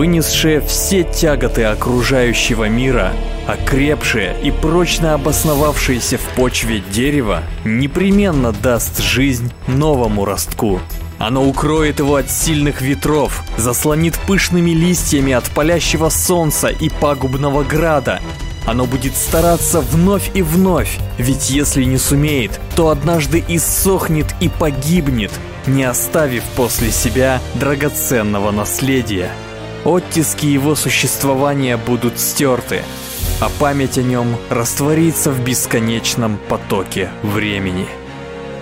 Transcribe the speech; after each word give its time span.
вынесшее 0.00 0.62
все 0.62 1.04
тяготы 1.04 1.64
окружающего 1.64 2.70
мира, 2.70 3.12
окрепшее 3.46 4.34
и 4.42 4.50
прочно 4.50 5.12
обосновавшееся 5.12 6.16
в 6.16 6.22
почве 6.36 6.82
дерево 6.90 7.42
непременно 7.66 8.52
даст 8.52 9.02
жизнь 9.02 9.52
новому 9.66 10.24
ростку. 10.24 10.80
Оно 11.18 11.46
укроет 11.46 11.98
его 11.98 12.16
от 12.16 12.30
сильных 12.30 12.80
ветров, 12.80 13.44
заслонит 13.58 14.18
пышными 14.26 14.70
листьями 14.70 15.34
от 15.34 15.50
палящего 15.50 16.08
солнца 16.08 16.68
и 16.68 16.88
пагубного 16.88 17.62
града. 17.62 18.22
Оно 18.64 18.86
будет 18.86 19.14
стараться 19.14 19.82
вновь 19.82 20.30
и 20.32 20.40
вновь, 20.40 20.98
ведь 21.18 21.50
если 21.50 21.84
не 21.84 21.98
сумеет, 21.98 22.58
то 22.74 22.88
однажды 22.88 23.44
иссохнет 23.46 24.34
и 24.40 24.48
погибнет, 24.48 25.32
не 25.66 25.84
оставив 25.84 26.44
после 26.56 26.90
себя 26.90 27.38
драгоценного 27.56 28.50
наследия. 28.50 29.30
Оттиски 29.84 30.46
его 30.46 30.74
существования 30.74 31.76
будут 31.76 32.18
стерты, 32.18 32.82
а 33.40 33.48
память 33.58 33.96
о 33.96 34.02
нем 34.02 34.36
растворится 34.50 35.30
в 35.30 35.42
бесконечном 35.42 36.38
потоке 36.48 37.08
времени. 37.22 37.86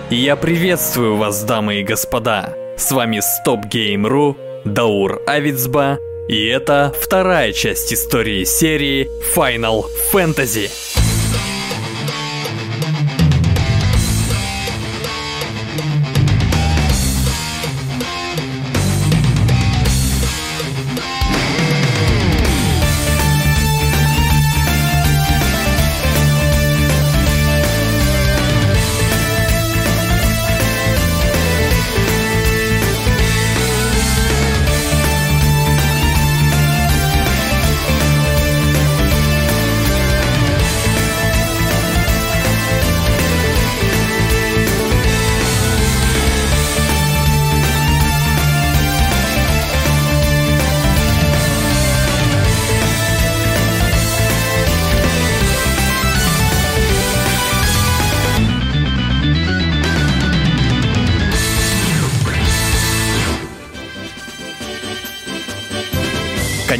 Я 0.09 0.35
приветствую 0.35 1.17
вас, 1.17 1.43
дамы 1.43 1.81
и 1.81 1.83
господа. 1.83 2.55
С 2.77 2.91
вами 2.91 3.19
StopGame.ru, 3.19 4.37
Даур 4.63 5.21
Авицба, 5.27 5.99
и 6.29 6.45
это 6.45 6.93
вторая 6.99 7.51
часть 7.51 7.93
истории 7.93 8.45
серии 8.45 9.09
Final 9.35 9.83
Fantasy. 10.13 10.98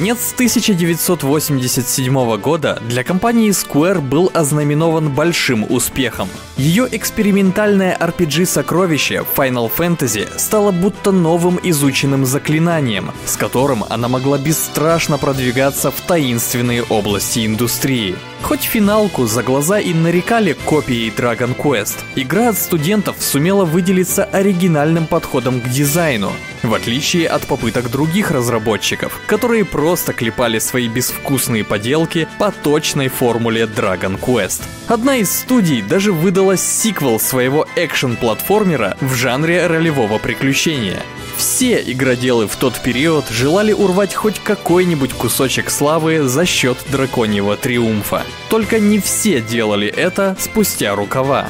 Конец 0.10 0.34
1987 0.34 2.38
года 2.38 2.82
для 2.82 3.04
компании 3.04 3.52
Square 3.52 4.02
был 4.02 4.32
ознаменован 4.34 5.10
большим 5.10 5.72
успехом. 5.72 6.28
Ее 6.58 6.88
экспериментальное 6.92 7.96
RPG-сокровище 7.96 9.24
Final 9.38 9.72
Fantasy 9.72 10.28
стало 10.40 10.72
будто 10.72 11.12
новым 11.12 11.60
изученным 11.62 12.26
заклинанием, 12.26 13.12
с 13.28 13.38
которым 13.38 13.84
она 13.88 14.08
могла 14.08 14.40
бесстрашно 14.40 15.20
продвигаться 15.20 15.92
в 15.92 16.02
таинственные 16.02 16.82
области 16.82 17.46
индустрии. 17.46 18.16
Хоть 18.42 18.64
финалку 18.64 19.26
за 19.26 19.44
глаза 19.44 19.80
и 19.80 19.94
нарекали 19.94 20.54
копией 20.54 21.14
Dragon 21.16 21.56
Quest, 21.56 21.98
игра 22.16 22.50
от 22.50 22.58
студентов 22.58 23.18
сумела 23.20 23.66
выделиться 23.66 24.24
оригинальным 24.24 25.06
подходом 25.06 25.62
к 25.62 25.70
дизайну, 25.70 26.32
в 26.64 26.74
отличие 26.74 27.28
от 27.28 27.46
попыток 27.46 27.92
других 27.92 28.32
разработчиков, 28.32 29.20
которые 29.28 29.66
просто 29.66 30.14
клепали 30.14 30.60
свои 30.60 30.88
безвкусные 30.88 31.64
поделки 31.64 32.28
по 32.40 32.52
точной 32.52 33.10
формуле 33.10 33.64
Dragon 33.64 34.20
Quest. 34.20 34.64
Одна 34.88 35.18
из 35.18 35.32
студий 35.32 35.82
даже 35.82 36.12
выдала 36.12 36.58
сиквел 36.58 37.20
своего 37.20 37.68
экшен-платформера 37.76 38.98
в 39.02 39.14
жанре 39.14 39.68
ролевого 39.68 40.18
приключения. 40.18 41.04
Все 41.40 41.82
игроделы 41.82 42.48
в 42.48 42.58
тот 42.58 42.82
период 42.82 43.30
желали 43.30 43.72
урвать 43.72 44.14
хоть 44.14 44.40
какой-нибудь 44.40 45.14
кусочек 45.14 45.70
славы 45.70 46.28
за 46.28 46.46
счет 46.46 46.78
драконьего 46.92 47.56
триумфа. 47.56 48.24
Только 48.50 48.78
не 48.82 49.00
все 49.00 49.40
делали 49.40 49.88
это 49.88 50.36
спустя 50.38 50.94
рукава. 50.96 51.48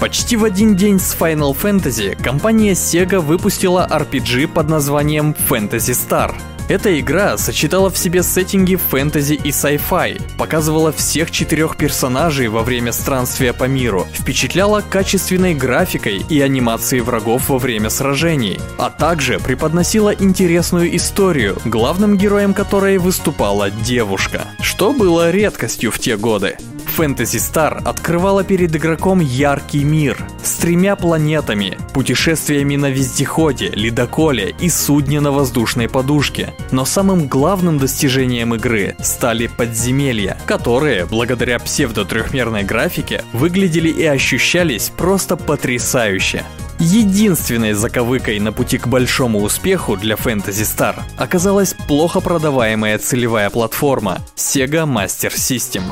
Почти 0.00 0.36
в 0.36 0.44
один 0.44 0.74
день 0.74 0.98
с 0.98 1.14
Final 1.14 1.54
Fantasy 1.54 2.20
компания 2.20 2.72
Sega 2.72 3.18
выпустила 3.18 3.86
RPG 3.90 4.48
под 4.48 4.70
названием 4.70 5.36
Fantasy 5.50 5.92
Star. 5.92 6.34
Эта 6.72 6.98
игра 6.98 7.36
сочетала 7.36 7.90
в 7.90 7.98
себе 7.98 8.22
сеттинги 8.22 8.76
фэнтези 8.76 9.34
и 9.34 9.50
sci-fi, 9.50 10.18
показывала 10.38 10.90
всех 10.90 11.30
четырех 11.30 11.76
персонажей 11.76 12.48
во 12.48 12.62
время 12.62 12.92
странствия 12.92 13.52
по 13.52 13.64
миру, 13.64 14.06
впечатляла 14.14 14.80
качественной 14.80 15.54
графикой 15.54 16.24
и 16.26 16.40
анимацией 16.40 17.02
врагов 17.02 17.50
во 17.50 17.58
время 17.58 17.90
сражений, 17.90 18.58
а 18.78 18.88
также 18.88 19.38
преподносила 19.38 20.14
интересную 20.14 20.96
историю, 20.96 21.58
главным 21.66 22.16
героем 22.16 22.54
которой 22.54 22.96
выступала 22.96 23.70
девушка, 23.70 24.46
что 24.62 24.94
было 24.94 25.30
редкостью 25.30 25.90
в 25.90 25.98
те 25.98 26.16
годы. 26.16 26.56
Fantasy 26.96 27.38
Star 27.38 27.82
открывала 27.84 28.44
перед 28.44 28.76
игроком 28.76 29.20
яркий 29.20 29.82
мир 29.82 30.18
с 30.42 30.52
тремя 30.54 30.94
планетами, 30.96 31.78
путешествиями 31.94 32.76
на 32.76 32.90
вездеходе, 32.90 33.70
ледоколе 33.70 34.54
и 34.60 34.68
судне 34.68 35.20
на 35.20 35.32
воздушной 35.32 35.88
подушке. 35.88 36.54
Но 36.70 36.84
самым 36.84 37.28
главным 37.28 37.78
достижением 37.78 38.54
игры 38.54 38.96
стали 39.00 39.46
подземелья, 39.46 40.36
которые, 40.46 41.06
благодаря 41.06 41.58
псевдо-трехмерной 41.58 42.64
графике, 42.64 43.24
выглядели 43.32 43.88
и 43.88 44.04
ощущались 44.04 44.90
просто 44.94 45.36
потрясающе. 45.36 46.44
Единственной 46.78 47.74
заковыкой 47.74 48.40
на 48.40 48.52
пути 48.52 48.76
к 48.76 48.88
большому 48.88 49.40
успеху 49.40 49.96
для 49.96 50.16
Fantasy 50.16 50.64
Star 50.64 51.00
оказалась 51.16 51.74
плохо 51.86 52.20
продаваемая 52.20 52.98
целевая 52.98 53.50
платформа 53.50 54.18
Sega 54.36 54.84
Master 54.84 55.32
System. 55.32 55.84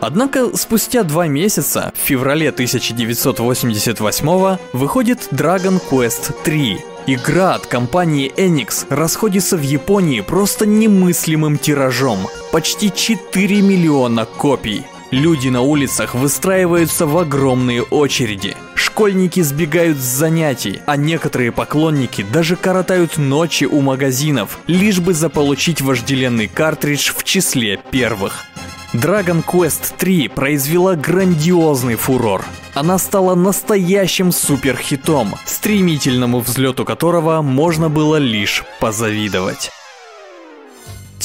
Однако 0.00 0.56
спустя 0.56 1.02
два 1.02 1.26
месяца, 1.26 1.92
в 1.94 1.98
феврале 1.98 2.50
1988 2.50 4.58
выходит 4.72 5.28
Dragon 5.32 5.80
Quest 5.90 6.34
3. 6.44 6.78
Игра 7.08 7.54
от 7.54 7.66
компании 7.66 8.32
Enix 8.36 8.86
расходится 8.90 9.56
в 9.56 9.62
Японии 9.62 10.20
просто 10.20 10.66
немыслимым 10.66 11.56
тиражом. 11.56 12.28
Почти 12.52 12.92
4 12.92 13.62
миллиона 13.62 14.26
копий. 14.26 14.84
Люди 15.12 15.48
на 15.48 15.60
улицах 15.60 16.14
выстраиваются 16.14 17.06
в 17.06 17.16
огромные 17.16 17.82
очереди. 17.82 18.56
Школьники 18.74 19.40
сбегают 19.40 19.98
с 19.98 20.02
занятий, 20.02 20.80
а 20.86 20.96
некоторые 20.96 21.52
поклонники 21.52 22.26
даже 22.32 22.56
коротают 22.56 23.16
ночи 23.16 23.64
у 23.64 23.80
магазинов, 23.82 24.58
лишь 24.66 24.98
бы 24.98 25.14
заполучить 25.14 25.80
вожделенный 25.80 26.48
картридж 26.48 27.12
в 27.14 27.22
числе 27.22 27.78
первых. 27.90 28.46
Dragon 28.94 29.44
Quest 29.44 29.94
3 29.96 30.28
произвела 30.28 30.96
грандиозный 30.96 31.96
фурор. 31.96 32.44
Она 32.74 32.98
стала 32.98 33.34
настоящим 33.34 34.32
суперхитом, 34.32 35.34
стремительному 35.44 36.40
взлету 36.40 36.84
которого 36.84 37.42
можно 37.42 37.88
было 37.90 38.16
лишь 38.16 38.64
позавидовать. 38.80 39.70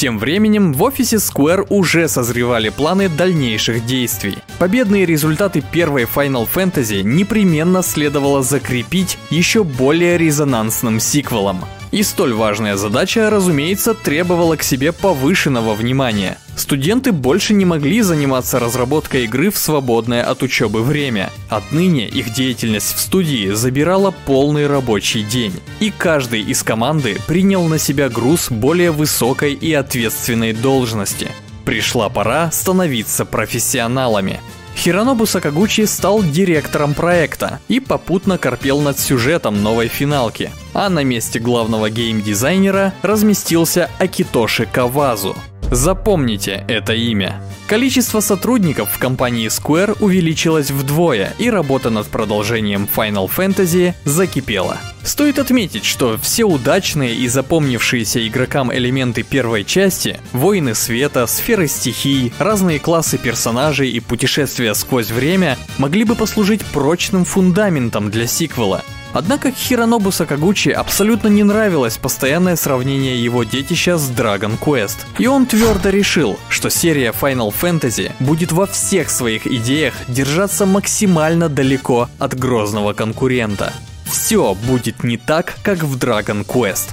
Тем 0.01 0.17
временем 0.17 0.73
в 0.73 0.81
офисе 0.81 1.17
Square 1.17 1.67
уже 1.69 2.07
созревали 2.07 2.69
планы 2.69 3.07
дальнейших 3.07 3.85
действий. 3.85 4.35
Победные 4.57 5.05
результаты 5.05 5.61
первой 5.61 6.05
Final 6.05 6.49
Fantasy 6.51 7.03
непременно 7.03 7.83
следовало 7.83 8.41
закрепить 8.41 9.19
еще 9.29 9.63
более 9.63 10.17
резонансным 10.17 10.99
сиквелом. 10.99 11.65
И 11.91 12.01
столь 12.01 12.33
важная 12.33 12.77
задача, 12.77 13.29
разумеется, 13.29 13.93
требовала 13.93 14.55
к 14.55 14.63
себе 14.63 14.91
повышенного 14.91 15.75
внимания. 15.75 16.39
Студенты 16.55 17.11
больше 17.11 17.53
не 17.53 17.65
могли 17.65 18.01
заниматься 18.01 18.59
разработкой 18.59 19.23
игры 19.23 19.49
в 19.49 19.57
свободное 19.57 20.23
от 20.23 20.43
учебы 20.43 20.83
время. 20.83 21.31
Отныне 21.49 22.07
их 22.07 22.33
деятельность 22.33 22.95
в 22.95 22.99
студии 22.99 23.51
забирала 23.51 24.13
полный 24.25 24.67
рабочий 24.67 25.23
день. 25.23 25.53
И 25.79 25.91
каждый 25.95 26.41
из 26.41 26.63
команды 26.63 27.17
принял 27.27 27.63
на 27.67 27.77
себя 27.77 28.09
груз 28.09 28.51
более 28.51 28.91
высокой 28.91 29.53
и 29.53 29.73
ответственной 29.73 30.53
должности. 30.53 31.29
Пришла 31.65 32.09
пора 32.09 32.51
становиться 32.51 33.25
профессионалами. 33.25 34.39
Хиронобу 34.75 35.25
Сакагучи 35.25 35.85
стал 35.85 36.23
директором 36.23 36.93
проекта 36.93 37.59
и 37.67 37.79
попутно 37.79 38.37
корпел 38.37 38.81
над 38.81 38.99
сюжетом 38.99 39.61
новой 39.61 39.87
финалки. 39.87 40.51
А 40.73 40.89
на 40.89 41.03
месте 41.03 41.39
главного 41.39 41.89
геймдизайнера 41.89 42.93
разместился 43.01 43.89
Акитоши 43.99 44.65
Кавазу. 44.65 45.35
Запомните 45.71 46.65
это 46.67 46.91
имя. 46.93 47.41
Количество 47.65 48.19
сотрудников 48.19 48.91
в 48.91 48.99
компании 48.99 49.47
Square 49.47 49.95
увеличилось 50.01 50.69
вдвое, 50.69 51.33
и 51.39 51.49
работа 51.49 51.89
над 51.89 52.07
продолжением 52.07 52.89
Final 52.93 53.31
Fantasy 53.33 53.93
закипела. 54.03 54.79
Стоит 55.03 55.39
отметить, 55.39 55.85
что 55.85 56.17
все 56.17 56.43
удачные 56.43 57.15
и 57.15 57.25
запомнившиеся 57.29 58.27
игрокам 58.27 58.73
элементы 58.73 59.23
первой 59.23 59.63
части— 59.63 60.19
воины 60.33 60.75
света, 60.75 61.25
сферы 61.25 61.69
стихий, 61.69 62.33
разные 62.37 62.77
классы 62.77 63.17
персонажей 63.17 63.91
и 63.91 64.01
путешествия 64.01 64.73
сквозь 64.73 65.09
время— 65.09 65.57
могли 65.77 66.03
бы 66.03 66.15
послужить 66.15 66.65
прочным 66.65 67.23
фундаментом 67.23 68.11
для 68.11 68.27
сиквела, 68.27 68.83
Однако 69.13 69.51
Хиронобу 69.51 70.11
Сакагучи 70.11 70.69
абсолютно 70.69 71.27
не 71.27 71.43
нравилось 71.43 71.97
постоянное 71.97 72.55
сравнение 72.55 73.21
его 73.21 73.43
детища 73.43 73.97
с 73.97 74.09
Dragon 74.09 74.57
Quest. 74.59 74.97
И 75.17 75.27
он 75.27 75.45
твердо 75.45 75.89
решил, 75.89 76.39
что 76.49 76.69
серия 76.69 77.11
Final 77.11 77.53
Fantasy 77.53 78.11
будет 78.19 78.51
во 78.51 78.65
всех 78.65 79.09
своих 79.09 79.47
идеях 79.47 79.93
держаться 80.07 80.65
максимально 80.65 81.49
далеко 81.49 82.09
от 82.19 82.37
грозного 82.37 82.93
конкурента. 82.93 83.73
Все 84.05 84.55
будет 84.55 85.03
не 85.03 85.17
так, 85.17 85.55
как 85.63 85.83
в 85.83 85.97
Dragon 85.97 86.45
Quest. 86.45 86.89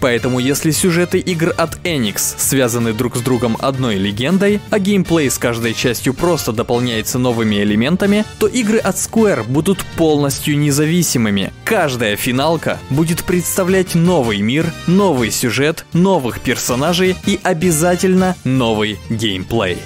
Поэтому 0.00 0.38
если 0.38 0.70
сюжеты 0.70 1.18
игр 1.18 1.54
от 1.56 1.76
Enix 1.84 2.18
связаны 2.38 2.92
друг 2.92 3.16
с 3.16 3.20
другом 3.20 3.56
одной 3.60 3.96
легендой, 3.96 4.60
а 4.70 4.78
геймплей 4.78 5.30
с 5.30 5.38
каждой 5.38 5.74
частью 5.74 6.14
просто 6.14 6.52
дополняется 6.52 7.18
новыми 7.18 7.56
элементами, 7.56 8.24
то 8.38 8.46
игры 8.46 8.78
от 8.78 8.96
Square 8.96 9.44
будут 9.44 9.84
полностью 9.96 10.58
независимыми. 10.58 11.52
Каждая 11.64 12.16
финалка 12.16 12.78
будет 12.90 13.24
представлять 13.24 13.94
новый 13.94 14.40
мир, 14.40 14.66
новый 14.86 15.30
сюжет, 15.30 15.84
новых 15.92 16.40
персонажей 16.40 17.16
и 17.26 17.40
обязательно 17.42 18.36
новый 18.44 18.98
геймплей. 19.08 19.78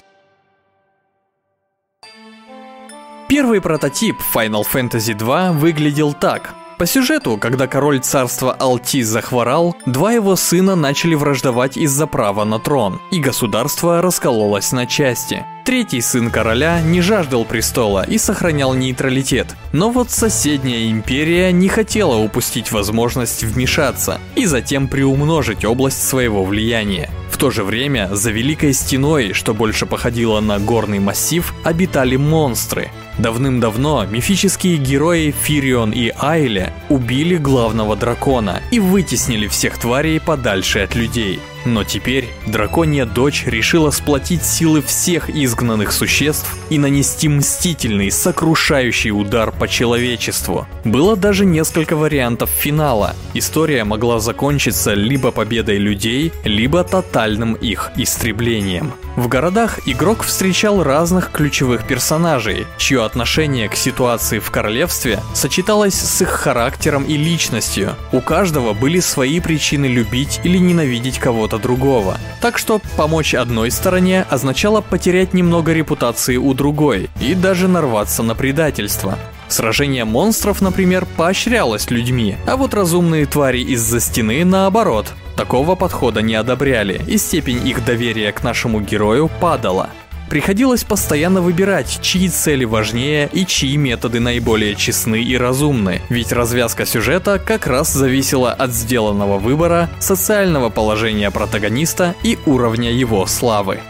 Первый 3.29 3.61
прототип 3.61 4.17
Final 4.35 4.65
Fantasy 4.71 5.15
2 5.15 5.53
выглядел 5.53 6.13
так. 6.13 6.53
По 6.81 6.87
сюжету, 6.87 7.37
когда 7.37 7.67
король 7.67 8.01
царства 8.01 8.57
Алти 8.59 9.03
захворал, 9.03 9.77
два 9.85 10.13
его 10.13 10.35
сына 10.35 10.77
начали 10.77 11.15
враждовать 11.15 11.77
из-за 11.77 12.07
права 12.07 12.47
на 12.47 12.59
трон, 12.59 13.03
и 13.11 13.21
государство 13.21 14.01
раскололось 14.01 14.73
на 14.73 14.87
части. 14.87 15.45
Третий 15.67 16.01
сын 16.01 16.31
короля 16.31 16.81
не 16.81 17.03
жаждал 17.03 17.45
престола 17.45 18.03
и 18.09 18.17
сохранял 18.17 18.73
нейтралитет. 18.73 19.49
Но 19.75 19.91
вот 19.91 20.11
соседняя 20.11 20.91
империя 20.91 21.53
не 21.53 21.69
хотела 21.69 22.17
упустить 22.17 22.73
возможность 22.73 23.45
вмешаться 23.45 24.19
и 24.35 24.47
затем 24.47 24.89
приумножить 24.89 25.67
область 25.67 26.03
своего 26.03 26.47
влияния. 26.47 27.11
В 27.31 27.37
то 27.37 27.51
же 27.51 27.63
время 27.63 28.09
за 28.11 28.31
Великой 28.31 28.73
Стеной, 28.73 29.35
что 29.35 29.53
больше 29.53 29.85
походило 29.85 30.41
на 30.41 30.59
горный 30.59 30.99
массив, 30.99 31.53
обитали 31.63 32.17
монстры. 32.17 32.91
Давным-давно 33.21 34.07
мифические 34.07 34.79
герои 34.79 35.35
Фирион 35.43 35.91
и 35.91 36.11
Айле 36.19 36.73
убили 36.89 37.37
главного 37.37 37.95
дракона 37.95 38.63
и 38.71 38.81
вытеснили 38.81 39.47
всех 39.47 39.77
тварей 39.77 40.19
подальше 40.19 40.79
от 40.79 40.95
людей. 40.95 41.39
Но 41.67 41.85
теперь 41.85 42.29
драконья 42.47 43.05
дочь 43.05 43.45
решила 43.45 43.91
сплотить 43.91 44.43
силы 44.43 44.81
всех 44.81 45.29
изгнанных 45.29 45.93
существ 45.93 46.57
и 46.71 46.79
нанести 46.79 47.29
мстительный, 47.29 48.11
сокрушающий 48.11 49.11
удар 49.11 49.53
по 49.53 49.69
человечеству. 49.69 50.67
Было 50.85 51.17
даже 51.17 51.45
несколько 51.45 51.97
вариантов 51.97 52.49
финала. 52.49 53.15
История 53.35 53.85
могла 53.85 54.21
закончиться 54.21 54.95
либо 54.95 55.31
победой 55.33 55.77
людей, 55.77 56.33
либо 56.45 56.83
тотальным 56.83 57.55
их 57.55 57.91
истреблением. 57.97 58.93
В 59.17 59.29
городах 59.29 59.81
игрок 59.87 60.23
встречал 60.23 60.83
разных 60.83 61.31
ключевых 61.31 61.87
персонажей, 61.87 62.67
чье 62.79 63.05
отношение 63.11 63.69
к 63.69 63.75
ситуации 63.75 64.39
в 64.39 64.53
королевстве 64.53 65.19
сочеталось 65.35 65.95
с 65.95 66.23
их 66.23 66.29
характером 66.29 67.03
и 67.03 67.17
личностью. 67.17 67.97
У 68.13 68.21
каждого 68.21 68.73
были 68.73 69.01
свои 69.01 69.41
причины 69.41 69.87
любить 69.87 70.41
или 70.45 70.59
ненавидеть 70.59 71.19
кого-то 71.19 71.59
другого. 71.59 72.19
Так 72.41 72.57
что 72.57 72.81
помочь 72.97 73.35
одной 73.35 73.73
стороне 73.73 74.25
означало 74.31 74.81
потерять 74.81 75.35
немного 75.35 75.73
репутации 75.73 76.37
у 76.37 76.55
другой 76.55 77.11
и 77.21 77.35
даже 77.35 77.67
нарваться 77.67 78.23
на 78.23 78.37
предательство. 78.37 79.19
Сражение 79.49 80.05
монстров, 80.05 80.61
например, 80.61 81.05
поощрялось 81.17 81.91
людьми, 81.91 82.37
а 82.47 82.57
вот 82.57 82.75
разумные 82.75 83.27
твари 83.27 83.63
из-за 83.63 83.99
стены 83.99 84.45
наоборот. 84.45 85.13
Такого 85.37 85.75
подхода 85.75 86.23
не 86.23 86.37
одобряли, 86.37 87.03
и 87.09 87.19
степень 87.19 87.67
их 87.67 87.85
доверия 87.85 88.31
к 88.31 88.45
нашему 88.45 88.81
герою 88.81 89.29
падала. 89.41 89.91
Приходилось 90.31 90.85
постоянно 90.85 91.43
выбирать, 91.43 91.99
чьи 92.03 92.29
цели 92.29 92.65
важнее 92.65 93.29
и 93.33 93.45
чьи 93.45 93.77
методы 93.77 94.21
наиболее 94.21 94.77
честны 94.77 95.21
и 95.21 95.37
разумны, 95.37 96.03
ведь 96.09 96.31
развязка 96.31 96.87
сюжета 96.87 97.41
как 97.45 97.67
раз 97.67 97.93
зависела 97.93 98.53
от 98.53 98.71
сделанного 98.71 99.39
выбора, 99.39 99.91
социального 99.99 100.71
положения 100.71 101.33
протагониста 101.33 102.15
и 102.23 102.39
уровня 102.47 102.93
его 102.93 103.27
славы. 103.27 103.81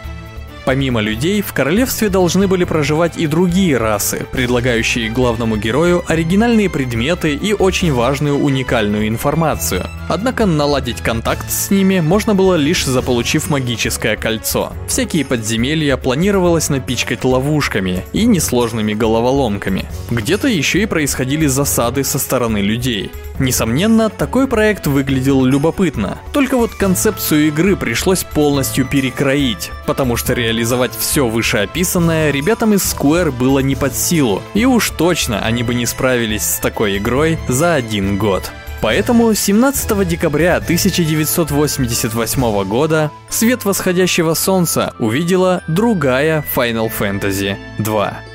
Помимо 0.65 1.01
людей, 1.01 1.41
в 1.41 1.53
королевстве 1.53 2.09
должны 2.09 2.47
были 2.47 2.63
проживать 2.63 3.17
и 3.17 3.27
другие 3.27 3.77
расы, 3.77 4.25
предлагающие 4.31 5.09
главному 5.09 5.57
герою 5.57 6.03
оригинальные 6.07 6.69
предметы 6.69 7.33
и 7.33 7.53
очень 7.53 7.93
важную 7.93 8.37
уникальную 8.37 9.07
информацию. 9.07 9.85
Однако 10.07 10.45
наладить 10.45 11.01
контакт 11.01 11.49
с 11.49 11.71
ними 11.71 11.99
можно 11.99 12.35
было 12.35 12.55
лишь 12.55 12.85
заполучив 12.85 13.49
магическое 13.49 14.15
кольцо. 14.15 14.73
Всякие 14.87 15.25
подземелья 15.25 15.97
планировалось 15.97 16.69
напичкать 16.69 17.23
ловушками 17.23 18.03
и 18.13 18.25
несложными 18.25 18.93
головоломками. 18.93 19.85
Где-то 20.09 20.47
еще 20.47 20.83
и 20.83 20.85
происходили 20.85 21.47
засады 21.47 22.03
со 22.03 22.19
стороны 22.19 22.59
людей. 22.59 23.11
Несомненно, 23.39 24.09
такой 24.09 24.47
проект 24.47 24.87
выглядел 24.87 25.43
любопытно. 25.43 26.19
Только 26.33 26.57
вот 26.57 26.75
концепцию 26.75 27.47
игры 27.47 27.75
пришлось 27.75 28.23
полностью 28.23 28.85
перекроить, 28.85 29.71
потому 29.87 30.15
что 30.15 30.33
реализовать 30.33 30.91
все 30.97 31.27
вышеописанное 31.27 32.31
ребятам 32.31 32.73
из 32.73 32.81
Square 32.81 33.31
было 33.31 33.59
не 33.59 33.75
под 33.75 33.95
силу, 33.95 34.41
и 34.53 34.65
уж 34.65 34.91
точно 34.91 35.43
они 35.43 35.63
бы 35.63 35.73
не 35.73 35.85
справились 35.85 36.43
с 36.43 36.59
такой 36.59 36.97
игрой 36.97 37.39
за 37.47 37.75
один 37.75 38.17
год. 38.17 38.51
Поэтому 38.81 39.33
17 39.33 40.07
декабря 40.07 40.57
1988 40.57 42.63
года 42.63 43.11
свет 43.29 43.63
восходящего 43.63 44.33
солнца 44.33 44.95
увидела 44.97 45.61
другая 45.67 46.43
Final 46.55 46.91
Fantasy 46.99 47.57
2. 47.77 48.30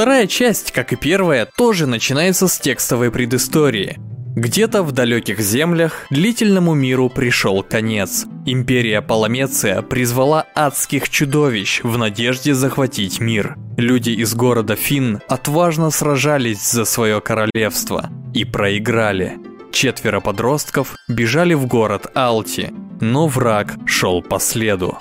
Вторая 0.00 0.26
часть, 0.26 0.72
как 0.72 0.94
и 0.94 0.96
первая, 0.96 1.44
тоже 1.44 1.86
начинается 1.86 2.48
с 2.48 2.58
текстовой 2.58 3.10
предыстории. 3.10 3.98
Где-то 4.34 4.82
в 4.82 4.92
далеких 4.92 5.40
землях 5.40 6.06
длительному 6.08 6.72
миру 6.72 7.10
пришел 7.10 7.62
конец. 7.62 8.24
Империя 8.46 9.02
Паламеция 9.02 9.82
призвала 9.82 10.46
адских 10.54 11.10
чудовищ 11.10 11.82
в 11.82 11.98
надежде 11.98 12.54
захватить 12.54 13.20
мир. 13.20 13.58
Люди 13.76 14.08
из 14.08 14.34
города 14.34 14.74
Фин 14.74 15.20
отважно 15.28 15.90
сражались 15.90 16.62
за 16.62 16.86
свое 16.86 17.20
королевство 17.20 18.08
и 18.32 18.46
проиграли. 18.46 19.36
Четверо 19.70 20.20
подростков 20.20 20.96
бежали 21.08 21.52
в 21.52 21.66
город 21.66 22.06
Алти, 22.14 22.72
но 23.02 23.26
враг 23.26 23.74
шел 23.84 24.22
по 24.22 24.40
следу. 24.40 24.96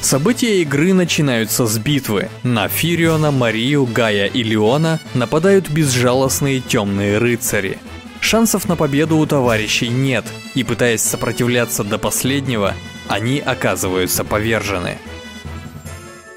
События 0.00 0.62
игры 0.62 0.92
начинаются 0.94 1.66
с 1.66 1.76
битвы. 1.78 2.28
На 2.42 2.68
Фириона, 2.68 3.30
Марию, 3.30 3.84
Гая 3.84 4.26
и 4.26 4.42
Леона 4.42 5.00
нападают 5.14 5.68
безжалостные 5.68 6.60
темные 6.60 7.18
рыцари. 7.18 7.78
Шансов 8.20 8.68
на 8.68 8.76
победу 8.76 9.16
у 9.16 9.26
товарищей 9.26 9.88
нет, 9.88 10.24
и 10.54 10.64
пытаясь 10.64 11.02
сопротивляться 11.02 11.84
до 11.84 11.98
последнего, 11.98 12.74
они 13.08 13.38
оказываются 13.38 14.24
повержены. 14.24 14.98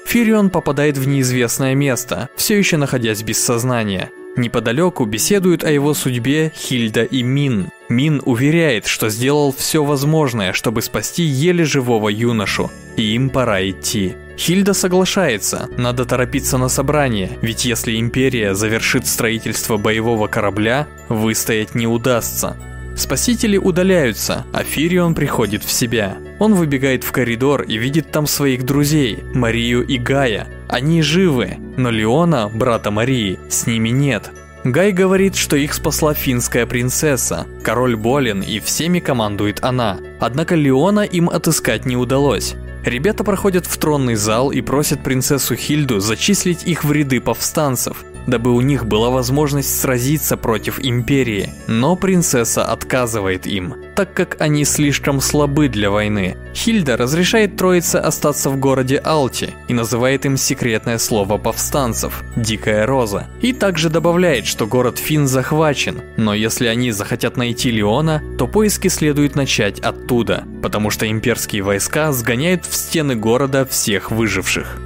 Фирион 0.06 0.50
попадает 0.50 0.98
в 0.98 1.06
неизвестное 1.06 1.74
место, 1.74 2.28
все 2.36 2.58
еще 2.58 2.76
находясь 2.76 3.22
без 3.22 3.42
сознания– 3.42 4.10
Неподалеку 4.34 5.04
беседуют 5.04 5.62
о 5.62 5.70
его 5.70 5.92
судьбе 5.92 6.52
Хильда 6.56 7.02
и 7.02 7.22
Мин. 7.22 7.68
Мин 7.90 8.22
уверяет, 8.24 8.86
что 8.86 9.10
сделал 9.10 9.52
все 9.52 9.84
возможное, 9.84 10.54
чтобы 10.54 10.80
спасти 10.80 11.22
еле 11.22 11.64
живого 11.64 12.08
юношу, 12.08 12.70
и 12.96 13.14
им 13.14 13.28
пора 13.28 13.68
идти. 13.68 14.14
Хильда 14.38 14.72
соглашается, 14.72 15.68
надо 15.76 16.06
торопиться 16.06 16.56
на 16.56 16.68
собрание, 16.68 17.38
ведь 17.42 17.66
если 17.66 18.00
Империя 18.00 18.54
завершит 18.54 19.06
строительство 19.06 19.76
боевого 19.76 20.26
корабля, 20.28 20.88
выстоять 21.10 21.74
не 21.74 21.86
удастся. 21.86 22.56
Спасители 22.96 23.56
удаляются, 23.56 24.44
а 24.52 24.62
Фирион 24.62 25.14
приходит 25.14 25.64
в 25.64 25.72
себя. 25.72 26.16
Он 26.38 26.54
выбегает 26.54 27.04
в 27.04 27.12
коридор 27.12 27.62
и 27.62 27.76
видит 27.78 28.10
там 28.10 28.26
своих 28.26 28.64
друзей, 28.64 29.24
Марию 29.34 29.86
и 29.86 29.98
Гая. 29.98 30.48
Они 30.68 31.02
живы, 31.02 31.56
но 31.76 31.90
Леона, 31.90 32.50
брата 32.52 32.90
Марии, 32.90 33.38
с 33.48 33.66
ними 33.66 33.88
нет. 33.88 34.30
Гай 34.64 34.92
говорит, 34.92 35.34
что 35.34 35.56
их 35.56 35.74
спасла 35.74 36.14
финская 36.14 36.66
принцесса. 36.66 37.46
Король 37.64 37.96
болен 37.96 38.42
и 38.42 38.60
всеми 38.60 39.00
командует 39.00 39.64
она. 39.64 39.98
Однако 40.20 40.54
Леона 40.54 41.00
им 41.00 41.28
отыскать 41.28 41.84
не 41.84 41.96
удалось. 41.96 42.54
Ребята 42.84 43.24
проходят 43.24 43.66
в 43.66 43.76
тронный 43.78 44.16
зал 44.16 44.50
и 44.50 44.60
просят 44.60 45.02
принцессу 45.02 45.54
Хильду 45.54 46.00
зачислить 46.00 46.64
их 46.64 46.84
в 46.84 46.92
ряды 46.92 47.20
повстанцев, 47.20 48.04
дабы 48.26 48.52
у 48.52 48.60
них 48.60 48.86
была 48.86 49.10
возможность 49.10 49.80
сразиться 49.80 50.36
против 50.36 50.80
империи. 50.80 51.52
Но 51.66 51.96
принцесса 51.96 52.64
отказывает 52.64 53.46
им, 53.46 53.74
так 53.94 54.14
как 54.14 54.40
они 54.40 54.64
слишком 54.64 55.20
слабы 55.20 55.68
для 55.68 55.90
войны. 55.90 56.36
Хильда 56.54 56.96
разрешает 56.96 57.56
троице 57.56 57.96
остаться 57.96 58.50
в 58.50 58.58
городе 58.58 59.00
Алти 59.02 59.50
и 59.68 59.74
называет 59.74 60.26
им 60.26 60.36
секретное 60.36 60.98
слово 60.98 61.38
повстанцев– 61.38 62.22
«Дикая 62.36 62.86
роза». 62.86 63.26
И 63.40 63.52
также 63.52 63.90
добавляет, 63.90 64.46
что 64.46 64.66
город 64.66 64.98
Фин 64.98 65.26
захвачен, 65.26 66.02
но 66.16 66.34
если 66.34 66.66
они 66.66 66.92
захотят 66.92 67.36
найти 67.36 67.70
Леона, 67.70 68.22
то 68.38 68.46
поиски 68.46 68.88
следует 68.88 69.34
начать 69.34 69.80
оттуда, 69.80 70.44
потому 70.62 70.90
что 70.90 71.08
имперские 71.08 71.62
войска 71.62 72.12
сгоняют 72.12 72.64
в 72.66 72.74
стены 72.74 73.14
города 73.14 73.66
всех 73.66 74.10
выживших. 74.10 74.78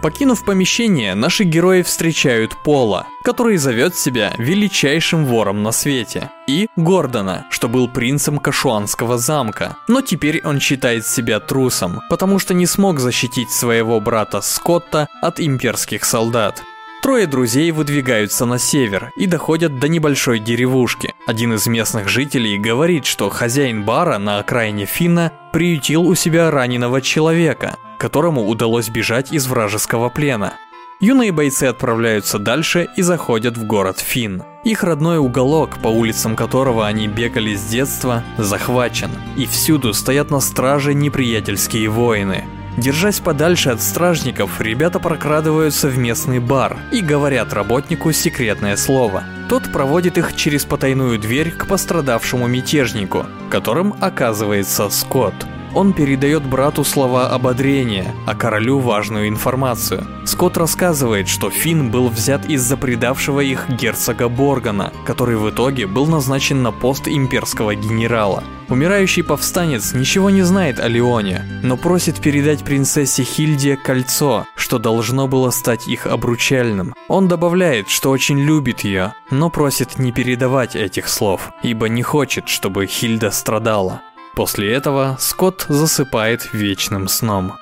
Покинув 0.00 0.44
помещение, 0.44 1.16
наши 1.16 1.42
герои 1.42 1.82
встречают 1.82 2.56
Пола, 2.62 3.06
который 3.24 3.56
зовет 3.56 3.96
себя 3.96 4.32
величайшим 4.38 5.24
вором 5.24 5.64
на 5.64 5.72
свете, 5.72 6.30
и 6.46 6.68
Гордона, 6.76 7.46
что 7.50 7.68
был 7.68 7.88
принцем 7.88 8.38
Кашуанского 8.38 9.18
замка, 9.18 9.76
но 9.88 10.00
теперь 10.00 10.40
он 10.44 10.60
считает 10.60 11.04
себя 11.04 11.40
трусом, 11.40 12.00
потому 12.10 12.38
что 12.38 12.54
не 12.54 12.66
смог 12.66 13.00
защитить 13.00 13.50
своего 13.50 14.00
брата 14.00 14.40
Скотта 14.40 15.08
от 15.20 15.40
имперских 15.40 16.04
солдат. 16.04 16.62
Трое 17.02 17.26
друзей 17.26 17.70
выдвигаются 17.72 18.44
на 18.44 18.58
север 18.58 19.10
и 19.16 19.26
доходят 19.26 19.80
до 19.80 19.88
небольшой 19.88 20.38
деревушки. 20.38 21.12
Один 21.26 21.54
из 21.54 21.66
местных 21.66 22.08
жителей 22.08 22.58
говорит, 22.58 23.04
что 23.04 23.30
хозяин 23.30 23.84
бара 23.84 24.18
на 24.18 24.38
окраине 24.38 24.84
Финна 24.84 25.32
приютил 25.52 26.02
у 26.06 26.14
себя 26.14 26.50
раненого 26.50 27.00
человека, 27.00 27.76
которому 27.98 28.46
удалось 28.46 28.88
бежать 28.88 29.32
из 29.32 29.46
вражеского 29.46 30.08
плена. 30.08 30.54
Юные 31.00 31.30
бойцы 31.30 31.64
отправляются 31.64 32.40
дальше 32.40 32.88
и 32.96 33.02
заходят 33.02 33.56
в 33.56 33.64
город 33.64 34.00
Фин. 34.00 34.42
Их 34.64 34.82
родной 34.82 35.18
уголок, 35.18 35.78
по 35.78 35.88
улицам 35.88 36.34
которого 36.34 36.86
они 36.86 37.06
бегали 37.06 37.54
с 37.54 37.64
детства, 37.64 38.24
захвачен, 38.36 39.10
и 39.36 39.46
всюду 39.46 39.94
стоят 39.94 40.30
на 40.30 40.40
страже 40.40 40.94
неприятельские 40.94 41.88
воины. 41.88 42.44
Держась 42.76 43.20
подальше 43.20 43.70
от 43.70 43.80
стражников, 43.80 44.60
ребята 44.60 44.98
прокрадываются 44.98 45.88
в 45.88 45.98
местный 45.98 46.40
бар 46.40 46.76
и 46.92 47.00
говорят 47.00 47.52
работнику 47.52 48.12
секретное 48.12 48.76
слово. 48.76 49.24
Тот 49.48 49.72
проводит 49.72 50.18
их 50.18 50.34
через 50.36 50.64
потайную 50.64 51.18
дверь 51.18 51.50
к 51.52 51.66
пострадавшему 51.66 52.46
мятежнику, 52.46 53.26
которым 53.50 53.94
оказывается 54.00 54.90
Скотт. 54.90 55.34
Он 55.74 55.92
передает 55.92 56.44
брату 56.44 56.84
слова 56.84 57.28
ободрения, 57.28 58.14
а 58.26 58.34
королю 58.34 58.78
важную 58.78 59.28
информацию. 59.28 60.06
Скотт 60.24 60.56
рассказывает, 60.56 61.28
что 61.28 61.50
Финн 61.50 61.90
был 61.90 62.08
взят 62.08 62.46
из-за 62.46 62.76
предавшего 62.76 63.40
их 63.40 63.68
герцога 63.68 64.28
Боргана, 64.28 64.92
который 65.04 65.36
в 65.36 65.48
итоге 65.50 65.86
был 65.86 66.06
назначен 66.06 66.62
на 66.62 66.72
пост 66.72 67.08
имперского 67.08 67.74
генерала. 67.74 68.44
Умирающий 68.68 69.24
повстанец 69.24 69.94
ничего 69.94 70.28
не 70.28 70.42
знает 70.42 70.78
о 70.78 70.88
Леоне, 70.88 71.42
но 71.62 71.78
просит 71.78 72.20
передать 72.20 72.64
принцессе 72.64 73.22
Хильде 73.22 73.76
кольцо, 73.76 74.46
что 74.54 74.78
должно 74.78 75.26
было 75.26 75.50
стать 75.50 75.88
их 75.88 76.06
обручальным. 76.06 76.94
Он 77.08 77.28
добавляет, 77.28 77.88
что 77.88 78.10
очень 78.10 78.38
любит 78.38 78.80
ее, 78.80 79.14
но 79.30 79.48
просит 79.48 79.98
не 79.98 80.12
передавать 80.12 80.76
этих 80.76 81.08
слов, 81.08 81.50
ибо 81.62 81.88
не 81.88 82.02
хочет, 82.02 82.48
чтобы 82.48 82.86
Хильда 82.86 83.30
страдала. 83.30 84.02
После 84.38 84.72
этого 84.72 85.16
Скотт 85.18 85.66
засыпает 85.68 86.50
вечным 86.52 87.08
сном. 87.08 87.54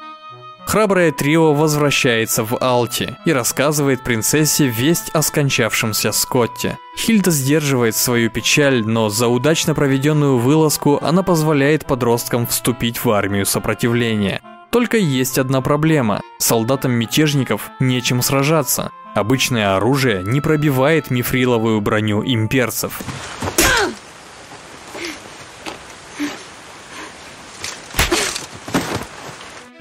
Храброе 0.67 1.11
трио 1.11 1.55
возвращается 1.55 2.45
в 2.45 2.59
Алти 2.61 3.17
и 3.25 3.33
рассказывает 3.33 4.05
принцессе 4.05 4.67
весть 4.67 5.09
о 5.15 5.23
скончавшемся 5.23 6.13
Скотте. 6.13 6.77
Хильда 6.99 7.31
сдерживает 7.31 7.97
свою 7.97 8.29
печаль, 8.29 8.87
но 8.87 9.09
за 9.09 9.27
удачно 9.29 9.75
проведенную 9.75 10.37
вылазку 10.37 10.99
она 11.03 11.23
позволяет 11.23 11.87
подросткам 11.87 12.47
вступить 12.47 13.03
в 13.03 13.11
армию 13.11 13.47
сопротивления. 13.47 14.43
Только 14.71 14.99
есть 14.99 15.39
одна 15.39 15.63
проблема. 15.63 16.21
Солдатам 16.37 16.93
мятежников 16.93 17.71
нечем 17.81 18.21
сражаться. 18.21 18.91
Обычное 19.15 19.77
оружие 19.77 20.23
не 20.23 20.43
пробивает 20.43 21.11
мифриловую 21.11 21.81
броню 21.81 22.23
имперцев. 22.23 23.01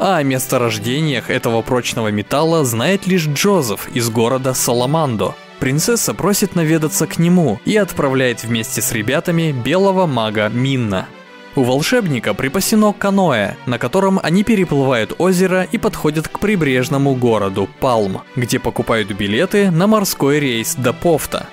А 0.07 0.17
о 0.17 0.24
месторождениях 0.24 1.31
этого 1.31 1.63
прочного 1.63 2.09
металла 2.09 2.63
знает 2.63 3.07
лишь 3.07 3.25
Джозеф 3.25 3.89
из 3.95 4.07
города 4.12 4.53
Саламандо. 4.53 5.33
Принцесса 5.57 6.13
просит 6.13 6.53
наведаться 6.53 7.07
к 7.07 7.17
нему 7.17 7.59
и 7.65 7.75
отправляет 7.75 8.43
вместе 8.43 8.83
с 8.83 8.91
ребятами 8.91 9.51
белого 9.51 10.05
мага 10.05 10.47
Минна. 10.53 11.07
У 11.55 11.63
волшебника 11.63 12.35
припасено 12.35 12.93
каноэ, 12.93 13.55
на 13.65 13.79
котором 13.79 14.19
они 14.21 14.43
переплывают 14.43 15.15
озеро 15.17 15.63
и 15.63 15.79
подходят 15.79 16.27
к 16.27 16.38
прибрежному 16.38 17.15
городу 17.15 17.67
Палм, 17.79 18.21
где 18.35 18.59
покупают 18.59 19.12
билеты 19.12 19.71
на 19.71 19.88
морской 19.88 20.39
рейс 20.39 20.75
до 20.75 20.93
Пофта. 20.93 21.47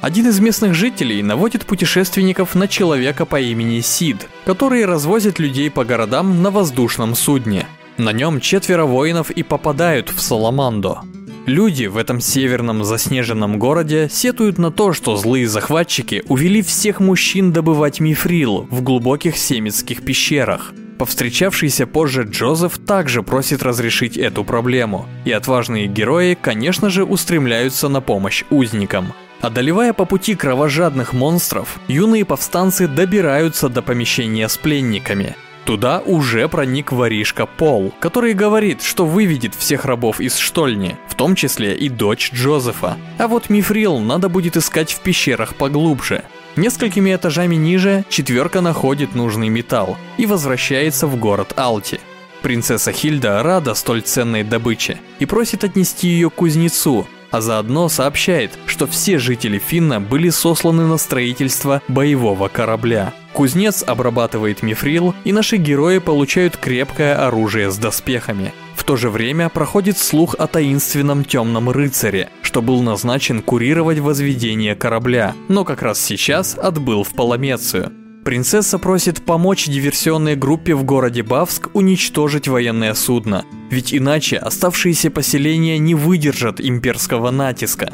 Один 0.00 0.28
из 0.28 0.40
местных 0.40 0.72
жителей 0.72 1.22
наводит 1.22 1.66
путешественников 1.66 2.54
на 2.54 2.68
человека 2.68 3.26
по 3.26 3.38
имени 3.38 3.80
Сид, 3.80 4.28
который 4.46 4.86
развозит 4.86 5.38
людей 5.38 5.70
по 5.70 5.84
городам 5.84 6.42
на 6.42 6.50
воздушном 6.50 7.14
судне– 7.14 7.66
на 7.98 8.12
нем 8.12 8.40
четверо 8.40 8.84
воинов 8.84 9.30
и 9.30 9.42
попадают 9.42 10.10
в 10.10 10.20
Саламандо. 10.20 11.02
Люди 11.46 11.86
в 11.86 11.96
этом 11.96 12.20
северном 12.20 12.84
заснеженном 12.84 13.58
городе 13.58 14.08
сетуют 14.10 14.58
на 14.58 14.70
то, 14.70 14.92
что 14.92 15.16
злые 15.16 15.48
захватчики 15.48 16.22
увели 16.28 16.60
всех 16.60 17.00
мужчин 17.00 17.52
добывать 17.52 18.00
мифрил 18.00 18.68
в 18.70 18.82
глубоких 18.82 19.38
семитских 19.38 20.04
пещерах. 20.04 20.74
Повстречавшийся 20.98 21.86
позже 21.86 22.28
Джозеф 22.28 22.76
также 22.76 23.22
просит 23.22 23.62
разрешить 23.62 24.18
эту 24.18 24.44
проблему, 24.44 25.06
и 25.24 25.32
отважные 25.32 25.86
герои, 25.86 26.36
конечно 26.38 26.90
же, 26.90 27.04
устремляются 27.04 27.88
на 27.88 28.02
помощь 28.02 28.44
узникам. 28.50 29.14
Одолевая 29.40 29.92
по 29.92 30.04
пути 30.04 30.34
кровожадных 30.34 31.14
монстров, 31.14 31.78
юные 31.88 32.26
повстанцы 32.26 32.88
добираются 32.88 33.68
до 33.68 33.80
помещения 33.80 34.48
с 34.48 34.58
пленниками– 34.58 35.34
Туда 35.68 36.00
уже 36.06 36.48
проник 36.48 36.92
воришка 36.92 37.44
Пол, 37.44 37.92
который 38.00 38.32
говорит, 38.32 38.80
что 38.80 39.04
выведет 39.04 39.54
всех 39.54 39.84
рабов 39.84 40.18
из 40.18 40.38
штольни, 40.38 40.96
в 41.10 41.14
том 41.14 41.34
числе 41.34 41.76
и 41.76 41.90
дочь 41.90 42.32
Джозефа. 42.32 42.96
А 43.18 43.28
вот 43.28 43.50
мифрил 43.50 43.98
надо 43.98 44.30
будет 44.30 44.56
искать 44.56 44.90
в 44.90 45.00
пещерах 45.00 45.54
поглубже. 45.56 46.24
Несколькими 46.56 47.14
этажами 47.14 47.56
ниже 47.56 48.06
четверка 48.08 48.62
находит 48.62 49.14
нужный 49.14 49.50
металл 49.50 49.98
и 50.16 50.24
возвращается 50.24 51.06
в 51.06 51.16
город 51.16 51.52
Алти. 51.56 52.00
Принцесса 52.40 52.90
Хильда 52.90 53.42
рада 53.42 53.74
столь 53.74 54.00
ценной 54.00 54.44
добыче 54.44 54.98
и 55.18 55.26
просит 55.26 55.64
отнести 55.64 56.08
ее 56.08 56.30
к 56.30 56.36
кузнецу, 56.36 57.06
а 57.30 57.42
заодно 57.42 57.90
сообщает, 57.90 58.58
что 58.64 58.86
все 58.86 59.18
жители 59.18 59.58
Финна 59.58 60.00
были 60.00 60.30
сосланы 60.30 60.86
на 60.86 60.96
строительство 60.96 61.82
боевого 61.88 62.48
корабля. 62.48 63.12
Кузнец 63.38 63.84
обрабатывает 63.86 64.64
мифрил, 64.64 65.14
и 65.22 65.30
наши 65.30 65.58
герои 65.58 65.98
получают 65.98 66.56
крепкое 66.56 67.24
оружие 67.24 67.70
с 67.70 67.76
доспехами. 67.76 68.52
В 68.74 68.82
то 68.82 68.96
же 68.96 69.10
время 69.10 69.48
проходит 69.48 69.96
слух 69.96 70.34
о 70.36 70.48
таинственном 70.48 71.24
темном 71.24 71.70
рыцаре, 71.70 72.30
что 72.42 72.62
был 72.62 72.82
назначен 72.82 73.40
курировать 73.42 74.00
возведение 74.00 74.74
корабля, 74.74 75.36
но 75.46 75.64
как 75.64 75.82
раз 75.82 76.00
сейчас 76.00 76.58
отбыл 76.58 77.04
в 77.04 77.10
Паламецию. 77.10 77.92
Принцесса 78.24 78.76
просит 78.76 79.24
помочь 79.24 79.66
диверсионной 79.66 80.34
группе 80.34 80.74
в 80.74 80.82
городе 80.82 81.22
Бавск 81.22 81.68
уничтожить 81.74 82.48
военное 82.48 82.94
судно, 82.94 83.44
ведь 83.70 83.94
иначе 83.94 84.36
оставшиеся 84.36 85.12
поселения 85.12 85.78
не 85.78 85.94
выдержат 85.94 86.60
имперского 86.60 87.30
натиска. 87.30 87.92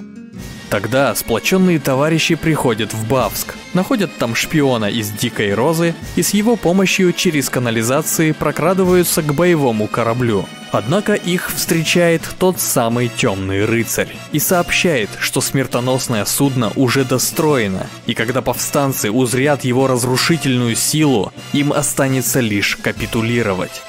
Тогда 0.70 1.14
сплоченные 1.14 1.78
товарищи 1.78 2.34
приходят 2.34 2.92
в 2.92 3.08
Бавск, 3.08 3.54
находят 3.74 4.16
там 4.18 4.34
шпиона 4.34 4.86
из 4.86 5.10
Дикой 5.10 5.54
Розы 5.54 5.94
и 6.16 6.22
с 6.22 6.30
его 6.30 6.56
помощью 6.56 7.12
через 7.12 7.48
канализации 7.48 8.32
прокрадываются 8.32 9.22
к 9.22 9.34
боевому 9.34 9.86
кораблю. 9.86 10.46
Однако 10.72 11.14
их 11.14 11.52
встречает 11.54 12.22
тот 12.40 12.58
самый 12.58 13.08
темный 13.08 13.64
рыцарь 13.64 14.16
и 14.32 14.40
сообщает, 14.40 15.08
что 15.20 15.40
смертоносное 15.40 16.24
судно 16.24 16.72
уже 16.74 17.04
достроено, 17.04 17.86
и 18.06 18.14
когда 18.14 18.42
повстанцы 18.42 19.12
узрят 19.12 19.62
его 19.62 19.86
разрушительную 19.86 20.74
силу, 20.74 21.32
им 21.52 21.72
останется 21.72 22.40
лишь 22.40 22.74
капитулировать. 22.74 23.82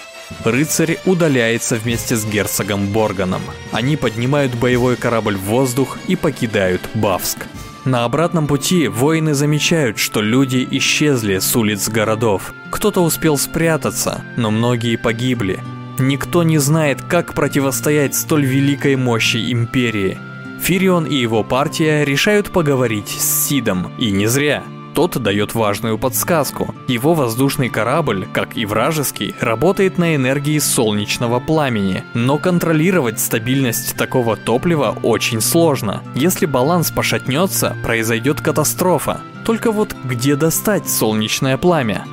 Рыцарь 0.43 0.99
удаляется 1.05 1.75
вместе 1.75 2.15
с 2.15 2.25
герцогом 2.25 2.87
Борганом. 2.87 3.41
Они 3.71 3.95
поднимают 3.97 4.55
боевой 4.55 4.95
корабль 4.95 5.35
в 5.35 5.43
воздух 5.43 5.97
и 6.07 6.15
покидают 6.15 6.81
Бавск. 6.93 7.47
На 7.85 8.03
обратном 8.03 8.47
пути 8.47 8.87
воины 8.87 9.35
замечают, 9.35 9.99
что 9.99 10.21
люди 10.21 10.67
исчезли 10.71 11.37
с 11.37 11.55
улиц 11.55 11.87
городов. 11.87 12.53
Кто-то 12.71 13.01
успел 13.01 13.37
спрятаться, 13.37 14.23
но 14.37 14.49
многие 14.49 14.95
погибли. 14.95 15.59
Никто 15.99 16.41
не 16.41 16.57
знает, 16.57 17.03
как 17.03 17.35
противостоять 17.35 18.15
столь 18.15 18.45
великой 18.45 18.95
мощи 18.95 19.51
империи. 19.51 20.17
Фирион 20.61 21.05
и 21.05 21.15
его 21.15 21.43
партия 21.43 22.03
решают 22.03 22.51
поговорить 22.51 23.09
с 23.09 23.47
Сидом, 23.47 23.93
и 23.99 24.09
не 24.09 24.25
зря. 24.25 24.63
Тот 24.95 25.21
дает 25.21 25.53
важную 25.53 25.97
подсказку. 25.97 26.73
Его 26.87 27.13
воздушный 27.13 27.67
корабль, 27.69 28.25
как 28.31 28.55
и 28.55 28.65
вражеский, 28.65 29.35
работает 29.41 29.97
на 29.97 30.15
энергии 30.15 30.57
солнечного 30.57 31.41
пламени, 31.41 32.05
но 32.13 32.37
контролировать 32.37 33.19
стабильность 33.19 33.97
такого 33.97 34.37
топлива 34.37 34.97
очень 35.03 35.41
сложно. 35.41 36.01
Если 36.15 36.45
баланс 36.45 36.91
пошатнется, 36.91 37.75
произойдет 37.83 38.39
катастрофа. 38.39 39.19
Только 39.45 39.73
вот 39.73 39.93
где 40.05 40.37
достать 40.37 40.89
солнечное 40.89 41.57
пламя? 41.57 42.05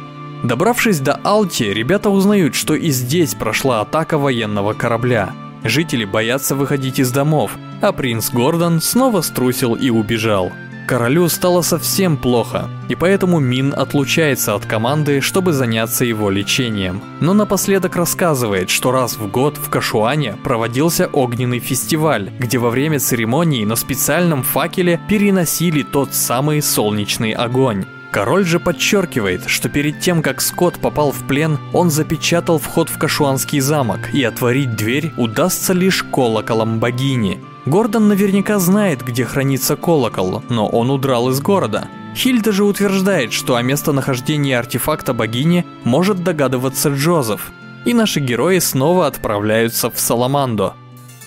Добравшись 0.43 0.99
до 0.99 1.21
Алти, 1.23 1.63
ребята 1.63 2.11
узнают, 2.11 2.57
что 2.57 2.75
и 2.75 2.91
здесь 2.91 3.37
прошла 3.37 3.81
атака 3.81 4.19
военного 4.19 4.73
корабля. 4.73 5.33
Жители 5.63 6.05
боятся 6.05 6.57
выходить 6.57 6.99
из 6.99 7.13
домов, 7.13 7.57
а 7.81 7.93
принц 7.93 8.31
Гордон 8.31 8.81
снова 8.81 9.21
струсил 9.21 9.77
и 9.77 9.89
убежал. 9.89 10.51
Королю 10.87 11.29
стало 11.29 11.63
совсем 11.63 12.17
плохо, 12.17 12.69
и 12.89 12.95
поэтому 12.95 13.39
Мин 13.39 13.73
отлучается 13.75 14.55
от 14.55 14.67
команды, 14.67 15.21
чтобы 15.21 15.53
заняться 15.53 16.05
его 16.05 16.29
лечением. 16.29 17.01
Но 17.21 17.35
напоследок 17.35 17.97
рассказывает, 17.97 18.69
что 18.69 18.91
раз 18.91 19.17
в 19.17 19.31
год 19.31 19.57
в 19.57 19.71
Кашуане 19.71 20.37
проводился 20.43 21.07
огненный 21.07 21.61
фестиваль, 21.61 22.31
где 22.39 22.59
во 22.59 22.71
время 22.71 22.99
церемонии 22.99 23.65
на 23.65 23.77
специальном 23.77 24.43
факеле 24.43 25.01
переносили 25.09 25.83
тот 25.83 26.15
самый 26.15 26.61
солнечный 26.61 27.33
огонь. 27.33 27.87
Король 28.11 28.45
же 28.45 28.61
подчеркивает, 28.61 29.45
что 29.47 29.71
перед 29.71 30.01
тем, 30.01 30.21
как 30.21 30.43
Скотт 30.43 30.79
попал 30.79 31.13
в 31.13 31.27
плен, 31.27 31.59
он 31.73 31.91
запечатал 31.91 32.59
вход 32.59 32.91
в 32.91 32.99
Кашуанский 32.99 33.61
замок, 33.61 34.13
и 34.13 34.23
отворить 34.23 34.77
дверь 34.77 35.15
удастся 35.17 35.73
лишь 35.73 36.03
колоколом 36.03 36.79
богини. 36.79 37.41
Гордон 37.65 38.09
наверняка 38.09 38.59
знает, 38.59 39.03
где 39.05 39.25
хранится 39.25 39.77
колокол, 39.77 40.43
но 40.49 40.67
он 40.69 40.91
удрал 40.91 41.31
из 41.31 41.41
города. 41.41 41.89
Хильда 42.15 42.53
же 42.53 42.65
утверждает, 42.65 43.33
что 43.33 43.57
о 43.57 43.63
местонахождении 43.63 44.53
артефакта 44.53 45.15
богини 45.15 45.65
может 45.85 46.23
догадываться 46.23 46.91
Джозеф. 46.91 47.53
И 47.85 47.95
наши 47.95 48.21
герои 48.21 48.59
снова 48.59 49.07
отправляются 49.07 49.91
в 49.91 49.99
Саламандо. 49.99 50.75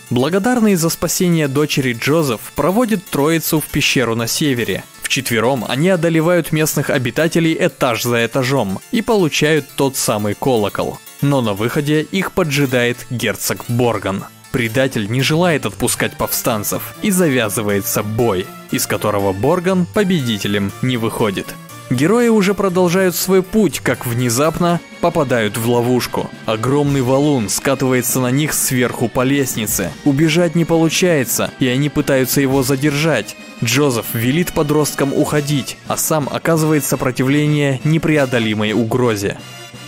Благодарный 0.09 0.75
за 0.75 0.89
спасение 0.89 1.47
дочери 1.47 1.93
Джозеф 1.93 2.39
проводит 2.55 3.05
троицу 3.05 3.59
в 3.59 3.65
пещеру 3.65 4.15
на 4.15 4.27
севере– 4.27 4.83
Вчетвером 5.05 5.63
они 5.67 5.89
одолевают 5.89 6.51
местных 6.51 6.89
обитателей 6.89 7.55
этаж 7.57 8.01
за 8.01 8.25
этажом 8.25 8.79
и 8.91 9.03
получают 9.03 9.67
тот 9.75 9.97
самый 9.97 10.33
колокол. 10.33 10.97
Но 11.21 11.41
на 11.41 11.53
выходе 11.53 12.01
их 12.01 12.31
поджидает 12.31 13.05
герцог 13.11 13.65
Борган. 13.67 14.25
Предатель 14.55 15.11
не 15.11 15.21
желает 15.21 15.65
отпускать 15.65 16.13
повстанцев 16.13 16.95
и 17.01 17.11
завязывается 17.11 18.03
бой, 18.03 18.47
из 18.71 18.87
которого 18.87 19.33
Борган 19.33 19.85
победителем 19.85 20.71
не 20.81 20.95
выходит. 20.95 21.53
Герои 21.89 22.29
уже 22.29 22.53
продолжают 22.53 23.17
свой 23.17 23.43
путь, 23.43 23.81
как 23.81 24.05
внезапно 24.05 24.79
попадают 25.01 25.57
в 25.57 25.69
ловушку. 25.69 26.29
Огромный 26.45 27.01
валун 27.01 27.49
скатывается 27.49 28.21
на 28.21 28.31
них 28.31 28.53
сверху 28.53 29.09
по 29.09 29.25
лестнице. 29.25 29.91
Убежать 30.05 30.55
не 30.55 30.63
получается, 30.63 31.51
и 31.59 31.67
они 31.67 31.89
пытаются 31.89 32.39
его 32.39 32.63
задержать. 32.63 33.35
Джозеф 33.61 34.05
велит 34.13 34.53
подросткам 34.53 35.13
уходить, 35.13 35.75
а 35.89 35.97
сам 35.97 36.29
оказывает 36.31 36.85
сопротивление 36.85 37.81
непреодолимой 37.83 38.71
угрозе. 38.71 39.37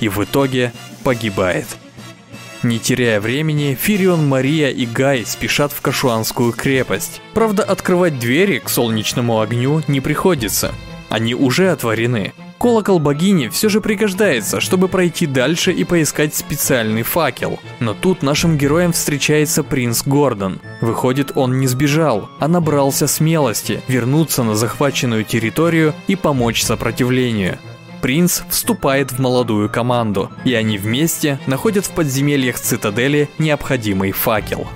И 0.01 0.09
в 0.09 0.21
итоге 0.21 0.73
погибает. 1.05 1.67
Не 2.63 2.79
теряя 2.79 3.21
времени, 3.21 3.77
Фирион, 3.79 4.27
Мария 4.27 4.69
и 4.69 4.85
Гай 4.85 5.25
спешат 5.25 5.71
в 5.71 5.81
Кашуанскую 5.81 6.53
крепость. 6.53 7.21
Правда, 7.33 7.63
открывать 7.63 8.17
двери 8.17 8.59
к 8.59 8.69
солнечному 8.69 9.39
огню 9.39 9.83
не 9.87 10.01
приходится. 10.01 10.73
Они 11.09 11.35
уже 11.35 11.69
отворены. 11.69 12.33
Колокол 12.59 12.97
богини 12.97 13.49
все 13.49 13.69
же 13.69 13.81
пригождается, 13.81 14.59
чтобы 14.59 14.87
пройти 14.87 15.27
дальше 15.27 15.71
и 15.71 15.83
поискать 15.83 16.33
специальный 16.33 17.03
факел. 17.03 17.59
Но 17.79 17.93
тут 17.93 18.23
нашим 18.23 18.57
героям 18.57 18.93
встречается 18.93 19.63
принц 19.63 20.01
Гордон. 20.03 20.59
Выходит, 20.81 21.33
он 21.35 21.59
не 21.59 21.67
сбежал, 21.67 22.29
а 22.39 22.47
набрался 22.47 23.05
смелости 23.07 23.81
вернуться 23.87 24.41
на 24.43 24.55
захваченную 24.55 25.23
территорию 25.23 25.93
и 26.07 26.15
помочь 26.15 26.63
сопротивлению. 26.63 27.59
Принц 28.01 28.41
вступает 28.49 29.11
в 29.11 29.19
молодую 29.19 29.69
команду, 29.69 30.31
и 30.43 30.53
они 30.53 30.77
вместе 30.77 31.39
находят 31.47 31.85
в 31.85 31.91
подземельях 31.91 32.59
цитадели 32.59 33.29
необходимый 33.39 34.11
факел. 34.11 34.67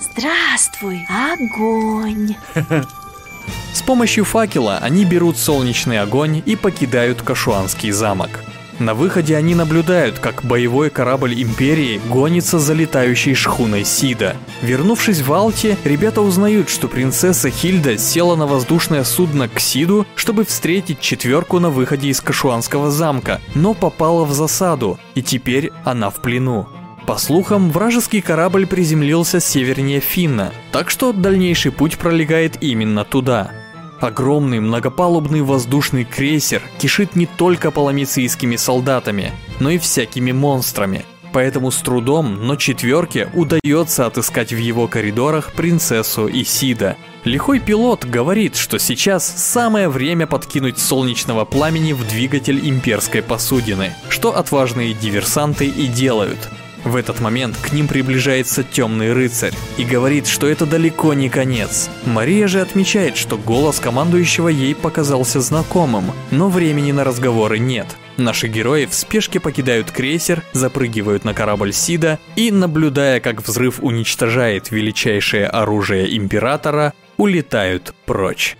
Здравствуй, 0.00 1.06
огонь! 1.08 2.36
С 3.72 3.82
помощью 3.82 4.24
факела 4.24 4.78
они 4.78 5.04
берут 5.04 5.36
солнечный 5.36 5.98
огонь 5.98 6.42
и 6.44 6.56
покидают 6.56 7.22
Кашуанский 7.22 7.90
замок. 7.90 8.42
На 8.78 8.94
выходе 8.94 9.36
они 9.36 9.54
наблюдают, 9.54 10.18
как 10.18 10.42
боевой 10.44 10.90
корабль 10.90 11.40
Империи 11.40 12.00
гонится 12.08 12.58
за 12.58 12.74
летающей 12.74 13.34
шхуной 13.34 13.84
Сида. 13.84 14.36
Вернувшись 14.62 15.20
в 15.20 15.32
Алте, 15.32 15.76
ребята 15.84 16.22
узнают, 16.22 16.68
что 16.68 16.88
принцесса 16.88 17.50
Хильда 17.50 17.98
села 17.98 18.34
на 18.34 18.46
воздушное 18.46 19.04
судно 19.04 19.48
к 19.48 19.60
Сиду, 19.60 20.06
чтобы 20.16 20.44
встретить 20.44 21.00
четверку 21.00 21.60
на 21.60 21.70
выходе 21.70 22.08
из 22.08 22.20
Кашуанского 22.20 22.90
замка, 22.90 23.40
но 23.54 23.74
попала 23.74 24.24
в 24.24 24.32
засаду, 24.32 24.98
и 25.14 25.22
теперь 25.22 25.70
она 25.84 26.10
в 26.10 26.16
плену. 26.16 26.66
По 27.06 27.18
слухам, 27.18 27.70
вражеский 27.70 28.22
корабль 28.22 28.66
приземлился 28.66 29.38
севернее 29.38 30.00
Финна, 30.00 30.52
так 30.72 30.90
что 30.90 31.12
дальнейший 31.12 31.70
путь 31.70 31.98
пролегает 31.98 32.62
именно 32.62 33.04
туда. 33.04 33.50
Огромный 34.04 34.60
многопалубный 34.60 35.40
воздушный 35.40 36.04
крейсер 36.04 36.60
кишит 36.78 37.16
не 37.16 37.24
только 37.24 37.70
паламицийскими 37.70 38.56
солдатами, 38.56 39.32
но 39.60 39.70
и 39.70 39.78
всякими 39.78 40.30
монстрами. 40.30 41.06
Поэтому 41.32 41.70
с 41.70 41.78
трудом, 41.78 42.46
но 42.46 42.56
четверке 42.56 43.30
удается 43.32 44.04
отыскать 44.04 44.52
в 44.52 44.58
его 44.58 44.88
коридорах 44.88 45.54
принцессу 45.54 46.28
Исида. 46.30 46.98
Лихой 47.24 47.60
пилот 47.60 48.04
говорит, 48.04 48.56
что 48.56 48.78
сейчас 48.78 49.24
самое 49.24 49.88
время 49.88 50.26
подкинуть 50.26 50.78
солнечного 50.78 51.46
пламени 51.46 51.94
в 51.94 52.06
двигатель 52.06 52.60
имперской 52.68 53.22
посудины, 53.22 53.94
что 54.10 54.36
отважные 54.36 54.92
диверсанты 54.92 55.66
и 55.66 55.86
делают– 55.86 56.50
в 56.84 56.96
этот 56.96 57.20
момент 57.20 57.56
к 57.56 57.72
ним 57.72 57.88
приближается 57.88 58.62
темный 58.62 59.12
рыцарь 59.12 59.54
и 59.78 59.84
говорит, 59.84 60.26
что 60.26 60.46
это 60.46 60.66
далеко 60.66 61.14
не 61.14 61.28
конец. 61.28 61.88
Мария 62.04 62.46
же 62.46 62.60
отмечает, 62.60 63.16
что 63.16 63.36
голос 63.36 63.80
командующего 63.80 64.48
ей 64.48 64.74
показался 64.74 65.40
знакомым, 65.40 66.12
но 66.30 66.48
времени 66.48 66.92
на 66.92 67.04
разговоры 67.04 67.58
нет. 67.58 67.86
Наши 68.16 68.46
герои 68.46 68.86
в 68.86 68.94
спешке 68.94 69.40
покидают 69.40 69.90
крейсер, 69.90 70.42
запрыгивают 70.52 71.24
на 71.24 71.34
корабль 71.34 71.72
Сида 71.72 72.18
и, 72.36 72.50
наблюдая, 72.50 73.20
как 73.20 73.42
взрыв 73.42 73.80
уничтожает 73.82 74.70
величайшее 74.70 75.46
оружие 75.46 76.16
Императора, 76.16 76.92
улетают 77.16 77.94
прочь. 78.06 78.56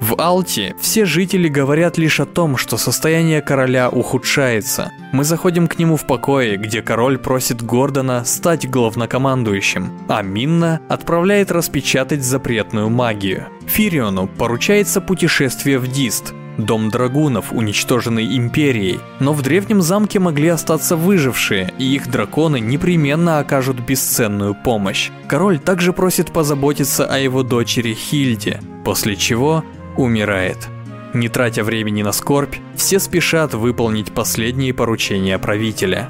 В 0.00 0.14
Алте 0.20 0.76
все 0.80 1.04
жители 1.04 1.48
говорят 1.48 1.98
лишь 1.98 2.20
о 2.20 2.24
том, 2.24 2.56
что 2.56 2.76
состояние 2.76 3.42
короля 3.42 3.90
ухудшается. 3.90 4.92
Мы 5.12 5.24
заходим 5.24 5.66
к 5.66 5.76
нему 5.78 5.96
в 5.96 6.06
покое, 6.06 6.56
где 6.56 6.82
король 6.82 7.18
просит 7.18 7.62
Гордона 7.62 8.24
стать 8.24 8.70
главнокомандующим, 8.70 9.90
а 10.08 10.22
Минна 10.22 10.80
отправляет 10.88 11.50
распечатать 11.50 12.22
запретную 12.22 12.90
магию. 12.90 13.48
Фириону 13.66 14.28
поручается 14.28 15.00
путешествие 15.00 15.78
в 15.78 15.88
Дист. 15.88 16.32
Дом 16.58 16.90
драгунов, 16.90 17.52
уничтоженный 17.52 18.36
Империей, 18.36 19.00
но 19.20 19.32
в 19.32 19.42
древнем 19.42 19.80
замке 19.80 20.18
могли 20.18 20.48
остаться 20.48 20.96
выжившие, 20.96 21.72
и 21.78 21.84
их 21.84 22.08
драконы 22.08 22.58
непременно 22.60 23.38
окажут 23.38 23.78
бесценную 23.80 24.54
помощь. 24.54 25.10
Король 25.28 25.58
также 25.58 25.92
просит 25.92 26.32
позаботиться 26.32 27.04
о 27.04 27.18
его 27.18 27.44
дочери 27.44 27.94
Хильде, 27.94 28.60
после 28.84 29.14
чего 29.14 29.64
умирает. 29.98 30.68
Не 31.12 31.28
тратя 31.28 31.64
времени 31.64 32.02
на 32.02 32.12
скорбь, 32.12 32.56
все 32.74 32.98
спешат 32.98 33.54
выполнить 33.54 34.12
последние 34.12 34.72
поручения 34.72 35.38
правителя. 35.38 36.08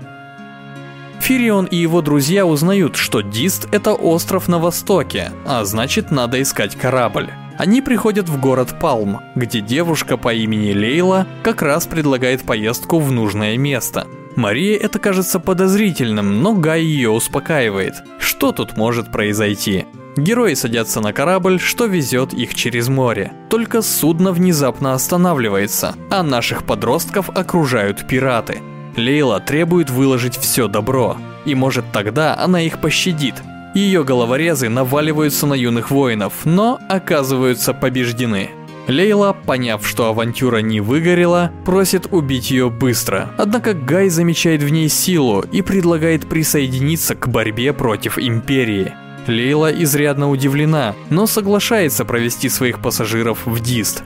Фирион 1.21 1.67
и 1.67 1.77
его 1.77 2.01
друзья 2.01 2.47
узнают, 2.47 2.97
что 2.97 3.21
Дист– 3.21 3.69
это 3.73 3.93
остров 3.93 4.49
на 4.49 4.59
востоке, 4.59 5.33
а 5.45 5.65
значит 5.65 6.11
надо 6.11 6.41
искать 6.41 6.77
корабль. 6.77 7.31
Они 7.59 7.83
приходят 7.83 8.29
в 8.29 8.41
город 8.41 8.77
Палм, 8.81 9.21
где 9.35 9.61
девушка 9.61 10.17
по 10.17 10.33
имени 10.33 10.73
Лейла 10.73 11.27
как 11.43 11.61
раз 11.61 11.87
предлагает 11.87 12.43
поездку 12.43 13.01
в 13.01 13.11
нужное 13.11 13.57
место. 13.57 14.07
Мария 14.37 14.79
это 14.79 15.01
кажется 15.01 15.41
подозрительным, 15.41 16.41
но 16.41 16.55
Гай 16.55 16.83
ее 16.83 17.11
успокаивает. 17.11 17.95
Что 18.21 18.53
тут 18.53 18.77
может 18.77 19.11
произойти? 19.11 19.87
Герои 20.19 20.55
садятся 20.55 21.01
на 21.01 21.13
корабль, 21.13 21.61
что 21.61 21.85
везет 21.85 22.35
их 22.35 22.53
через 22.53 22.89
море. 22.89 23.33
Только 23.49 23.83
судно 23.83 24.33
внезапно 24.33 24.95
останавливается, 24.95 25.95
а 26.11 26.25
наших 26.25 26.65
подростков 26.65 27.31
окружают 27.31 28.09
пираты. 28.09 28.61
Лейла 28.97 29.39
требует 29.39 29.91
выложить 29.91 30.37
все 30.37 30.67
добро, 30.67 31.17
и 31.45 31.55
может 31.55 31.93
тогда 31.93 32.37
она 32.37 32.61
их 32.61 32.81
пощадит. 32.81 33.37
Ее 33.77 34.03
головорезы 34.03 34.69
наваливаются 34.69 35.47
на 35.47 35.55
юных 35.55 35.93
воинов, 35.93 36.33
но 36.45 36.81
оказываются 36.89 37.73
побеждены. 37.73 38.51
Лейла, 38.89 39.37
поняв, 39.47 39.87
что 39.87 40.07
авантюра 40.07 40.59
не 40.59 40.81
выгорела, 40.81 41.53
просит 41.65 42.09
убить 42.11 42.51
ее 42.51 42.71
быстро. 42.71 43.31
Однако 43.39 43.73
Гай 43.73 44.09
замечает 44.09 44.65
в 44.65 44.69
ней 44.69 44.89
силу 44.89 45.43
и 45.43 45.63
предлагает 45.63 46.29
присоединиться 46.29 47.15
к 47.15 47.29
борьбе 47.29 47.73
против 47.73 48.19
Империи. 48.19 48.95
Лейла 49.29 49.71
изрядно 49.71 50.31
удивлена, 50.31 50.95
но 51.11 51.27
соглашается 51.27 52.05
провести 52.05 52.49
своих 52.49 52.81
пассажиров 52.81 53.47
в 53.47 53.61
Дист. 53.61 54.03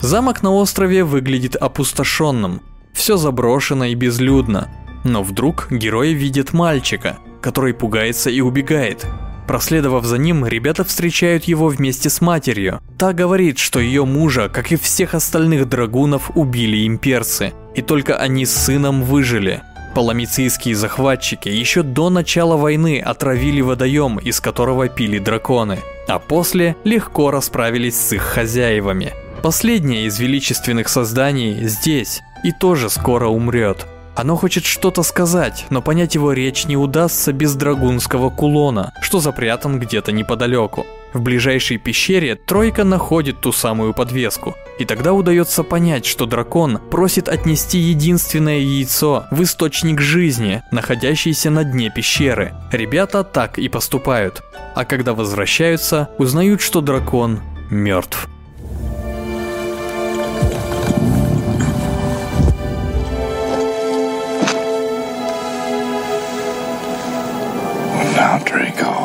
Замок 0.00 0.42
на 0.42 0.52
острове 0.52 1.04
выглядит 1.04 1.56
опустошенным. 1.56 2.60
Все 2.92 3.16
заброшено 3.16 3.86
и 3.86 3.94
безлюдно. 3.94 4.68
Но 5.04 5.22
вдруг 5.22 5.68
герои 5.70 6.10
видят 6.10 6.52
мальчика, 6.52 7.18
который 7.40 7.74
пугается 7.74 8.30
и 8.30 8.40
убегает. 8.40 9.06
Проследовав 9.46 10.04
за 10.04 10.18
ним, 10.18 10.44
ребята 10.44 10.84
встречают 10.84 11.44
его 11.44 11.68
вместе 11.68 12.10
с 12.10 12.20
матерью. 12.20 12.80
Та 12.98 13.12
говорит, 13.12 13.58
что 13.58 13.78
ее 13.78 14.04
мужа, 14.04 14.48
как 14.48 14.72
и 14.72 14.76
всех 14.76 15.14
остальных 15.14 15.68
драгунов, 15.68 16.32
убили 16.34 16.86
имперцы, 16.86 17.52
и 17.74 17.82
только 17.82 18.16
они 18.16 18.44
с 18.44 18.52
сыном 18.52 19.04
выжили. 19.04 19.62
Паламицийские 19.96 20.74
захватчики 20.74 21.48
еще 21.48 21.82
до 21.82 22.10
начала 22.10 22.58
войны 22.58 23.00
отравили 23.00 23.62
водоем, 23.62 24.18
из 24.18 24.42
которого 24.42 24.90
пили 24.90 25.18
драконы, 25.18 25.78
а 26.06 26.18
после 26.18 26.76
легко 26.84 27.30
расправились 27.30 27.98
с 27.98 28.12
их 28.12 28.20
хозяевами. 28.20 29.14
Последнее 29.42 30.04
из 30.04 30.20
величественных 30.20 30.90
созданий 30.90 31.66
здесь 31.66 32.20
и 32.44 32.52
тоже 32.52 32.90
скоро 32.90 33.28
умрет. 33.28 33.86
Оно 34.14 34.36
хочет 34.36 34.66
что-то 34.66 35.02
сказать, 35.02 35.64
но 35.70 35.80
понять 35.80 36.14
его 36.14 36.34
речь 36.34 36.66
не 36.66 36.76
удастся 36.76 37.32
без 37.32 37.54
драгунского 37.54 38.28
кулона, 38.28 38.92
что 39.00 39.20
запрятан 39.20 39.78
где-то 39.80 40.12
неподалеку. 40.12 40.84
В 41.16 41.22
ближайшей 41.22 41.78
пещере 41.78 42.34
тройка 42.34 42.84
находит 42.84 43.40
ту 43.40 43.50
самую 43.50 43.94
подвеску, 43.94 44.54
и 44.78 44.84
тогда 44.84 45.14
удается 45.14 45.62
понять, 45.62 46.04
что 46.04 46.26
дракон 46.26 46.78
просит 46.90 47.30
отнести 47.30 47.78
единственное 47.78 48.58
яйцо 48.58 49.24
в 49.30 49.42
источник 49.42 49.98
жизни, 49.98 50.62
находящийся 50.70 51.48
на 51.48 51.64
дне 51.64 51.88
пещеры. 51.88 52.52
Ребята 52.70 53.24
так 53.24 53.58
и 53.58 53.70
поступают, 53.70 54.42
а 54.74 54.84
когда 54.84 55.14
возвращаются, 55.14 56.10
узнают, 56.18 56.60
что 56.60 56.82
дракон 56.82 57.40
мертв. 57.70 58.28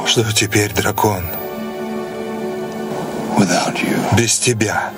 Что 0.06 0.30
теперь, 0.34 0.74
дракон? 0.74 1.24
Без 4.18 4.40
тебя. 4.40 4.92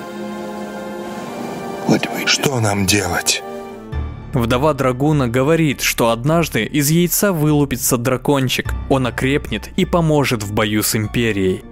Что 2.26 2.60
нам 2.60 2.86
делать? 2.86 3.42
Вдова 4.32 4.74
Драгуна 4.74 5.28
говорит, 5.28 5.80
что 5.80 6.10
однажды 6.10 6.64
из 6.64 6.90
яйца 6.90 7.32
вылупится 7.32 7.96
дракончик, 7.96 8.74
он 8.88 9.06
окрепнет 9.06 9.70
и 9.76 9.84
поможет 9.84 10.42
в 10.42 10.52
бою 10.52 10.82
с 10.82 10.96
Империей. 10.96 11.62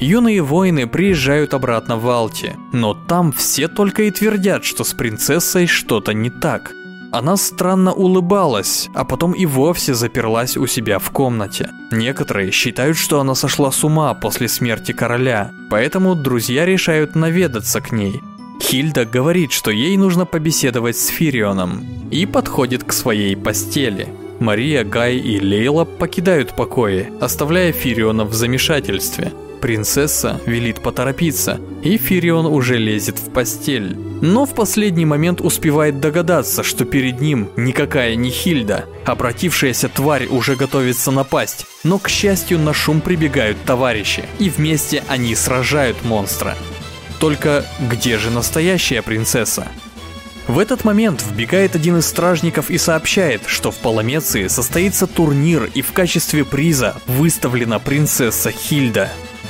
Юные 0.00 0.42
воины 0.42 0.88
приезжают 0.88 1.54
обратно 1.54 1.96
в 1.96 2.08
Алти, 2.08 2.56
но 2.72 2.94
там 2.94 3.30
все 3.30 3.68
только 3.68 4.02
и 4.02 4.10
твердят, 4.10 4.64
что 4.64 4.82
с 4.82 4.94
принцессой 4.94 5.68
что-то 5.68 6.12
не 6.12 6.30
так. 6.30 6.72
Она 7.12 7.36
странно 7.36 7.92
улыбалась, 7.92 8.88
а 8.94 9.04
потом 9.04 9.32
и 9.32 9.44
вовсе 9.44 9.92
заперлась 9.92 10.56
у 10.56 10.66
себя 10.66 10.98
в 10.98 11.10
комнате. 11.10 11.68
Некоторые 11.90 12.50
считают, 12.50 12.96
что 12.96 13.20
она 13.20 13.34
сошла 13.34 13.70
с 13.70 13.84
ума 13.84 14.14
после 14.14 14.48
смерти 14.48 14.92
короля, 14.92 15.52
поэтому 15.68 16.14
друзья 16.14 16.64
решают 16.64 17.14
наведаться 17.14 17.82
к 17.82 17.92
ней. 17.92 18.22
Хильда 18.62 19.04
говорит, 19.04 19.52
что 19.52 19.70
ей 19.70 19.94
нужно 19.98 20.24
побеседовать 20.24 20.96
с 20.96 21.08
Фирионом, 21.08 21.84
и 22.10 22.24
подходит 22.24 22.84
к 22.84 22.92
своей 22.92 23.36
постели. 23.36 24.08
Мария, 24.40 24.82
Гай 24.82 25.16
и 25.16 25.38
Лейла 25.38 25.84
покидают 25.84 26.56
покои, 26.56 27.12
оставляя 27.20 27.72
Фириона 27.72 28.24
в 28.24 28.32
замешательстве. 28.32 29.32
Принцесса 29.62 30.40
велит 30.44 30.80
поторопиться, 30.80 31.60
и 31.84 31.96
Фирион 31.96 32.46
уже 32.46 32.78
лезет 32.78 33.20
в 33.20 33.30
постель. 33.30 33.96
Но 34.20 34.44
в 34.44 34.56
последний 34.56 35.04
момент 35.04 35.40
успевает 35.40 36.00
догадаться, 36.00 36.64
что 36.64 36.84
перед 36.84 37.20
ним 37.20 37.48
никакая 37.56 38.16
не 38.16 38.30
Хильда. 38.30 38.86
Обратившаяся 39.06 39.88
тварь 39.88 40.26
уже 40.26 40.56
готовится 40.56 41.12
напасть, 41.12 41.66
но 41.84 42.00
к 42.00 42.08
счастью 42.08 42.58
на 42.58 42.74
шум 42.74 43.00
прибегают 43.00 43.56
товарищи, 43.64 44.24
и 44.40 44.50
вместе 44.50 45.04
они 45.06 45.36
сражают 45.36 46.04
монстра. 46.04 46.56
Только 47.20 47.64
где 47.88 48.18
же 48.18 48.30
настоящая 48.30 49.00
принцесса? 49.00 49.68
В 50.48 50.58
этот 50.58 50.84
момент 50.84 51.22
вбегает 51.22 51.76
один 51.76 51.98
из 51.98 52.06
стражников 52.06 52.68
и 52.68 52.78
сообщает, 52.78 53.42
что 53.46 53.70
в 53.70 53.76
Паламеции 53.76 54.48
состоится 54.48 55.06
турнир 55.06 55.70
и 55.72 55.82
в 55.82 55.92
качестве 55.92 56.44
приза 56.44 56.96
выставлена 57.06 57.78
принцесса 57.78 58.50
Хильда. 58.50 59.08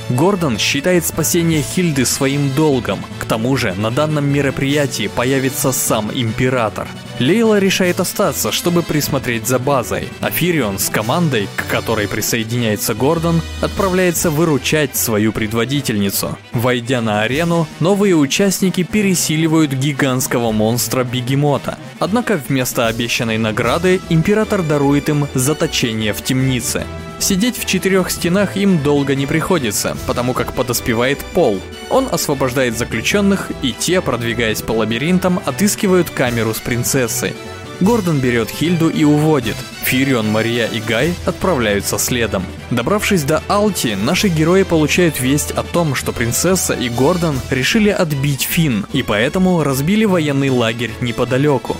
Гордон 0.09 0.57
считает 0.57 1.05
спасение 1.05 1.61
Хильды 1.61 2.05
своим 2.05 2.51
долгом. 2.55 2.99
К 3.19 3.25
тому 3.25 3.55
же 3.57 3.73
на 3.73 3.91
данном 3.91 4.25
мероприятии 4.25 5.07
появится 5.07 5.71
сам 5.71 6.11
император. 6.13 6.87
Лейла 7.19 7.59
решает 7.59 7.99
остаться, 7.99 8.51
чтобы 8.51 8.81
присмотреть 8.81 9.47
за 9.47 9.59
базой, 9.59 10.09
а 10.19 10.31
Фирион 10.31 10.79
с 10.79 10.89
командой, 10.89 11.47
к 11.55 11.67
которой 11.67 12.07
присоединяется 12.07 12.95
Гордон, 12.95 13.41
отправляется 13.61 14.29
выручать 14.29 14.95
свою 14.95 15.31
предводительницу. 15.31 16.37
Войдя 16.53 17.01
на 17.01 17.21
арену, 17.21 17.67
новые 17.79 18.15
участники 18.15 18.83
пересиливают 18.83 19.73
гигантского 19.73 20.51
монстра 20.51 21.03
Бегемота. 21.03 21.77
Однако 21.99 22.41
вместо 22.47 22.87
обещанной 22.87 23.37
награды 23.37 24.01
император 24.09 24.63
дарует 24.63 25.09
им 25.09 25.27
заточение 25.33 26.13
в 26.13 26.23
темнице. 26.23 26.85
Сидеть 27.23 27.57
в 27.57 27.65
четырех 27.65 28.11
стенах 28.11 28.57
им 28.57 28.83
долго 28.83 29.15
не 29.15 29.25
приходится, 29.25 29.95
потому 30.07 30.33
как 30.33 30.51
подоспевает 30.51 31.19
Пол. 31.19 31.61
Он 31.89 32.09
освобождает 32.11 32.77
заключенных, 32.77 33.49
и 33.61 33.71
те, 33.71 34.01
продвигаясь 34.01 34.61
по 34.61 34.73
лабиринтам, 34.73 35.39
отыскивают 35.45 36.09
камеру 36.09 36.53
с 36.53 36.59
принцессой. 36.59 37.33
Гордон 37.79 38.19
берет 38.19 38.49
Хильду 38.49 38.89
и 38.89 39.05
уводит. 39.05 39.55
Фирион, 39.85 40.29
Мария 40.33 40.67
и 40.67 40.81
Гай 40.81 41.13
отправляются 41.25 41.97
следом. 41.97 42.43
Добравшись 42.71 43.23
до 43.23 43.41
Алти, 43.47 43.95
наши 43.95 44.27
герои 44.27 44.63
получают 44.63 45.21
весть 45.21 45.51
о 45.51 45.63
том, 45.63 45.95
что 45.95 46.11
принцесса 46.11 46.73
и 46.73 46.89
Гордон 46.89 47.39
решили 47.49 47.89
отбить 47.89 48.41
Фин, 48.41 48.85
и 48.91 49.01
поэтому 49.01 49.63
разбили 49.63 50.03
военный 50.03 50.49
лагерь 50.49 50.91
неподалеку. 50.99 51.77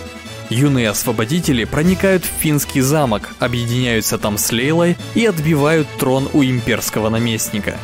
Юные 0.53 0.89
освободители 0.89 1.63
проникают 1.63 2.23
в 2.23 2.27
финский 2.27 2.81
замок, 2.81 3.33
объединяются 3.39 4.19
там 4.19 4.37
с 4.37 4.51
Лейлой 4.51 4.95
и 5.15 5.25
отбивают 5.25 5.87
трон 5.97 6.29
у 6.31 6.43
имперского 6.43 7.09
наместника. 7.09 7.75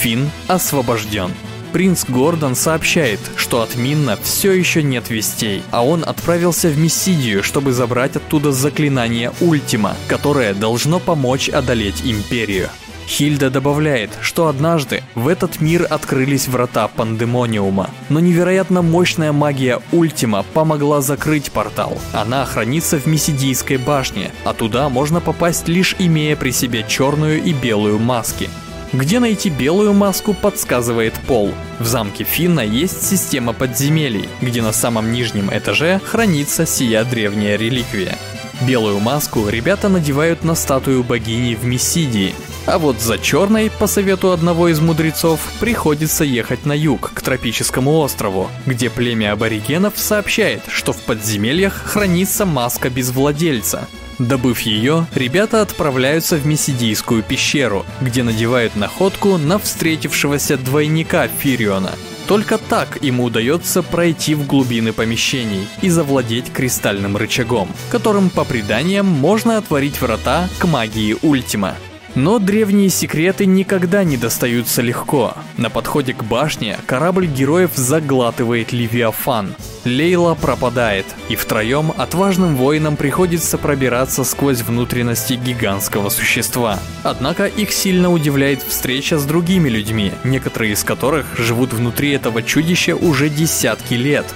Фин 0.00 0.30
освобожден. 0.48 1.30
Принц 1.74 2.06
Гордон 2.08 2.54
сообщает, 2.54 3.20
что 3.36 3.60
от 3.60 3.76
Минна 3.76 4.16
все 4.22 4.52
еще 4.52 4.82
нет 4.82 5.10
вестей, 5.10 5.62
а 5.70 5.84
он 5.84 6.02
отправился 6.02 6.68
в 6.68 6.78
Мессидию, 6.78 7.42
чтобы 7.42 7.72
забрать 7.72 8.16
оттуда 8.16 8.52
заклинание 8.52 9.30
Ультима, 9.40 9.94
которое 10.08 10.54
должно 10.54 11.00
помочь 11.00 11.50
одолеть 11.50 12.00
Империю. 12.04 12.70
Хильда 13.06 13.50
добавляет, 13.50 14.10
что 14.20 14.48
однажды 14.48 15.02
в 15.14 15.28
этот 15.28 15.60
мир 15.60 15.86
открылись 15.88 16.48
врата 16.48 16.88
Пандемониума, 16.88 17.90
но 18.08 18.20
невероятно 18.20 18.82
мощная 18.82 19.32
магия 19.32 19.80
Ультима 19.92 20.44
помогла 20.54 21.00
закрыть 21.00 21.50
портал. 21.52 21.98
Она 22.12 22.44
хранится 22.44 22.98
в 22.98 23.06
Месидийской 23.06 23.76
башне, 23.76 24.32
а 24.44 24.54
туда 24.54 24.88
можно 24.88 25.20
попасть 25.20 25.68
лишь 25.68 25.94
имея 25.98 26.36
при 26.36 26.50
себе 26.50 26.84
черную 26.88 27.42
и 27.42 27.52
белую 27.52 27.98
маски. 27.98 28.48
Где 28.92 29.18
найти 29.18 29.50
белую 29.50 29.92
маску, 29.92 30.34
подсказывает 30.34 31.14
Пол. 31.26 31.52
В 31.80 31.86
замке 31.86 32.22
Финна 32.22 32.60
есть 32.60 33.04
система 33.04 33.52
подземелий, 33.52 34.28
где 34.40 34.62
на 34.62 34.72
самом 34.72 35.12
нижнем 35.12 35.50
этаже 35.52 36.00
хранится 36.04 36.64
сия 36.64 37.02
древняя 37.04 37.56
реликвия. 37.56 38.16
Белую 38.60 39.00
маску 39.00 39.48
ребята 39.48 39.88
надевают 39.88 40.44
на 40.44 40.54
статую 40.54 41.02
богини 41.02 41.56
в 41.56 41.64
Мессидии, 41.64 42.34
а 42.66 42.78
вот 42.78 43.00
за 43.00 43.18
черной, 43.18 43.70
по 43.70 43.86
совету 43.86 44.32
одного 44.32 44.68
из 44.68 44.80
мудрецов, 44.80 45.40
приходится 45.60 46.24
ехать 46.24 46.66
на 46.66 46.72
юг, 46.72 47.12
к 47.14 47.22
тропическому 47.22 47.98
острову, 47.98 48.50
где 48.66 48.90
племя 48.90 49.32
аборигенов 49.32 49.94
сообщает, 49.96 50.62
что 50.68 50.92
в 50.92 50.98
подземельях 51.02 51.74
хранится 51.74 52.46
маска 52.46 52.90
без 52.90 53.10
владельца, 53.10 53.86
Добыв 54.18 54.60
ее, 54.60 55.06
ребята 55.14 55.60
отправляются 55.60 56.36
в 56.36 56.46
Месидийскую 56.46 57.22
пещеру, 57.22 57.84
где 58.00 58.22
надевают 58.22 58.76
находку 58.76 59.38
на 59.38 59.58
встретившегося 59.58 60.56
двойника 60.56 61.26
Фириона. 61.26 61.90
Только 62.28 62.56
так 62.56 63.02
ему 63.02 63.24
удается 63.24 63.82
пройти 63.82 64.34
в 64.34 64.46
глубины 64.46 64.92
помещений 64.92 65.68
и 65.82 65.90
завладеть 65.90 66.52
кристальным 66.52 67.16
рычагом, 67.16 67.68
которым 67.90 68.30
по 68.30 68.44
преданиям 68.44 69.06
можно 69.06 69.58
отворить 69.58 70.00
врата 70.00 70.48
к 70.58 70.66
магии 70.66 71.16
Ультима. 71.20 71.74
Но 72.14 72.38
древние 72.38 72.90
секреты 72.90 73.44
никогда 73.44 74.04
не 74.04 74.16
достаются 74.16 74.82
легко. 74.82 75.34
На 75.56 75.68
подходе 75.68 76.14
к 76.14 76.22
башне 76.22 76.78
корабль 76.86 77.26
героев 77.26 77.72
заглатывает 77.74 78.72
Левиафан. 78.72 79.56
Лейла 79.84 80.34
пропадает, 80.34 81.06
и 81.28 81.36
втроем 81.36 81.92
отважным 81.96 82.56
воинам 82.56 82.96
приходится 82.96 83.58
пробираться 83.58 84.22
сквозь 84.24 84.62
внутренности 84.62 85.34
гигантского 85.34 86.08
существа. 86.08 86.78
Однако 87.02 87.46
их 87.46 87.72
сильно 87.72 88.10
удивляет 88.10 88.62
встреча 88.62 89.18
с 89.18 89.24
другими 89.24 89.68
людьми, 89.68 90.12
некоторые 90.22 90.72
из 90.72 90.84
которых 90.84 91.26
живут 91.36 91.72
внутри 91.72 92.12
этого 92.12 92.42
чудища 92.42 92.94
уже 92.94 93.28
десятки 93.28 93.94
лет. 93.94 94.26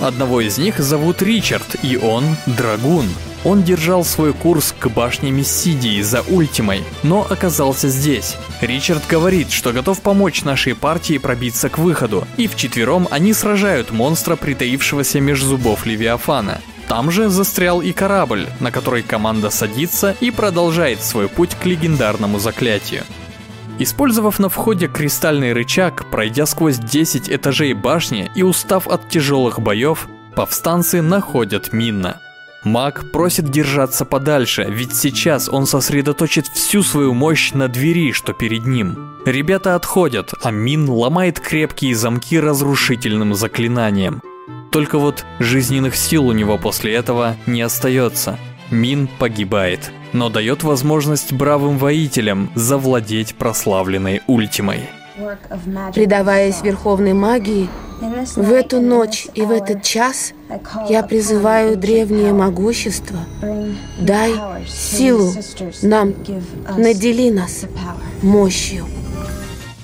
Одного 0.00 0.40
из 0.40 0.58
них 0.58 0.78
зовут 0.78 1.22
Ричард, 1.22 1.76
и 1.82 1.96
он 1.96 2.24
Драгун. 2.46 3.06
Он 3.46 3.62
держал 3.62 4.04
свой 4.04 4.32
курс 4.32 4.74
к 4.76 4.88
башне 4.88 5.30
Мессидии 5.30 6.02
за 6.02 6.22
Ультимой, 6.22 6.82
но 7.04 7.24
оказался 7.30 7.88
здесь. 7.88 8.34
Ричард 8.60 9.06
говорит, 9.08 9.52
что 9.52 9.72
готов 9.72 10.00
помочь 10.00 10.42
нашей 10.42 10.74
партии 10.74 11.18
пробиться 11.18 11.68
к 11.68 11.78
выходу, 11.78 12.26
и 12.36 12.48
вчетвером 12.48 13.06
они 13.08 13.32
сражают 13.32 13.92
монстра, 13.92 14.34
притаившегося 14.34 15.20
меж 15.20 15.44
зубов 15.44 15.86
Левиафана. 15.86 16.60
Там 16.88 17.12
же 17.12 17.28
застрял 17.28 17.80
и 17.80 17.92
корабль, 17.92 18.48
на 18.58 18.72
который 18.72 19.04
команда 19.04 19.50
садится 19.50 20.16
и 20.18 20.32
продолжает 20.32 21.00
свой 21.00 21.28
путь 21.28 21.54
к 21.54 21.64
легендарному 21.66 22.40
заклятию. 22.40 23.04
Использовав 23.78 24.40
на 24.40 24.48
входе 24.48 24.88
кристальный 24.88 25.52
рычаг, 25.52 26.10
пройдя 26.10 26.46
сквозь 26.46 26.78
10 26.78 27.30
этажей 27.30 27.74
башни 27.74 28.28
и 28.34 28.42
устав 28.42 28.88
от 28.88 29.08
тяжелых 29.08 29.60
боев, 29.60 30.08
повстанцы 30.34 31.00
находят 31.00 31.72
Минна. 31.72 32.20
Маг 32.66 33.12
просит 33.12 33.48
держаться 33.48 34.04
подальше, 34.04 34.66
ведь 34.68 34.92
сейчас 34.92 35.48
он 35.48 35.66
сосредоточит 35.66 36.48
всю 36.48 36.82
свою 36.82 37.14
мощь 37.14 37.52
на 37.52 37.68
двери, 37.68 38.10
что 38.10 38.32
перед 38.32 38.66
ним. 38.66 39.14
Ребята 39.24 39.76
отходят, 39.76 40.34
а 40.42 40.50
Мин 40.50 40.90
ломает 40.90 41.38
крепкие 41.38 41.94
замки 41.94 42.40
разрушительным 42.40 43.36
заклинанием. 43.36 44.20
Только 44.72 44.98
вот 44.98 45.24
жизненных 45.38 45.94
сил 45.94 46.26
у 46.26 46.32
него 46.32 46.58
после 46.58 46.92
этого 46.94 47.36
не 47.46 47.62
остается. 47.62 48.36
Мин 48.72 49.08
погибает, 49.20 49.92
но 50.12 50.28
дает 50.28 50.64
возможность 50.64 51.32
бравым 51.32 51.78
воителям 51.78 52.50
завладеть 52.56 53.36
прославленной 53.36 54.22
ультимой. 54.26 54.80
Предаваясь 55.94 56.62
верховной 56.64 57.12
магии, 57.12 57.68
в 58.00 58.52
эту 58.52 58.80
ночь 58.80 59.26
и 59.34 59.42
в 59.42 59.50
этот 59.50 59.82
час 59.82 60.32
я 60.88 61.02
призываю 61.02 61.76
древнее 61.76 62.32
могущество. 62.32 63.18
Дай 63.98 64.34
силу 64.68 65.32
нам, 65.82 66.14
надели 66.76 67.30
нас 67.30 67.64
мощью. 68.22 68.86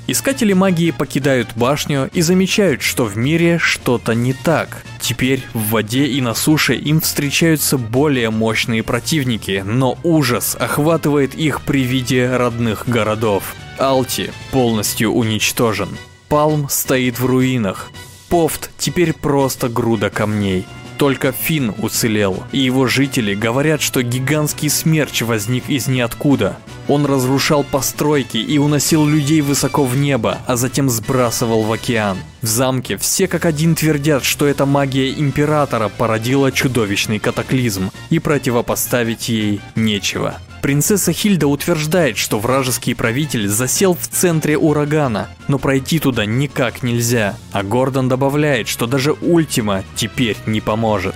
Искатели 0.08 0.52
магии 0.52 0.90
покидают 0.90 1.50
башню 1.54 2.10
и 2.12 2.22
замечают, 2.22 2.82
что 2.82 3.04
в 3.04 3.16
мире 3.16 3.58
что-то 3.58 4.14
не 4.14 4.32
так. 4.32 4.84
Теперь 5.00 5.42
в 5.54 5.70
воде 5.70 6.06
и 6.06 6.20
на 6.20 6.34
суше 6.34 6.74
им 6.74 7.00
встречаются 7.00 7.78
более 7.78 8.30
мощные 8.30 8.82
противники, 8.82 9.62
но 9.64 9.96
ужас 10.02 10.56
охватывает 10.58 11.34
их 11.34 11.62
при 11.62 11.84
виде 11.84 12.28
родных 12.28 12.88
городов. 12.88 13.54
Алти 13.78 14.32
полностью 14.50 15.12
уничтожен. 15.12 15.88
Палм 16.32 16.70
стоит 16.70 17.20
в 17.20 17.26
руинах. 17.26 17.90
Пофт 18.30 18.70
теперь 18.78 19.12
просто 19.12 19.68
груда 19.68 20.08
камней. 20.08 20.64
Только 20.96 21.30
Финн 21.30 21.74
уцелел, 21.76 22.42
и 22.52 22.58
его 22.58 22.86
жители 22.86 23.34
говорят, 23.34 23.82
что 23.82 24.02
гигантский 24.02 24.70
смерч 24.70 25.20
возник 25.20 25.68
из 25.68 25.88
ниоткуда. 25.88 26.56
Он 26.92 27.06
разрушал 27.06 27.64
постройки 27.64 28.36
и 28.36 28.58
уносил 28.58 29.06
людей 29.06 29.40
высоко 29.40 29.86
в 29.86 29.96
небо, 29.96 30.40
а 30.46 30.56
затем 30.56 30.90
сбрасывал 30.90 31.62
в 31.62 31.72
океан. 31.72 32.18
В 32.42 32.46
замке 32.46 32.98
все 32.98 33.28
как 33.28 33.46
один 33.46 33.74
твердят, 33.74 34.24
что 34.24 34.46
эта 34.46 34.66
магия 34.66 35.10
Императора 35.10 35.88
породила 35.88 36.52
чудовищный 36.52 37.18
катаклизм, 37.18 37.90
и 38.10 38.18
противопоставить 38.18 39.30
ей 39.30 39.62
нечего. 39.74 40.34
Принцесса 40.60 41.14
Хильда 41.14 41.46
утверждает, 41.46 42.18
что 42.18 42.38
вражеский 42.38 42.94
правитель 42.94 43.48
засел 43.48 43.94
в 43.94 44.06
центре 44.06 44.58
урагана, 44.58 45.28
но 45.48 45.58
пройти 45.58 45.98
туда 45.98 46.26
никак 46.26 46.82
нельзя, 46.82 47.36
а 47.52 47.62
Гордон 47.62 48.10
добавляет, 48.10 48.68
что 48.68 48.86
даже 48.86 49.12
Ультима 49.12 49.82
теперь 49.96 50.36
не 50.44 50.60
поможет. 50.60 51.14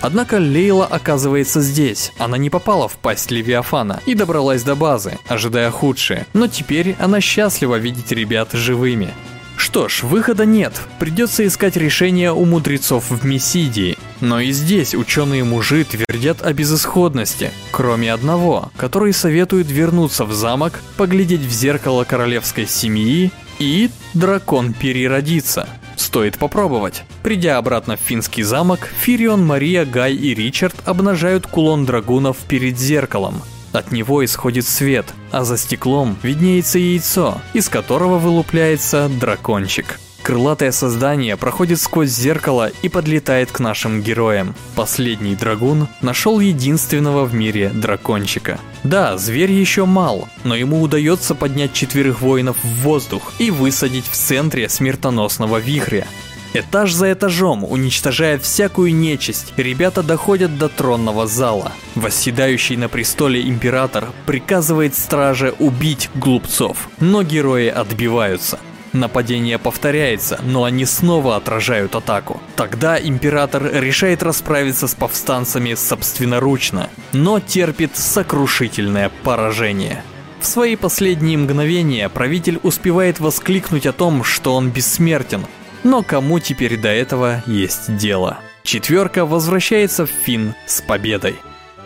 Однако 0.00 0.36
Лейла 0.36 0.86
оказывается 0.86 1.60
здесь. 1.60 2.12
Она 2.18 2.38
не 2.38 2.50
попала 2.50 2.88
в 2.88 2.94
пасть 2.94 3.30
Левиафана 3.30 4.00
и 4.06 4.14
добралась 4.14 4.62
до 4.62 4.74
базы, 4.74 5.18
ожидая 5.28 5.70
худшее. 5.70 6.26
Но 6.32 6.48
теперь 6.48 6.96
она 6.98 7.20
счастлива 7.20 7.76
видеть 7.76 8.12
ребят 8.12 8.50
живыми. 8.52 9.12
Что 9.56 9.88
ж, 9.88 10.02
выхода 10.02 10.44
нет. 10.44 10.74
Придется 10.98 11.46
искать 11.46 11.76
решение 11.76 12.32
у 12.32 12.44
мудрецов 12.44 13.10
в 13.10 13.24
Мессидии. 13.24 13.96
Но 14.20 14.38
и 14.38 14.52
здесь 14.52 14.94
ученые-мужи 14.94 15.84
твердят 15.84 16.42
о 16.42 16.52
безысходности, 16.52 17.50
кроме 17.70 18.12
одного, 18.12 18.70
который 18.76 19.12
советует 19.12 19.70
вернуться 19.70 20.24
в 20.24 20.32
замок, 20.32 20.80
поглядеть 20.96 21.40
в 21.40 21.50
зеркало 21.50 22.04
королевской 22.04 22.66
семьи 22.66 23.32
и 23.58 23.90
дракон 24.14 24.74
переродится. 24.74 25.66
Стоит 25.96 26.38
попробовать. 26.38 27.04
Придя 27.22 27.58
обратно 27.58 27.96
в 27.96 28.00
финский 28.00 28.42
замок, 28.42 28.88
Фирион, 29.00 29.44
Мария, 29.44 29.84
Гай 29.84 30.14
и 30.14 30.34
Ричард 30.34 30.76
обнажают 30.84 31.46
кулон 31.46 31.86
драгунов 31.86 32.36
перед 32.48 32.78
зеркалом. 32.78 33.42
От 33.72 33.92
него 33.92 34.24
исходит 34.24 34.66
свет, 34.66 35.06
а 35.32 35.44
за 35.44 35.58
стеклом 35.58 36.16
виднеется 36.22 36.78
яйцо, 36.78 37.40
из 37.52 37.68
которого 37.68 38.18
вылупляется 38.18 39.08
дракончик. 39.08 39.98
Крылатое 40.26 40.72
создание 40.72 41.36
проходит 41.36 41.80
сквозь 41.80 42.10
зеркало 42.10 42.72
и 42.82 42.88
подлетает 42.88 43.52
к 43.52 43.60
нашим 43.60 44.02
героям. 44.02 44.56
Последний 44.74 45.36
драгун 45.36 45.86
нашел 46.00 46.40
единственного 46.40 47.26
в 47.26 47.32
мире 47.32 47.68
дракончика. 47.68 48.58
Да, 48.82 49.18
зверь 49.18 49.52
еще 49.52 49.84
мал, 49.84 50.28
но 50.42 50.56
ему 50.56 50.82
удается 50.82 51.36
поднять 51.36 51.74
четверых 51.74 52.22
воинов 52.22 52.56
в 52.64 52.82
воздух 52.82 53.34
и 53.38 53.52
высадить 53.52 54.08
в 54.08 54.16
центре 54.16 54.68
смертоносного 54.68 55.58
вихря. 55.58 56.08
Этаж 56.54 56.92
за 56.92 57.12
этажом, 57.12 57.62
уничтожая 57.62 58.40
всякую 58.40 58.92
нечисть, 58.96 59.52
ребята 59.56 60.02
доходят 60.02 60.58
до 60.58 60.68
тронного 60.68 61.28
зала. 61.28 61.70
Восседающий 61.94 62.76
на 62.76 62.88
престоле 62.88 63.48
император 63.48 64.08
приказывает 64.26 64.96
страже 64.96 65.54
убить 65.60 66.10
глупцов, 66.16 66.88
но 66.98 67.22
герои 67.22 67.68
отбиваются. 67.68 68.58
Нападение 68.96 69.58
повторяется, 69.58 70.40
но 70.42 70.64
они 70.64 70.86
снова 70.86 71.36
отражают 71.36 71.94
атаку. 71.94 72.40
Тогда 72.56 72.98
император 72.98 73.70
решает 73.74 74.22
расправиться 74.22 74.88
с 74.88 74.94
повстанцами 74.94 75.74
собственноручно, 75.74 76.88
но 77.12 77.38
терпит 77.38 77.94
сокрушительное 77.94 79.10
поражение. 79.22 80.02
В 80.40 80.46
свои 80.46 80.76
последние 80.76 81.36
мгновения 81.36 82.08
правитель 82.08 82.58
успевает 82.62 83.20
воскликнуть 83.20 83.84
о 83.84 83.92
том, 83.92 84.24
что 84.24 84.54
он 84.54 84.70
бессмертен, 84.70 85.44
но 85.84 86.02
кому 86.02 86.38
теперь 86.38 86.78
до 86.78 86.88
этого 86.88 87.42
есть 87.46 87.94
дело? 87.98 88.38
Четверка 88.62 89.26
возвращается 89.26 90.06
в 90.06 90.10
Фин 90.10 90.54
с 90.66 90.80
победой. 90.80 91.36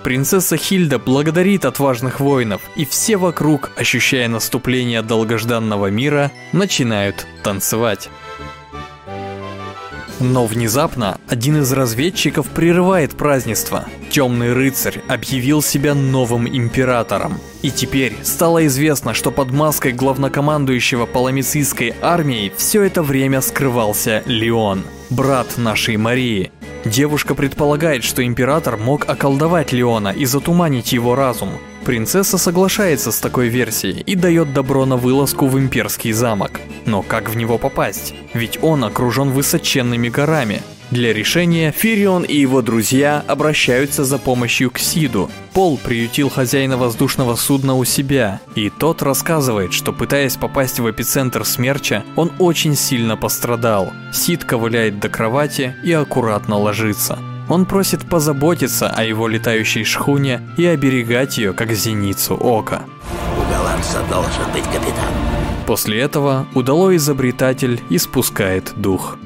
Принцесса 0.02 0.56
Хильда 0.56 0.98
благодарит 0.98 1.64
отважных 1.64 2.20
воинов, 2.20 2.62
и 2.74 2.86
все 2.86 3.16
вокруг, 3.16 3.70
ощущая 3.76 4.28
наступление 4.28 5.02
долгожданного 5.02 5.88
мира, 5.88 6.32
начинают 6.52 7.26
танцевать. 7.42 8.08
Но 10.20 10.44
внезапно 10.44 11.18
один 11.28 11.62
из 11.62 11.72
разведчиков 11.72 12.46
прерывает 12.48 13.12
празднество. 13.12 13.86
Темный 14.10 14.52
рыцарь 14.52 15.00
объявил 15.08 15.62
себя 15.62 15.94
новым 15.94 16.46
императором. 16.46 17.38
И 17.62 17.70
теперь 17.70 18.16
стало 18.22 18.66
известно, 18.66 19.14
что 19.14 19.30
под 19.30 19.50
маской 19.50 19.92
главнокомандующего 19.92 21.06
паламицийской 21.06 21.94
армией 22.02 22.52
все 22.54 22.82
это 22.82 23.02
время 23.02 23.40
скрывался 23.40 24.22
Леон, 24.26 24.84
брат 25.08 25.56
нашей 25.56 25.96
Марии. 25.96 26.52
Девушка 26.84 27.34
предполагает, 27.34 28.04
что 28.04 28.24
император 28.24 28.78
мог 28.78 29.08
околдовать 29.08 29.72
Леона 29.72 30.08
и 30.08 30.24
затуманить 30.24 30.92
его 30.92 31.14
разум. 31.14 31.50
Принцесса 31.84 32.38
соглашается 32.38 33.12
с 33.12 33.20
такой 33.20 33.48
версией 33.48 34.00
и 34.00 34.14
дает 34.14 34.54
добро 34.54 34.86
на 34.86 34.96
вылазку 34.96 35.46
в 35.46 35.58
имперский 35.58 36.12
замок. 36.12 36.60
Но 36.86 37.02
как 37.02 37.28
в 37.28 37.36
него 37.36 37.58
попасть? 37.58 38.14
Ведь 38.32 38.58
он 38.62 38.84
окружен 38.84 39.30
высоченными 39.30 40.08
горами. 40.08 40.62
Для 40.90 41.12
решения 41.12 41.70
Фирион 41.70 42.24
и 42.24 42.34
его 42.34 42.62
друзья 42.62 43.22
обращаются 43.28 44.04
за 44.04 44.18
помощью 44.18 44.72
к 44.72 44.78
Сиду. 44.78 45.30
Пол 45.52 45.78
приютил 45.78 46.28
хозяина 46.28 46.76
воздушного 46.76 47.36
судна 47.36 47.76
у 47.76 47.84
себя, 47.84 48.40
и 48.56 48.70
тот 48.70 49.00
рассказывает, 49.00 49.72
что 49.72 49.92
пытаясь 49.92 50.36
попасть 50.36 50.80
в 50.80 50.90
эпицентр 50.90 51.44
смерча, 51.44 52.02
он 52.16 52.32
очень 52.40 52.74
сильно 52.74 53.16
пострадал. 53.16 53.92
Сид 54.12 54.44
ковыляет 54.44 54.98
до 54.98 55.08
кровати 55.08 55.76
и 55.84 55.92
аккуратно 55.92 56.58
ложится. 56.58 57.20
Он 57.48 57.66
просит 57.66 58.08
позаботиться 58.08 58.88
о 58.88 59.04
его 59.04 59.28
летающей 59.28 59.84
шхуне 59.84 60.40
и 60.56 60.66
оберегать 60.66 61.38
ее 61.38 61.52
как 61.52 61.72
зеницу 61.72 62.34
ока. 62.34 62.82
У 63.38 63.52
голландца 63.52 64.02
должен 64.10 64.52
быть 64.52 64.64
капитан. 64.64 65.12
После 65.66 66.00
этого 66.00 66.48
удалой 66.54 66.96
изобретатель 66.96 67.80
испускает 67.90 68.72
дух. 68.76 69.16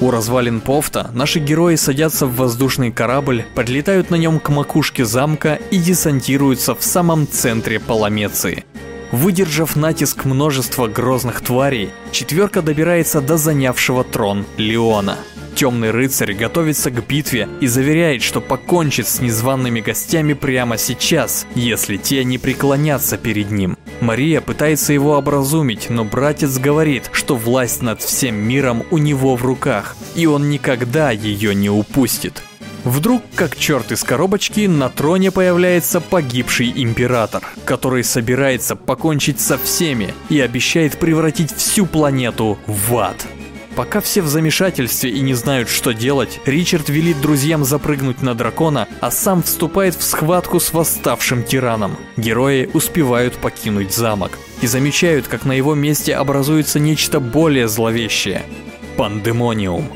У 0.00 0.10
развалин 0.10 0.60
Пофта 0.60 1.10
наши 1.14 1.38
герои 1.38 1.76
садятся 1.76 2.26
в 2.26 2.36
воздушный 2.36 2.90
корабль, 2.90 3.44
подлетают 3.54 4.10
на 4.10 4.16
нем 4.16 4.40
к 4.40 4.48
макушке 4.48 5.04
замка 5.04 5.54
и 5.70 5.78
десантируются 5.78 6.74
в 6.74 6.82
самом 6.82 7.28
центре 7.28 7.78
Паламеции. 7.78 8.64
Выдержав 9.12 9.76
натиск 9.76 10.24
множества 10.24 10.88
грозных 10.88 11.40
тварей, 11.40 11.90
четверка 12.10 12.62
добирается 12.62 13.20
до 13.20 13.36
занявшего 13.36 14.02
трон 14.02 14.44
Леона. 14.56 15.16
Темный 15.54 15.92
рыцарь 15.92 16.34
готовится 16.34 16.90
к 16.90 17.06
битве 17.06 17.48
и 17.60 17.68
заверяет, 17.68 18.22
что 18.22 18.40
покончит 18.40 19.06
с 19.06 19.20
незваными 19.20 19.80
гостями 19.80 20.32
прямо 20.32 20.78
сейчас, 20.78 21.46
если 21.54 21.96
те 21.96 22.24
не 22.24 22.38
преклонятся 22.38 23.16
перед 23.16 23.52
ним. 23.52 23.78
Мария 24.00 24.40
пытается 24.40 24.92
его 24.92 25.16
образумить, 25.16 25.90
но 25.90 26.04
братец 26.04 26.58
говорит, 26.58 27.08
что 27.12 27.36
власть 27.36 27.82
над 27.82 28.02
всем 28.02 28.34
миром 28.34 28.82
у 28.90 28.98
него 28.98 29.36
в 29.36 29.44
руках, 29.44 29.96
и 30.16 30.26
он 30.26 30.50
никогда 30.50 31.12
ее 31.12 31.54
не 31.54 31.70
упустит. 31.70 32.42
Вдруг, 32.82 33.22
как 33.34 33.56
черт 33.56 33.92
из 33.92 34.02
коробочки, 34.02 34.66
на 34.66 34.90
троне 34.90 35.30
появляется 35.30 36.00
погибший 36.00 36.70
император, 36.74 37.42
который 37.64 38.04
собирается 38.04 38.76
покончить 38.76 39.40
со 39.40 39.56
всеми 39.56 40.12
и 40.28 40.38
обещает 40.40 40.98
превратить 40.98 41.54
всю 41.54 41.86
планету 41.86 42.58
в 42.66 42.98
ад. 42.98 43.16
Пока 43.76 44.00
все 44.00 44.22
в 44.22 44.28
замешательстве 44.28 45.10
и 45.10 45.20
не 45.20 45.34
знают, 45.34 45.68
что 45.68 45.92
делать, 45.92 46.40
Ричард 46.44 46.88
велит 46.88 47.20
друзьям 47.20 47.64
запрыгнуть 47.64 48.22
на 48.22 48.34
дракона, 48.34 48.86
а 49.00 49.10
сам 49.10 49.42
вступает 49.42 49.96
в 49.96 50.02
схватку 50.02 50.60
с 50.60 50.72
восставшим 50.72 51.42
тираном. 51.42 51.96
Герои 52.16 52.70
успевают 52.72 53.34
покинуть 53.34 53.92
замок 53.92 54.38
и 54.60 54.68
замечают, 54.68 55.26
как 55.26 55.44
на 55.44 55.52
его 55.52 55.74
месте 55.74 56.14
образуется 56.14 56.78
нечто 56.78 57.18
более 57.18 57.66
зловещее– 57.66 58.42
пандемониум. 58.96 59.90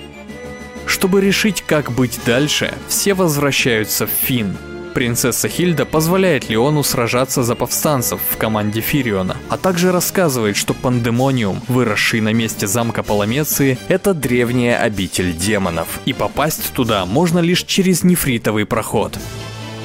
Чтобы 0.86 1.20
решить, 1.20 1.62
как 1.64 1.92
быть 1.92 2.18
дальше, 2.26 2.74
все 2.88 3.14
возвращаются 3.14 4.06
в 4.06 4.10
Фин– 4.10 4.56
Принцесса 4.98 5.48
Хильда 5.48 5.86
позволяет 5.86 6.48
Леону 6.48 6.82
сражаться 6.82 7.44
за 7.44 7.54
повстанцев 7.54 8.18
в 8.30 8.36
команде 8.36 8.80
Фириона, 8.80 9.36
а 9.48 9.56
также 9.56 9.92
рассказывает, 9.92 10.56
что 10.56 10.74
Пандемониум, 10.74 11.62
выросший 11.68 12.20
на 12.20 12.32
месте 12.32 12.66
замка 12.66 13.04
Паламеции, 13.04 13.78
это 13.86 14.12
древняя 14.12 14.76
обитель 14.76 15.36
демонов, 15.36 16.00
и 16.04 16.12
попасть 16.12 16.72
туда 16.72 17.06
можно 17.06 17.38
лишь 17.38 17.62
через 17.62 18.02
нефритовый 18.02 18.66
проход. 18.66 19.16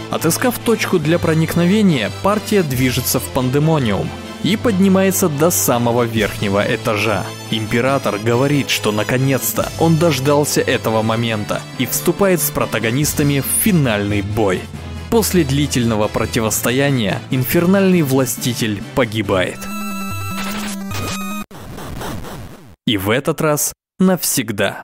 Отыскав 0.09 0.57
точку 0.57 0.97
для 0.97 1.19
проникновения, 1.19 2.09
партия 2.23 2.63
движется 2.63 3.19
в 3.19 3.23
Пандемониум 3.35 4.09
и 4.41 4.57
поднимается 4.57 5.29
до 5.29 5.51
самого 5.51 6.05
верхнего 6.05 6.65
этажа. 6.67 7.23
Император 7.51 8.17
говорит, 8.17 8.71
что 8.71 8.91
наконец-то 8.91 9.71
он 9.79 9.97
дождался 9.97 10.61
этого 10.61 11.03
момента 11.03 11.61
и 11.77 11.85
вступает 11.85 12.41
с 12.41 12.49
протагонистами 12.49 13.41
в 13.41 13.63
финальный 13.63 14.23
бой. 14.23 14.59
После 15.13 15.43
длительного 15.43 16.07
противостояния 16.07 17.21
инфернальный 17.29 18.01
властитель 18.01 18.81
погибает. 18.95 19.59
И 22.87 22.97
в 22.97 23.11
этот 23.11 23.39
раз 23.39 23.73
навсегда. 23.99 24.81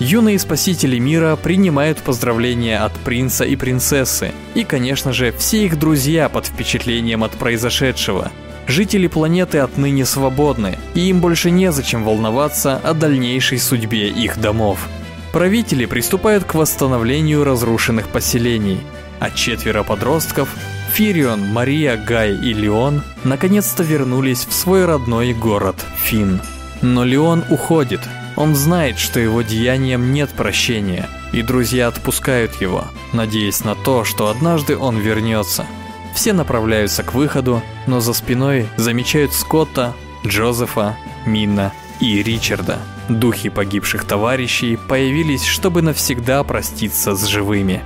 Юные 0.00 0.38
спасители 0.38 0.98
мира 0.98 1.36
принимают 1.36 2.02
поздравления 2.02 2.84
от 2.84 2.92
принца 2.92 3.46
и 3.46 3.56
принцессы, 3.56 4.32
и, 4.54 4.64
конечно 4.64 5.14
же, 5.14 5.32
все 5.32 5.64
их 5.64 5.78
друзья 5.78 6.28
под 6.28 6.44
впечатлением 6.44 7.24
от 7.24 7.32
произошедшего– 7.32 8.30
Жители 8.68 9.06
планеты 9.06 9.58
отныне 9.58 10.04
свободны, 10.04 10.78
и 10.92 11.08
им 11.08 11.20
больше 11.20 11.50
незачем 11.50 12.04
волноваться 12.04 12.76
о 12.76 12.92
дальнейшей 12.92 13.58
судьбе 13.58 14.10
их 14.10 14.38
домов. 14.38 14.86
Правители 15.32 15.86
приступают 15.86 16.44
к 16.44 16.54
восстановлению 16.54 17.44
разрушенных 17.44 18.08
поселений, 18.08 18.80
а 19.20 19.30
четверо 19.30 19.84
подростков– 19.84 20.54
Фирион, 20.92 21.48
Мария, 21.50 21.96
Гай 21.96 22.34
и 22.34 22.52
Леон– 22.52 23.02
наконец-то 23.24 23.82
вернулись 23.82 24.44
в 24.44 24.52
свой 24.52 24.84
родной 24.84 25.32
город 25.32 25.76
Фин. 26.02 26.40
Но 26.82 27.04
Леон 27.04 27.44
уходит, 27.48 28.00
он 28.36 28.54
знает, 28.54 28.98
что 28.98 29.18
его 29.18 29.40
деяниям 29.40 30.12
нет 30.12 30.28
прощения, 30.30 31.08
и 31.32 31.40
друзья 31.40 31.88
отпускают 31.88 32.60
его, 32.60 32.84
надеясь 33.14 33.64
на 33.64 33.74
то, 33.74 34.04
что 34.04 34.28
однажды 34.28 34.76
он 34.76 34.98
вернется– 34.98 35.66
все 36.18 36.32
направляются 36.32 37.04
к 37.04 37.14
выходу, 37.14 37.62
но 37.86 38.00
за 38.00 38.12
спиной 38.12 38.66
замечают 38.76 39.32
Скотта, 39.32 39.94
Джозефа, 40.26 40.96
Минна 41.24 41.72
и 42.00 42.20
Ричарда. 42.24 42.78
Духи 43.08 43.50
погибших 43.50 44.02
товарищей 44.02 44.76
появились, 44.88 45.44
чтобы 45.44 45.80
навсегда 45.80 46.42
проститься 46.42 47.14
с 47.14 47.24
живыми. 47.24 47.84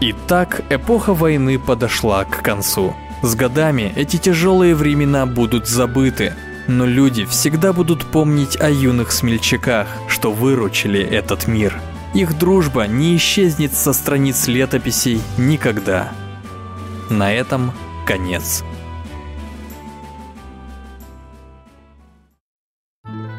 Итак, 0.00 0.62
эпоха 0.70 1.12
войны 1.12 1.58
подошла 1.58 2.24
к 2.24 2.40
концу. 2.40 2.96
С 3.20 3.34
годами 3.34 3.92
эти 3.96 4.16
тяжелые 4.16 4.74
времена 4.74 5.26
будут 5.26 5.68
забыты, 5.68 6.32
но 6.66 6.86
люди 6.86 7.26
всегда 7.26 7.74
будут 7.74 8.06
помнить 8.06 8.58
о 8.58 8.70
юных 8.70 9.12
смельчаках, 9.12 9.88
что 10.08 10.32
выручили 10.32 11.02
этот 11.02 11.46
мир. 11.46 11.78
Их 12.14 12.38
дружба 12.38 12.86
не 12.86 13.14
исчезнет 13.18 13.74
со 13.74 13.92
страниц 13.92 14.46
летописей 14.46 15.20
никогда. 15.36 16.14
На 17.10 17.32
этом 17.32 17.72
конец. 18.06 18.64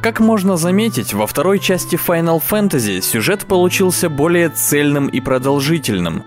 Как 0.04 0.20
можно 0.20 0.56
заметить, 0.56 1.14
во 1.14 1.26
второй 1.26 1.60
части 1.60 1.96
Final 1.96 2.42
Fantasy 2.48 3.02
сюжет 3.02 3.46
получился 3.46 4.08
более 4.08 4.50
цельным 4.50 5.08
и 5.08 5.20
продолжительным. 5.20 6.24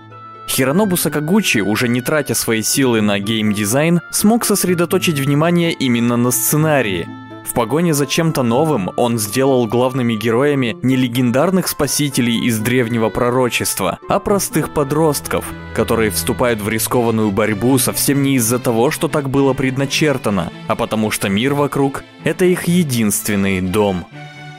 Хиронобу 0.49 0.97
Сакагучи, 0.97 1.59
уже 1.59 1.87
не 1.87 2.01
тратя 2.01 2.35
свои 2.35 2.61
силы 2.61 2.99
на 3.01 3.19
геймдизайн, 3.19 4.01
смог 4.11 4.43
сосредоточить 4.43 5.19
внимание 5.19 5.71
именно 5.71 6.17
на 6.17 6.31
сценарии– 6.31 7.07
в 7.49 7.53
погоне 7.53 7.95
за 7.95 8.05
чем-то 8.05 8.43
новым 8.43 8.91
он 8.95 9.17
сделал 9.17 9.65
главными 9.65 10.13
героями 10.13 10.77
не 10.83 10.95
легендарных 10.95 11.67
спасителей 11.67 12.45
из 12.45 12.59
древнего 12.59 13.09
пророчества, 13.09 13.97
а 14.07 14.19
простых 14.19 14.71
подростков, 14.71 15.45
которые 15.73 16.11
вступают 16.11 16.61
в 16.61 16.69
рискованную 16.69 17.31
борьбу 17.31 17.79
совсем 17.79 18.21
не 18.21 18.35
из-за 18.35 18.59
того, 18.59 18.91
что 18.91 19.07
так 19.07 19.31
было 19.31 19.53
предначертано, 19.53 20.53
а 20.67 20.75
потому 20.75 21.09
что 21.09 21.27
мир 21.27 21.55
вокруг— 21.55 22.03
это 22.23 22.45
их 22.45 22.65
единственный 22.65 23.61
дом. 23.61 24.05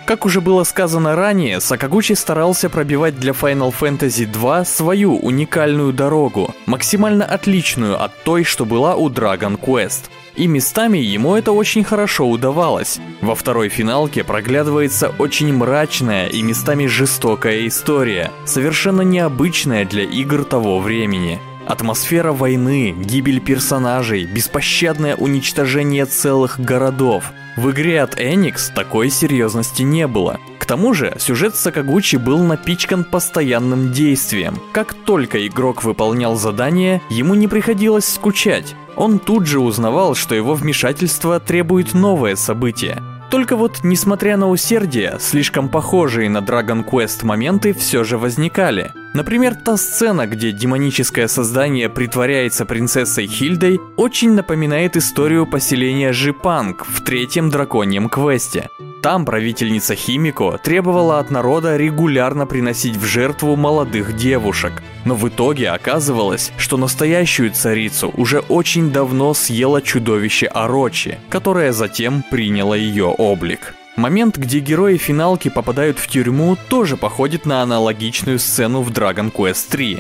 Как 0.05 0.27
уже 0.27 0.41
было 0.41 0.65
сказано 0.65 1.15
ранее, 1.15 1.61
Сакагучи 1.61 2.15
старался 2.15 2.69
пробивать 2.69 3.21
для 3.21 3.33
Final 3.33 3.73
Fantasy 3.73 4.27
2 4.27 4.65
свою 4.65 5.17
уникальную 5.17 5.93
дорогу, 5.93 6.53
максимально 6.67 7.25
отличную 7.25 8.03
от 8.03 8.25
той, 8.25 8.43
что 8.43 8.65
была 8.65 8.97
у 8.97 9.09
Dragon 9.09 9.57
Quest. 9.57 10.11
И 10.37 10.47
местами 10.47 10.99
ему 10.99 11.35
это 11.35 11.53
очень 11.53 11.85
хорошо 11.85 12.29
удавалось. 12.29 12.99
Во 13.21 13.35
второй 13.35 13.69
финалке 13.69 14.25
проглядывается 14.25 15.13
очень 15.19 15.53
мрачная 15.53 16.27
и 16.27 16.43
местами 16.43 16.87
жестокая 16.87 17.67
история, 17.67 18.31
совершенно 18.45 19.03
необычная 19.03 19.85
для 19.85 20.05
игр 20.05 20.45
того 20.45 20.81
времени. 20.81 21.41
Атмосфера 21.71 22.33
войны, 22.33 22.93
гибель 22.99 23.39
персонажей, 23.39 24.25
беспощадное 24.25 25.15
уничтожение 25.15 26.05
целых 26.05 26.59
городов. 26.59 27.31
В 27.57 27.71
игре 27.71 28.03
от 28.03 28.19
Enix 28.19 28.75
такой 28.75 29.09
серьезности 29.09 29.83
не 29.83 30.09
было. 30.09 30.41
К 30.59 30.67
тому 30.67 30.95
же, 30.95 31.15
сюжет 31.21 31.55
Сакагучи 31.55 32.17
был 32.17 32.43
напичкан 32.43 33.05
постоянным 33.05 33.93
действием. 33.93 34.59
Как 34.73 34.95
только 34.95 35.47
игрок 35.47 35.85
выполнял 35.85 36.35
задание, 36.35 37.03
ему 37.09 37.37
не 37.37 37.47
приходилось 37.47 38.13
скучать. 38.13 38.75
Он 38.97 39.21
тут 39.21 39.47
же 39.47 39.61
узнавал, 39.61 40.17
что 40.17 40.35
его 40.35 40.55
вмешательство 40.55 41.39
требует 41.39 41.95
новое 41.95 42.35
событие. 42.35 43.01
Только 43.31 43.55
вот, 43.55 43.85
несмотря 43.85 44.37
на 44.37 44.51
усердие, 44.51 45.19
слишком 45.21 45.69
похожие 45.69 46.29
на 46.29 46.39
Dragon 46.39 46.85
Quest 46.85 47.25
моменты 47.25 47.73
все 47.73 48.03
же 48.03 48.19
возникали. 48.19 48.91
Например, 49.13 49.57
та 49.57 49.77
сцена, 49.77 50.27
где 50.27 50.53
демоническое 50.53 51.27
создание 51.27 51.89
притворяется 51.89 52.65
принцессой 52.65 53.27
Хильдой, 53.27 53.81
очень 53.97 54.33
напоминает 54.33 54.97
историю 54.97 55.47
поселения 55.47 56.13
Жипанг 56.13 56.87
в 56.87 57.03
третьем 57.03 57.51
драконьем 57.51 58.09
квесте. 58.09 58.69
Там 59.03 59.25
правительница 59.25 59.95
Химико 59.95 60.59
требовала 60.63 61.19
от 61.19 61.31
народа 61.31 61.77
регулярно 61.77 62.47
приносить 62.47 62.97
в 62.97 63.05
жертву 63.05 63.57
молодых 63.57 64.15
девушек. 64.15 64.83
Но 65.05 65.15
в 65.15 65.27
итоге 65.29 65.71
оказывалось, 65.71 66.53
что 66.59 66.77
настоящую 66.77 67.51
царицу 67.51 68.13
уже 68.17 68.41
очень 68.41 68.93
давно 68.93 69.35
съело 69.35 69.83
чудовище 69.83 70.47
Орочи, 70.47 71.19
которое 71.31 71.73
затем 71.73 72.23
приняло 72.31 72.75
ее 72.75 73.07
облик. 73.07 73.75
Момент, 74.01 74.39
где 74.39 74.61
герои 74.61 74.97
финалки 74.97 75.51
попадают 75.51 75.99
в 75.99 76.09
тюрьму, 76.09 76.57
тоже 76.71 76.97
походит 76.97 77.45
на 77.45 77.61
аналогичную 77.61 78.39
сцену 78.39 78.81
в 78.81 78.91
Dragon 78.91 79.31
Quest 79.31 79.67
3. 79.69 79.99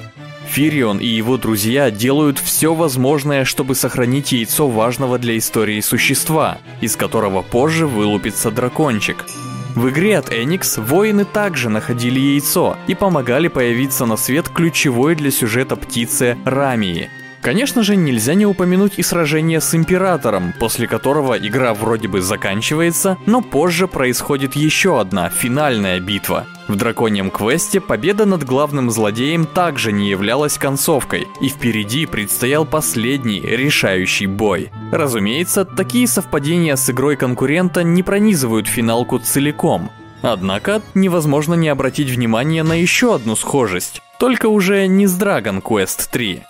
Фирион 0.48 1.00
и 1.00 1.06
его 1.06 1.36
друзья 1.36 1.90
делают 1.90 2.38
все 2.38 2.72
возможное, 2.72 3.44
чтобы 3.44 3.74
сохранить 3.74 4.32
яйцо 4.32 4.68
важного 4.68 5.18
для 5.18 5.36
истории 5.36 5.82
существа, 5.82 6.56
из 6.80 6.96
которого 6.96 7.42
позже 7.42 7.86
вылупится 7.86 8.50
дракончик. 8.50 9.26
В 9.74 9.90
игре 9.90 10.16
от 10.16 10.32
Enix 10.32 10.82
воины 10.82 11.26
также 11.26 11.68
находили 11.68 12.18
яйцо 12.18 12.78
и 12.86 12.94
помогали 12.94 13.48
появиться 13.48 14.06
на 14.06 14.16
свет 14.16 14.48
ключевой 14.48 15.14
для 15.14 15.30
сюжета 15.30 15.76
птице 15.76 16.38
Рамии, 16.46 17.10
Конечно 17.42 17.82
же, 17.82 17.96
нельзя 17.96 18.34
не 18.34 18.44
упомянуть 18.44 18.98
и 18.98 19.02
сражение 19.02 19.60
с 19.60 19.74
Императором, 19.74 20.52
после 20.58 20.86
которого 20.86 21.38
игра 21.38 21.72
вроде 21.72 22.06
бы 22.06 22.20
заканчивается, 22.20 23.16
но 23.24 23.40
позже 23.40 23.88
происходит 23.88 24.56
еще 24.56 25.00
одна 25.00 25.30
финальная 25.30 26.00
битва. 26.00 26.46
В 26.68 26.76
драконьем 26.76 27.30
квесте 27.30 27.80
победа 27.80 28.26
над 28.26 28.44
главным 28.44 28.90
злодеем 28.90 29.46
также 29.46 29.90
не 29.90 30.10
являлась 30.10 30.58
концовкой, 30.58 31.26
и 31.40 31.48
впереди 31.48 32.06
предстоял 32.06 32.66
последний 32.66 33.40
решающий 33.40 34.26
бой. 34.26 34.70
Разумеется, 34.92 35.64
такие 35.64 36.06
совпадения 36.06 36.76
с 36.76 36.90
игрой 36.90 37.16
конкурента 37.16 37.82
не 37.82 38.02
пронизывают 38.02 38.68
финалку 38.68 39.18
целиком. 39.18 39.90
Однако 40.22 40.82
невозможно 40.94 41.54
не 41.54 41.68
обратить 41.68 42.10
внимание 42.10 42.62
на 42.62 42.74
еще 42.74 43.14
одну 43.14 43.34
схожесть, 43.34 44.02
только 44.18 44.46
уже 44.46 44.86
не 44.86 45.06
с 45.06 45.18
Dragon 45.18 45.62
Quest 45.62 46.08
3. 46.12 46.42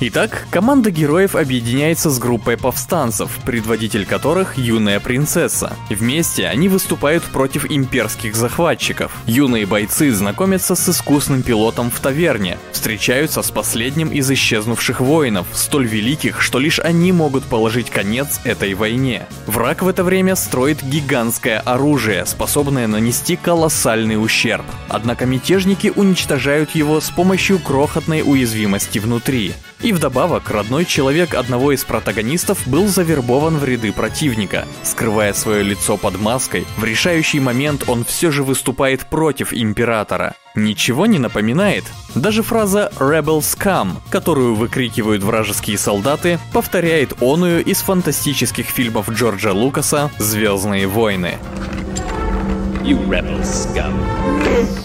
Итак, 0.00 0.48
команда 0.50 0.90
героев 0.90 1.36
объединяется 1.36 2.10
с 2.10 2.18
группой 2.18 2.56
повстанцев, 2.56 3.38
предводитель 3.46 4.04
которых 4.04 4.58
юная 4.58 4.98
принцесса. 4.98 5.76
Вместе 5.88 6.48
они 6.48 6.68
выступают 6.68 7.22
против 7.22 7.70
имперских 7.70 8.34
захватчиков. 8.34 9.12
Юные 9.26 9.66
бойцы 9.66 10.10
знакомятся 10.10 10.74
с 10.74 10.88
искусным 10.88 11.42
пилотом 11.42 11.92
в 11.92 12.00
таверне, 12.00 12.58
встречаются 12.72 13.40
с 13.40 13.52
последним 13.52 14.08
из 14.08 14.28
исчезнувших 14.28 15.00
воинов, 15.00 15.46
столь 15.52 15.86
великих, 15.86 16.42
что 16.42 16.58
лишь 16.58 16.80
они 16.80 17.12
могут 17.12 17.44
положить 17.44 17.88
конец 17.88 18.40
этой 18.42 18.74
войне. 18.74 19.26
Враг 19.46 19.82
в 19.82 19.88
это 19.88 20.02
время 20.02 20.34
строит 20.34 20.82
гигантское 20.82 21.60
оружие, 21.60 22.26
способное 22.26 22.88
нанести 22.88 23.36
колоссальный 23.36 24.22
ущерб. 24.22 24.64
Однако 24.88 25.24
мятежники 25.24 25.92
уничтожают 25.94 26.74
его 26.74 27.00
с 27.00 27.10
помощью 27.10 27.60
крохотной 27.60 28.22
уязвимости 28.22 28.98
внутри. 28.98 29.54
И 29.84 29.92
вдобавок, 29.92 30.50
родной 30.50 30.86
человек 30.86 31.34
одного 31.34 31.72
из 31.72 31.84
протагонистов 31.84 32.66
был 32.66 32.88
завербован 32.88 33.58
в 33.58 33.64
ряды 33.64 33.92
противника. 33.92 34.66
Скрывая 34.82 35.34
свое 35.34 35.62
лицо 35.62 35.98
под 35.98 36.18
маской, 36.18 36.66
в 36.78 36.84
решающий 36.84 37.38
момент 37.38 37.84
он 37.86 38.02
все 38.02 38.30
же 38.30 38.44
выступает 38.44 39.04
против 39.04 39.52
Императора. 39.52 40.36
Ничего 40.54 41.04
не 41.04 41.18
напоминает? 41.18 41.84
Даже 42.14 42.42
фраза 42.42 42.90
«Rebel 42.96 43.40
Scum», 43.40 43.96
которую 44.08 44.54
выкрикивают 44.54 45.22
вражеские 45.22 45.76
солдаты, 45.76 46.38
повторяет 46.54 47.20
оную 47.20 47.62
из 47.62 47.82
фантастических 47.82 48.64
фильмов 48.64 49.10
Джорджа 49.10 49.52
Лукаса 49.52 50.10
«Звездные 50.16 50.86
войны». 50.86 51.36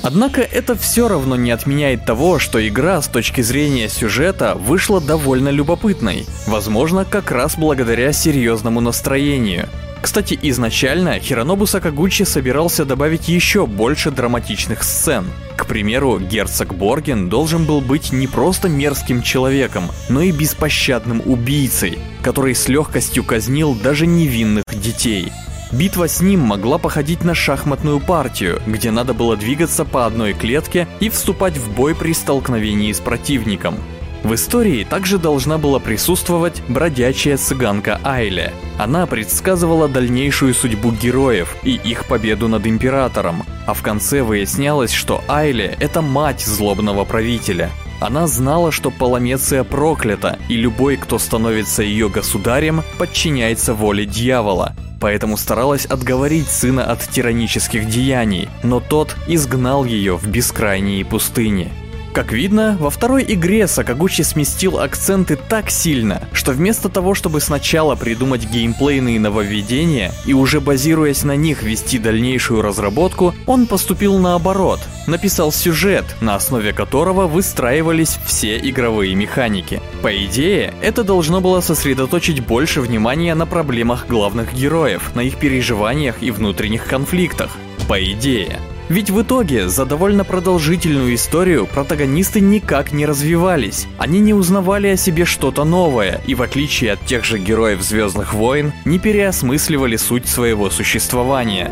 Однако 0.04 0.42
это 0.42 0.76
все 0.76 1.08
равно 1.08 1.36
не 1.36 1.52
отменяет 1.52 2.06
того, 2.06 2.40
что 2.40 2.66
игра 2.66 3.02
с 3.02 3.08
точки 3.08 3.42
зрения 3.42 3.90
сюжета 3.90 4.56
вышла 4.56 5.02
довольно 5.02 5.50
любопытной. 5.50 6.26
Возможно, 6.48 7.06
как 7.06 7.32
раз 7.32 7.58
благодаря 7.58 8.14
серьезному 8.14 8.80
настроению. 8.82 9.68
Кстати, 10.02 10.40
изначально 10.44 11.20
Хиронобу 11.20 11.66
Сакагучи 11.66 12.24
собирался 12.24 12.86
добавить 12.86 13.28
еще 13.28 13.66
больше 13.66 14.12
драматичных 14.12 14.84
сцен. 14.84 15.26
К 15.58 15.66
примеру, 15.66 16.20
герцог 16.20 16.74
Борген 16.74 17.28
должен 17.28 17.66
был 17.66 17.82
быть 17.82 18.14
не 18.14 18.28
просто 18.28 18.70
мерзким 18.70 19.22
человеком, 19.22 19.90
но 20.08 20.22
и 20.22 20.32
беспощадным 20.32 21.22
убийцей, 21.26 22.00
который 22.22 22.56
с 22.56 22.70
легкостью 22.70 23.26
казнил 23.26 23.76
даже 23.76 24.08
невинных 24.08 24.64
детей. 24.72 25.34
Битва 25.72 26.08
с 26.08 26.20
ним 26.20 26.40
могла 26.40 26.80
походить 26.80 27.24
на 27.24 27.36
шахматную 27.36 28.00
партию, 28.00 28.60
где 28.66 28.90
надо 28.90 29.14
было 29.14 29.38
двигаться 29.38 29.86
по 29.86 30.08
одной 30.08 30.34
клетке 30.34 30.88
и 31.00 31.10
вступать 31.10 31.58
в 31.58 31.72
бой 31.76 31.94
при 31.94 32.14
столкновении 32.14 32.92
с 32.92 33.00
противником. 33.00 33.76
В 34.24 34.34
истории 34.34 34.84
также 34.84 35.18
должна 35.18 35.58
была 35.58 35.80
присутствовать 35.80 36.62
бродячая 36.68 37.38
цыганка 37.38 38.02
Айле. 38.04 38.52
Она 38.78 39.06
предсказывала 39.06 39.88
дальнейшую 39.88 40.54
судьбу 40.54 40.92
героев 40.92 41.56
и 41.64 41.76
их 41.76 42.06
победу 42.06 42.48
над 42.48 42.66
Императором, 42.66 43.44
а 43.66 43.74
в 43.74 43.82
конце 43.82 44.24
выяснялось, 44.24 44.92
что 44.92 45.24
Айле— 45.28 45.78
это 45.80 46.02
мать 46.02 46.42
злобного 46.42 47.06
правителя. 47.06 47.70
Она 48.02 48.28
знала, 48.28 48.72
что 48.72 48.92
Паламеция 48.92 49.64
проклята, 49.64 50.40
и 50.50 50.56
любой, 50.56 50.98
кто 50.98 51.20
становится 51.20 51.84
ее 51.84 52.10
государем, 52.10 52.84
подчиняется 52.98 53.74
воле 53.74 54.06
дьявола, 54.06 54.76
поэтому 55.00 55.38
старалась 55.38 55.86
отговорить 55.86 56.50
сына 56.50 56.92
от 56.92 57.02
тиранических 57.02 57.88
деяний, 57.88 58.50
но 58.64 58.80
тот 58.80 59.16
изгнал 59.28 59.86
ее 59.86 60.18
в 60.18 60.28
бескрайние 60.28 61.06
пустыни. 61.06 61.72
Как 62.14 62.32
видно, 62.32 62.76
во 62.80 62.90
второй 62.90 63.24
игре 63.28 63.68
Сакагучи 63.68 64.24
сместил 64.24 64.80
акценты 64.80 65.38
так 65.38 65.70
сильно, 65.70 66.28
что 66.34 66.52
вместо 66.52 66.90
того, 66.90 67.14
чтобы 67.14 67.40
сначала 67.40 67.96
придумать 67.96 68.50
геймплейные 68.50 69.20
нововведения 69.20 70.12
и 70.26 70.34
уже 70.34 70.60
базируясь 70.60 71.24
на 71.24 71.36
них 71.36 71.62
вести 71.62 72.00
дальнейшую 72.00 72.62
разработку, 72.64 73.36
он 73.46 73.68
поступил 73.68 74.18
наоборот, 74.18 74.80
написал 75.10 75.52
сюжет, 75.52 76.06
на 76.22 76.36
основе 76.36 76.72
которого 76.72 77.28
выстраивались 77.28 78.18
все 78.26 78.58
игровые 78.58 79.16
механики. 79.16 79.82
По 80.02 80.16
идее, 80.26 80.74
это 80.82 81.04
должно 81.04 81.42
было 81.42 81.60
сосредоточить 81.62 82.46
больше 82.46 82.82
внимания 82.82 83.36
на 83.36 83.46
проблемах 83.46 84.08
главных 84.08 84.54
героев, 84.54 85.12
на 85.16 85.22
их 85.22 85.38
переживаниях 85.38 86.24
и 86.24 86.32
внутренних 86.32 86.86
конфликтах. 86.86 87.52
По 87.88 88.02
идее. 88.02 88.60
Ведь 88.90 89.12
в 89.12 89.22
итоге 89.22 89.70
за 89.70 89.86
довольно 89.86 90.24
продолжительную 90.24 91.14
историю 91.14 91.68
протагонисты 91.68 92.40
никак 92.40 92.92
не 92.92 93.06
развивались. 93.06 93.88
Они 94.00 94.20
не 94.20 94.34
узнавали 94.34 94.88
о 94.88 94.98
себе 94.98 95.26
что-то 95.26 95.64
новое 95.64 96.22
и 96.26 96.34
в 96.34 96.42
отличие 96.42 96.94
от 96.94 97.06
тех 97.06 97.24
же 97.24 97.38
героев 97.38 97.84
Звездных 97.84 98.34
войн 98.34 98.74
не 98.86 98.98
переосмысливали 98.98 99.96
суть 99.96 100.28
своего 100.28 100.72
существования. 100.72 101.72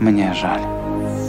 Мне 0.00 0.34
жаль. 0.34 0.71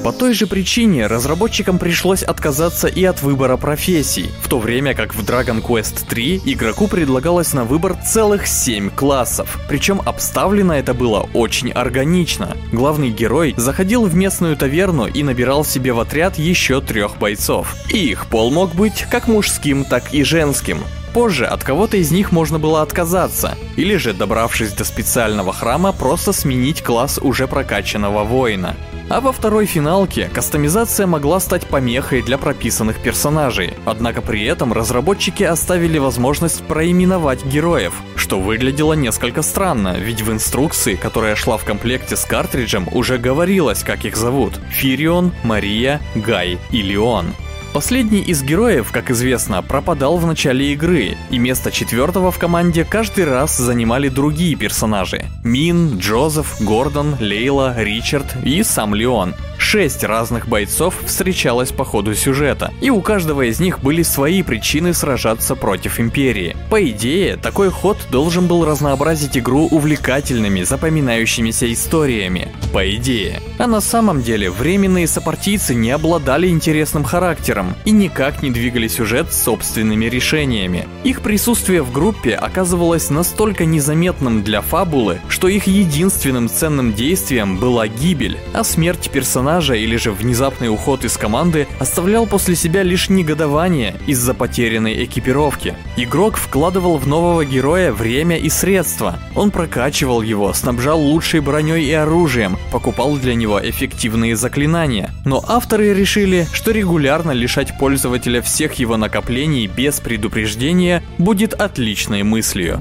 По 0.04 0.12
той 0.12 0.34
же 0.34 0.48
причине 0.48 1.08
разработчикам 1.08 1.80
пришлось 1.80 2.24
отказаться 2.24 2.90
и 2.90 3.06
от 3.06 3.22
выбора 3.22 3.56
профессий, 3.56 4.32
в 4.42 4.50
то 4.50 4.60
время 4.60 4.94
как 4.96 5.16
в 5.16 5.24
Dragon 5.24 5.62
Quest 5.62 6.06
3 6.10 6.42
игроку 6.44 6.90
предлагалось 6.90 7.54
на 7.54 7.64
выбор 7.64 7.96
целых 7.96 8.46
7 8.46 8.90
классов. 8.90 9.58
Причем 9.70 10.02
обставлено 10.04 10.76
это 10.76 10.94
было 10.94 11.30
очень 11.34 11.72
органично. 11.72 12.58
Главный 12.74 13.12
герой 13.12 13.54
заходил 13.56 14.04
в 14.04 14.14
местную 14.14 14.58
таверну 14.58 15.08
и 15.08 15.24
набирал 15.24 15.64
себе 15.64 15.94
в 15.94 16.02
отряд 16.02 16.38
еще 16.38 16.82
трех 16.82 17.18
бойцов. 17.18 17.74
И 17.90 18.10
их 18.10 18.28
пол 18.28 18.52
мог 18.52 18.76
быть 18.76 19.06
как 19.10 19.30
мужским, 19.30 19.86
так 19.86 20.14
и 20.14 20.24
женским. 20.24 20.80
Позже 21.14 21.46
от 21.46 21.64
кого-то 21.64 21.96
из 21.96 22.12
них 22.12 22.34
можно 22.34 22.60
было 22.60 22.82
отказаться, 22.82 23.56
или 23.78 23.96
же, 23.96 24.14
добравшись 24.14 24.74
до 24.74 24.84
специального 24.84 25.54
храма, 25.54 25.94
просто 25.94 26.34
сменить 26.34 26.82
класс 26.82 27.20
уже 27.22 27.48
прокачанного 27.48 28.24
воина. 28.24 28.76
А 29.10 29.22
во 29.22 29.32
второй 29.32 29.66
финалке 29.66 30.30
кастомизация 30.34 31.06
могла 31.06 31.40
стать 31.40 31.68
помехой 31.68 32.22
для 32.22 32.38
прописанных 32.38 33.00
персонажей, 33.00 33.74
однако 33.86 34.22
при 34.22 34.44
этом 34.46 34.74
разработчики 34.74 35.44
оставили 35.44 35.98
возможность 35.98 36.64
проименовать 36.64 37.46
героев, 37.46 37.94
что 38.16 38.40
выглядело 38.40 38.94
несколько 38.94 39.42
странно, 39.42 39.98
ведь 39.98 40.22
в 40.22 40.32
инструкции, 40.32 40.96
которая 40.96 41.36
шла 41.36 41.58
в 41.58 41.66
комплекте 41.66 42.16
с 42.16 42.26
картриджем, 42.26 42.88
уже 42.92 43.18
говорилось, 43.18 43.84
как 43.84 44.06
их 44.06 44.16
зовут– 44.16 44.60
Фирион, 44.72 45.34
Мария, 45.44 46.00
Гай 46.16 46.58
и 46.72 46.82
Леон. 46.82 47.34
Последний 47.74 48.20
из 48.20 48.44
героев, 48.44 48.92
как 48.92 49.10
известно, 49.10 49.64
пропадал 49.64 50.18
в 50.18 50.28
начале 50.28 50.74
игры, 50.74 51.18
и 51.32 51.40
место 51.40 51.72
четвертого 51.72 52.30
в 52.30 52.38
команде 52.38 52.86
каждый 52.86 53.26
раз 53.26 53.58
занимали 53.58 54.10
другие 54.10 54.56
персонажи. 54.56 55.26
Мин, 55.44 55.98
Джозеф, 55.98 56.62
Гордон, 56.62 57.16
Лейла, 57.20 57.74
Ричард 57.76 58.28
и 58.44 58.62
сам 58.62 58.94
Леон. 58.94 59.34
Шесть 59.64 60.04
разных 60.04 60.48
бойцов 60.48 60.94
встречалось 61.06 61.72
по 61.72 61.86
ходу 61.86 62.14
сюжета, 62.14 62.72
и 62.82 62.90
у 62.92 63.02
каждого 63.02 63.44
из 63.44 63.62
них 63.62 63.80
были 63.80 64.04
свои 64.04 64.44
причины 64.44 64.94
сражаться 64.94 65.56
против 65.56 66.02
Империи. 66.02 66.56
По 66.70 66.84
идее, 66.88 67.38
такой 67.38 67.72
ход 67.72 67.98
должен 68.12 68.46
был 68.46 68.66
разнообразить 68.66 69.38
игру 69.38 69.68
увлекательными, 69.72 70.62
запоминающимися 70.64 71.72
историями. 71.72 72.54
По 72.74 72.88
идее. 72.94 73.40
А 73.58 73.66
на 73.66 73.80
самом 73.80 74.22
деле, 74.22 74.52
временные 74.52 75.08
сопартийцы 75.08 75.74
не 75.74 75.92
обладали 75.92 76.50
интересным 76.50 77.06
характером 77.06 77.74
и 77.86 77.92
никак 77.92 78.44
не 78.44 78.52
двигали 78.52 78.88
сюжет 78.90 79.34
собственными 79.34 80.06
решениями. 80.06 80.88
Их 81.04 81.22
присутствие 81.22 81.82
в 81.84 81.92
группе 81.92 82.36
оказывалось 82.36 83.10
настолько 83.10 83.66
незаметным 83.66 84.44
для 84.44 84.62
фабулы, 84.62 85.22
что 85.30 85.48
их 85.48 85.68
единственным 85.68 86.50
ценным 86.50 86.94
действием 86.94 87.58
была 87.58 87.88
гибель, 87.88 88.38
а 88.54 88.64
смерть 88.64 89.10
персонажа 89.10 89.53
персонажа 89.54 89.76
или 89.76 89.98
же 89.98 90.12
внезапный 90.12 90.70
уход 90.70 91.06
из 91.06 91.16
команды 91.18 91.68
оставлял 91.80 92.26
после 92.26 92.56
себя 92.56 92.82
лишь 92.84 93.10
негодование 93.10 93.96
из-за 94.08 94.34
потерянной 94.34 95.06
экипировки. 95.06 95.76
Игрок 95.96 96.38
вкладывал 96.38 96.98
в 96.98 97.08
нового 97.08 97.46
героя 97.46 97.92
время 97.92 98.38
и 98.38 98.50
средства. 98.50 99.20
Он 99.36 99.52
прокачивал 99.52 100.24
его, 100.24 100.54
снабжал 100.54 101.00
лучшей 101.00 101.40
броней 101.42 101.86
и 101.86 101.94
оружием, 101.94 102.58
покупал 102.72 103.16
для 103.18 103.36
него 103.36 103.60
эффективные 103.62 104.36
заклинания. 104.36 105.12
Но 105.26 105.44
авторы 105.48 105.94
решили, 105.94 106.48
что 106.52 106.72
регулярно 106.72 107.32
лишать 107.32 107.78
пользователя 107.78 108.42
всех 108.42 108.74
его 108.80 108.98
накоплений 108.98 109.68
без 109.68 110.00
предупреждения 110.00 111.04
будет 111.20 111.54
отличной 111.54 112.24
мыслью. 112.24 112.80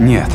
Нет, 0.00 0.30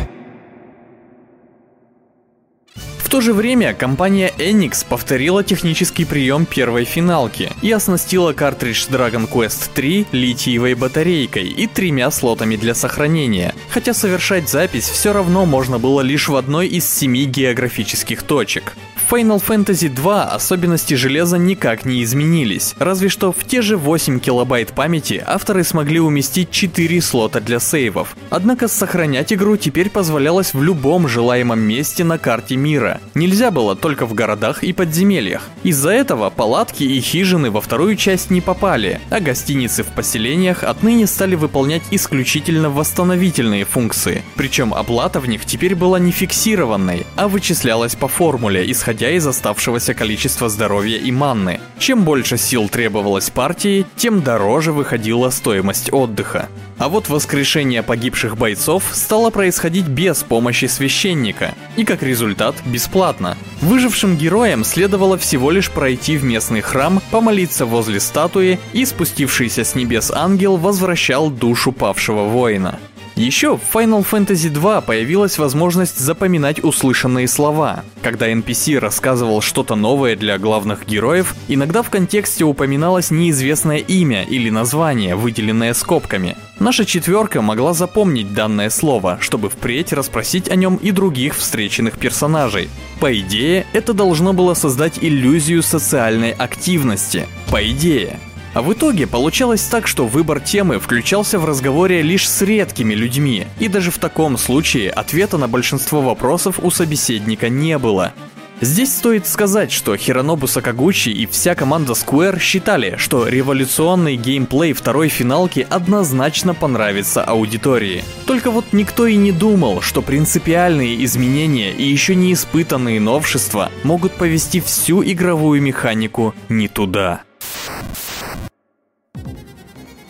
в 3.05 3.05
то 3.16 3.22
же 3.22 3.34
время 3.34 3.74
компания 3.74 4.34
Enix 4.38 4.86
повторила 4.86 5.42
технический 5.42 6.04
прием 6.04 6.46
первой 6.46 6.84
финалки 6.84 7.50
и 7.62 7.72
оснастила 7.72 8.34
картридж 8.34 8.90
Dragon 8.90 9.26
Quest 9.26 9.70
3 9.74 10.08
литиевой 10.12 10.74
батарейкой 10.74 11.48
и 11.48 11.66
тремя 11.66 12.12
слотами 12.12 12.58
для 12.58 12.76
сохранения, 12.76 13.56
хотя 13.70 13.94
совершать 13.94 14.50
запись 14.50 14.90
все 14.90 15.14
равно 15.14 15.46
можно 15.46 15.80
было 15.80 16.02
лишь 16.02 16.28
в 16.28 16.36
одной 16.36 16.68
из 16.68 16.94
семи 16.94 17.24
географических 17.24 18.22
точек. 18.22 18.74
Final 19.10 19.40
Fantasy 19.40 19.88
2 19.88 20.24
особенности 20.24 20.96
железа 20.96 21.38
никак 21.38 21.86
не 21.86 22.04
изменились, 22.04 22.74
разве 22.80 23.10
что 23.10 23.32
в 23.32 23.44
те 23.46 23.62
же 23.62 23.78
8 23.78 24.20
килобайт 24.20 24.74
памяти 24.74 25.24
авторы 25.24 25.64
смогли 25.64 26.00
уместить 26.00 26.50
4 26.50 27.02
слота 27.02 27.40
для 27.40 27.60
сейвов. 27.60 28.16
Однако 28.32 28.68
сохранять 28.68 29.32
игру 29.32 29.58
теперь 29.58 29.92
позволялось 29.92 30.56
в 30.56 30.64
любом 30.64 31.08
желаемом 31.08 31.60
месте 31.60 32.04
на 32.04 32.18
карте 32.18 32.56
мира. 32.56 33.00
Нельзя 33.14 33.52
было 33.52 33.76
только 33.76 34.08
в 34.08 34.16
городах 34.16 34.64
и 34.64 34.74
подземельях. 34.74 35.44
Из-за 35.62 35.92
этого 35.92 36.32
палатки 36.32 36.84
и 36.84 37.00
хижины 37.00 37.52
во 37.52 37.62
вторую 37.62 37.98
часть 37.98 38.32
не 38.32 38.42
попали, 38.42 39.00
а 39.12 39.20
гостиницы 39.20 39.84
в 39.84 39.88
поселениях 39.88 40.64
отныне 40.64 41.06
стали 41.06 41.36
выполнять 41.36 41.84
исключительно 41.92 42.72
восстановительные 42.72 43.66
функции. 43.66 44.24
Причем 44.36 44.74
оплата 44.74 45.20
в 45.20 45.28
них 45.28 45.46
теперь 45.46 45.76
была 45.76 46.00
не 46.00 46.12
фиксированной, 46.12 47.06
а 47.16 47.28
вычислялась 47.28 47.94
по 47.94 48.08
формуле, 48.08 48.70
исходя 48.72 48.95
исходя 48.96 49.12
из 49.12 49.28
оставшегося 49.28 49.94
количества 49.94 50.48
здоровья 50.48 50.98
и 50.98 51.12
манны. 51.12 51.60
Чем 51.80 52.06
больше 52.06 52.38
сил 52.38 52.70
требовалось 52.70 53.30
партии, 53.30 53.86
тем 53.98 54.22
дороже 54.22 54.72
выходила 54.72 55.32
стоимость 55.32 55.92
отдыха. 55.92 56.48
А 56.78 56.88
вот 56.88 57.10
воскрешение 57.10 57.84
погибших 57.84 58.38
бойцов 58.38 58.84
стало 58.94 59.32
происходить 59.32 59.88
без 59.88 60.24
помощи 60.24 60.66
священника, 60.66 61.56
и 61.76 61.84
как 61.84 62.04
результат 62.04 62.56
бесплатно. 62.66 63.38
Выжившим 63.60 64.16
героям 64.16 64.64
следовало 64.64 65.18
всего 65.18 65.52
лишь 65.52 65.70
пройти 65.70 66.16
в 66.16 66.24
местный 66.24 66.62
храм, 66.62 67.02
помолиться 67.12 67.66
возле 67.66 68.00
статуи, 68.00 68.60
и 68.72 68.86
спустившийся 68.86 69.66
с 69.66 69.76
небес 69.76 70.10
ангел 70.10 70.56
возвращал 70.56 71.30
душу 71.30 71.74
павшего 71.74 72.24
воина. 72.24 72.80
Еще 73.16 73.56
в 73.56 73.62
Final 73.74 74.06
Fantasy 74.06 74.50
2 74.50 74.82
появилась 74.82 75.38
возможность 75.38 75.98
запоминать 75.98 76.62
услышанные 76.62 77.30
слова. 77.30 77.86
Когда 78.02 78.30
NPC 78.30 78.78
рассказывал 78.78 79.40
что-то 79.40 79.76
новое 79.76 80.18
для 80.18 80.38
главных 80.38 80.86
героев, 80.86 81.34
иногда 81.48 81.82
в 81.82 81.90
контексте 81.90 82.44
упоминалось 82.44 83.12
неизвестное 83.12 83.78
имя 83.78 84.24
или 84.24 84.50
название, 84.50 85.16
выделенное 85.16 85.74
скобками. 85.74 86.36
Наша 86.60 86.84
четверка 86.84 87.42
могла 87.42 87.74
запомнить 87.74 88.34
данное 88.34 88.70
слово, 88.70 89.18
чтобы 89.22 89.50
впредь 89.50 89.94
расспросить 89.94 90.50
о 90.50 90.56
нем 90.56 90.76
и 90.76 90.92
других 90.92 91.38
встреченных 91.38 91.98
персонажей. 91.98 92.68
По 93.00 93.18
идее, 93.18 93.66
это 93.72 93.94
должно 93.94 94.34
было 94.34 94.56
создать 94.56 95.00
иллюзию 95.00 95.64
социальной 95.64 96.32
активности. 96.32 97.28
По 97.50 97.66
идее. 97.66 98.20
А 98.56 98.62
в 98.62 98.72
итоге 98.72 99.06
получалось 99.06 99.64
так, 99.64 99.86
что 99.86 100.08
выбор 100.08 100.40
темы 100.40 100.80
включался 100.80 101.40
в 101.40 101.46
разговоре 101.46 102.02
лишь 102.02 102.28
с 102.28 102.42
редкими 102.42 102.94
людьми, 102.94 103.48
и 103.60 103.68
даже 103.68 103.92
в 103.92 103.98
таком 103.98 104.38
случае 104.38 104.92
ответа 104.92 105.38
на 105.38 105.50
большинство 105.50 106.02
вопросов 106.02 106.60
у 106.64 106.72
собеседника 106.72 107.50
не 107.50 107.78
было. 107.78 108.14
Здесь 108.62 108.96
стоит 108.96 109.28
сказать, 109.28 109.74
что 109.74 109.98
Хиронобу 109.98 110.48
Сакагучи 110.48 111.10
и 111.10 111.26
вся 111.26 111.54
команда 111.54 111.92
Square 111.92 112.40
считали, 112.40 112.96
что 112.98 113.28
революционный 113.28 114.16
геймплей 114.16 114.72
второй 114.72 115.10
финалки 115.10 115.68
однозначно 115.70 116.54
понравится 116.54 117.26
аудитории. 117.26 118.06
Только 118.26 118.52
вот 118.52 118.68
никто 118.72 119.06
и 119.06 119.18
не 119.18 119.34
думал, 119.34 119.82
что 119.82 120.02
принципиальные 120.02 121.04
изменения 121.04 121.74
и 121.74 121.84
еще 121.84 122.16
не 122.16 122.32
испытанные 122.32 123.02
новшества 123.02 123.70
могут 123.84 124.14
повести 124.14 124.62
всю 124.62 125.04
игровую 125.04 125.62
механику 125.62 126.34
не 126.48 126.70
туда. 126.70 127.24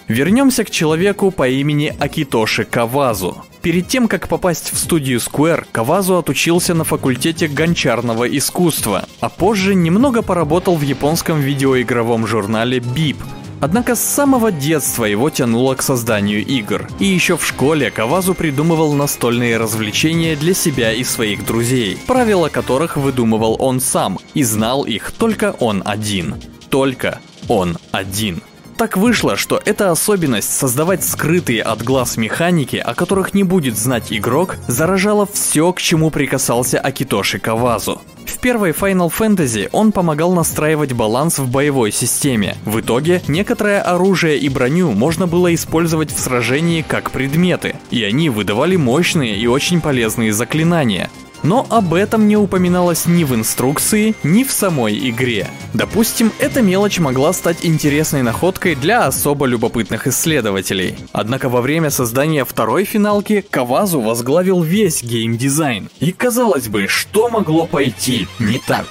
Вернемся 0.07 0.63
к 0.63 0.69
человеку 0.69 1.31
по 1.31 1.47
имени 1.47 1.95
Акитоши 1.99 2.63
Кавазу. 2.63 3.43
Перед 3.63 3.87
тем, 3.87 4.07
как 4.07 4.27
попасть 4.27 4.71
в 4.71 4.77
студию 4.77 5.19
Square, 5.19 5.65
Кавазу 5.71 6.17
отучился 6.17 6.75
на 6.75 6.83
факультете 6.83 7.47
гончарного 7.47 8.25
искусства, 8.25 9.05
а 9.19 9.29
позже 9.29 9.73
немного 9.73 10.21
поработал 10.21 10.75
в 10.75 10.81
японском 10.81 11.39
видеоигровом 11.39 12.27
журнале 12.27 12.77
Beep. 12.77 13.17
Однако 13.61 13.95
с 13.95 14.01
самого 14.01 14.51
детства 14.51 15.05
его 15.05 15.31
тянуло 15.31 15.73
к 15.73 15.81
созданию 15.81 16.45
игр. 16.45 16.87
И 16.99 17.05
еще 17.05 17.35
в 17.35 17.43
школе 17.43 17.89
Кавазу 17.89 18.35
придумывал 18.35 18.93
настольные 18.93 19.57
развлечения 19.57 20.35
для 20.35 20.53
себя 20.53 20.93
и 20.93 21.03
своих 21.03 21.43
друзей, 21.47 21.97
правила 22.05 22.49
которых 22.49 22.97
выдумывал 22.97 23.55
он 23.57 23.79
сам, 23.79 24.19
и 24.35 24.43
знал 24.43 24.83
их 24.83 25.11
только 25.11 25.55
он 25.59 25.81
один. 25.83 26.35
Только 26.69 27.21
он 27.47 27.79
один. 27.91 28.43
Так 28.77 28.97
вышло, 28.97 29.37
что 29.37 29.61
эта 29.63 29.89
особенность 29.89 30.53
создавать 30.53 31.03
скрытые 31.03 31.61
от 31.61 31.81
глаз 31.81 32.17
механики, 32.17 32.75
о 32.75 32.93
которых 32.93 33.33
не 33.33 33.43
будет 33.43 33.77
знать 33.77 34.11
игрок, 34.11 34.57
заражала 34.67 35.25
все, 35.31 35.71
к 35.71 35.79
чему 35.81 36.11
прикасался 36.11 36.79
Акитоши 36.79 37.39
Кавазу. 37.39 38.01
В 38.25 38.37
первой 38.39 38.71
Final 38.71 39.11
Fantasy 39.17 39.69
он 39.71 39.93
помогал 39.93 40.33
настраивать 40.33 40.91
баланс 40.91 41.39
в 41.39 41.49
боевой 41.49 41.91
системе. 41.91 42.57
В 42.65 42.81
итоге, 42.81 43.21
некоторое 43.29 43.81
оружие 43.81 44.37
и 44.37 44.49
броню 44.49 44.91
можно 44.91 45.25
было 45.25 45.53
использовать 45.53 46.11
в 46.11 46.19
сражении 46.19 46.81
как 46.81 47.11
предметы, 47.11 47.75
и 47.91 48.03
они 48.03 48.29
выдавали 48.29 48.75
мощные 48.75 49.37
и 49.37 49.47
очень 49.47 49.79
полезные 49.79 50.33
заклинания. 50.33 51.09
Но 51.45 51.67
об 51.69 51.93
этом 51.93 52.27
не 52.27 52.37
упоминалось 52.37 53.05
ни 53.05 53.23
в 53.23 53.35
инструкции, 53.35 54.15
ни 54.23 54.43
в 54.43 54.51
самой 54.51 54.97
игре. 55.11 55.47
Допустим, 55.75 56.31
эта 56.39 56.63
мелочь 56.63 56.97
могла 56.97 57.33
стать 57.33 57.63
интересной 57.63 58.23
находкой 58.23 58.73
для 58.73 59.05
особо 59.05 59.45
любопытных 59.45 60.07
исследователей. 60.07 60.95
Однако 61.11 61.47
во 61.47 61.61
время 61.61 61.91
создания 61.91 62.45
второй 62.45 62.83
финалки 62.83 63.45
Кавазу 63.47 64.01
возглавил 64.01 64.63
весь 64.63 65.03
геймдизайн. 65.03 65.89
И 65.99 66.11
казалось 66.11 66.67
бы, 66.67 66.87
что 66.87 67.29
могло 67.29 67.67
пойти 67.67 68.27
не 68.39 68.57
так? 68.57 68.87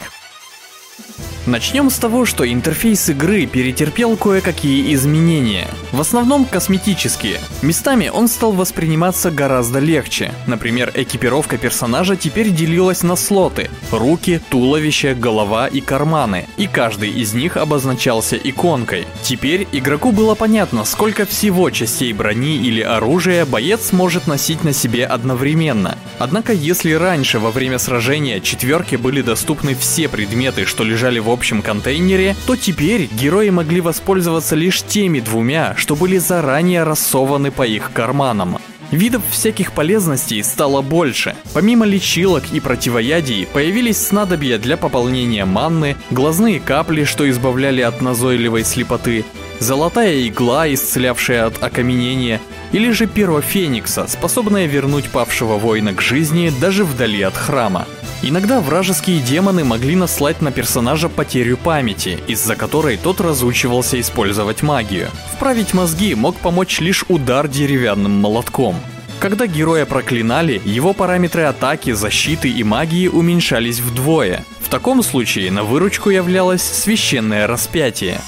Начнем 1.46 1.90
с 1.90 1.98
того, 1.98 2.24
что 2.24 2.50
интерфейс 2.50 3.10
игры 3.10 3.44
перетерпел 3.44 4.16
кое-какие 4.16 4.94
изменения. 4.94 5.68
В 5.92 6.00
основном 6.00 6.46
косметические. 6.46 7.38
Местами 7.60 8.08
он 8.08 8.28
стал 8.28 8.52
восприниматься 8.52 9.30
гораздо 9.30 9.78
легче. 9.78 10.32
Например, 10.46 10.90
экипировка 10.94 11.58
персонажа 11.58 12.16
теперь 12.16 12.48
делилась 12.48 13.02
на 13.02 13.14
слоты. 13.14 13.70
Руки, 13.90 14.40
туловище, 14.48 15.14
голова 15.14 15.66
и 15.66 15.82
карманы. 15.82 16.46
И 16.56 16.66
каждый 16.66 17.10
из 17.10 17.34
них 17.34 17.58
обозначался 17.58 18.36
иконкой. 18.36 19.06
Теперь 19.22 19.68
игроку 19.70 20.12
было 20.12 20.34
понятно, 20.34 20.86
сколько 20.86 21.26
всего 21.26 21.68
частей 21.68 22.14
брони 22.14 22.56
или 22.56 22.80
оружия 22.80 23.44
боец 23.44 23.92
может 23.92 24.26
носить 24.26 24.64
на 24.64 24.72
себе 24.72 25.04
одновременно. 25.04 25.98
Однако, 26.18 26.54
если 26.54 26.92
раньше 26.92 27.38
во 27.38 27.50
время 27.50 27.78
сражения 27.78 28.40
четверки 28.40 28.96
были 28.96 29.20
доступны 29.20 29.74
все 29.74 30.08
предметы, 30.08 30.64
что 30.64 30.84
лежали 31.04 31.18
в 31.18 31.28
общем 31.28 31.60
контейнере, 31.60 32.34
то 32.46 32.56
теперь 32.56 33.10
герои 33.12 33.50
могли 33.50 33.82
воспользоваться 33.82 34.56
лишь 34.56 34.82
теми 34.82 35.20
двумя, 35.20 35.74
что 35.76 35.96
были 35.96 36.16
заранее 36.16 36.82
рассованы 36.84 37.50
по 37.50 37.66
их 37.66 37.92
карманам. 37.92 38.56
Видов 38.90 39.22
всяких 39.30 39.72
полезностей 39.72 40.42
стало 40.42 40.80
больше. 40.80 41.34
Помимо 41.52 41.84
лечилок 41.84 42.44
и 42.52 42.60
противоядий, 42.60 43.46
появились 43.52 43.98
снадобья 43.98 44.56
для 44.56 44.78
пополнения 44.78 45.44
манны, 45.44 45.96
глазные 46.10 46.58
капли, 46.58 47.04
что 47.04 47.28
избавляли 47.28 47.82
от 47.82 48.00
назойливой 48.00 48.64
слепоты, 48.64 49.26
золотая 49.60 50.26
игла, 50.28 50.72
исцелявшая 50.72 51.46
от 51.46 51.62
окаменения, 51.62 52.40
или 52.72 52.90
же 52.90 53.06
перо 53.06 53.40
Феникса, 53.40 54.06
способное 54.08 54.66
вернуть 54.66 55.08
павшего 55.08 55.56
воина 55.56 55.94
к 55.94 56.00
жизни 56.00 56.52
даже 56.60 56.84
вдали 56.84 57.22
от 57.22 57.34
храма. 57.34 57.86
Иногда 58.22 58.60
вражеские 58.60 59.20
демоны 59.20 59.64
могли 59.64 59.96
наслать 59.96 60.40
на 60.40 60.50
персонажа 60.50 61.08
потерю 61.08 61.58
памяти, 61.58 62.18
из-за 62.26 62.56
которой 62.56 62.96
тот 62.96 63.20
разучивался 63.20 64.00
использовать 64.00 64.62
магию. 64.62 65.10
Вправить 65.34 65.74
мозги 65.74 66.14
мог 66.14 66.36
помочь 66.36 66.80
лишь 66.80 67.04
удар 67.08 67.48
деревянным 67.48 68.12
молотком. 68.12 68.76
Когда 69.20 69.46
героя 69.46 69.86
проклинали, 69.86 70.60
его 70.64 70.92
параметры 70.94 71.42
атаки, 71.42 71.92
защиты 71.92 72.50
и 72.50 72.64
магии 72.64 73.08
уменьшались 73.08 73.80
вдвое. 73.80 74.44
В 74.60 74.68
таком 74.68 75.02
случае 75.02 75.50
на 75.50 75.62
выручку 75.62 76.10
являлось 76.10 76.62
священное 76.62 77.46
распятие. 77.46 78.20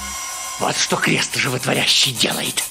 Вот 0.59 0.75
что 0.75 0.95
крест 0.95 1.35
животворящий 1.35 2.11
делает. 2.11 2.63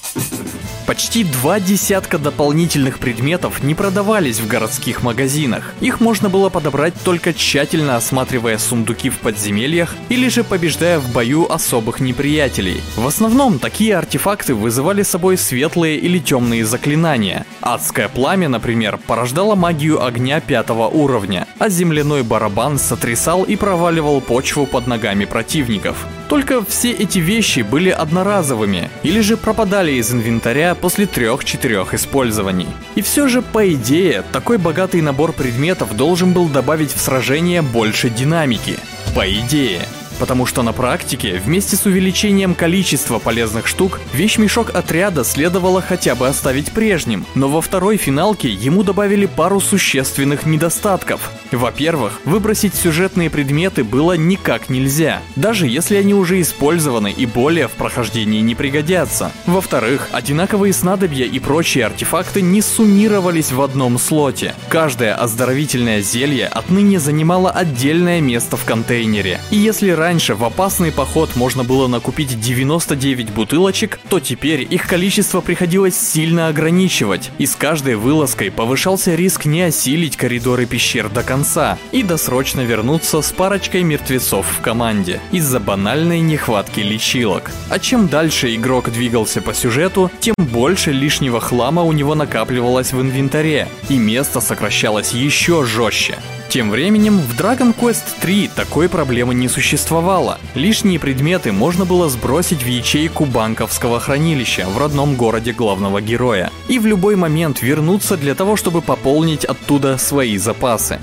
Почти 0.85 1.23
два 1.25 1.59
десятка 1.59 2.17
дополнительных 2.17 2.99
предметов 2.99 3.61
не 3.61 3.75
продавались 3.75 4.39
в 4.39 4.47
городских 4.47 5.03
магазинах. 5.03 5.73
Их 5.81 5.99
можно 5.99 6.29
было 6.29 6.49
подобрать 6.49 6.93
только 7.03 7.33
тщательно 7.33 7.97
осматривая 7.97 8.57
сундуки 8.57 9.09
в 9.09 9.19
подземельях 9.19 9.95
или 10.07 10.29
же 10.29 10.43
побеждая 10.45 10.99
в 10.99 11.11
бою 11.11 11.49
особых 11.49 11.99
неприятелей. 11.99 12.81
В 12.95 13.05
основном 13.05 13.59
такие 13.59 13.97
артефакты 13.97 14.53
вызывали 14.53 15.03
собой 15.03 15.37
светлые 15.37 15.97
или 15.97 16.19
темные 16.19 16.65
заклинания. 16.65 17.45
Адское 17.61 18.07
пламя, 18.07 18.47
например, 18.47 18.97
порождало 18.97 19.55
магию 19.55 20.03
огня 20.03 20.39
пятого 20.39 20.87
уровня, 20.87 21.47
а 21.59 21.67
земляной 21.67 22.23
барабан 22.23 22.79
сотрясал 22.79 23.43
и 23.43 23.57
проваливал 23.57 24.21
почву 24.21 24.65
под 24.65 24.87
ногами 24.87 25.25
противников. 25.25 26.05
Только 26.29 26.63
все 26.63 26.91
эти 26.91 27.19
вещи 27.19 27.61
были 27.61 27.89
одноразовыми 27.89 28.89
или 29.03 29.21
же 29.21 29.37
пропадали 29.37 29.93
из 29.93 30.11
инвентаря 30.11 30.75
после 30.75 31.05
трех-четырех 31.05 31.93
использований. 31.93 32.67
И 32.95 33.01
все 33.01 33.27
же, 33.27 33.41
по 33.41 33.71
идее, 33.71 34.23
такой 34.31 34.57
богатый 34.57 35.01
набор 35.01 35.31
предметов 35.31 35.95
должен 35.95 36.33
был 36.33 36.47
добавить 36.47 36.93
в 36.93 36.99
сражение 36.99 37.61
больше 37.61 38.09
динамики. 38.09 38.77
По 39.15 39.29
идее. 39.29 39.81
Потому 40.19 40.45
что 40.45 40.63
на 40.63 40.73
практике, 40.73 41.41
вместе 41.43 41.75
с 41.75 41.85
увеличением 41.85 42.55
количества 42.55 43.19
полезных 43.19 43.67
штук, 43.67 43.99
вещмешок 44.13 44.75
отряда 44.75 45.23
следовало 45.23 45.81
хотя 45.81 46.15
бы 46.15 46.27
оставить 46.27 46.71
прежним, 46.71 47.25
но 47.35 47.47
во 47.49 47.61
второй 47.61 47.97
финалке 47.97 48.49
ему 48.49 48.83
добавили 48.83 49.25
пару 49.25 49.59
существенных 49.61 50.45
недостатков. 50.45 51.31
Во-первых, 51.51 52.19
выбросить 52.25 52.75
сюжетные 52.75 53.29
предметы 53.29 53.83
было 53.83 54.13
никак 54.13 54.69
нельзя, 54.69 55.21
даже 55.35 55.67
если 55.67 55.95
они 55.95 56.13
уже 56.13 56.41
использованы 56.41 57.11
и 57.11 57.25
более 57.25 57.67
в 57.67 57.71
прохождении 57.71 58.41
не 58.41 58.55
пригодятся. 58.55 59.31
Во-вторых, 59.45 60.09
одинаковые 60.11 60.73
снадобья 60.73 61.25
и 61.25 61.39
прочие 61.39 61.85
артефакты 61.85 62.41
не 62.41 62.61
суммировались 62.61 63.51
в 63.51 63.61
одном 63.61 63.97
слоте. 63.99 64.55
Каждое 64.69 65.13
оздоровительное 65.13 66.01
зелье 66.01 66.47
отныне 66.47 66.99
занимало 66.99 67.51
отдельное 67.51 68.19
место 68.19 68.57
в 68.57 68.65
контейнере. 68.65 69.39
И 69.51 69.57
если 69.57 69.91
раньше 69.91 70.06
раньше 70.07 70.35
в 70.35 70.45
опасный 70.45 70.93
поход 70.93 71.35
можно 71.35 71.65
было 71.65 71.87
накупить 71.87 72.39
99 72.39 73.31
бутылочек, 73.31 73.99
то 74.07 74.21
теперь 74.21 74.61
их 74.61 74.87
количество 74.87 75.41
приходилось 75.41 75.99
сильно 75.99 76.47
ограничивать, 76.47 77.29
и 77.39 77.45
с 77.45 77.57
каждой 77.57 77.95
вылазкой 77.95 78.49
повышался 78.49 79.15
риск 79.15 79.43
не 79.43 79.63
осилить 79.63 80.15
коридоры 80.15 80.65
пещер 80.65 81.09
до 81.09 81.23
конца 81.23 81.77
и 81.91 82.03
досрочно 82.03 82.61
вернуться 82.61 83.21
с 83.21 83.33
парочкой 83.33 83.83
мертвецов 83.83 84.47
в 84.47 84.61
команде 84.61 85.19
из-за 85.33 85.59
банальной 85.59 86.21
нехватки 86.21 86.79
лечилок. 86.79 87.51
А 87.69 87.77
чем 87.77 88.07
дальше 88.07 88.55
игрок 88.55 88.89
двигался 88.89 89.41
по 89.41 89.53
сюжету, 89.53 90.09
тем 90.21 90.35
больше 90.37 90.93
лишнего 90.93 91.41
хлама 91.41 91.83
у 91.83 91.91
него 91.91 92.15
накапливалось 92.15 92.93
в 92.93 93.01
инвентаре, 93.01 93.67
и 93.89 93.97
место 93.97 94.39
сокращалось 94.39 95.11
еще 95.11 95.65
жестче. 95.65 96.17
Тем 96.49 96.71
временем 96.71 97.19
в 97.19 97.37
Dragon 97.37 97.75
Quest 97.75 98.21
3 98.21 98.49
такой 98.55 98.87
проблемы 98.87 99.35
не 99.35 99.49
существовало. 99.49 100.39
Лишние 100.55 100.97
предметы 100.97 101.51
можно 101.51 101.85
было 101.85 102.07
сбросить 102.07 102.63
в 102.63 102.67
ячейку 102.67 103.25
банковского 103.25 103.99
хранилища 103.99 104.65
в 104.67 104.77
родном 104.77 105.15
городе 105.15 105.51
главного 105.51 106.01
героя 106.01 106.49
и 106.69 106.79
в 106.79 106.85
любой 106.85 107.17
момент 107.17 107.61
вернуться 107.61 108.15
для 108.15 108.33
того, 108.33 108.55
чтобы 108.55 108.81
пополнить 108.81 109.43
оттуда 109.43 109.97
свои 109.97 110.37
запасы. 110.37 110.99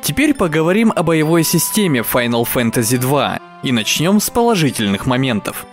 Теперь 0.00 0.32
поговорим 0.32 0.92
о 0.94 1.02
боевой 1.02 1.42
системе 1.42 2.00
Final 2.00 2.46
Fantasy 2.46 2.98
2 2.98 3.40
и 3.64 3.72
начнем 3.72 4.20
с 4.20 4.30
положительных 4.30 5.06
моментов. 5.06 5.66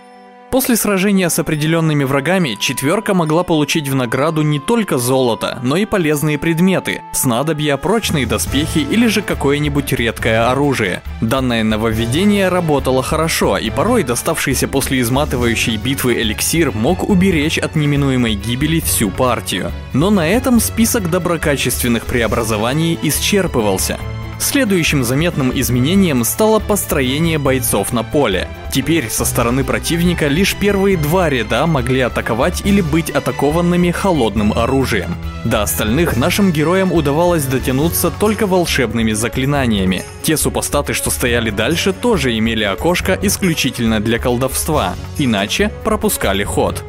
После 0.50 0.76
сражения 0.76 1.28
с 1.28 1.38
определенными 1.40 2.04
врагами 2.04 2.56
четверка 2.58 3.14
могла 3.14 3.42
получить 3.42 3.88
в 3.88 3.94
награду 3.94 4.42
не 4.42 4.60
только 4.60 4.96
золото, 4.96 5.58
но 5.62 5.76
и 5.76 5.86
полезные 5.86 6.38
предметы, 6.38 7.02
снадобья, 7.12 7.76
прочные 7.76 8.26
доспехи 8.26 8.78
или 8.78 9.08
же 9.08 9.22
какое-нибудь 9.22 9.92
редкое 9.92 10.48
оружие. 10.48 11.02
Данное 11.20 11.64
нововведение 11.64 12.48
работало 12.48 13.02
хорошо, 13.02 13.58
и 13.58 13.70
порой 13.70 14.04
доставшийся 14.04 14.68
после 14.68 15.00
изматывающей 15.00 15.76
битвы 15.76 16.14
эликсир 16.22 16.70
мог 16.70 17.08
уберечь 17.08 17.58
от 17.58 17.74
неминуемой 17.74 18.34
гибели 18.34 18.78
всю 18.80 19.10
партию. 19.10 19.72
Но 19.92 20.10
на 20.10 20.28
этом 20.28 20.60
список 20.60 21.10
доброкачественных 21.10 22.06
преобразований 22.06 22.98
исчерпывался. 23.02 23.98
Следующим 24.38 25.02
заметным 25.02 25.50
изменением 25.58 26.22
стало 26.24 26.58
построение 26.60 27.38
бойцов 27.38 27.92
на 27.92 28.02
поле. 28.02 28.48
Теперь 28.72 29.08
со 29.08 29.24
стороны 29.24 29.64
противника 29.64 30.28
лишь 30.28 30.54
первые 30.54 30.96
два 30.96 31.30
ряда 31.30 31.66
могли 31.66 32.00
атаковать 32.00 32.62
или 32.64 32.82
быть 32.82 33.10
атакованными 33.10 33.90
холодным 33.90 34.52
оружием. 34.52 35.14
До 35.44 35.62
остальных 35.62 36.16
нашим 36.16 36.52
героям 36.52 36.92
удавалось 36.92 37.44
дотянуться 37.44 38.10
только 38.10 38.46
волшебными 38.46 39.12
заклинаниями. 39.12 40.04
Те 40.22 40.36
супостаты, 40.36 40.92
что 40.92 41.10
стояли 41.10 41.50
дальше, 41.50 41.92
тоже 41.92 42.36
имели 42.36 42.64
окошко 42.64 43.18
исключительно 43.20 44.00
для 44.00 44.18
колдовства, 44.18 44.94
иначе 45.18 45.70
пропускали 45.84 46.44
ход. 46.44 46.84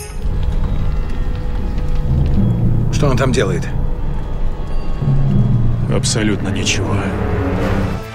Что 2.92 3.08
он 3.08 3.18
там 3.18 3.32
делает? 3.32 3.68
Абсолютно 5.94 6.50
ничего. 6.50 6.96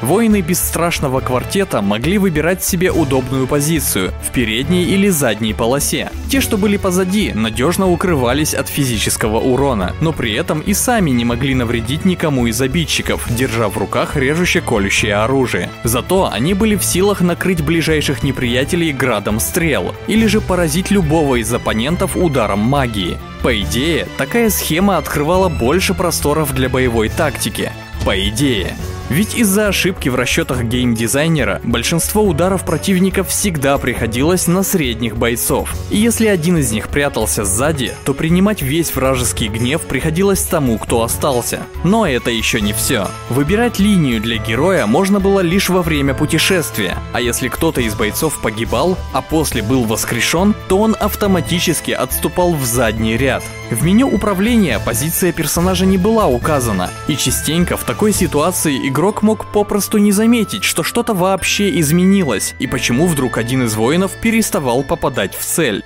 Воины 0.02 0.40
бесстрашного 0.40 1.20
квартета 1.20 1.80
могли 1.80 2.18
выбирать 2.18 2.64
себе 2.64 2.90
удобную 2.90 3.46
позицию 3.46 4.12
в 4.20 4.32
передней 4.32 4.82
или 4.82 5.08
задней 5.08 5.54
полосе. 5.54 6.10
Те, 6.28 6.40
что 6.40 6.58
были 6.58 6.76
позади, 6.76 7.32
надежно 7.32 7.88
укрывались 7.88 8.52
от 8.52 8.68
физического 8.68 9.38
урона, 9.38 9.94
но 10.00 10.12
при 10.12 10.32
этом 10.32 10.60
и 10.60 10.74
сами 10.74 11.10
не 11.10 11.24
могли 11.24 11.54
навредить 11.54 12.04
никому 12.04 12.48
из 12.48 12.60
обидчиков, 12.60 13.24
держа 13.30 13.68
в 13.68 13.78
руках 13.78 14.16
режуще-колющее 14.16 15.14
оружие. 15.14 15.70
Зато 15.84 16.28
они 16.32 16.54
были 16.54 16.74
в 16.74 16.82
силах 16.82 17.20
накрыть 17.20 17.62
ближайших 17.62 18.24
неприятелей 18.24 18.92
градом 18.92 19.38
стрел, 19.38 19.94
или 20.08 20.26
же 20.26 20.40
поразить 20.40 20.90
любого 20.90 21.36
из 21.36 21.54
оппонентов 21.54 22.16
ударом 22.16 22.58
магии. 22.58 23.18
По 23.44 23.60
идее, 23.60 24.08
такая 24.18 24.50
схема 24.50 24.96
открывала 24.96 25.48
больше 25.48 25.94
просторов 25.94 26.52
для 26.52 26.68
боевой 26.68 27.08
тактики. 27.08 27.70
По 28.04 28.18
идее. 28.28 28.74
Ведь 29.12 29.34
из-за 29.34 29.68
ошибки 29.68 30.08
в 30.08 30.14
расчетах 30.14 30.62
геймдизайнера 30.62 31.60
большинство 31.64 32.22
ударов 32.22 32.64
противника 32.64 33.24
всегда 33.24 33.76
приходилось 33.76 34.46
на 34.46 34.62
средних 34.62 35.18
бойцов. 35.18 35.74
И 35.90 35.98
если 35.98 36.28
один 36.28 36.56
из 36.56 36.72
них 36.72 36.88
прятался 36.88 37.44
сзади, 37.44 37.92
то 38.06 38.14
принимать 38.14 38.62
весь 38.62 38.94
вражеский 38.94 39.48
гнев 39.48 39.82
приходилось 39.82 40.42
тому, 40.44 40.78
кто 40.78 41.02
остался. 41.02 41.60
Но 41.84 42.06
это 42.06 42.30
еще 42.30 42.62
не 42.62 42.72
все. 42.72 43.06
Выбирать 43.28 43.78
линию 43.78 44.18
для 44.18 44.38
героя 44.38 44.86
можно 44.86 45.20
было 45.20 45.40
лишь 45.40 45.68
во 45.68 45.82
время 45.82 46.14
путешествия, 46.14 46.96
а 47.12 47.20
если 47.20 47.48
кто-то 47.48 47.82
из 47.82 47.94
бойцов 47.94 48.40
погибал, 48.40 48.96
а 49.12 49.20
после 49.20 49.62
был 49.62 49.84
воскрешен, 49.84 50.54
то 50.70 50.78
он 50.78 50.96
автоматически 50.98 51.90
отступал 51.90 52.54
в 52.54 52.64
задний 52.64 53.18
ряд. 53.18 53.42
В 53.70 53.84
меню 53.84 54.08
управления 54.08 54.78
позиция 54.78 55.32
персонажа 55.32 55.84
не 55.84 55.98
была 55.98 56.28
указана, 56.28 56.90
и 57.08 57.16
частенько 57.16 57.76
в 57.76 57.84
такой 57.84 58.12
ситуации 58.12 58.88
игрок 58.88 59.01
мог 59.22 59.50
попросту 59.50 59.98
не 59.98 60.12
заметить, 60.12 60.62
что 60.62 60.84
что-то 60.84 61.12
вообще 61.12 61.78
изменилось, 61.80 62.54
и 62.60 62.68
почему 62.68 63.06
вдруг 63.08 63.36
один 63.36 63.64
из 63.64 63.74
воинов 63.74 64.12
переставал 64.22 64.84
попадать 64.84 65.34
в 65.34 65.44
цель. 65.44 65.82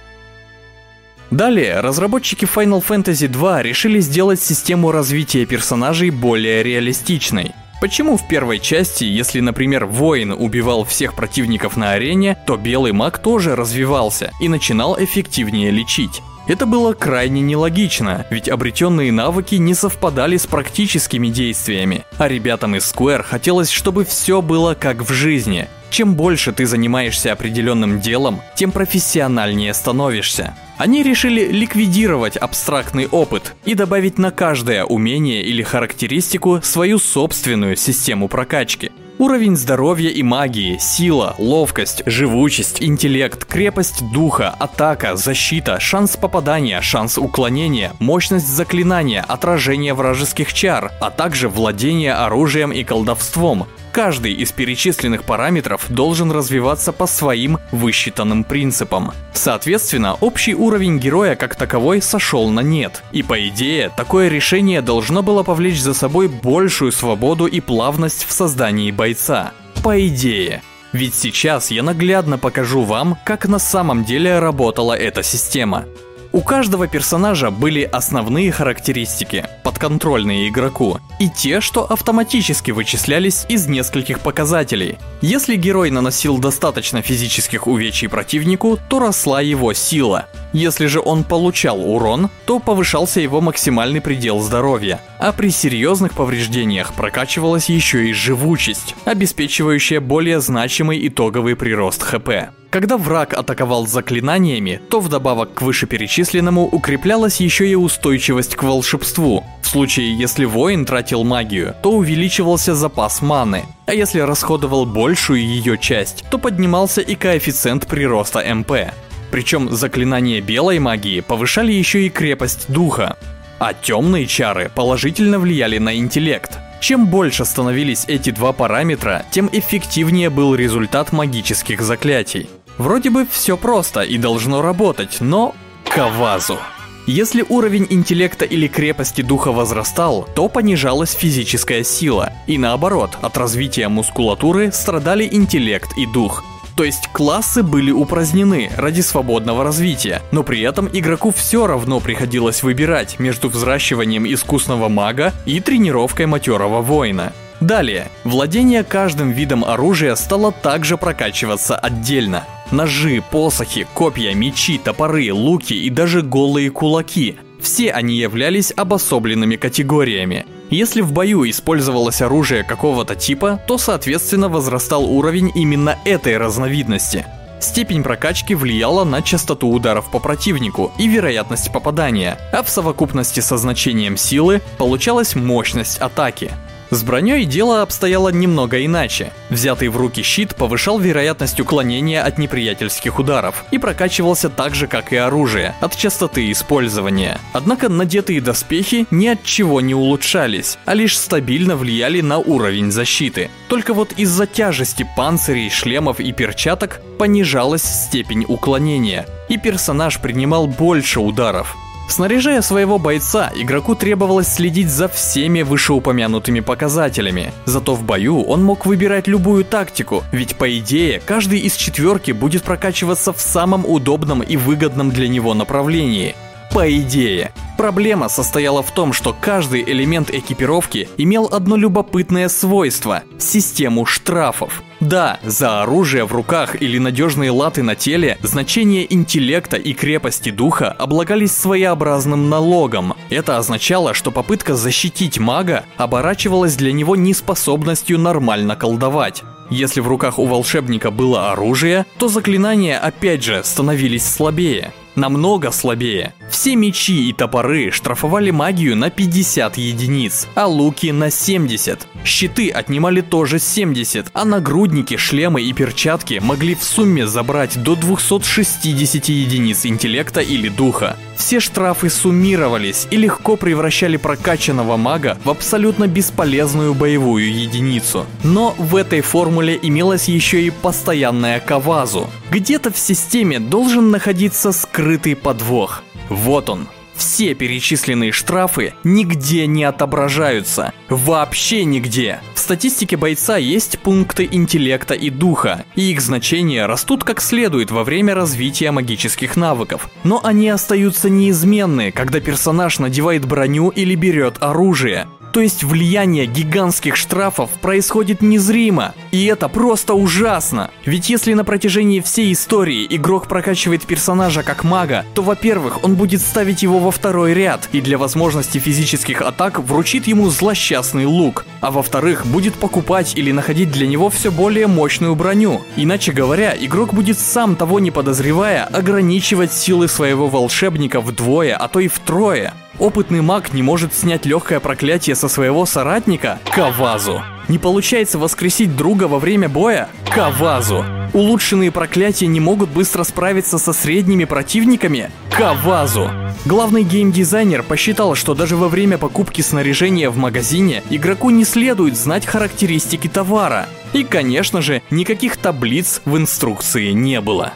Далее, 1.30 1.80
разработчики 1.80 2.44
Final 2.44 2.84
Fantasy 2.86 3.26
2 3.26 3.62
решили 3.62 4.00
сделать 4.00 4.40
систему 4.40 4.92
развития 4.92 5.46
персонажей 5.46 6.10
более 6.10 6.62
реалистичной. 6.62 7.52
Почему 7.80 8.16
в 8.16 8.28
первой 8.28 8.58
части, 8.58 9.04
если, 9.04 9.40
например, 9.40 9.86
воин 9.86 10.32
убивал 10.32 10.84
всех 10.84 11.14
противников 11.14 11.76
на 11.76 11.92
арене, 11.92 12.36
то 12.46 12.56
белый 12.56 12.92
маг 12.92 13.18
тоже 13.18 13.56
развивался 13.56 14.30
и 14.40 14.48
начинал 14.48 14.96
эффективнее 14.98 15.70
лечить? 15.70 16.22
Это 16.48 16.64
было 16.64 16.92
крайне 16.92 17.40
нелогично, 17.40 18.24
ведь 18.30 18.48
обретенные 18.48 19.10
навыки 19.10 19.56
не 19.56 19.74
совпадали 19.74 20.36
с 20.36 20.46
практическими 20.46 21.26
действиями, 21.26 22.04
а 22.18 22.28
ребятам 22.28 22.76
из 22.76 22.84
Square 22.84 23.24
хотелось, 23.24 23.70
чтобы 23.70 24.04
все 24.04 24.40
было 24.42 24.74
как 24.74 25.02
в 25.02 25.12
жизни. 25.12 25.68
Чем 25.90 26.14
больше 26.14 26.52
ты 26.52 26.66
занимаешься 26.66 27.32
определенным 27.32 28.00
делом, 28.00 28.40
тем 28.54 28.70
профессиональнее 28.70 29.74
становишься. 29.74 30.54
Они 30.78 31.02
решили 31.02 31.46
ликвидировать 31.50 32.36
абстрактный 32.36 33.06
опыт 33.06 33.54
и 33.64 33.74
добавить 33.74 34.18
на 34.18 34.30
каждое 34.30 34.84
умение 34.84 35.42
или 35.42 35.62
характеристику 35.62 36.60
свою 36.62 36.98
собственную 36.98 37.76
систему 37.76 38.28
прокачки. 38.28 38.92
Уровень 39.18 39.56
здоровья 39.56 40.10
и 40.10 40.22
магии, 40.22 40.76
сила, 40.78 41.34
ловкость, 41.38 42.02
живучесть, 42.04 42.82
интеллект, 42.82 43.46
крепость 43.46 44.02
духа, 44.12 44.50
атака, 44.50 45.16
защита, 45.16 45.80
шанс 45.80 46.18
попадания, 46.18 46.82
шанс 46.82 47.16
уклонения, 47.16 47.92
мощность 47.98 48.46
заклинания, 48.46 49.24
отражение 49.26 49.94
вражеских 49.94 50.52
чар, 50.52 50.92
а 51.00 51.10
также 51.10 51.48
владение 51.48 52.12
оружием 52.12 52.72
и 52.72 52.84
колдовством. 52.84 53.66
Каждый 53.96 54.34
из 54.34 54.52
перечисленных 54.52 55.24
параметров 55.24 55.86
должен 55.88 56.30
развиваться 56.30 56.92
по 56.92 57.06
своим 57.06 57.58
высчитанным 57.72 58.44
принципам. 58.44 59.12
Соответственно, 59.32 60.16
общий 60.20 60.54
уровень 60.54 60.98
героя 60.98 61.34
как 61.34 61.56
таковой 61.56 62.02
сошел 62.02 62.50
на 62.50 62.60
нет. 62.60 63.02
И 63.12 63.22
по 63.22 63.48
идее, 63.48 63.90
такое 63.96 64.28
решение 64.28 64.82
должно 64.82 65.22
было 65.22 65.42
повлечь 65.44 65.80
за 65.80 65.94
собой 65.94 66.28
большую 66.28 66.92
свободу 66.92 67.46
и 67.46 67.60
плавность 67.60 68.26
в 68.28 68.32
создании 68.32 68.90
бойца. 68.90 69.52
По 69.82 70.06
идее. 70.06 70.60
Ведь 70.92 71.14
сейчас 71.14 71.70
я 71.70 71.82
наглядно 71.82 72.36
покажу 72.36 72.82
вам, 72.82 73.16
как 73.24 73.48
на 73.48 73.58
самом 73.58 74.04
деле 74.04 74.38
работала 74.40 74.92
эта 74.92 75.22
система. 75.22 75.86
У 76.32 76.40
каждого 76.40 76.86
персонажа 76.86 77.50
были 77.50 77.82
основные 77.82 78.52
характеристики, 78.52 79.46
подконтрольные 79.62 80.48
игроку, 80.48 80.98
и 81.18 81.28
те, 81.28 81.60
что 81.60 81.84
автоматически 81.84 82.70
вычислялись 82.70 83.46
из 83.48 83.66
нескольких 83.66 84.20
показателей. 84.20 84.98
Если 85.20 85.56
герой 85.56 85.90
наносил 85.90 86.38
достаточно 86.38 87.02
физических 87.02 87.66
увечий 87.66 88.08
противнику, 88.08 88.78
то 88.88 88.98
росла 88.98 89.40
его 89.40 89.72
сила. 89.72 90.26
Если 90.52 90.86
же 90.86 91.00
он 91.00 91.24
получал 91.24 91.80
урон, 91.80 92.30
то 92.46 92.58
повышался 92.58 93.20
его 93.20 93.40
максимальный 93.40 94.00
предел 94.00 94.40
здоровья. 94.40 95.00
А 95.18 95.32
при 95.32 95.50
серьезных 95.50 96.12
повреждениях 96.12 96.94
прокачивалась 96.94 97.68
еще 97.68 98.08
и 98.08 98.12
живучесть, 98.12 98.94
обеспечивающая 99.04 100.00
более 100.00 100.40
значимый 100.40 101.06
итоговый 101.08 101.56
прирост 101.56 102.02
ХП. 102.02 102.50
Когда 102.70 102.98
враг 102.98 103.32
атаковал 103.32 103.86
заклинаниями, 103.86 104.80
то 104.90 105.00
вдобавок 105.00 105.54
к 105.54 105.62
вышеперечисленному 105.62 106.66
укреплялась 106.66 107.40
еще 107.40 107.68
и 107.68 107.74
устойчивость 107.74 108.56
к 108.56 108.62
волшебству. 108.62 109.44
В 109.62 109.68
случае, 109.68 110.16
если 110.16 110.44
воин 110.44 110.84
тратил 110.84 111.24
магию, 111.24 111.74
то 111.82 111.92
увеличивался 111.92 112.74
запас 112.74 113.22
маны, 113.22 113.64
а 113.86 113.94
если 113.94 114.20
расходовал 114.20 114.84
большую 114.86 115.40
ее 115.40 115.78
часть, 115.78 116.24
то 116.30 116.38
поднимался 116.38 117.00
и 117.00 117.14
коэффициент 117.14 117.86
прироста 117.86 118.42
МП. 118.54 118.92
Причем 119.30 119.70
заклинания 119.74 120.40
белой 120.40 120.78
магии 120.78 121.20
повышали 121.20 121.72
еще 121.72 122.06
и 122.06 122.10
крепость 122.10 122.66
духа, 122.68 123.16
а 123.58 123.74
темные 123.74 124.26
чары 124.26 124.70
положительно 124.74 125.38
влияли 125.38 125.78
на 125.78 125.96
интеллект. 125.96 126.58
Чем 126.80 127.06
больше 127.06 127.44
становились 127.44 128.04
эти 128.06 128.30
два 128.30 128.52
параметра, 128.52 129.24
тем 129.30 129.48
эффективнее 129.52 130.30
был 130.30 130.54
результат 130.54 131.12
магических 131.12 131.80
заклятий. 131.80 132.48
Вроде 132.78 133.10
бы 133.10 133.26
все 133.30 133.56
просто 133.56 134.02
и 134.02 134.18
должно 134.18 134.62
работать, 134.62 135.18
но 135.20 135.54
кавазу. 135.84 136.58
Если 137.06 137.44
уровень 137.48 137.86
интеллекта 137.88 138.44
или 138.44 138.66
крепости 138.66 139.22
духа 139.22 139.52
возрастал, 139.52 140.28
то 140.34 140.48
понижалась 140.48 141.12
физическая 141.12 141.84
сила, 141.84 142.32
и 142.48 142.58
наоборот, 142.58 143.16
от 143.22 143.38
развития 143.38 143.88
мускулатуры 143.88 144.72
страдали 144.72 145.28
интеллект 145.30 145.88
и 145.96 146.04
дух. 146.04 146.44
То 146.76 146.84
есть 146.84 147.08
классы 147.12 147.62
были 147.62 147.90
упразднены 147.90 148.70
ради 148.76 149.00
свободного 149.00 149.64
развития, 149.64 150.20
но 150.32 150.42
при 150.42 150.60
этом 150.60 150.90
игроку 150.92 151.30
все 151.30 151.66
равно 151.66 152.00
приходилось 152.00 152.62
выбирать 152.62 153.18
между 153.18 153.48
взращиванием 153.48 154.26
искусного 154.26 154.88
мага 154.88 155.32
и 155.46 155.60
тренировкой 155.60 156.26
матерого 156.26 156.82
воина. 156.82 157.32
Далее, 157.60 158.10
владение 158.24 158.84
каждым 158.84 159.30
видом 159.30 159.64
оружия 159.64 160.14
стало 160.16 160.52
также 160.52 160.98
прокачиваться 160.98 161.76
отдельно. 161.76 162.44
Ножи, 162.70 163.22
посохи, 163.30 163.86
копья, 163.94 164.34
мечи, 164.34 164.78
топоры, 164.78 165.32
луки 165.32 165.74
и 165.74 165.88
даже 165.88 166.22
голые 166.22 166.70
кулаки. 166.70 167.36
Все 167.60 167.90
они 167.90 168.16
являлись 168.16 168.72
обособленными 168.76 169.56
категориями. 169.56 170.46
Если 170.70 171.00
в 171.00 171.12
бою 171.12 171.48
использовалось 171.48 172.20
оружие 172.20 172.64
какого-то 172.64 173.14
типа, 173.14 173.60
то 173.66 173.78
соответственно 173.78 174.48
возрастал 174.48 175.04
уровень 175.04 175.52
именно 175.54 175.98
этой 176.04 176.36
разновидности. 176.36 177.24
Степень 177.60 178.02
прокачки 178.02 178.54
влияла 178.54 179.04
на 179.04 179.22
частоту 179.22 179.68
ударов 179.68 180.10
по 180.10 180.18
противнику 180.18 180.92
и 180.98 181.08
вероятность 181.08 181.72
попадания, 181.72 182.38
а 182.52 182.62
в 182.62 182.68
совокупности 182.68 183.40
со 183.40 183.56
значением 183.56 184.16
силы 184.16 184.60
получалась 184.76 185.34
мощность 185.34 185.98
атаки. 185.98 186.50
С 186.90 187.02
броней 187.02 187.44
дело 187.44 187.82
обстояло 187.82 188.28
немного 188.28 188.84
иначе. 188.84 189.32
Взятый 189.50 189.88
в 189.88 189.96
руки 189.96 190.22
щит 190.22 190.54
повышал 190.54 190.98
вероятность 190.98 191.58
уклонения 191.58 192.22
от 192.22 192.38
неприятельских 192.38 193.18
ударов 193.18 193.64
и 193.72 193.78
прокачивался 193.78 194.48
так 194.48 194.74
же, 194.74 194.86
как 194.86 195.12
и 195.12 195.16
оружие, 195.16 195.74
от 195.80 195.96
частоты 195.96 196.50
использования. 196.52 197.40
Однако 197.52 197.88
надетые 197.88 198.40
доспехи 198.40 199.06
ни 199.10 199.26
от 199.26 199.42
чего 199.42 199.80
не 199.80 199.94
улучшались, 199.94 200.78
а 200.84 200.94
лишь 200.94 201.18
стабильно 201.18 201.76
влияли 201.76 202.20
на 202.20 202.38
уровень 202.38 202.92
защиты. 202.92 203.50
Только 203.68 203.92
вот 203.92 204.12
из-за 204.12 204.46
тяжести 204.46 205.08
панцирей, 205.16 205.70
шлемов 205.70 206.20
и 206.20 206.32
перчаток 206.32 207.00
понижалась 207.18 207.82
степень 207.82 208.44
уклонения, 208.46 209.26
и 209.48 209.58
персонаж 209.58 210.20
принимал 210.20 210.66
больше 210.66 211.20
ударов. 211.20 211.76
Снаряжая 212.08 212.62
своего 212.62 212.98
бойца, 212.98 213.50
игроку 213.54 213.94
требовалось 213.94 214.48
следить 214.48 214.88
за 214.88 215.08
всеми 215.08 215.62
вышеупомянутыми 215.62 216.60
показателями. 216.60 217.52
Зато 217.64 217.94
в 217.94 218.04
бою 218.04 218.42
он 218.42 218.62
мог 218.62 218.86
выбирать 218.86 219.26
любую 219.26 219.64
тактику, 219.64 220.22
ведь 220.32 220.56
по 220.56 220.78
идее 220.78 221.20
каждый 221.24 221.58
из 221.60 221.74
четверки 221.74 222.30
будет 222.30 222.62
прокачиваться 222.62 223.32
в 223.32 223.40
самом 223.40 223.84
удобном 223.84 224.42
и 224.42 224.56
выгодном 224.56 225.10
для 225.10 225.28
него 225.28 225.52
направлении. 225.54 226.36
По 226.72 226.90
идее. 226.90 227.52
Проблема 227.76 228.28
состояла 228.28 228.82
в 228.82 228.90
том, 228.90 229.12
что 229.12 229.36
каждый 229.38 229.82
элемент 229.82 230.30
экипировки 230.30 231.08
имел 231.18 231.48
одно 231.52 231.76
любопытное 231.76 232.48
свойство– 232.48 233.22
систему 233.38 234.06
штрафов. 234.06 234.82
Да, 235.00 235.38
за 235.42 235.82
оружие 235.82 236.24
в 236.24 236.32
руках 236.32 236.80
или 236.80 236.98
надежные 236.98 237.50
латы 237.50 237.82
на 237.82 237.94
теле 237.94 238.38
значение 238.42 239.12
интеллекта 239.12 239.76
и 239.76 239.92
крепости 239.92 240.50
духа 240.50 240.90
облагались 240.90 241.52
своеобразным 241.52 242.48
налогом. 242.48 243.14
Это 243.28 243.58
означало, 243.58 244.14
что 244.14 244.30
попытка 244.30 244.74
защитить 244.74 245.38
мага 245.38 245.84
оборачивалась 245.98 246.76
для 246.76 246.92
него 246.92 247.14
неспособностью 247.14 248.18
нормально 248.18 248.74
колдовать. 248.74 249.42
Если 249.68 250.00
в 250.00 250.08
руках 250.08 250.38
у 250.38 250.46
волшебника 250.46 251.10
было 251.10 251.52
оружие, 251.52 252.06
то 252.18 252.28
заклинания 252.28 252.98
опять 252.98 253.44
же 253.44 253.62
становились 253.64 254.24
слабее. 254.24 254.92
Намного 255.16 255.70
слабее. 255.70 256.34
Все 256.50 256.76
мечи 256.76 257.30
и 257.30 257.32
топоры 257.32 257.90
штрафовали 257.90 258.50
магию 258.50 258.94
на 258.96 259.08
50 259.08 259.78
единиц, 259.78 260.46
а 260.54 260.66
луки 260.66 261.10
на 261.10 261.30
70. 261.30 262.06
Щиты 262.22 262.68
отнимали 262.68 263.22
тоже 263.22 263.58
70, 263.58 264.26
а 264.34 264.44
нагрудники, 264.44 265.16
шлемы 265.16 265.62
и 265.62 265.72
перчатки 265.72 266.38
могли 266.42 266.74
в 266.74 266.84
сумме 266.84 267.26
забрать 267.26 267.82
до 267.82 267.96
260 267.96 269.28
единиц 269.30 269.86
интеллекта 269.86 270.40
или 270.40 270.68
духа. 270.68 271.16
Все 271.36 271.60
штрафы 271.60 272.10
суммировались 272.10 273.06
и 273.10 273.16
легко 273.16 273.56
превращали 273.56 274.16
прокачанного 274.16 274.96
мага 274.96 275.38
в 275.44 275.50
абсолютно 275.50 276.08
бесполезную 276.08 276.94
боевую 276.94 277.54
единицу. 277.54 278.26
Но 278.42 278.74
в 278.78 278.96
этой 278.96 279.20
формуле 279.22 279.78
имелась 279.80 280.28
еще 280.28 280.62
и 280.62 280.70
постоянная 280.70 281.60
кавазу. 281.60 282.28
Где-то 282.50 282.90
в 282.90 282.98
системе 282.98 283.60
должен 283.60 284.10
находиться 284.10 284.72
скрытый 284.72 285.05
подвох. 285.34 286.02
Вот 286.28 286.68
он, 286.68 286.88
все 287.16 287.54
перечисленные 287.54 288.30
штрафы 288.30 288.92
нигде 289.02 289.66
не 289.66 289.84
отображаются. 289.84 290.92
Вообще 291.08 291.84
нигде. 291.84 292.40
В 292.54 292.58
статистике 292.58 293.16
бойца 293.16 293.56
есть 293.56 293.98
пункты 294.00 294.46
интеллекта 294.50 295.14
и 295.14 295.30
духа, 295.30 295.84
и 295.94 296.10
их 296.12 296.20
значения 296.20 296.86
растут 296.86 297.24
как 297.24 297.40
следует 297.40 297.90
во 297.90 298.04
время 298.04 298.34
развития 298.34 298.90
магических 298.90 299.56
навыков. 299.56 300.10
Но 300.24 300.40
они 300.44 300.68
остаются 300.68 301.30
неизменны, 301.30 302.12
когда 302.12 302.40
персонаж 302.40 302.98
надевает 302.98 303.46
броню 303.46 303.88
или 303.88 304.14
берет 304.14 304.56
оружие. 304.60 305.26
То 305.56 305.62
есть 305.62 305.84
влияние 305.84 306.44
гигантских 306.44 307.16
штрафов 307.16 307.70
происходит 307.80 308.42
незримо. 308.42 309.14
И 309.30 309.46
это 309.46 309.70
просто 309.70 310.12
ужасно. 310.12 310.90
Ведь 311.06 311.30
если 311.30 311.54
на 311.54 311.64
протяжении 311.64 312.20
всей 312.20 312.52
истории 312.52 313.06
игрок 313.08 313.48
прокачивает 313.48 314.02
персонажа 314.02 314.62
как 314.62 314.84
мага, 314.84 315.24
то, 315.34 315.40
во-первых, 315.40 316.04
он 316.04 316.14
будет 316.14 316.42
ставить 316.42 316.82
его 316.82 316.98
во 316.98 317.10
второй 317.10 317.54
ряд 317.54 317.88
и 317.92 318.02
для 318.02 318.18
возможности 318.18 318.76
физических 318.76 319.40
атак 319.40 319.78
вручит 319.80 320.26
ему 320.26 320.50
злосчастный 320.50 321.24
лук. 321.24 321.64
А 321.80 321.90
во-вторых, 321.90 322.44
будет 322.44 322.74
покупать 322.74 323.32
или 323.34 323.50
находить 323.50 323.90
для 323.90 324.06
него 324.06 324.28
все 324.28 324.50
более 324.50 324.88
мощную 324.88 325.34
броню. 325.36 325.80
Иначе 325.96 326.32
говоря, 326.32 326.76
игрок 326.78 327.14
будет 327.14 327.38
сам 327.38 327.76
того 327.76 327.98
не 327.98 328.10
подозревая 328.10 328.84
ограничивать 328.84 329.72
силы 329.72 330.08
своего 330.08 330.48
волшебника 330.48 331.22
вдвое, 331.22 331.74
а 331.76 331.88
то 331.88 332.00
и 332.00 332.08
втрое. 332.08 332.74
Опытный 332.98 333.42
маг 333.42 333.74
не 333.74 333.82
может 333.82 334.14
снять 334.14 334.46
легкое 334.46 334.80
проклятие 334.80 335.36
со 335.36 335.48
своего 335.48 335.84
соратника 335.84 336.58
Кавазу. 336.74 337.42
Не 337.68 337.78
получается 337.78 338.38
воскресить 338.38 338.96
друга 338.96 339.24
во 339.24 339.38
время 339.38 339.68
боя 339.68 340.08
Кавазу. 340.32 341.04
Улучшенные 341.34 341.90
проклятия 341.90 342.46
не 342.46 342.60
могут 342.60 342.88
быстро 342.88 343.24
справиться 343.24 343.78
со 343.78 343.92
средними 343.92 344.44
противниками 344.44 345.30
Кавазу. 345.50 346.30
Главный 346.64 347.02
геймдизайнер 347.02 347.82
посчитал, 347.82 348.34
что 348.34 348.54
даже 348.54 348.76
во 348.76 348.88
время 348.88 349.18
покупки 349.18 349.60
снаряжения 349.60 350.30
в 350.30 350.36
магазине 350.36 351.02
игроку 351.10 351.50
не 351.50 351.64
следует 351.64 352.16
знать 352.16 352.46
характеристики 352.46 353.28
товара. 353.28 353.86
И, 354.14 354.24
конечно 354.24 354.80
же, 354.80 355.02
никаких 355.10 355.58
таблиц 355.58 356.22
в 356.24 356.36
инструкции 356.36 357.12
не 357.12 357.40
было. 357.40 357.74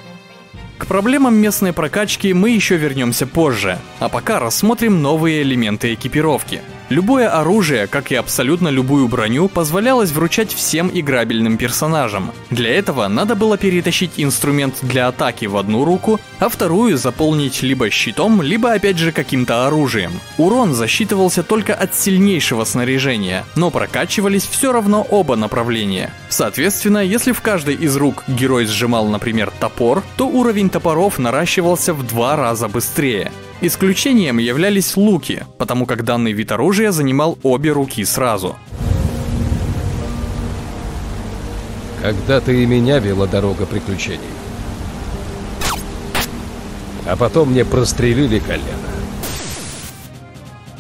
К 0.81 0.87
проблемам 0.87 1.35
местной 1.35 1.75
прокачки 1.75 2.33
мы 2.33 2.51
еще 2.51 2.79
вернемся 2.79 3.27
позже, 3.27 3.79
а 3.99 4.09
пока 4.09 4.41
рассмотрим 4.41 5.03
новые 5.03 5.43
элементы 5.43 5.93
экипировки. 5.93 6.63
Любое 6.91 7.29
оружие, 7.29 7.87
как 7.87 8.11
и 8.11 8.17
абсолютно 8.17 8.67
любую 8.67 9.07
броню, 9.07 9.49
позволялось 9.49 10.11
вручать 10.11 10.53
всем 10.53 10.91
играбельным 10.93 11.57
персонажам. 11.57 12.33
Для 12.51 12.75
этого 12.75 13.07
надо 13.07 13.37
было 13.37 13.57
перетащить 13.57 14.15
инструмент 14.17 14.75
для 14.83 15.07
атаки 15.07 15.47
в 15.47 15.57
одну 15.57 15.85
руку, 15.85 16.21
а 16.41 16.49
вторую 16.49 16.99
заполнить 16.99 17.63
либо 17.63 17.91
щитом, 17.91 18.43
либо 18.43 18.73
опять 18.73 18.99
же 18.99 19.13
каким-то 19.13 19.69
оружием. 19.69 20.11
Урон 20.37 20.75
засчитывался 20.75 21.45
только 21.45 21.75
от 21.75 21.95
сильнейшего 21.95 22.65
снаряжения, 22.65 23.45
но 23.55 23.71
прокачивались 23.71 24.45
все 24.51 24.73
равно 24.73 25.07
оба 25.09 25.37
направления. 25.37 26.13
Соответственно, 26.29 26.99
если 26.99 27.31
в 27.31 27.41
каждой 27.41 27.77
из 27.77 27.97
рук 27.97 28.25
герой 28.27 28.67
сжимал, 28.67 29.07
например, 29.07 29.53
топор, 29.61 30.03
то 30.17 30.27
уровень 30.27 30.69
топоров 30.69 31.21
наращивался 31.21 31.95
в 31.95 32.05
два 32.05 32.35
раза 32.35 32.67
быстрее. 32.67 33.31
Исключением 33.63 34.39
являлись 34.39 34.97
луки, 34.97 35.45
потому 35.59 35.85
как 35.85 36.05
данный 36.05 36.33
вид 36.33 36.51
оружия 36.51 36.93
занимал 36.93 37.39
обе 37.43 37.73
руки 37.73 38.05
сразу. 38.05 38.57
Когда-то 42.01 42.53
и 42.53 42.65
меня 42.65 42.99
вела 42.99 43.27
дорога 43.27 43.67
приключений. 43.67 44.21
А 47.07 47.17
потом 47.17 47.51
мне 47.51 47.67
прострелили 47.67 48.39
колено. 48.39 48.65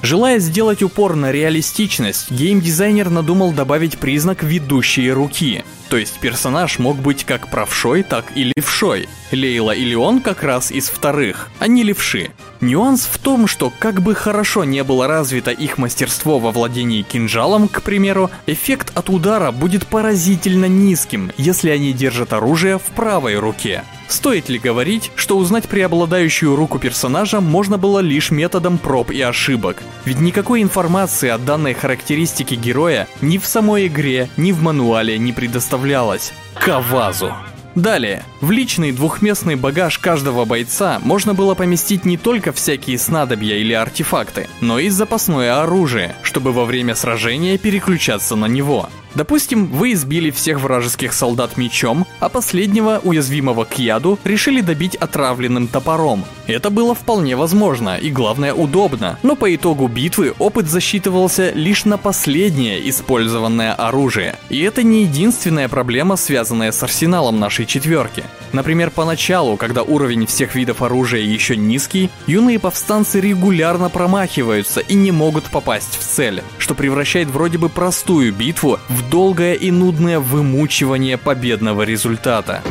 Желая 0.01 0.39
сделать 0.39 0.83
упор 0.83 1.15
на 1.15 1.31
реалистичность, 1.31 2.31
геймдизайнер 2.31 3.11
надумал 3.11 3.53
добавить 3.53 3.99
признак 3.99 4.43
ведущей 4.43 5.11
руки. 5.11 5.63
То 5.91 5.97
есть 5.97 6.21
персонаж 6.21 6.79
мог 6.79 6.99
быть 6.99 7.25
как 7.25 7.51
правшой, 7.51 8.05
так 8.05 8.25
и 8.37 8.53
левшой. 8.57 9.09
Лейла 9.33 9.73
и 9.73 9.85
Леон 9.85 10.21
как 10.21 10.45
раз 10.45 10.71
из 10.71 10.89
вторых, 10.89 11.51
а 11.59 11.67
не 11.67 11.83
левши. 11.83 12.31
Нюанс 12.61 13.09
в 13.11 13.19
том, 13.19 13.49
что 13.49 13.73
как 13.77 14.01
бы 14.01 14.15
хорошо 14.15 14.63
не 14.63 14.85
было 14.85 15.09
развито 15.09 15.51
их 15.51 15.79
мастерство 15.79 16.39
во 16.39 16.53
владении 16.53 17.03
кинжалом, 17.03 17.67
к 17.67 17.83
примеру, 17.83 18.31
эффект 18.47 18.93
от 18.95 19.11
удара 19.11 19.51
будет 19.51 19.89
поразительно 19.89 20.67
низким, 20.67 21.33
если 21.37 21.71
они 21.71 21.93
держат 21.93 22.33
оружие 22.33 22.79
в 22.79 22.85
правой 22.95 23.37
руке. 23.37 23.83
Стоит 24.11 24.49
ли 24.49 24.59
говорить, 24.59 25.13
что 25.15 25.39
узнать 25.39 25.69
преобладающую 25.69 26.57
руку 26.57 26.81
персонажа 26.81 27.41
можно 27.41 27.79
было 27.79 28.01
лишь 28.01 28.33
методом 28.33 28.77
проб 28.77 29.13
и 29.13 29.21
ошибок? 29.21 29.85
Ведь 30.05 30.19
никакой 30.19 30.63
информации 30.63 31.29
о 31.29 31.39
данной 31.39 31.75
характеристике 31.75 32.57
героя 32.57 33.07
ни 33.21 33.39
в 33.39 33.47
самой 33.47 33.87
игре, 33.87 34.29
ни 34.37 34.51
в 34.51 34.63
мануале 34.63 35.17
не 35.17 35.33
предоставлялось. 35.33 36.33
Кавазу. 36.55 37.33
Далее, 37.77 38.25
в 38.41 38.51
личный 38.51 38.91
двухместный 38.91 39.55
багаж 39.55 39.97
каждого 39.99 40.45
бойца 40.45 40.99
можно 41.05 41.33
было 41.33 41.55
поместить 41.55 42.05
не 42.05 42.17
только 42.17 42.53
всякие 42.53 42.99
снадобья 42.99 43.55
или 43.55 43.73
артефакты, 43.73 44.49
но 44.61 44.81
и 44.81 44.89
запасное 44.89 45.63
оружие, 45.63 46.17
чтобы 46.23 46.53
во 46.53 46.65
время 46.65 46.97
сражения 46.97 47.59
переключаться 47.59 48.35
на 48.35 48.47
него. 48.47 48.89
Допустим, 49.15 49.67
вы 49.67 49.93
избили 49.93 50.31
всех 50.31 50.61
вражеских 50.61 51.13
солдат 51.13 51.57
мечом, 51.57 52.07
а 52.21 52.29
последнего, 52.29 53.01
уязвимого 53.03 53.65
к 53.65 53.79
яду, 53.79 54.19
решили 54.25 54.61
добить 54.61 54.95
отравленным 54.95 55.67
топором. 55.69 56.25
Это 56.47 56.71
было 56.71 56.95
вполне 56.95 57.37
возможно 57.37 57.97
и, 57.97 58.11
главное, 58.11 58.55
удобно, 58.55 59.19
но 59.23 59.37
по 59.37 59.55
итогу 59.55 59.89
битвы 59.89 60.35
опыт 60.39 60.69
засчитывался 60.69 61.51
лишь 61.53 61.85
на 61.85 61.99
последнее 61.99 62.89
использованное 62.89 63.73
оружие. 63.73 64.37
И 64.49 64.61
это 64.61 64.83
не 64.83 65.03
единственная 65.03 65.69
проблема, 65.69 66.17
связанная 66.17 66.73
с 66.73 66.83
арсеналом 66.83 67.39
нашей 67.39 67.67
четверки. 67.67 68.25
Например, 68.53 68.91
поначалу, 68.91 69.57
когда 69.57 69.83
уровень 69.83 70.27
всех 70.27 70.55
видов 70.55 70.83
оружия 70.83 71.23
еще 71.23 71.57
низкий, 71.57 72.11
юные 72.27 72.59
повстанцы 72.59 73.21
регулярно 73.21 73.91
промахиваются 73.91 74.81
и 74.81 74.95
не 74.95 75.13
могут 75.13 75.45
попасть 75.45 75.99
в 75.99 76.05
цель, 76.05 76.43
что 76.59 76.75
превращает 76.75 77.29
вроде 77.29 77.59
бы 77.59 77.69
простую 77.69 78.33
битву 78.33 78.79
в 78.89 79.00
долгое 79.09 79.55
и 79.55 79.71
нудное 79.71 80.19
вымучивание 80.19 81.17
победного 81.17 81.83
результата. 81.83 82.63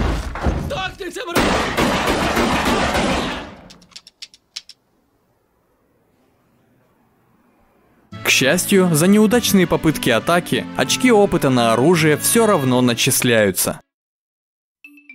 К 8.24 8.30
счастью, 8.30 8.90
за 8.94 9.08
неудачные 9.08 9.66
попытки 9.66 10.10
атаки 10.10 10.66
очки 10.78 11.12
опыта 11.12 11.50
на 11.50 11.74
оружие 11.74 12.16
все 12.18 12.46
равно 12.46 12.82
начисляются. 12.82 13.82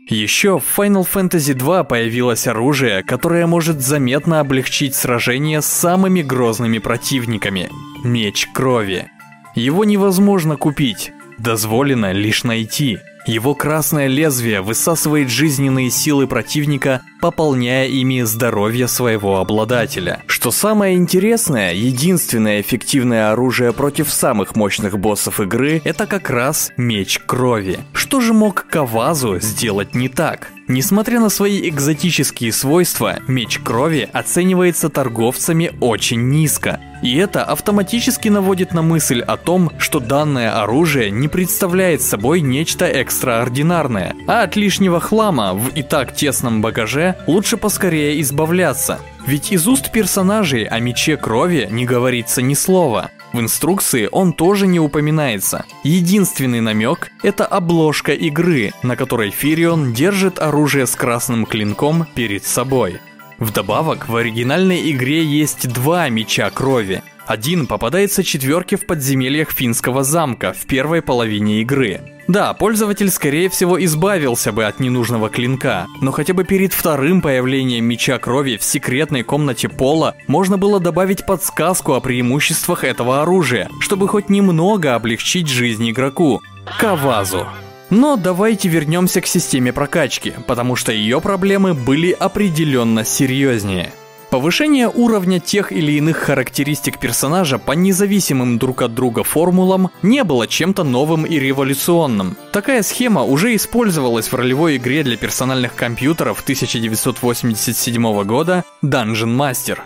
Еще 0.08 0.58
в 0.58 0.78
Final 0.78 1.06
Fantasy 1.10 1.54
2 1.54 1.84
появилось 1.84 2.46
оружие, 2.46 3.02
которое 3.02 3.46
может 3.46 3.80
заметно 3.80 4.40
облегчить 4.40 4.94
сражение 4.94 5.62
с 5.62 5.66
самыми 5.66 6.20
грозными 6.20 6.78
противниками– 6.78 7.70
Меч 8.04 8.48
Крови. 8.52 9.10
Его 9.54 9.84
невозможно 9.84 10.56
купить, 10.56 11.12
дозволено 11.38 12.12
лишь 12.12 12.44
найти– 12.44 12.98
его 13.26 13.54
красное 13.54 14.06
лезвие 14.06 14.60
высасывает 14.60 15.30
жизненные 15.30 15.90
силы 15.90 16.26
противника, 16.26 17.00
пополняя 17.22 17.86
ими 17.86 18.20
здоровье 18.20 18.86
своего 18.86 19.38
обладателя. 19.38 20.22
Что 20.26 20.50
самое 20.50 20.96
интересное, 20.96 21.72
единственное 21.72 22.60
эффективное 22.60 23.32
оружие 23.32 23.72
против 23.72 24.12
самых 24.12 24.56
мощных 24.56 24.98
боссов 24.98 25.40
игры– 25.40 25.80
это 25.84 26.06
как 26.06 26.28
раз 26.28 26.70
меч 26.76 27.18
крови. 27.18 27.78
Что 27.94 28.20
же 28.20 28.34
мог 28.34 28.66
Кавазу 28.68 29.40
сделать 29.40 29.94
не 29.94 30.10
так? 30.10 30.50
Несмотря 30.66 31.20
на 31.20 31.28
свои 31.28 31.68
экзотические 31.68 32.50
свойства, 32.50 33.18
меч 33.28 33.58
крови 33.58 34.08
оценивается 34.12 34.88
торговцами 34.88 35.72
очень 35.80 36.30
низко. 36.30 36.80
И 37.02 37.16
это 37.16 37.44
автоматически 37.44 38.28
наводит 38.28 38.72
на 38.72 38.80
мысль 38.80 39.20
о 39.20 39.36
том, 39.36 39.70
что 39.76 40.00
данное 40.00 40.62
оружие 40.62 41.10
не 41.10 41.28
представляет 41.28 42.00
собой 42.00 42.40
нечто 42.40 42.86
экстраординарное, 42.86 44.14
а 44.26 44.42
от 44.42 44.56
лишнего 44.56 45.00
хлама 45.00 45.52
в 45.52 45.68
и 45.68 45.82
так 45.82 46.14
тесном 46.14 46.62
багаже 46.62 47.16
лучше 47.26 47.58
поскорее 47.58 48.18
избавляться. 48.22 49.00
Ведь 49.26 49.52
из 49.52 49.68
уст 49.68 49.92
персонажей 49.92 50.64
о 50.64 50.78
мече 50.80 51.18
крови 51.18 51.68
не 51.70 51.84
говорится 51.84 52.40
ни 52.40 52.54
слова. 52.54 53.10
В 53.34 53.40
инструкции 53.40 54.08
он 54.12 54.32
тоже 54.32 54.68
не 54.68 54.78
упоминается. 54.78 55.64
Единственный 55.82 56.60
намек– 56.60 57.10
это 57.24 57.44
обложка 57.44 58.12
игры, 58.12 58.72
на 58.84 58.94
которой 58.94 59.30
Фирион 59.30 59.92
держит 59.92 60.38
оружие 60.38 60.86
с 60.86 60.94
красным 60.94 61.44
клинком 61.44 62.06
перед 62.14 62.44
собой. 62.44 63.00
Вдобавок, 63.38 64.08
в 64.08 64.14
оригинальной 64.14 64.88
игре 64.92 65.24
есть 65.24 65.68
два 65.68 66.08
меча 66.10 66.48
крови. 66.50 67.02
Один 67.26 67.66
попадается 67.66 68.22
четверке 68.22 68.76
в 68.76 68.86
подземельях 68.86 69.50
финского 69.50 70.04
замка 70.04 70.52
в 70.52 70.66
первой 70.66 71.00
половине 71.00 71.62
игры. 71.62 72.00
Да, 72.26 72.54
пользователь 72.54 73.10
скорее 73.10 73.48
всего 73.50 73.82
избавился 73.84 74.52
бы 74.52 74.64
от 74.64 74.80
ненужного 74.80 75.28
клинка, 75.28 75.86
но 76.00 76.10
хотя 76.10 76.32
бы 76.32 76.44
перед 76.44 76.72
вторым 76.72 77.20
появлением 77.20 77.84
меча 77.84 78.18
крови 78.18 78.56
в 78.56 78.64
секретной 78.64 79.22
комнате 79.22 79.68
Пола 79.68 80.14
можно 80.26 80.56
было 80.56 80.80
добавить 80.80 81.26
подсказку 81.26 81.94
о 81.94 82.00
преимуществах 82.00 82.84
этого 82.84 83.22
оружия, 83.22 83.68
чтобы 83.80 84.08
хоть 84.08 84.30
немного 84.30 84.94
облегчить 84.94 85.48
жизнь 85.48 85.90
игроку. 85.90 86.40
Кавазу. 86.78 87.46
Но 87.90 88.16
давайте 88.16 88.68
вернемся 88.68 89.20
к 89.20 89.26
системе 89.26 89.72
прокачки, 89.72 90.32
потому 90.46 90.76
что 90.76 90.92
ее 90.92 91.20
проблемы 91.20 91.74
были 91.74 92.10
определенно 92.10 93.04
серьезнее. 93.04 93.92
Повышение 94.34 94.88
уровня 94.88 95.38
тех 95.38 95.70
или 95.70 95.92
иных 95.92 96.16
характеристик 96.16 96.98
персонажа 96.98 97.60
по 97.60 97.70
независимым 97.70 98.58
друг 98.58 98.82
от 98.82 98.92
друга 98.92 99.22
формулам 99.22 99.90
не 100.02 100.24
было 100.24 100.48
чем-то 100.48 100.82
новым 100.82 101.24
и 101.24 101.38
революционным. 101.38 102.36
Такая 102.50 102.82
схема 102.82 103.22
уже 103.22 103.54
использовалась 103.54 104.26
в 104.26 104.34
ролевой 104.34 104.78
игре 104.78 105.04
для 105.04 105.16
персональных 105.16 105.76
компьютеров 105.76 106.42
1987 106.42 108.24
года 108.24 108.64
Dungeon 108.82 109.36
Master. 109.36 109.78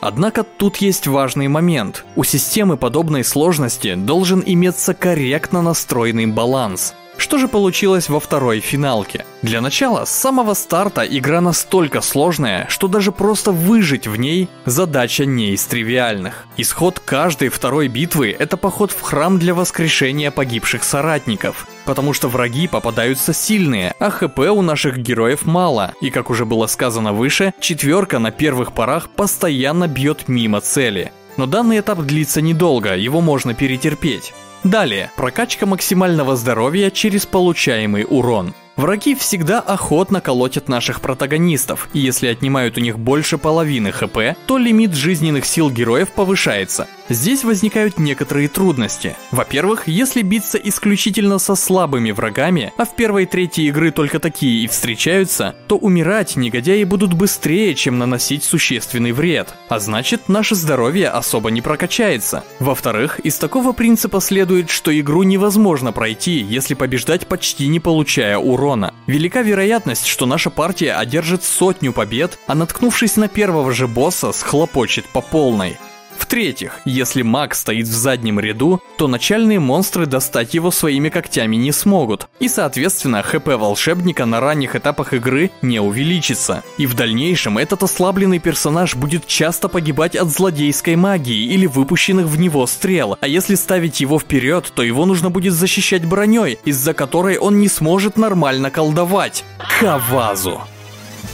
Однако 0.00 0.42
тут 0.42 0.78
есть 0.78 1.06
важный 1.06 1.46
момент. 1.46 2.04
У 2.16 2.24
системы 2.24 2.76
подобной 2.76 3.22
сложности 3.22 3.94
должен 3.94 4.42
иметься 4.44 4.94
корректно 4.94 5.62
настроенный 5.62 6.26
баланс– 6.26 6.94
что 7.22 7.38
же 7.38 7.46
получилось 7.46 8.08
во 8.08 8.18
второй 8.18 8.58
финалке? 8.58 9.24
Для 9.42 9.60
начала, 9.60 10.04
с 10.04 10.10
самого 10.10 10.54
старта 10.54 11.02
игра 11.02 11.40
настолько 11.40 12.00
сложная, 12.00 12.66
что 12.68 12.88
даже 12.88 13.12
просто 13.12 13.52
выжить 13.52 14.08
в 14.08 14.16
ней 14.16 14.48
задача 14.66 15.24
не 15.24 15.52
из 15.52 15.64
тривиальных. 15.64 16.46
Исход 16.56 16.98
каждой 16.98 17.48
второй 17.48 17.86
битвы– 17.86 18.36
это 18.38 18.56
поход 18.56 18.90
в 18.90 19.00
храм 19.00 19.38
для 19.38 19.54
воскрешения 19.54 20.32
погибших 20.32 20.82
соратников. 20.82 21.68
Потому 21.84 22.12
что 22.12 22.26
враги 22.26 22.66
попадаются 22.66 23.32
сильные, 23.32 23.94
а 24.00 24.10
хп 24.10 24.38
у 24.38 24.60
наших 24.60 24.98
героев 24.98 25.46
мало. 25.46 25.94
И 26.00 26.10
как 26.10 26.28
уже 26.28 26.44
было 26.44 26.66
сказано 26.66 27.12
выше, 27.12 27.54
четверка 27.60 28.18
на 28.18 28.32
первых 28.32 28.72
порах 28.72 29.08
постоянно 29.08 29.86
бьет 29.86 30.26
мимо 30.26 30.60
цели. 30.60 31.12
Но 31.36 31.46
данный 31.46 31.78
этап 31.78 32.00
длится 32.00 32.42
недолго, 32.42 32.96
его 32.96 33.20
можно 33.20 33.54
перетерпеть. 33.54 34.34
Далее, 34.64 35.10
прокачка 35.16 35.66
максимального 35.66 36.36
здоровья 36.36 36.90
через 36.90 37.26
получаемый 37.26 38.06
урон. 38.08 38.54
Враги 38.76 39.14
всегда 39.14 39.60
охотно 39.60 40.20
колотят 40.20 40.68
наших 40.68 41.00
протагонистов, 41.00 41.88
и 41.92 41.98
если 41.98 42.28
отнимают 42.28 42.78
у 42.78 42.80
них 42.80 42.98
больше 42.98 43.38
половины 43.38 43.92
хп, 43.92 44.36
то 44.46 44.58
лимит 44.58 44.94
жизненных 44.94 45.44
сил 45.44 45.68
героев 45.68 46.10
повышается. 46.10 46.86
Здесь 47.12 47.44
возникают 47.44 47.98
некоторые 47.98 48.48
трудности. 48.48 49.16
Во-первых, 49.32 49.86
если 49.86 50.22
биться 50.22 50.56
исключительно 50.56 51.38
со 51.38 51.56
слабыми 51.56 52.10
врагами, 52.10 52.72
а 52.78 52.86
в 52.86 52.96
первой 52.96 53.26
трети 53.26 53.62
игры 53.62 53.90
только 53.90 54.18
такие 54.18 54.64
и 54.64 54.66
встречаются, 54.66 55.54
то 55.68 55.76
умирать 55.76 56.36
негодяи 56.36 56.84
будут 56.84 57.12
быстрее, 57.12 57.74
чем 57.74 57.98
наносить 57.98 58.44
существенный 58.44 59.12
вред, 59.12 59.54
а 59.68 59.78
значит 59.78 60.30
наше 60.30 60.54
здоровье 60.54 61.10
особо 61.10 61.50
не 61.50 61.60
прокачается. 61.60 62.44
Во-вторых, 62.60 63.20
из 63.20 63.36
такого 63.36 63.72
принципа 63.72 64.22
следует, 64.22 64.70
что 64.70 64.98
игру 64.98 65.22
невозможно 65.22 65.92
пройти, 65.92 66.40
если 66.40 66.72
побеждать 66.72 67.26
почти 67.26 67.66
не 67.66 67.78
получая 67.78 68.38
урона. 68.38 68.94
Велика 69.06 69.42
вероятность, 69.42 70.06
что 70.06 70.24
наша 70.24 70.48
партия 70.48 70.94
одержит 70.94 71.44
сотню 71.44 71.92
побед, 71.92 72.38
а 72.46 72.54
наткнувшись 72.54 73.16
на 73.16 73.28
первого 73.28 73.70
же 73.72 73.86
босса, 73.86 74.32
схлопочет 74.32 75.04
по 75.04 75.20
полной. 75.20 75.76
В-третьих, 76.22 76.78
если 76.84 77.22
маг 77.22 77.52
стоит 77.52 77.88
в 77.88 77.92
заднем 77.92 78.38
ряду, 78.38 78.80
то 78.96 79.08
начальные 79.08 79.58
монстры 79.58 80.06
достать 80.06 80.54
его 80.54 80.70
своими 80.70 81.08
когтями 81.08 81.56
не 81.56 81.72
смогут, 81.72 82.28
и 82.38 82.46
соответственно 82.46 83.22
хп 83.22 83.48
волшебника 83.48 84.24
на 84.24 84.38
ранних 84.38 84.76
этапах 84.76 85.14
игры 85.14 85.50
не 85.62 85.80
увеличится. 85.80 86.62
И 86.78 86.86
в 86.86 86.94
дальнейшем 86.94 87.58
этот 87.58 87.82
ослабленный 87.82 88.38
персонаж 88.38 88.94
будет 88.94 89.26
часто 89.26 89.68
погибать 89.68 90.14
от 90.14 90.28
злодейской 90.28 90.94
магии 90.94 91.52
или 91.52 91.66
выпущенных 91.66 92.26
в 92.26 92.38
него 92.38 92.68
стрел, 92.68 93.18
а 93.20 93.26
если 93.26 93.56
ставить 93.56 94.00
его 94.00 94.20
вперед, 94.20 94.72
то 94.76 94.84
его 94.84 95.04
нужно 95.06 95.28
будет 95.28 95.54
защищать 95.54 96.06
броней, 96.06 96.56
из-за 96.64 96.94
которой 96.94 97.36
он 97.36 97.58
не 97.58 97.68
сможет 97.68 98.16
нормально 98.16 98.70
колдовать. 98.70 99.44
Кавазу. 99.80 100.60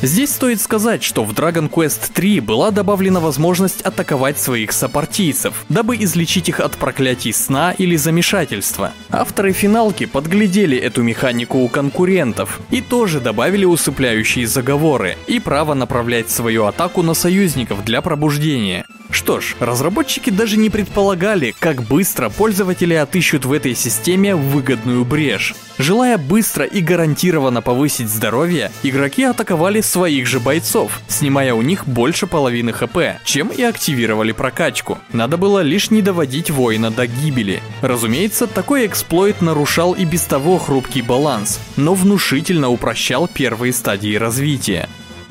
Здесь 0.02 0.30
стоит 0.30 0.60
сказать, 0.60 1.02
что 1.02 1.24
в 1.24 1.32
Dragon 1.32 1.68
Quest 1.68 2.12
3 2.14 2.40
была 2.40 2.70
добавлена 2.70 3.20
возможность 3.20 3.82
атаковать 3.82 4.38
своих 4.38 4.72
сопартийцев, 4.72 5.64
дабы 5.68 5.96
излечить 5.96 6.48
их 6.48 6.60
от 6.60 6.76
проклятий 6.76 7.32
сна 7.32 7.72
или 7.72 7.96
замешательства. 7.96 8.92
Авторы 9.10 9.52
финалки 9.52 10.06
подглядели 10.06 10.76
эту 10.76 11.02
механику 11.02 11.58
у 11.58 11.68
конкурентов 11.68 12.60
и 12.70 12.80
тоже 12.80 13.20
добавили 13.20 13.64
усыпляющие 13.64 14.46
заговоры 14.46 15.16
и 15.26 15.40
право 15.40 15.74
направлять 15.74 16.30
свою 16.30 16.64
атаку 16.66 17.02
на 17.02 17.14
союзников 17.14 17.84
для 17.84 18.02
пробуждения. 18.02 18.84
Что 19.10 19.40
ж, 19.40 19.56
разработчики 19.58 20.30
даже 20.30 20.56
не 20.56 20.70
предполагали, 20.70 21.54
как 21.58 21.82
быстро 21.82 22.28
пользователи 22.28 22.94
отыщут 22.94 23.44
в 23.44 23.52
этой 23.52 23.74
системе 23.74 24.34
выгодную 24.34 25.04
брешь. 25.04 25.54
Желая 25.78 26.18
быстро 26.18 26.64
и 26.64 26.80
гарантированно 26.80 27.62
повысить 27.62 28.08
здоровье, 28.08 28.70
игроки 28.82 29.22
атаковали 29.22 29.80
своих 29.80 30.26
же 30.26 30.40
бойцов, 30.40 31.00
снимая 31.08 31.54
у 31.54 31.62
них 31.62 31.86
больше 31.86 32.26
половины 32.26 32.72
хп, 32.72 32.98
чем 33.24 33.48
и 33.48 33.62
активировали 33.62 34.32
прокачку. 34.32 34.98
Надо 35.12 35.36
было 35.36 35.60
лишь 35.60 35.90
не 35.90 36.02
доводить 36.02 36.50
воина 36.50 36.90
до 36.90 37.06
гибели. 37.06 37.62
Разумеется, 37.80 38.46
такой 38.46 38.86
эксплойт 38.86 39.40
нарушал 39.40 39.92
и 39.92 40.04
без 40.04 40.22
того 40.22 40.58
хрупкий 40.58 41.02
баланс, 41.02 41.60
но 41.76 41.94
внушительно 41.94 42.68
упрощал 42.70 43.28
первые 43.28 43.72
стадии 43.72 44.16
развития. 44.16 44.88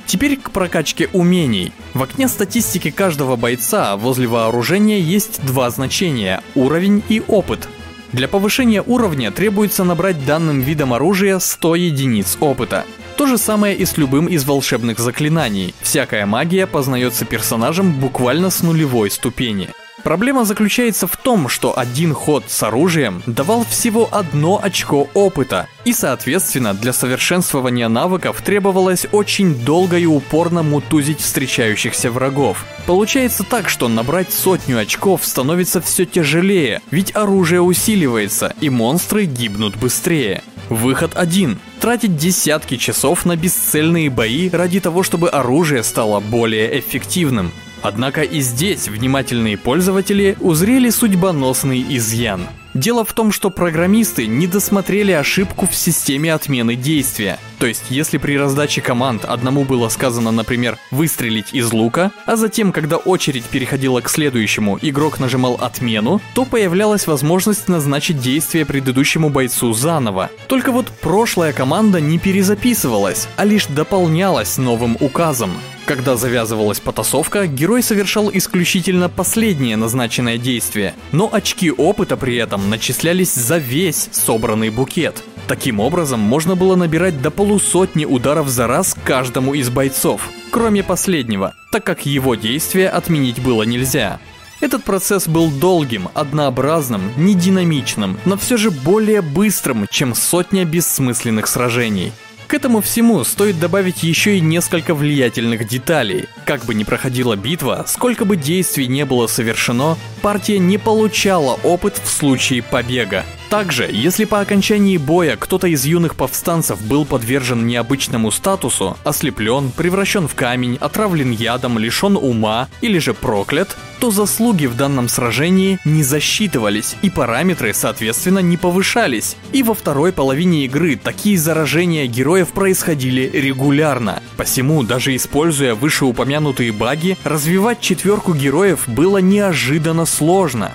Теперь 0.07 0.37
к 0.37 0.51
прокачке 0.51 1.09
умений. 1.11 1.73
В 1.93 2.01
окне 2.01 2.29
статистики 2.29 2.91
каждого 2.91 3.35
бойца 3.35 3.97
возле 3.97 4.27
вооружения 4.27 5.01
есть 5.01 5.45
два 5.45 5.69
значения– 5.69 6.41
уровень 6.55 7.03
и 7.09 7.21
опыт. 7.27 7.67
Для 8.13 8.29
повышения 8.29 8.81
уровня 8.81 9.31
требуется 9.31 9.83
набрать 9.83 10.25
данным 10.25 10.61
видом 10.61 10.93
оружия 10.93 11.39
100 11.39 11.75
единиц 11.75 12.37
опыта. 12.39 12.85
То 13.17 13.27
же 13.27 13.37
самое 13.37 13.75
и 13.75 13.83
с 13.83 13.97
любым 13.97 14.27
из 14.27 14.45
волшебных 14.45 14.97
заклинаний. 14.97 15.75
Всякая 15.81 16.25
магия 16.25 16.67
познается 16.67 17.25
персонажем 17.25 17.91
буквально 17.91 18.49
с 18.49 18.63
нулевой 18.63 19.11
ступени. 19.11 19.69
Проблема 20.03 20.45
заключается 20.45 21.07
в 21.07 21.17
том, 21.17 21.49
что 21.49 21.77
один 21.77 22.13
ход 22.13 22.45
с 22.47 22.63
оружием 22.63 23.23
давал 23.25 23.65
всего 23.65 24.07
одно 24.11 24.59
очко 24.61 25.09
опыта, 25.13 25.67
и 25.85 25.93
соответственно 25.93 26.73
для 26.73 26.93
совершенствования 26.93 27.87
навыков 27.89 28.41
требовалось 28.41 29.07
очень 29.11 29.55
долго 29.55 29.97
и 29.97 30.05
упорно 30.05 30.63
мутузить 30.63 31.19
встречающихся 31.19 32.11
врагов. 32.11 32.65
Получается 32.85 33.43
так, 33.43 33.69
что 33.69 33.87
набрать 33.87 34.31
сотню 34.31 34.79
очков 34.79 35.25
становится 35.25 35.81
все 35.81 36.05
тяжелее, 36.05 36.81
ведь 36.91 37.15
оружие 37.15 37.61
усиливается, 37.61 38.53
и 38.61 38.69
монстры 38.69 39.25
гибнут 39.25 39.75
быстрее. 39.75 40.43
Выход 40.69 41.15
один. 41.15 41.59
Тратить 41.79 42.17
десятки 42.17 42.77
часов 42.77 43.25
на 43.25 43.35
бесцельные 43.35 44.09
бои 44.09 44.49
ради 44.49 44.79
того, 44.79 45.03
чтобы 45.03 45.29
оружие 45.29 45.83
стало 45.83 46.19
более 46.19 46.79
эффективным. 46.79 47.51
Однако 47.87 48.21
и 48.21 48.41
здесь 48.41 48.89
внимательные 48.89 49.57
пользователи 49.57 50.35
узрели 50.41 50.89
судьбоносный 50.89 51.85
изъян. 51.87 52.41
Дело 52.73 53.05
в 53.05 53.13
том, 53.13 53.31
что 53.31 53.49
программисты 53.49 54.27
не 54.27 54.45
досмотрели 54.45 55.13
ошибку 55.13 55.67
в 55.67 55.73
системе 55.73 56.33
отмены 56.33 56.75
действия. 56.75 57.39
То 57.59 57.65
есть, 57.65 57.85
если 57.89 58.17
при 58.17 58.37
раздаче 58.37 58.81
команд 58.81 59.23
одному 59.23 59.63
было 59.63 59.87
сказано, 59.87 60.31
например, 60.31 60.77
выстрелить 60.91 61.53
из 61.53 61.71
лука, 61.71 62.11
а 62.25 62.35
затем, 62.35 62.73
когда 62.73 62.97
очередь 62.97 63.45
переходила 63.45 64.01
к 64.01 64.09
следующему, 64.09 64.77
игрок 64.81 65.21
нажимал 65.21 65.53
отмену, 65.53 66.19
то 66.33 66.43
появлялась 66.43 67.07
возможность 67.07 67.69
назначить 67.69 68.19
действие 68.19 68.65
предыдущему 68.65 69.29
бойцу 69.29 69.71
заново. 69.71 70.29
Только 70.47 70.73
вот 70.73 70.87
прошлая 71.01 71.53
команда 71.53 72.01
не 72.01 72.19
перезаписывалась, 72.19 73.29
а 73.37 73.45
лишь 73.45 73.67
дополнялась 73.67 74.57
новым 74.57 74.97
указом. 74.99 75.51
Когда 75.87 76.17
завязывалась 76.17 76.81
потасовка, 76.81 77.47
герой 77.47 77.81
совершал 77.81 78.29
исключительно 78.33 79.07
последнее 79.07 79.77
назначенное 79.77 80.37
действие, 80.37 80.93
но 81.13 81.29
очки 81.31 81.71
опыта 81.71 82.17
при 82.17 82.35
этом 82.35 82.69
начислялись 82.69 83.33
за 83.33 83.57
весь 83.57 84.09
собранный 84.11 84.69
букет. 84.69 85.23
Таким 85.47 85.79
образом, 85.79 86.19
можно 86.19 86.57
было 86.57 86.75
набирать 86.75 87.21
до 87.21 87.31
полусотни 87.31 88.03
ударов 88.03 88.49
за 88.49 88.67
раз 88.67 88.97
каждому 89.05 89.53
из 89.53 89.69
бойцов, 89.69 90.29
кроме 90.51 90.83
последнего, 90.83 91.53
так 91.71 91.85
как 91.85 92.05
его 92.05 92.35
действие 92.35 92.89
отменить 92.89 93.41
было 93.41 93.63
нельзя. 93.63 94.19
Этот 94.59 94.83
процесс 94.83 95.25
был 95.25 95.49
долгим, 95.49 96.09
однообразным, 96.13 97.13
не 97.15 97.33
динамичным, 97.33 98.19
но 98.25 98.35
все 98.35 98.57
же 98.57 98.71
более 98.71 99.21
быстрым, 99.21 99.87
чем 99.89 100.15
сотня 100.15 100.65
бессмысленных 100.65 101.47
сражений. 101.47 102.11
К 102.47 102.53
этому 102.53 102.79
всему 102.79 103.25
стоит 103.25 103.59
добавить 103.59 104.03
еще 104.03 104.37
и 104.37 104.41
несколько 104.41 104.95
влиятельных 104.95 105.67
деталей. 105.67 106.29
Как 106.45 106.63
бы 106.63 106.73
ни 106.73 106.85
проходила 106.85 107.35
битва, 107.35 107.83
сколько 107.85 108.23
бы 108.23 108.37
действий 108.37 108.87
не 108.87 109.03
было 109.03 109.27
совершено, 109.27 109.97
партия 110.21 110.57
не 110.57 110.77
получала 110.77 111.59
опыт 111.63 111.99
в 112.01 112.09
случае 112.09 112.63
побега. 112.63 113.25
Также, 113.49 113.89
если 113.89 114.25
по 114.25 114.41
окончании 114.41 114.97
боя 114.97 115.37
кто-то 115.37 115.67
из 115.67 115.85
юных 115.85 116.15
повстанцев 116.15 116.81
был 116.81 117.05
подвержен 117.05 117.65
необычному 117.65 118.29
статусу, 118.31 118.97
ослеплен, 119.05 119.71
превращен 119.71 120.27
в 120.27 120.35
камень, 120.35 120.77
отравлен 120.81 121.31
ядом, 121.31 121.79
лишен 121.79 122.17
ума 122.17 122.67
или 122.81 122.99
же 122.99 123.13
проклят, 123.13 123.77
то 123.99 124.11
заслуги 124.11 124.65
в 124.65 124.75
данном 124.75 125.07
сражении 125.07 125.79
не 125.85 126.03
засчитывались 126.03 126.95
и 127.01 127.09
параметры, 127.09 127.73
соответственно, 127.73 128.39
не 128.39 128.57
повышались. 128.57 129.37
И 129.53 129.63
во 129.63 129.73
второй 129.73 130.11
половине 130.11 130.65
игры 130.65 130.99
такие 131.01 131.37
заражения 131.37 132.05
героев 132.05 132.49
происходили 132.49 133.29
регулярно. 133.33 134.21
Посему, 134.35 134.83
даже 134.83 135.15
используя 135.15 135.73
вышеупомянутые 135.73 136.73
баги, 136.73 137.17
развивать 137.23 137.79
четверку 137.79 138.33
героев 138.33 138.83
было 138.87 139.19
неожиданно 139.19 140.05
сложно. 140.05 140.73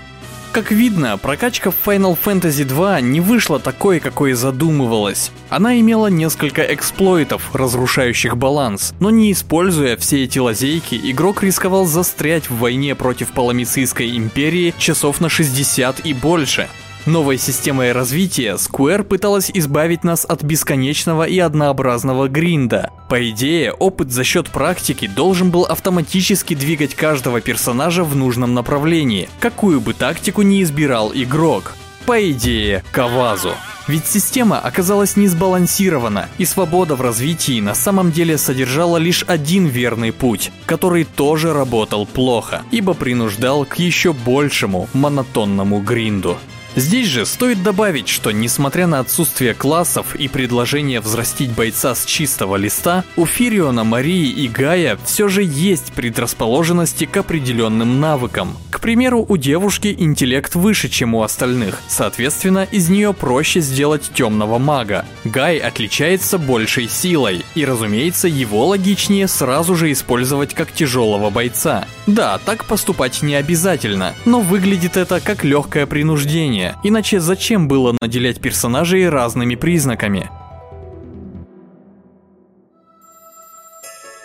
Как 0.53 0.71
видно, 0.71 1.17
прокачка 1.17 1.71
в 1.71 1.77
Final 1.83 2.15
Fantasy 2.23 2.65
2 2.65 3.01
не 3.01 3.21
вышла 3.21 3.59
такой, 3.59 4.01
какой 4.01 4.35
задумывалась. 4.35 5.33
Она 5.49 5.81
имела 5.81 6.09
несколько 6.09 6.61
эксплойтов, 6.75 7.55
разрушающих 7.55 8.37
баланс, 8.37 8.93
но 9.01 9.09
не 9.09 9.33
используя 9.33 9.97
все 9.97 10.25
эти 10.25 10.39
лазейки, 10.39 11.01
игрок 11.11 11.43
рисковал 11.43 11.87
застрять 11.87 12.51
в 12.51 12.59
войне 12.59 12.95
против 12.95 13.33
Паламицийской 13.33 14.15
империи 14.15 14.75
часов 14.77 15.23
на 15.23 15.31
60 15.31 16.05
и 16.05 16.13
больше. 16.13 16.69
Новой 17.07 17.37
системой 17.37 17.91
развития 17.91 18.55
Square 18.55 19.03
пыталась 19.03 19.51
избавить 19.53 20.05
нас 20.05 20.25
от 20.25 20.45
бесконечного 20.45 21.25
и 21.25 21.37
однообразного 21.41 22.29
гринда. 22.29 22.91
По 23.09 23.29
идее, 23.29 23.73
опыт 23.73 24.13
за 24.13 24.23
счет 24.23 24.51
практики 24.51 25.09
должен 25.09 25.51
был 25.51 25.65
автоматически 25.65 26.55
двигать 26.55 26.95
каждого 26.95 27.41
персонажа 27.41 28.05
в 28.05 28.15
нужном 28.15 28.55
направлении, 28.55 29.29
какую 29.41 29.81
бы 29.81 29.95
тактику 29.95 30.43
ни 30.43 30.63
избирал 30.63 31.11
игрок. 31.13 31.75
По 32.07 32.31
идее, 32.31 32.85
Кавазу. 32.93 33.55
Ведь 33.89 34.07
система 34.07 34.61
оказалась 34.61 35.17
не 35.17 35.27
сбалансирована, 35.27 36.29
и 36.39 36.45
свобода 36.45 36.95
в 36.95 37.01
развитии 37.01 37.61
на 37.61 37.75
самом 37.75 38.13
деле 38.13 38.39
содержала 38.39 38.97
лишь 38.97 39.25
один 39.27 39.67
верный 39.67 40.13
путь, 40.13 40.53
который 40.67 41.03
тоже 41.03 41.53
работал 41.53 42.07
плохо, 42.07 42.63
ибо 42.71 42.95
принуждал 42.95 43.65
к 43.65 43.81
еще 43.81 44.13
большему 44.13 44.89
монотонному 44.93 45.81
гринду. 45.81 46.39
Здесь 46.75 47.07
же 47.07 47.27
стоит 47.27 47.63
добавить, 47.63 48.09
что 48.09 48.31
несмотря 48.31 48.87
на 48.87 49.01
отсутствие 49.01 49.53
классов 49.53 50.15
и 50.15 50.29
предложение 50.29 51.01
взрастить 51.01 51.51
бойца 51.51 51.95
с 51.95 52.05
чистого 52.05 52.57
листа, 52.57 53.05
у 53.17 53.27
Фириона, 53.27 53.85
Марии 53.85 54.31
и 54.31 54.49
Гая 54.49 54.99
все 55.05 55.29
же 55.29 55.43
есть 55.43 55.93
предрасположенности 55.93 57.05
к 57.05 57.17
определенным 57.17 58.01
навыкам. 58.01 58.57
К 58.71 58.81
примеру, 58.81 59.25
у 59.29 59.37
девушки 59.37 59.95
интеллект 59.99 60.55
выше, 60.55 60.89
чем 60.89 61.15
у 61.15 61.23
остальных, 61.23 61.81
соответственно, 61.89 62.67
из 62.71 62.89
нее 62.89 63.13
проще 63.13 63.61
сделать 63.61 64.11
темного 64.15 64.59
мага. 64.59 65.05
Гай 65.25 65.59
отличается 65.59 66.39
большей 66.39 66.89
силой, 66.89 67.45
и 67.55 67.65
разумеется, 67.65 68.29
его 68.29 68.67
логичнее 68.67 69.29
сразу 69.29 69.77
же 69.77 69.93
использовать 69.93 70.55
как 70.55 70.73
тяжелого 70.73 71.31
бойца. 71.31 71.87
Да, 72.07 72.39
так 72.39 72.65
поступать 72.65 73.23
не 73.23 73.35
обязательно, 73.35 74.15
но 74.25 74.41
выглядит 74.41 74.97
это 74.97 75.21
как 75.21 75.45
легкое 75.45 75.87
принуждение, 75.87 76.62
уровня, 76.63 76.77
иначе 76.83 77.21
зачем 77.21 77.69
было 77.69 77.97
наделять 78.01 78.41
персонажей 78.41 79.09
разными 79.09 79.55
признаками? 79.55 80.31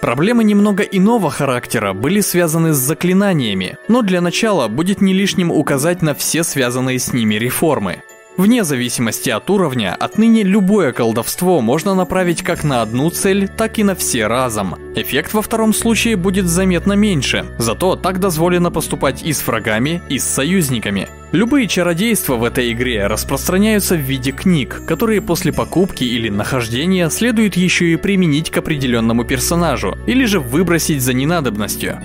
Проблемы 0.01 0.43
немного 0.43 0.83
иного 0.83 1.29
характера 1.29 1.93
были 1.93 2.21
связаны 2.21 2.73
с 2.73 2.77
заклинаниями, 2.77 3.77
но 3.87 4.03
для 4.03 4.21
начала 4.21 4.67
будет 4.67 5.01
не 5.01 5.13
лишним 5.13 5.51
указать 5.51 6.01
на 6.01 6.13
все 6.13 6.43
связанные 6.43 6.99
с 6.99 7.13
ними 7.13 7.35
реформы. 7.35 8.03
Вне 8.37 8.63
зависимости 8.63 9.31
от 9.31 9.49
уровня, 9.49 9.95
отныне 9.99 10.43
любое 10.43 10.91
колдовство 10.91 11.59
можно 11.59 11.95
направить 11.95 12.43
как 12.43 12.63
на 12.63 12.83
одну 12.83 13.09
цель, 13.09 13.47
так 13.47 13.79
и 13.79 13.83
на 13.83 13.95
все 13.95 14.27
разом. 14.27 14.75
Эффект 14.95 15.33
во 15.33 15.41
втором 15.41 15.73
случае 15.73 16.17
будет 16.17 16.45
заметно 16.45 16.93
меньше, 16.93 17.47
зато 17.57 17.95
так 17.95 18.19
дозволено 18.19 18.69
поступать 18.69 19.23
и 19.23 19.33
с 19.33 19.45
врагами, 19.47 20.03
и 20.07 20.19
с 20.19 20.23
союзниками. 20.23 21.07
Любые 21.31 21.67
чародейства 21.67 22.35
в 22.35 22.43
этой 22.43 22.71
игре 22.73 23.07
распространяются 23.07 23.95
в 23.95 24.01
виде 24.01 24.31
книг, 24.31 24.83
которые 24.87 25.21
после 25.21 25.51
покупки 25.51 26.03
или 26.03 26.29
нахождения 26.29 27.09
следует 27.09 27.57
еще 27.57 27.91
и 27.91 27.95
применить 27.95 28.51
к 28.51 28.57
определенному 28.57 29.25
персонажу, 29.25 29.97
или 30.05 30.25
же 30.25 30.39
выбросить 30.39 31.01
за 31.01 31.13
ненадобностью. 31.13 31.99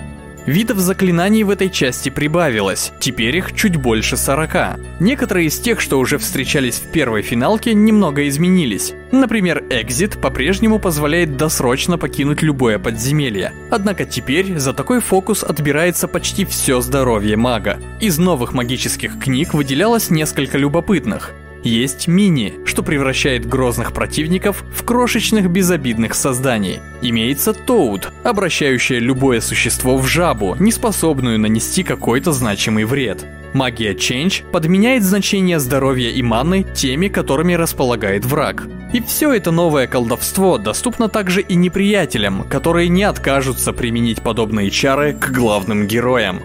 Видов 0.45 0.77
заклинаний 0.77 1.43
в 1.43 1.49
этой 1.49 1.69
части 1.69 2.09
прибавилось, 2.09 2.91
теперь 2.99 3.37
их 3.37 3.55
чуть 3.55 3.77
больше 3.77 4.17
40. 4.17 4.77
Некоторые 4.99 5.47
из 5.47 5.57
тех, 5.57 5.79
что 5.79 5.99
уже 5.99 6.17
встречались 6.17 6.75
в 6.75 6.91
первой 6.91 7.21
финалке, 7.21 7.73
немного 7.73 8.27
изменились. 8.27 8.93
Например, 9.11 9.63
Exit 9.69 10.19
по-прежнему 10.19 10.79
позволяет 10.79 11.37
досрочно 11.37 11.97
покинуть 11.97 12.41
любое 12.41 12.77
подземелье. 12.77 13.53
Однако 13.69 14.05
теперь 14.05 14.57
за 14.57 14.73
такой 14.73 14.99
фокус 14.99 15.43
отбирается 15.43 16.09
почти 16.09 16.43
все 16.43 16.81
здоровье 16.81 17.37
мага. 17.37 17.79
Из 18.01 18.17
новых 18.17 18.53
магических 18.53 19.19
книг 19.19 19.53
выделялось 19.53 20.09
несколько 20.09 20.57
любопытных. 20.57 21.33
Есть 21.63 22.07
мини, 22.07 22.55
что 22.65 22.83
превращает 22.83 23.47
грозных 23.47 23.93
противников 23.93 24.63
в 24.75 24.83
крошечных 24.83 25.49
безобидных 25.49 26.13
созданий. 26.13 26.79
Имеется 27.01 27.53
Тоуд, 27.53 28.11
обращающая 28.23 28.99
любое 28.99 29.39
существо 29.39 29.97
в 29.97 30.05
жабу, 30.05 30.55
не 30.59 30.71
способную 30.71 31.39
нанести 31.39 31.83
какой-то 31.83 32.33
значимый 32.33 32.83
вред. 32.83 33.25
Магия 33.53 33.93
Change 33.93 34.49
подменяет 34.51 35.03
значение 35.03 35.59
здоровья 35.59 36.09
и 36.09 36.21
маны 36.21 36.65
теми, 36.73 37.07
которыми 37.07 37.53
располагает 37.53 38.25
враг. 38.25 38.67
И 38.91 39.01
все 39.01 39.31
это 39.31 39.51
новое 39.51 39.87
колдовство 39.87 40.57
доступно 40.57 41.07
также 41.07 41.41
и 41.41 41.55
неприятелям, 41.55 42.43
которые 42.49 42.89
не 42.89 43.03
откажутся 43.03 43.71
применить 43.71 44.21
подобные 44.21 44.69
чары 44.69 45.13
к 45.13 45.29
главным 45.29 45.87
героям. 45.87 46.41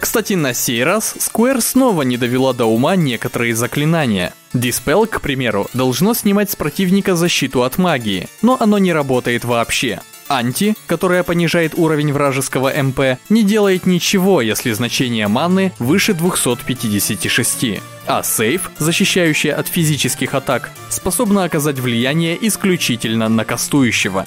Кстати, 0.00 0.34
на 0.34 0.54
сей 0.54 0.84
раз 0.84 1.16
Square 1.18 1.60
снова 1.60 2.02
не 2.02 2.16
довела 2.16 2.52
до 2.52 2.66
ума 2.66 2.96
некоторые 2.96 3.54
заклинания. 3.54 4.32
Dispel, 4.54 5.06
к 5.06 5.20
примеру, 5.20 5.66
должно 5.74 6.14
снимать 6.14 6.50
с 6.50 6.56
противника 6.56 7.16
защиту 7.16 7.64
от 7.64 7.78
магии, 7.78 8.28
но 8.40 8.56
оно 8.60 8.78
не 8.78 8.92
работает 8.92 9.44
вообще. 9.44 10.00
Анти, 10.28 10.74
которая 10.86 11.22
понижает 11.22 11.72
уровень 11.76 12.12
вражеского 12.12 12.70
МП, 12.70 13.18
не 13.28 13.42
делает 13.42 13.86
ничего, 13.86 14.40
если 14.40 14.72
значение 14.72 15.26
маны 15.26 15.72
выше 15.78 16.14
256. 16.14 17.80
А 18.06 18.22
сейф, 18.22 18.70
защищающая 18.78 19.54
от 19.54 19.68
физических 19.68 20.34
атак, 20.34 20.70
способна 20.90 21.44
оказать 21.44 21.78
влияние 21.78 22.38
исключительно 22.46 23.28
на 23.28 23.44
кастующего. 23.44 24.26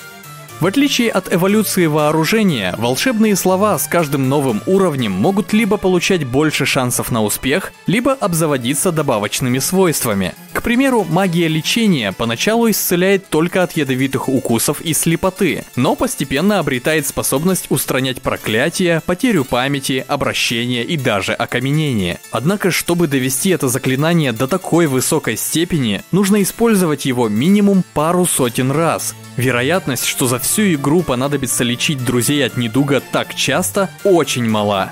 В 0.62 0.68
отличие 0.68 1.09
от 1.09 1.34
эволюции 1.34 1.88
вооружения, 1.88 2.76
волшебные 2.78 3.36
слова 3.36 3.80
с 3.80 3.88
каждым 3.88 4.30
новым 4.30 4.62
уровнем 4.68 5.12
могут 5.12 5.53
либо 5.53 5.78
получать 5.78 6.24
больше 6.24 6.68
шансов 6.68 7.09
на 7.09 7.24
успех, 7.24 7.74
либо 7.88 8.14
обзаводиться 8.14 8.91
добавочными 8.91 9.57
свойствами. 9.57 10.36
К 10.53 10.62
примеру, 10.62 11.03
магия 11.09 11.47
лечения 11.47 12.12
поначалу 12.12 12.70
исцеляет 12.70 13.28
только 13.28 13.64
от 13.64 13.72
ядовитых 13.72 14.30
укусов 14.30 14.82
и 14.82 14.93
слепоты, 14.93 15.66
но 15.76 15.95
постепенно 15.95 16.59
обретает 16.59 17.07
способность 17.07 17.66
устранять 17.70 18.22
проклятия, 18.22 19.01
потерю 19.03 19.45
памяти, 19.45 20.05
обращение 20.07 20.84
и 20.84 20.95
даже 20.95 21.34
окаменение. 21.34 22.20
Однако, 22.30 22.70
чтобы 22.70 23.07
довести 23.07 23.49
это 23.49 23.68
заклинание 23.68 24.32
до 24.32 24.47
такой 24.47 24.86
высокой 24.86 25.38
степени, 25.38 26.03
нужно 26.12 26.43
использовать 26.43 27.05
его 27.05 27.30
минимум 27.30 27.84
пару 27.95 28.28
сотен 28.28 28.70
раз. 28.70 29.16
Вероятность, 29.38 30.05
что 30.05 30.28
за 30.28 30.38
всю 30.52 30.74
игру 30.74 31.01
понадобится 31.01 31.63
лечить 31.63 32.04
друзей 32.04 32.46
от 32.46 32.58
недуга 32.58 33.00
так 33.00 33.34
часто, 33.36 33.89
очень 34.04 34.50
мала. 34.50 34.92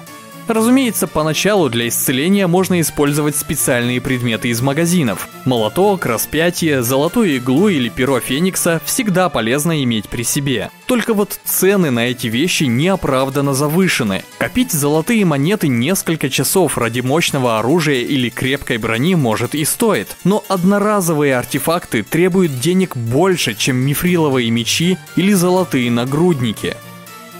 Разумеется, 0.49 1.05
поначалу 1.05 1.69
для 1.69 1.87
исцеления 1.87 2.47
можно 2.47 2.81
использовать 2.81 3.35
специальные 3.35 4.01
предметы 4.01 4.47
из 4.47 4.61
магазинов. 4.61 5.29
Молоток, 5.45 6.07
распятие, 6.07 6.81
золотую 6.81 7.35
иглу 7.35 7.67
или 7.67 7.87
перо 7.87 8.19
феникса 8.19 8.81
всегда 8.83 9.29
полезно 9.29 9.83
иметь 9.83 10.09
при 10.09 10.23
себе. 10.23 10.71
Только 10.87 11.13
вот 11.13 11.39
цены 11.45 11.91
на 11.91 12.07
эти 12.07 12.25
вещи 12.25 12.63
неоправданно 12.63 13.53
завышены. 13.53 14.23
Копить 14.39 14.71
золотые 14.71 15.23
монеты 15.23 15.67
несколько 15.67 16.31
часов 16.31 16.79
ради 16.79 17.01
мощного 17.01 17.59
оружия 17.59 18.01
или 18.01 18.29
крепкой 18.29 18.79
брони 18.79 19.13
может 19.13 19.53
и 19.53 19.63
стоит. 19.65 20.17
Но 20.23 20.43
одноразовые 20.47 21.37
артефакты 21.37 22.01
требуют 22.01 22.59
денег 22.59 22.97
больше, 22.97 23.53
чем 23.53 23.75
мифриловые 23.75 24.49
мечи 24.49 24.97
или 25.15 25.31
золотые 25.33 25.91
нагрудники. 25.91 26.75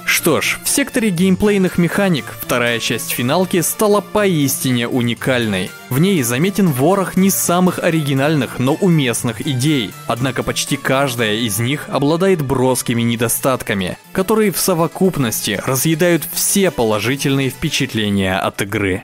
Что 0.09 0.41
ж, 0.41 0.57
в 0.63 0.67
секторе 0.67 1.11
геймплейных 1.11 1.77
механик 1.77 2.25
вторая 2.41 2.79
часть 2.79 3.11
финалки 3.11 3.61
стала 3.61 4.01
поистине 4.01 4.87
уникальной. 4.87 5.69
В 5.91 5.99
ней 5.99 6.23
заметен 6.23 6.67
ворох 6.67 7.15
не 7.15 7.29
самых 7.29 7.77
оригинальных, 7.77 8.57
но 8.57 8.73
уместных 8.73 9.45
идей. 9.45 9.91
Однако 10.07 10.41
почти 10.41 10.77
каждая 10.77 11.35
из 11.35 11.59
них 11.59 11.85
обладает 11.89 12.41
броскими 12.41 13.03
недостатками, 13.03 13.99
которые 14.11 14.51
в 14.51 14.57
совокупности 14.57 15.61
разъедают 15.63 16.27
все 16.33 16.71
положительные 16.71 17.51
впечатления 17.51 18.35
от 18.35 18.63
игры. 18.63 19.03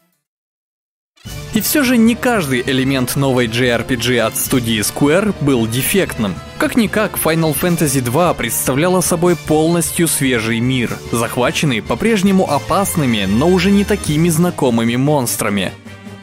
И 1.56 1.62
все 1.62 1.84
же 1.84 1.96
не 1.96 2.16
каждый 2.16 2.62
элемент 2.68 3.16
новой 3.16 3.48
JRPG 3.48 4.20
от 4.20 4.36
студии 4.36 4.82
Square 4.82 5.34
был 5.40 5.66
дефектным. 5.66 6.36
Как-никак, 6.58 7.18
Final 7.18 7.56
Fantasy 7.58 8.02
2 8.02 8.34
представляла 8.34 9.00
собой 9.00 9.38
полностью 9.38 10.10
свежий 10.10 10.60
мир, 10.60 10.98
захваченный 11.14 11.82
по-прежнему 11.82 12.52
опасными, 12.52 13.24
но 13.24 13.48
уже 13.48 13.72
не 13.72 13.86
такими 13.86 14.28
знакомыми 14.28 14.98
монстрами. 14.98 15.72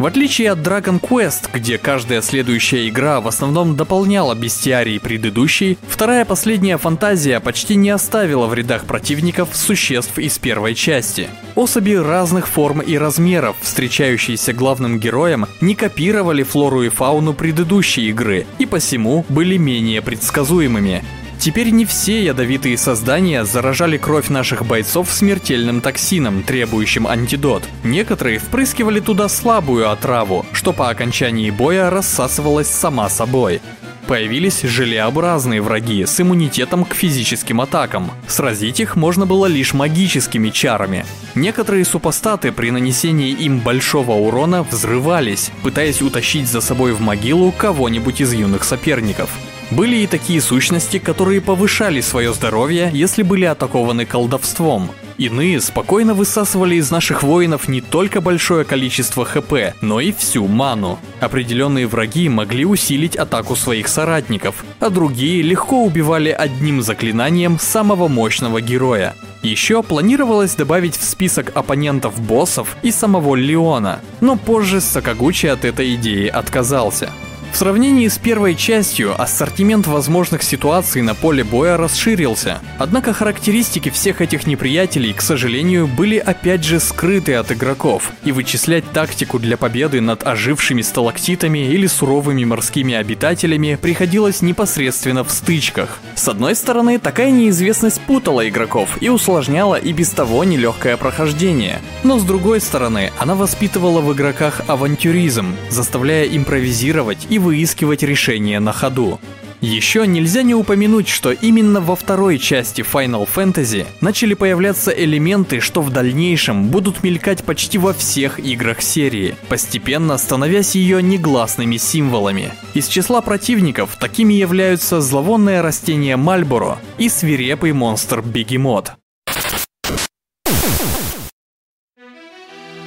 В 0.02 0.06
отличие 0.06 0.50
от 0.50 0.58
Dragon 0.58 1.00
Quest, 1.00 1.50
где 1.54 1.78
каждая 1.78 2.22
следующая 2.22 2.88
игра 2.88 3.20
в 3.20 3.28
основном 3.28 3.76
дополняла 3.76 4.34
бестиарий 4.34 4.98
предыдущей, 4.98 5.78
вторая 5.86 6.24
последняя 6.24 6.76
фантазия 6.76 7.38
почти 7.38 7.76
не 7.76 7.90
оставила 7.90 8.48
в 8.48 8.54
рядах 8.54 8.84
противников 8.84 9.50
существ 9.52 10.18
из 10.18 10.40
первой 10.40 10.74
части. 10.74 11.30
Особи 11.54 11.92
разных 11.92 12.48
форм 12.48 12.80
и 12.80 12.98
размеров, 12.98 13.54
встречающиеся 13.60 14.52
главным 14.52 14.98
героем, 14.98 15.46
не 15.60 15.76
копировали 15.76 16.42
флору 16.42 16.82
и 16.82 16.88
фауну 16.88 17.32
предыдущей 17.32 18.08
игры 18.08 18.44
и 18.58 18.66
посему 18.66 19.24
были 19.28 19.56
менее 19.56 20.02
предсказуемыми. 20.02 21.04
Теперь 21.43 21.70
не 21.70 21.85
все 21.85 22.23
ядовитые 22.23 22.78
создания 22.78 23.44
заражали 23.44 23.98
кровь 23.98 24.28
наших 24.28 24.64
бойцов 24.64 25.10
смертельным 25.10 25.81
токсином, 25.81 26.44
требующим 26.44 27.09
антидот. 27.09 27.64
Некоторые 27.82 28.39
впрыскивали 28.39 29.01
туда 29.01 29.28
слабую 29.28 29.90
отраву, 29.90 30.47
что 30.52 30.73
по 30.73 30.89
окончании 30.89 31.51
боя 31.51 31.90
рассасывалась 31.90 32.69
сама 32.69 33.09
собой. 33.09 33.60
Появились 34.06 34.62
желеобразные 34.62 35.60
враги 35.60 36.06
с 36.06 36.20
иммунитетом 36.20 36.85
к 36.85 36.94
физическим 36.94 37.60
атакам. 37.60 38.12
Сразить 38.28 38.78
их 38.78 38.94
можно 38.94 39.27
было 39.27 39.47
лишь 39.47 39.74
магическими 39.74 40.51
чарами. 40.51 41.05
Некоторые 41.35 41.85
супостаты 41.85 42.52
при 42.52 42.70
нанесении 42.70 43.32
им 43.32 43.59
большого 43.59 44.12
урона 44.12 44.62
взрывались, 44.62 45.51
пытаясь 45.64 46.02
утащить 46.02 46.47
за 46.47 46.60
собой 46.60 46.93
в 46.93 47.01
могилу 47.01 47.51
кого-нибудь 47.51 48.20
из 48.20 48.32
юных 48.32 48.62
соперников. 48.62 49.28
Были 49.76 49.96
и 49.96 50.06
такие 50.06 50.42
сущности, 50.42 50.98
которые 50.98 51.40
повышали 51.40 52.02
свое 52.02 52.34
здоровье, 52.34 52.90
если 52.92 53.22
были 53.22 53.46
атакованы 53.46 54.04
колдовством. 54.04 54.90
Иные 55.16 55.62
спокойно 55.62 56.12
высасывали 56.12 56.74
из 56.74 56.90
наших 56.90 57.22
воинов 57.22 57.68
не 57.68 57.80
только 57.80 58.20
большое 58.20 58.66
количество 58.66 59.24
ХП, 59.24 59.74
но 59.80 60.00
и 60.00 60.12
всю 60.12 60.46
ману. 60.46 60.98
Определенные 61.20 61.86
враги 61.86 62.28
могли 62.28 62.66
усилить 62.66 63.16
атаку 63.16 63.56
своих 63.56 63.88
соратников, 63.88 64.62
а 64.78 64.90
другие 64.90 65.40
легко 65.40 65.84
убивали 65.84 66.28
одним 66.30 66.82
заклинанием 66.82 67.58
самого 67.58 68.08
мощного 68.08 68.60
героя. 68.60 69.14
Еще 69.42 69.82
планировалось 69.82 70.54
добавить 70.54 70.98
в 70.98 71.04
список 71.04 71.50
оппонентов 71.56 72.20
боссов 72.20 72.76
и 72.82 72.90
самого 72.90 73.36
Леона, 73.36 74.00
но 74.20 74.36
позже 74.36 74.82
Сакагучи 74.82 75.46
от 75.46 75.64
этой 75.64 75.94
идеи 75.94 76.26
отказался. 76.26 77.10
В 77.52 77.56
сравнении 77.58 78.08
с 78.08 78.16
первой 78.16 78.54
частью 78.54 79.20
ассортимент 79.20 79.86
возможных 79.86 80.42
ситуаций 80.42 81.02
на 81.02 81.14
поле 81.14 81.44
боя 81.44 81.76
расширился. 81.76 82.60
Однако 82.78 83.12
характеристики 83.12 83.90
всех 83.90 84.22
этих 84.22 84.46
неприятелей, 84.46 85.12
к 85.12 85.20
сожалению, 85.20 85.86
были 85.86 86.16
опять 86.16 86.64
же 86.64 86.80
скрыты 86.80 87.34
от 87.34 87.52
игроков, 87.52 88.10
и 88.24 88.32
вычислять 88.32 88.90
тактику 88.92 89.38
для 89.38 89.58
победы 89.58 90.00
над 90.00 90.26
ожившими 90.26 90.80
сталактитами 90.80 91.58
или 91.58 91.86
суровыми 91.86 92.42
морскими 92.44 92.94
обитателями 92.94 93.78
приходилось 93.80 94.40
непосредственно 94.40 95.22
в 95.22 95.30
стычках. 95.30 96.00
С 96.14 96.28
одной 96.28 96.54
стороны, 96.56 96.98
такая 96.98 97.30
неизвестность 97.30 98.00
путала 98.00 98.48
игроков 98.48 98.96
и 99.02 99.10
усложняла 99.10 99.76
и 99.76 99.92
без 99.92 100.08
того 100.08 100.44
нелегкое 100.44 100.96
прохождение. 100.96 101.80
Но 102.02 102.18
с 102.18 102.24
другой 102.24 102.62
стороны, 102.62 103.12
она 103.18 103.34
воспитывала 103.34 104.00
в 104.00 104.10
игроках 104.14 104.62
авантюризм, 104.68 105.54
заставляя 105.68 106.24
импровизировать 106.24 107.26
и 107.28 107.41
выискивать 107.43 108.02
решения 108.02 108.59
на 108.60 108.73
ходу. 108.73 109.20
Еще 109.62 110.09
нельзя 110.09 110.43
не 110.43 110.56
упомянуть, 110.56 111.06
что 111.06 111.31
именно 111.31 111.81
во 111.81 111.94
второй 111.94 112.40
части 112.40 112.81
Final 112.81 113.28
Fantasy 113.32 113.86
начали 114.01 114.35
появляться 114.35 114.90
элементы, 114.90 115.60
что 115.60 115.82
в 115.82 115.90
дальнейшем 115.90 116.66
будут 116.66 117.05
мелькать 117.05 117.44
почти 117.44 117.78
во 117.78 117.93
всех 117.93 118.40
играх 118.40 118.82
серии, 118.82 119.36
постепенно 119.48 120.19
становясь 120.19 120.74
ее 120.74 121.01
негласными 121.01 121.77
символами. 121.77 122.52
Из 122.74 122.89
числа 122.89 123.20
противников 123.20 123.97
такими 124.01 124.35
являются 124.35 125.01
зловонное 125.01 125.62
растение 125.62 126.16
Мальборо 126.16 126.78
и 126.98 127.09
свирепый 127.09 127.73
монстр 127.73 128.20
Бегемот. 128.20 128.94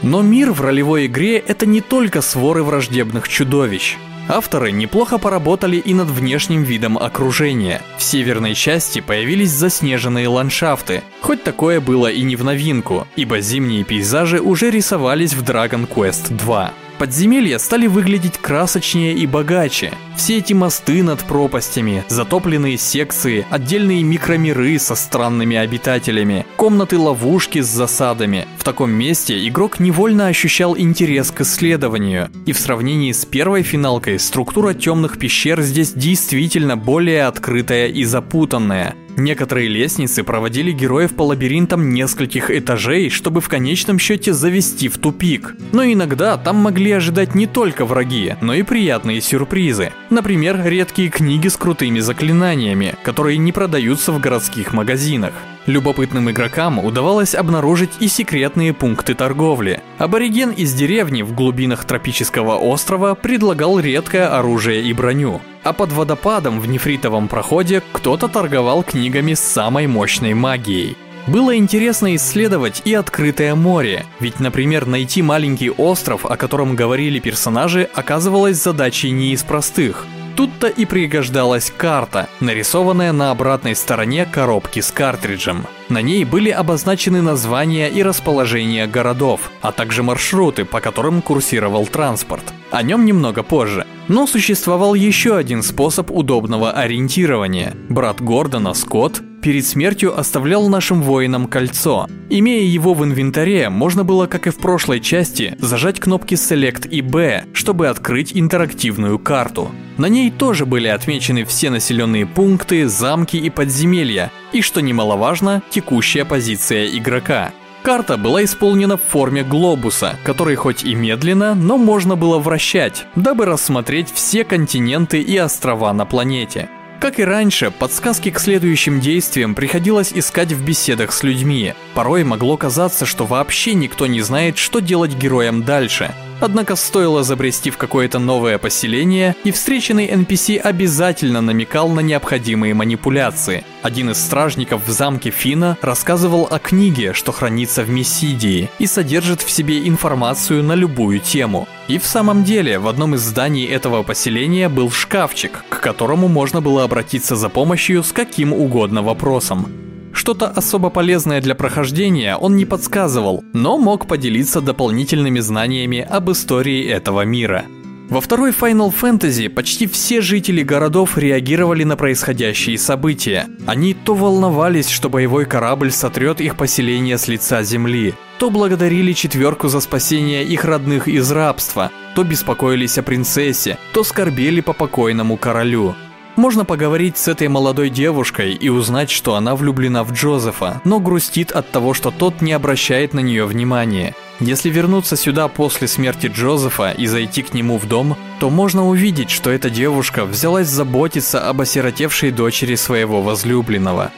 Но 0.04 0.22
мир 0.22 0.52
в 0.52 0.60
ролевой 0.60 1.06
игре 1.06 1.38
это 1.38 1.66
не 1.66 1.80
только 1.80 2.22
своры 2.22 2.64
враждебных 2.64 3.30
чудовищ. 3.30 3.96
Авторы 4.28 4.72
неплохо 4.72 5.20
поработали 5.20 5.78
и 5.78 5.94
над 5.94 6.10
внешним 6.10 6.64
видом 6.64 6.98
окружения. 6.98 7.82
В 7.98 8.04
северной 8.04 8.56
части 8.56 9.00
появились 9.00 9.52
заснеженные 9.52 10.28
ландшафты, 10.28 11.04
хоть 11.22 11.44
такое 11.44 11.80
было 11.80 12.08
и 12.08 12.24
не 12.24 12.36
в 12.36 12.44
новинку, 12.44 13.08
ибо 13.16 13.40
зимние 13.40 13.84
пейзажи 13.84 14.42
уже 14.42 14.72
рисовались 14.72 15.34
в 15.34 15.44
Dragon 15.44 15.88
Quest 15.88 16.36
2. 16.36 16.74
Подземелья 16.98 17.58
стали 17.60 17.88
выглядеть 17.88 18.38
красочнее 18.38 19.14
и 19.14 19.28
богаче. 19.28 19.92
Все 20.16 20.38
эти 20.38 20.54
мосты 20.54 21.04
над 21.04 21.20
пропастями, 21.26 22.06
затопленные 22.08 22.78
секции, 22.78 23.46
отдельные 23.50 24.02
микромиры 24.02 24.80
со 24.80 24.96
странными 24.96 25.58
обитателями, 25.58 26.46
комнаты-ловушки 26.56 27.62
с 27.62 27.68
засадами. 27.68 28.48
В 28.58 28.64
таком 28.64 28.92
месте 28.92 29.46
игрок 29.48 29.80
невольно 29.80 30.28
ощущал 30.28 30.78
интерес 30.78 31.32
к 31.32 31.42
исследованию. 31.42 32.30
И 32.46 32.54
в 32.54 32.60
сравнении 32.60 33.12
с 33.12 33.26
первой 33.26 33.64
финалкой 33.64 34.18
структура 34.20 34.74
темных 34.74 35.20
пещер 35.20 35.62
здесь 35.62 35.92
действительно 35.92 36.78
более 36.78 37.26
открытая 37.26 37.88
и 37.88 38.06
запутанная. 38.06 38.96
Некоторые 39.18 39.70
лестницы 39.70 40.24
проводили 40.24 40.72
героев 40.72 41.16
по 41.16 41.24
лабиринтам 41.24 41.90
нескольких 41.92 42.52
этажей, 42.52 43.10
чтобы 43.10 43.40
в 43.40 43.48
конечном 43.48 43.98
счете 43.98 44.34
завести 44.34 44.90
в 44.90 44.98
тупик. 44.98 45.56
Но 45.72 45.84
иногда 45.84 46.38
там 46.38 46.58
могли 46.58 46.92
ожидать 46.92 47.34
не 47.34 47.48
только 47.48 47.86
враги, 47.86 48.36
но 48.42 48.54
и 48.54 48.64
приятные 48.64 49.22
сюрпризы. 49.22 49.92
Например, 50.10 50.62
редкие 50.66 51.10
книги 51.10 51.48
с 51.48 51.56
крутыми 51.56 52.00
заклинаниями, 52.00 52.96
которые 53.04 53.38
не 53.38 53.52
продаются 53.52 54.12
в 54.12 54.20
городских 54.20 54.74
магазинах. 54.74 55.34
Любопытным 55.66 56.30
игрокам 56.30 56.78
удавалось 56.78 57.34
обнаружить 57.34 57.90
и 58.00 58.08
секретные 58.08 58.74
пункты 58.74 59.16
торговли. 59.16 59.82
Абориген 59.98 60.52
из 60.52 60.74
деревни 60.74 61.24
в 61.24 61.34
глубинах 61.34 61.86
тропического 61.86 62.56
острова 62.56 63.16
предлагал 63.16 63.80
редкое 63.80 64.28
оружие 64.28 64.84
и 64.84 64.94
броню. 64.94 65.42
А 65.66 65.74
под 65.74 65.92
водопадом 65.92 66.60
в 66.60 66.68
нефритовом 66.68 67.28
проходе 67.28 67.82
кто-то 67.92 68.28
торговал 68.28 68.84
книгами 68.84 69.34
с 69.34 69.40
самой 69.40 69.88
мощной 69.88 70.36
магией. 70.36 70.96
Было 71.26 71.58
интересно 71.58 72.16
исследовать 72.16 72.84
и 72.86 72.94
открытое 72.94 73.56
море, 73.56 74.06
ведь, 74.20 74.40
например, 74.40 74.86
найти 74.86 75.24
маленький 75.24 75.72
остров, 75.72 76.24
о 76.24 76.38
котором 76.38 76.76
говорили 76.76 77.18
персонажи, 77.18 77.90
оказывалось 77.96 78.62
задачей 78.62 79.10
не 79.10 79.34
из 79.34 79.42
простых. 79.42 80.06
Тут-то 80.36 80.68
и 80.68 80.86
пригождалась 80.86 81.74
карта, 81.76 82.30
нарисованная 82.42 83.12
на 83.12 83.32
обратной 83.32 83.76
стороне 83.76 84.28
коробки 84.28 84.82
с 84.82 84.92
картриджем. 84.92 85.66
На 85.90 86.04
ней 86.04 86.26
были 86.26 86.52
обозначены 86.52 87.24
названия 87.24 87.88
и 87.88 88.04
расположение 88.04 88.86
городов, 88.86 89.50
а 89.62 89.72
также 89.72 90.04
маршруты, 90.04 90.64
по 90.64 90.80
которым 90.80 91.24
курсировал 91.24 91.88
транспорт. 91.88 92.44
О 92.70 92.84
нем 92.84 93.06
немного 93.06 93.42
позже. 93.42 93.88
Но 94.08 94.28
существовал 94.28 94.94
еще 94.94 95.36
один 95.36 95.64
способ 95.64 96.12
удобного 96.12 96.72
ориентирования. 96.72 97.76
Брат 97.90 98.22
Гордона, 98.22 98.74
Скотт, 98.74 99.22
перед 99.42 99.66
смертью 99.66 100.18
оставлял 100.18 100.68
нашим 100.70 101.02
воинам 101.02 101.48
кольцо. 101.48 102.08
Имея 102.30 102.64
его 102.64 102.94
в 102.94 103.04
инвентаре, 103.04 103.70
можно 103.70 104.04
было, 104.04 104.26
как 104.28 104.48
и 104.48 104.50
в 104.50 104.58
прошлой 104.58 105.00
части, 105.00 105.56
зажать 105.60 106.00
кнопки 106.00 106.34
Select 106.34 106.90
и 106.90 107.02
B, 107.02 107.46
чтобы 107.54 107.88
открыть 107.88 108.32
интерактивную 108.34 109.20
карту. 109.20 109.72
На 109.98 110.08
ней 110.08 110.32
тоже 110.32 110.66
были 110.66 110.88
отмечены 110.88 111.46
все 111.46 111.70
населенные 111.70 112.26
пункты, 112.26 112.88
замки 112.88 113.38
и 113.38 113.50
подземелья, 113.50 114.32
и, 114.52 114.62
что 114.62 114.82
немаловажно, 114.82 115.62
текущая 115.70 116.26
позиция 116.26 116.88
игрока. 116.88 117.52
Карта 117.86 118.18
была 118.18 118.44
исполнена 118.44 118.98
в 118.98 119.04
форме 119.04 119.44
глобуса, 119.44 120.18
который 120.24 120.56
хоть 120.56 120.84
и 120.84 120.96
медленно, 120.96 121.54
но 121.54 121.78
можно 121.78 122.16
было 122.16 122.40
вращать, 122.40 123.06
дабы 123.16 123.46
рассмотреть 123.46 124.12
все 124.12 124.44
континенты 124.44 125.22
и 125.22 125.38
острова 125.38 125.94
на 125.94 126.08
планете. 126.08 126.68
Как 127.00 127.20
и 127.20 127.24
раньше, 127.24 127.70
подсказки 127.70 128.32
к 128.32 128.40
следующим 128.40 129.00
действиям 129.00 129.54
приходилось 129.54 130.12
искать 130.12 130.52
в 130.52 130.66
беседах 130.66 131.12
с 131.12 131.22
людьми. 131.22 131.76
Порой 131.94 132.24
могло 132.24 132.58
казаться, 132.58 133.06
что 133.06 133.28
вообще 133.28 133.76
никто 133.76 134.08
не 134.08 134.22
знает, 134.22 134.58
что 134.58 134.80
делать 134.80 135.14
героям 135.14 135.64
дальше. 135.64 136.16
Однако 136.40 136.76
стоило 136.76 137.24
забрести 137.24 137.70
в 137.70 137.78
какое-то 137.78 138.20
новое 138.20 138.58
поселение, 138.58 139.36
и 139.44 139.52
встреченный 139.52 140.08
NPC 140.08 140.58
обязательно 140.58 141.42
намекал 141.42 141.90
на 141.90 142.02
необходимые 142.02 142.74
манипуляции. 142.74 143.64
Один 143.82 144.10
из 144.10 144.18
стражников 144.18 144.86
в 144.86 144.92
замке 144.92 145.30
Фина 145.30 145.78
рассказывал 145.82 146.48
о 146.50 146.60
книге, 146.60 147.14
что 147.14 147.32
хранится 147.32 147.84
в 147.84 147.90
Мессидии, 147.90 148.70
и 148.80 148.88
содержит 148.88 149.42
в 149.42 149.50
себе 149.50 149.88
информацию 149.88 150.64
на 150.64 150.74
любую 150.74 151.20
тему. 151.20 151.68
И 151.88 152.00
в 152.00 152.06
самом 152.06 152.44
деле, 152.44 152.80
в 152.80 152.88
одном 152.88 153.16
из 153.16 153.22
зданий 153.22 153.66
этого 153.66 154.04
поселения 154.04 154.70
был 154.70 154.92
шкафчик, 154.92 155.64
к 155.70 155.80
которому 155.80 156.28
можно 156.28 156.62
было 156.62 156.84
обратиться 156.84 157.36
за 157.36 157.50
помощью 157.50 158.04
с 158.04 158.12
каким 158.12 158.54
угодно 158.54 159.02
вопросом. 159.04 159.95
Что-то 160.16 160.48
особо 160.48 160.90
полезное 160.90 161.42
для 161.42 161.56
прохождения 161.56 162.38
он 162.38 162.56
не 162.56 162.66
подсказывал, 162.66 163.44
но 163.52 163.78
мог 163.78 164.08
поделиться 164.08 164.62
дополнительными 164.62 165.42
знаниями 165.42 166.00
об 166.00 166.32
истории 166.32 166.88
этого 166.88 167.26
мира. 167.26 167.66
Во 168.10 168.22
второй 168.22 168.52
Final 168.52 168.94
Fantasy 168.94 169.50
почти 169.50 169.88
все 169.88 170.22
жители 170.22 170.64
городов 170.64 171.18
реагировали 171.18 171.84
на 171.84 171.98
происходящие 171.98 172.78
события. 172.78 173.48
Они 173.68 173.94
то 173.94 174.16
волновались, 174.16 174.90
что 174.90 175.10
боевой 175.10 175.46
корабль 175.46 175.92
сотрет 175.92 176.40
их 176.40 176.56
поселение 176.56 177.18
с 177.18 177.28
лица 177.28 177.62
земли, 177.64 178.14
то 178.40 178.50
благодарили 178.50 179.12
четверку 179.12 179.68
за 179.68 179.82
спасение 179.82 180.46
их 180.46 180.64
родных 180.64 181.10
из 181.10 181.30
рабства, 181.30 181.92
то 182.16 182.24
беспокоились 182.24 182.98
о 182.98 183.04
принцессе, 183.04 183.78
то 183.94 184.04
скорбели 184.04 184.62
по 184.62 184.72
покойному 184.72 185.36
королю. 185.36 185.94
Можно 186.36 186.66
поговорить 186.66 187.18
с 187.18 187.30
этой 187.30 187.48
молодой 187.48 187.90
девушкой 187.90 188.54
и 188.54 188.68
узнать, 188.68 189.10
что 189.10 189.36
она 189.36 189.56
влюблена 189.56 190.04
в 190.04 190.12
Джозефа, 190.12 190.82
но 190.84 191.00
грустит 191.00 191.52
от 191.52 191.72
того, 191.72 191.94
что 191.94 192.12
тот 192.12 192.42
не 192.42 192.52
обращает 192.52 193.14
на 193.14 193.22
нее 193.22 193.46
внимания. 193.46 194.14
Если 194.42 194.70
вернуться 194.70 195.16
сюда 195.16 195.48
после 195.48 195.88
смерти 195.88 196.28
Джозефа 196.28 196.92
и 196.92 197.06
зайти 197.06 197.42
к 197.42 197.54
нему 197.54 197.78
в 197.78 197.88
дом, 197.88 198.18
то 198.42 198.50
можно 198.50 198.86
увидеть, 198.86 199.30
что 199.30 199.50
эта 199.50 199.70
девушка 199.70 200.26
взялась 200.26 200.68
заботиться 200.68 201.48
об 201.48 201.62
осиротевшей 201.62 202.32
дочери 202.32 202.76
своего 202.76 203.22
возлюбленного. 203.22 204.12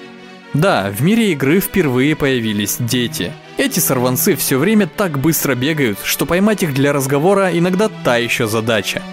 Да, 0.55 0.89
в 0.89 1.03
мире 1.03 1.33
игры 1.33 1.59
впервые 1.59 2.15
появились 2.15 2.77
дети. 2.79 3.31
Эти 3.57 3.79
сорванцы 3.79 4.35
все 4.35 4.57
время 4.57 4.87
так 4.87 5.19
быстро 5.19 5.53
бегают, 5.53 5.99
что 6.03 6.25
поймать 6.25 6.63
их 6.63 6.73
для 6.73 6.93
разговора 6.93 7.55
иногда 7.55 7.89
та 7.89 8.17
еще 8.17 8.47
задача. 8.47 9.03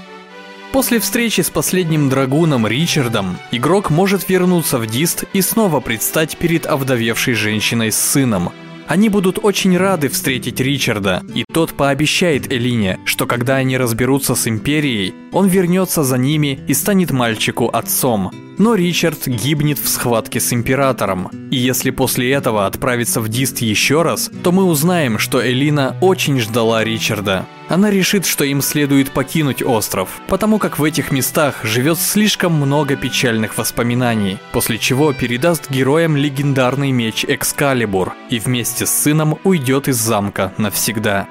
После 0.75 0.99
встречи 0.99 1.41
с 1.41 1.51
последним 1.51 2.09
драгуном 2.09 2.67
Ричардом, 2.67 3.39
игрок 3.53 3.91
может 3.91 4.29
вернуться 4.29 4.81
в 4.81 4.89
Дист 4.89 5.23
и 5.33 5.41
снова 5.41 5.79
предстать 5.79 6.37
перед 6.37 6.67
овдовевшей 6.67 7.35
женщиной 7.35 7.93
с 7.93 7.97
сыном. 7.97 8.51
Они 8.89 9.09
будут 9.09 9.39
очень 9.41 9.79
рады 9.79 10.09
встретить 10.09 10.59
Ричарда, 10.59 11.23
и 11.33 11.45
тот 11.45 11.75
пообещает 11.75 12.53
Элине, 12.53 12.99
что 13.05 13.25
когда 13.29 13.55
они 13.55 13.79
разберутся 13.79 14.35
с 14.35 14.49
Империей, 14.49 15.15
он 15.31 15.47
вернется 15.47 16.03
за 16.03 16.19
ними 16.19 16.59
и 16.67 16.75
станет 16.75 17.13
мальчику 17.13 17.69
отцом. 17.69 18.33
Но 18.59 18.75
Ричард 18.75 19.27
гибнет 19.27 19.79
в 19.79 19.89
схватке 19.89 20.41
с 20.41 20.53
Императором. 20.53 21.31
И 21.51 21.57
если 21.57 21.91
после 21.91 22.33
этого 22.33 22.67
отправиться 22.67 23.21
в 23.21 23.29
Дист 23.29 23.59
еще 23.59 24.03
раз, 24.03 24.31
то 24.43 24.53
мы 24.53 24.65
узнаем, 24.65 25.19
что 25.19 25.45
Элина 25.45 25.97
очень 26.01 26.39
ждала 26.41 26.85
Ричарда. 26.85 27.47
Она 27.69 27.91
решит, 27.91 28.27
что 28.27 28.45
им 28.45 28.61
следует 28.61 29.11
покинуть 29.11 29.63
остров, 29.63 30.21
потому 30.29 30.59
как 30.59 30.79
в 30.79 30.85
этих 30.85 31.11
местах 31.11 31.65
живет 31.65 31.99
слишком 31.99 32.53
много 32.53 32.95
печальных 32.95 33.57
воспоминаний, 33.57 34.39
после 34.53 34.79
чего 34.79 35.13
передаст 35.13 35.71
героям 35.71 36.17
легендарный 36.17 36.93
меч 36.93 37.25
Экскалибур 37.27 38.13
и 38.29 38.39
вместе 38.39 38.87
с 38.87 38.91
сыном 38.91 39.39
уйдет 39.45 39.89
из 39.89 39.97
замка 39.97 40.53
навсегда. 40.59 41.27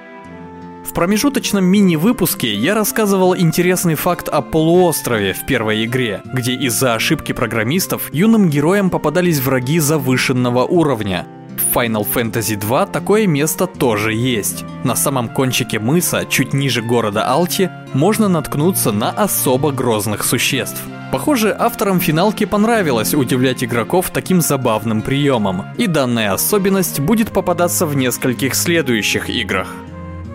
В 0.94 0.96
промежуточном 0.96 1.66
мини-выпуске 1.66 2.54
я 2.54 2.76
рассказывал 2.76 3.36
интересный 3.36 3.96
факт 3.96 4.30
о 4.30 4.44
полуострове 4.44 5.34
в 5.34 5.44
первой 5.48 5.86
игре, 5.86 6.22
где 6.24 6.54
из-за 6.54 6.94
ошибки 6.94 7.32
программистов 7.32 8.14
юным 8.14 8.48
героям 8.48 8.92
попадались 8.92 9.40
враги 9.40 9.80
завышенного 9.80 10.66
уровня. 10.66 11.26
В 11.58 11.76
Final 11.76 12.06
Fantasy 12.14 12.56
2 12.58 12.86
такое 12.86 13.26
место 13.26 13.66
тоже 13.66 14.14
есть. 14.14 14.66
На 14.84 14.96
самом 14.96 15.30
кончике 15.30 15.80
мыса, 15.80 16.28
чуть 16.30 16.54
ниже 16.54 16.84
города 16.84 17.28
Алти, 17.28 17.72
можно 17.96 18.28
наткнуться 18.28 18.92
на 18.92 19.10
особо 19.10 19.72
грозных 19.72 20.24
существ. 20.24 20.80
Похоже, 21.12 21.56
авторам 21.58 22.00
финалки 22.00 22.46
понравилось 22.46 23.16
удивлять 23.16 23.64
игроков 23.64 24.12
таким 24.12 24.42
забавным 24.42 25.02
приемом, 25.02 25.66
и 25.76 25.88
данная 25.88 26.34
особенность 26.34 27.00
будет 27.00 27.32
попадаться 27.32 27.88
в 27.88 27.96
нескольких 27.96 28.54
следующих 28.54 29.32
играх. 29.32 29.70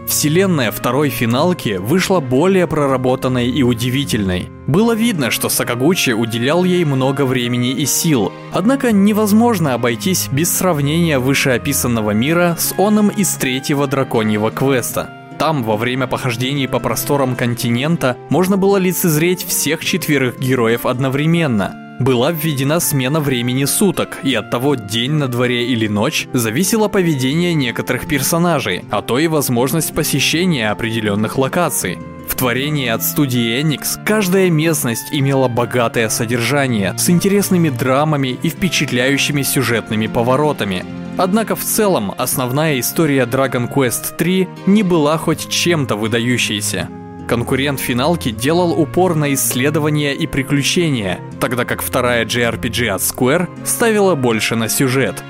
Вселенная 0.08 0.70
второй 0.70 1.10
финалки 1.10 1.76
вышла 1.76 2.20
более 2.20 2.66
проработанной 2.66 3.50
и 3.50 3.62
удивительной. 3.62 4.48
Было 4.66 4.94
видно, 4.94 5.30
что 5.30 5.50
Сакагучи 5.50 6.10
уделял 6.10 6.64
ей 6.64 6.84
много 6.86 7.26
времени 7.26 7.72
и 7.72 7.84
сил, 7.84 8.32
однако 8.52 8.90
невозможно 8.90 9.74
обойтись 9.74 10.28
без 10.32 10.50
сравнения 10.50 11.18
вышеописанного 11.18 12.12
мира 12.12 12.56
с 12.58 12.74
оном 12.78 13.10
из 13.10 13.34
третьего 13.34 13.86
драконьего 13.86 14.50
квеста. 14.50 15.10
Там, 15.38 15.62
во 15.62 15.76
время 15.76 16.06
похождений 16.06 16.66
по 16.66 16.80
просторам 16.80 17.36
континента, 17.36 18.16
можно 18.30 18.56
было 18.56 18.78
лицезреть 18.78 19.46
всех 19.46 19.84
четверых 19.84 20.40
героев 20.40 20.86
одновременно– 20.86 21.84
была 21.98 22.30
введена 22.30 22.80
смена 22.80 23.20
времени 23.20 23.64
суток, 23.64 24.18
и 24.22 24.34
от 24.34 24.50
того 24.50 24.74
день 24.74 25.12
на 25.12 25.28
дворе 25.28 25.66
или 25.66 25.88
ночь 25.88 26.28
зависело 26.32 26.88
поведение 26.88 27.54
некоторых 27.54 28.06
персонажей, 28.06 28.84
а 28.90 29.02
то 29.02 29.18
и 29.18 29.26
возможность 29.26 29.94
посещения 29.94 30.70
определенных 30.70 31.38
локаций. 31.38 31.98
В 32.28 32.34
творении 32.34 32.88
от 32.88 33.02
студии 33.02 33.60
Enix 33.60 34.02
каждая 34.04 34.50
местность 34.50 35.08
имела 35.10 35.48
богатое 35.48 36.08
содержание 36.08 36.96
с 36.96 37.10
интересными 37.10 37.70
драмами 37.70 38.38
и 38.42 38.48
впечатляющими 38.48 39.42
сюжетными 39.42 40.06
поворотами. 40.06 40.84
Однако 41.16 41.56
в 41.56 41.64
целом 41.64 42.14
основная 42.16 42.78
история 42.78 43.24
Dragon 43.24 43.68
Quest 43.72 44.16
3 44.16 44.48
не 44.66 44.84
была 44.84 45.18
хоть 45.18 45.48
чем-то 45.48 45.96
выдающейся. 45.96 46.88
Конкурент 47.28 47.78
финалки 47.78 48.30
делал 48.30 48.72
упор 48.72 49.14
на 49.14 49.34
исследования 49.34 50.14
и 50.14 50.26
приключения, 50.26 51.20
тогда 51.38 51.66
как 51.66 51.82
вторая 51.82 52.24
JRPG 52.24 52.88
от 52.88 53.02
Square 53.02 53.66
ставила 53.66 54.14
больше 54.14 54.56
на 54.56 54.70
сюжет. 54.70 55.22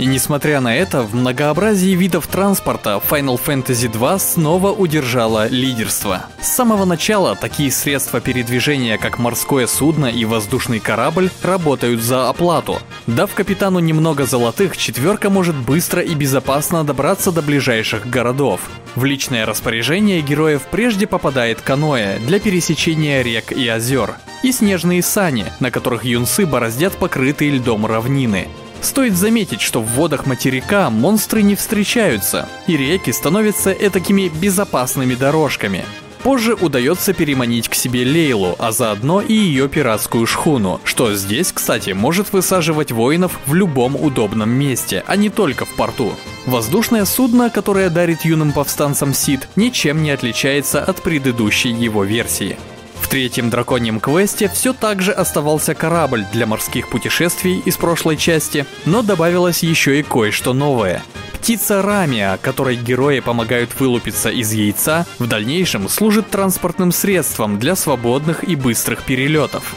И 0.00 0.06
несмотря 0.06 0.62
на 0.62 0.74
это, 0.74 1.02
в 1.02 1.14
многообразии 1.14 1.90
видов 1.94 2.26
транспорта 2.26 3.02
Final 3.10 3.38
Fantasy 3.38 3.86
2 3.86 4.18
снова 4.18 4.72
удержала 4.72 5.46
лидерство. 5.46 6.24
С 6.40 6.46
самого 6.46 6.86
начала 6.86 7.36
такие 7.36 7.70
средства 7.70 8.18
передвижения, 8.18 8.96
как 8.96 9.18
морское 9.18 9.66
судно 9.66 10.06
и 10.06 10.24
воздушный 10.24 10.80
корабль, 10.80 11.28
работают 11.42 12.00
за 12.00 12.30
оплату. 12.30 12.78
Дав 13.06 13.30
капитану 13.34 13.78
немного 13.78 14.24
золотых, 14.24 14.78
четверка 14.78 15.28
может 15.28 15.54
быстро 15.54 16.00
и 16.00 16.14
безопасно 16.14 16.82
добраться 16.82 17.30
до 17.30 17.42
ближайших 17.42 18.08
городов. 18.08 18.70
В 18.94 19.04
личное 19.04 19.44
распоряжение 19.44 20.22
героев 20.22 20.62
прежде 20.70 21.06
попадает 21.06 21.60
каноэ 21.60 22.20
для 22.20 22.40
пересечения 22.40 23.20
рек 23.20 23.52
и 23.52 23.68
озер, 23.68 24.14
и 24.42 24.50
снежные 24.50 25.02
сани, 25.02 25.52
на 25.60 25.70
которых 25.70 26.06
юнцы 26.06 26.46
бороздят 26.46 26.94
покрытые 26.94 27.50
льдом 27.50 27.84
равнины. 27.84 28.48
Стоит 28.82 29.14
заметить, 29.14 29.60
что 29.60 29.80
в 29.80 29.86
водах 29.86 30.26
материка 30.26 30.90
монстры 30.90 31.42
не 31.42 31.54
встречаются, 31.54 32.48
и 32.66 32.76
реки 32.76 33.12
становятся 33.12 33.72
этакими 33.72 34.28
безопасными 34.28 35.14
дорожками. 35.14 35.84
Позже 36.22 36.54
удается 36.54 37.14
переманить 37.14 37.68
к 37.68 37.74
себе 37.74 38.04
Лейлу, 38.04 38.54
а 38.58 38.72
заодно 38.72 39.22
и 39.22 39.32
ее 39.32 39.68
пиратскую 39.68 40.26
шхуну, 40.26 40.80
что 40.84 41.14
здесь, 41.14 41.50
кстати, 41.50 41.90
может 41.90 42.32
высаживать 42.32 42.92
воинов 42.92 43.38
в 43.46 43.54
любом 43.54 43.96
удобном 43.96 44.50
месте, 44.50 45.02
а 45.06 45.16
не 45.16 45.30
только 45.30 45.64
в 45.64 45.74
порту. 45.76 46.12
Воздушное 46.44 47.06
судно, 47.06 47.48
которое 47.48 47.88
дарит 47.88 48.24
юным 48.26 48.52
повстанцам 48.52 49.14
Сид, 49.14 49.48
ничем 49.56 50.02
не 50.02 50.10
отличается 50.10 50.82
от 50.84 51.00
предыдущей 51.02 51.70
его 51.70 52.04
версии. 52.04 52.58
Третьем 53.10 53.50
драконьем 53.50 53.98
квесте 53.98 54.48
все 54.48 54.72
так 54.72 55.02
же 55.02 55.10
оставался 55.10 55.74
корабль 55.74 56.24
для 56.32 56.46
морских 56.46 56.88
путешествий 56.88 57.58
из 57.58 57.76
прошлой 57.76 58.16
части, 58.16 58.66
но 58.86 59.02
добавилось 59.02 59.64
еще 59.64 59.98
и 59.98 60.04
кое-что 60.04 60.52
новое. 60.52 61.02
Птица 61.32 61.82
Рамия, 61.82 62.38
которой 62.40 62.76
герои 62.76 63.18
помогают 63.18 63.70
вылупиться 63.80 64.30
из 64.30 64.52
яйца, 64.52 65.06
в 65.18 65.26
дальнейшем 65.26 65.88
служит 65.88 66.30
транспортным 66.30 66.92
средством 66.92 67.58
для 67.58 67.74
свободных 67.74 68.44
и 68.44 68.54
быстрых 68.54 69.02
перелетов. 69.02 69.74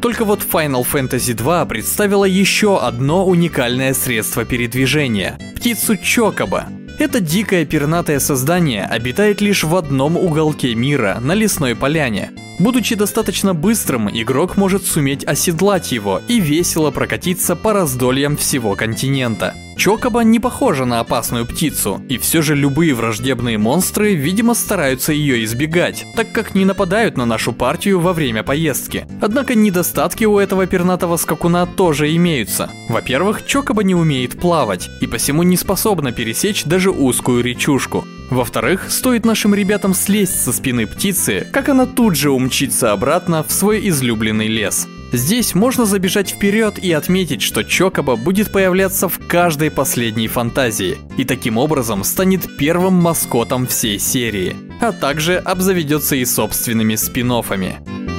Только 0.00 0.24
вот 0.24 0.40
Final 0.50 0.86
Fantasy 0.90 1.34
2 1.34 1.66
представила 1.66 2.24
еще 2.24 2.80
одно 2.80 3.26
уникальное 3.26 3.92
средство 3.92 4.46
передвижения– 4.46 5.38
птицу 5.56 5.98
Чокоба. 5.98 6.68
Это 6.98 7.20
дикое 7.20 7.64
пернатое 7.64 8.18
создание 8.20 8.84
обитает 8.84 9.40
лишь 9.40 9.64
в 9.64 9.74
одном 9.74 10.16
уголке 10.16 10.74
мира, 10.74 11.18
на 11.20 11.32
лесной 11.34 11.74
поляне. 11.74 12.30
Будучи 12.58 12.94
достаточно 12.94 13.54
быстрым, 13.54 14.08
игрок 14.10 14.56
может 14.56 14.86
суметь 14.86 15.24
оседлать 15.24 15.92
его 15.92 16.20
и 16.28 16.40
весело 16.40 16.90
прокатиться 16.90 17.56
по 17.56 17.72
раздольям 17.72 18.36
всего 18.36 18.74
континента. 18.74 19.54
Чокоба 19.76 20.20
не 20.20 20.38
похожа 20.38 20.84
на 20.84 21.00
опасную 21.00 21.46
птицу, 21.46 22.02
и 22.08 22.18
все 22.18 22.42
же 22.42 22.54
любые 22.54 22.94
враждебные 22.94 23.58
монстры, 23.58 24.14
видимо, 24.14 24.54
стараются 24.54 25.12
ее 25.12 25.42
избегать, 25.44 26.04
так 26.14 26.30
как 26.30 26.54
не 26.54 26.64
нападают 26.64 27.16
на 27.16 27.24
нашу 27.24 27.52
партию 27.52 27.98
во 27.98 28.12
время 28.12 28.42
поездки. 28.42 29.06
Однако 29.20 29.54
недостатки 29.54 30.24
у 30.24 30.38
этого 30.38 30.66
пернатого 30.66 31.16
скакуна 31.16 31.66
тоже 31.66 32.14
имеются. 32.14 32.70
Во-первых, 32.88 33.46
Чокоба 33.46 33.82
не 33.82 33.94
умеет 33.94 34.38
плавать, 34.38 34.88
и 35.00 35.06
посему 35.06 35.42
не 35.42 35.56
способна 35.56 36.12
пересечь 36.12 36.64
даже 36.64 36.90
узкую 36.90 37.42
речушку. 37.42 38.04
Во-вторых, 38.32 38.90
стоит 38.90 39.26
нашим 39.26 39.54
ребятам 39.54 39.92
слезть 39.92 40.42
со 40.42 40.54
спины 40.54 40.86
птицы, 40.86 41.46
как 41.52 41.68
она 41.68 41.84
тут 41.84 42.16
же 42.16 42.30
умчится 42.30 42.92
обратно 42.92 43.44
в 43.46 43.52
свой 43.52 43.86
излюбленный 43.90 44.46
лес. 44.46 44.88
Здесь 45.12 45.54
можно 45.54 45.84
забежать 45.84 46.30
вперед 46.30 46.78
и 46.78 46.90
отметить, 46.92 47.42
что 47.42 47.62
Чокоба 47.62 48.16
будет 48.16 48.50
появляться 48.50 49.10
в 49.10 49.18
каждой 49.28 49.70
последней 49.70 50.28
фантазии, 50.28 50.96
и 51.18 51.24
таким 51.24 51.58
образом 51.58 52.04
станет 52.04 52.56
первым 52.56 52.94
маскотом 52.94 53.66
всей 53.66 53.98
серии, 53.98 54.56
а 54.80 54.92
также 54.92 55.36
обзаведется 55.36 56.16
и 56.16 56.24
собственными 56.24 56.94
спин 56.94 57.32
-оффами. 57.32 58.11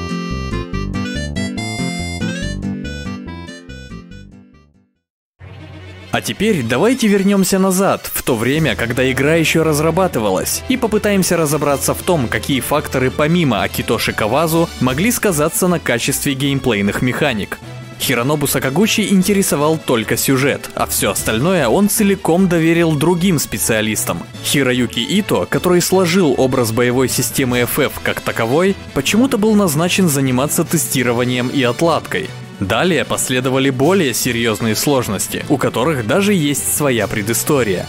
А 6.14 6.22
теперь 6.22 6.61
давайте 6.61 7.07
вернемся 7.07 7.57
назад, 7.57 8.07
в 8.14 8.22
то 8.22 8.35
время, 8.35 8.76
когда 8.76 9.11
игра 9.11 9.34
еще 9.34 9.64
разрабатывалась, 9.64 10.61
и 10.69 10.77
попытаемся 10.77 11.38
разобраться 11.38 11.95
в 11.95 12.03
том, 12.03 12.27
какие 12.27 12.60
факторы 12.60 13.10
помимо 13.10 13.64
Акитоши 13.64 14.14
Кавазу 14.14 14.69
могли 14.80 15.10
сказаться 15.10 15.68
на 15.68 15.80
качестве 15.80 16.35
геймплейных 16.35 17.02
механик. 17.02 17.57
Хиронобу 17.99 18.45
Сакагучи 18.45 19.07
интересовал 19.10 19.80
только 19.84 20.15
сюжет, 20.15 20.69
а 20.76 20.85
все 20.85 21.10
остальное 21.10 21.68
он 21.68 21.90
целиком 21.90 22.48
доверил 22.48 22.91
другим 22.91 23.40
специалистам. 23.40 24.22
Хироюки 24.45 24.99
Ито, 24.99 25.48
который 25.48 25.81
сложил 25.81 26.35
образ 26.38 26.72
боевой 26.72 27.10
системы 27.10 27.61
FF 27.61 27.94
как 28.03 28.22
таковой, 28.22 28.76
почему-то 28.94 29.40
был 29.40 29.56
назначен 29.56 30.07
заниматься 30.07 30.64
тестированием 30.64 31.48
и 31.48 31.64
отладкой. 31.64 32.30
Далее 32.68 33.03
последовали 33.03 33.69
более 33.69 34.14
серьезные 34.14 34.76
сложности, 34.76 35.45
у 35.49 35.57
которых 35.57 36.07
даже 36.07 36.34
есть 36.34 36.73
своя 36.73 37.07
предыстория. 37.07 37.85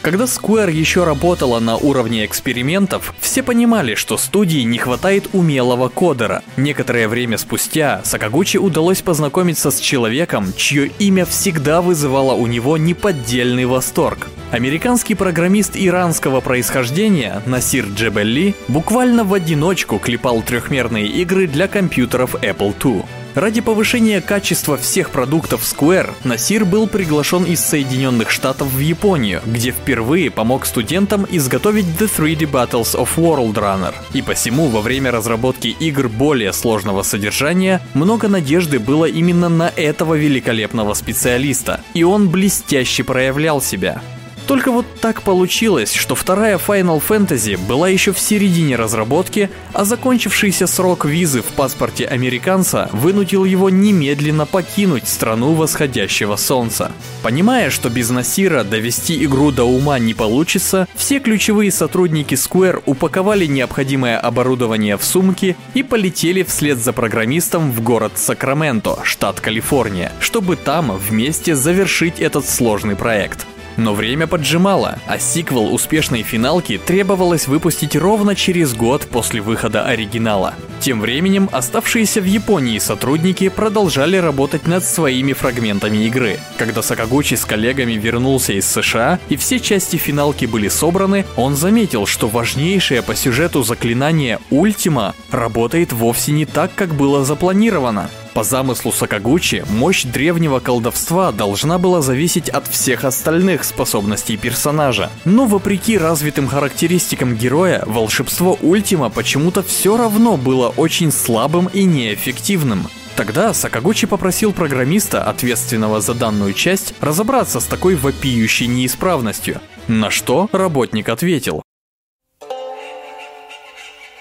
Когда 0.00 0.24
Square 0.24 0.70
еще 0.70 1.04
работала 1.04 1.60
на 1.60 1.76
уровне 1.76 2.26
экспериментов, 2.26 3.14
все 3.20 3.42
понимали, 3.42 3.94
что 3.94 4.18
студии 4.18 4.60
не 4.60 4.76
хватает 4.76 5.30
умелого 5.32 5.88
кодера. 5.88 6.42
Некоторое 6.58 7.08
время 7.08 7.38
спустя 7.38 8.02
Сакагучи 8.04 8.58
удалось 8.58 9.00
познакомиться 9.00 9.70
с 9.70 9.78
человеком, 9.78 10.52
чье 10.58 10.90
имя 10.98 11.24
всегда 11.24 11.80
вызывало 11.80 12.34
у 12.34 12.46
него 12.46 12.76
неподдельный 12.76 13.64
восторг. 13.64 14.28
Американский 14.50 15.14
программист 15.14 15.72
иранского 15.74 16.40
происхождения 16.40 17.42
Насир 17.46 17.86
Джебелли 17.86 18.54
буквально 18.68 19.24
в 19.24 19.32
одиночку 19.32 19.98
клепал 19.98 20.42
трехмерные 20.42 21.06
игры 21.06 21.46
для 21.46 21.66
компьютеров 21.66 22.34
Apple 22.36 22.74
II. 22.78 23.03
Ради 23.34 23.60
повышения 23.60 24.20
качества 24.20 24.76
всех 24.76 25.10
продуктов 25.10 25.62
Square 25.62 26.12
Насир 26.22 26.64
был 26.64 26.86
приглашен 26.86 27.42
из 27.44 27.58
Соединенных 27.58 28.30
Штатов 28.30 28.68
в 28.72 28.78
Японию, 28.78 29.42
где 29.44 29.72
впервые 29.72 30.30
помог 30.30 30.64
студентам 30.66 31.26
изготовить 31.28 31.86
The 31.98 32.08
3D 32.08 32.48
Battles 32.48 32.94
of 32.94 33.08
World 33.16 33.54
Runner. 33.54 33.92
И 34.12 34.22
посему 34.22 34.68
во 34.68 34.80
время 34.80 35.10
разработки 35.10 35.66
игр 35.66 36.08
более 36.08 36.52
сложного 36.52 37.02
содержания 37.02 37.80
много 37.92 38.28
надежды 38.28 38.78
было 38.78 39.06
именно 39.06 39.48
на 39.48 39.72
этого 39.74 40.14
великолепного 40.14 40.94
специалиста, 40.94 41.80
и 41.92 42.04
он 42.04 42.28
блестяще 42.28 43.02
проявлял 43.02 43.60
себя. 43.60 44.00
Только 44.46 44.70
вот 44.70 44.84
так 45.00 45.22
получилось, 45.22 45.94
что 45.94 46.14
вторая 46.14 46.58
Final 46.58 47.02
Fantasy 47.06 47.56
была 47.56 47.88
еще 47.88 48.12
в 48.12 48.18
середине 48.18 48.76
разработки, 48.76 49.48
а 49.72 49.84
закончившийся 49.84 50.66
срок 50.66 51.06
визы 51.06 51.40
в 51.40 51.46
паспорте 51.46 52.04
американца 52.04 52.90
вынудил 52.92 53.46
его 53.46 53.70
немедленно 53.70 54.44
покинуть 54.44 55.08
страну 55.08 55.54
восходящего 55.54 56.36
солнца. 56.36 56.92
Понимая, 57.22 57.70
что 57.70 57.88
без 57.88 58.10
Насира 58.10 58.64
довести 58.64 59.24
игру 59.24 59.50
до 59.50 59.64
ума 59.64 59.98
не 59.98 60.12
получится, 60.12 60.88
все 60.94 61.20
ключевые 61.20 61.72
сотрудники 61.72 62.34
Square 62.34 62.82
упаковали 62.84 63.46
необходимое 63.46 64.18
оборудование 64.18 64.98
в 64.98 65.04
сумки 65.04 65.56
и 65.72 65.82
полетели 65.82 66.42
вслед 66.42 66.78
за 66.78 66.92
программистом 66.92 67.72
в 67.72 67.82
город 67.82 68.12
Сакраменто, 68.16 68.98
штат 69.04 69.40
Калифорния, 69.40 70.12
чтобы 70.20 70.56
там 70.56 70.92
вместе 70.98 71.54
завершить 71.54 72.20
этот 72.20 72.46
сложный 72.46 72.94
проект. 72.94 73.46
Но 73.76 73.94
время 73.94 74.26
поджимало, 74.26 74.98
а 75.06 75.18
сиквел 75.18 75.72
успешной 75.74 76.22
финалки 76.22 76.78
требовалось 76.78 77.48
выпустить 77.48 77.96
ровно 77.96 78.34
через 78.34 78.74
год 78.74 79.06
после 79.08 79.40
выхода 79.40 79.84
оригинала. 79.84 80.54
Тем 80.80 81.00
временем 81.00 81.48
оставшиеся 81.50 82.20
в 82.20 82.24
Японии 82.24 82.78
сотрудники 82.78 83.48
продолжали 83.48 84.16
работать 84.16 84.66
над 84.66 84.84
своими 84.84 85.32
фрагментами 85.32 86.04
игры. 86.06 86.38
Когда 86.58 86.82
Сакагучи 86.82 87.34
с 87.34 87.44
коллегами 87.44 87.94
вернулся 87.94 88.52
из 88.52 88.66
США 88.66 89.18
и 89.28 89.36
все 89.36 89.58
части 89.58 89.96
финалки 89.96 90.44
были 90.44 90.68
собраны, 90.68 91.24
он 91.36 91.56
заметил, 91.56 92.06
что 92.06 92.28
важнейшее 92.28 93.02
по 93.02 93.14
сюжету 93.14 93.62
заклинание 93.62 94.38
Ультима 94.50 95.14
работает 95.30 95.92
вовсе 95.92 96.32
не 96.32 96.44
так, 96.44 96.74
как 96.74 96.94
было 96.94 97.24
запланировано. 97.24 98.10
По 98.34 98.42
замыслу 98.42 98.90
Сакагучи, 98.90 99.64
мощь 99.70 100.02
древнего 100.02 100.58
колдовства 100.58 101.30
должна 101.30 101.78
была 101.78 102.02
зависеть 102.02 102.48
от 102.48 102.66
всех 102.66 103.04
остальных 103.04 103.62
способностей 103.62 104.36
персонажа. 104.36 105.08
Но 105.24 105.46
вопреки 105.46 105.96
развитым 105.96 106.48
характеристикам 106.48 107.36
героя, 107.36 107.84
волшебство 107.86 108.58
Ультима 108.60 109.08
почему-то 109.08 109.62
все 109.62 109.96
равно 109.96 110.36
было 110.36 110.70
очень 110.70 111.12
слабым 111.12 111.68
и 111.72 111.84
неэффективным. 111.84 112.88
Тогда 113.14 113.54
Сакагучи 113.54 114.08
попросил 114.08 114.52
программиста, 114.52 115.22
ответственного 115.22 116.00
за 116.00 116.14
данную 116.14 116.54
часть, 116.54 116.92
разобраться 117.00 117.60
с 117.60 117.66
такой 117.66 117.94
вопиющей 117.94 118.66
неисправностью. 118.66 119.60
На 119.86 120.10
что 120.10 120.48
работник 120.50 121.08
ответил. 121.08 121.62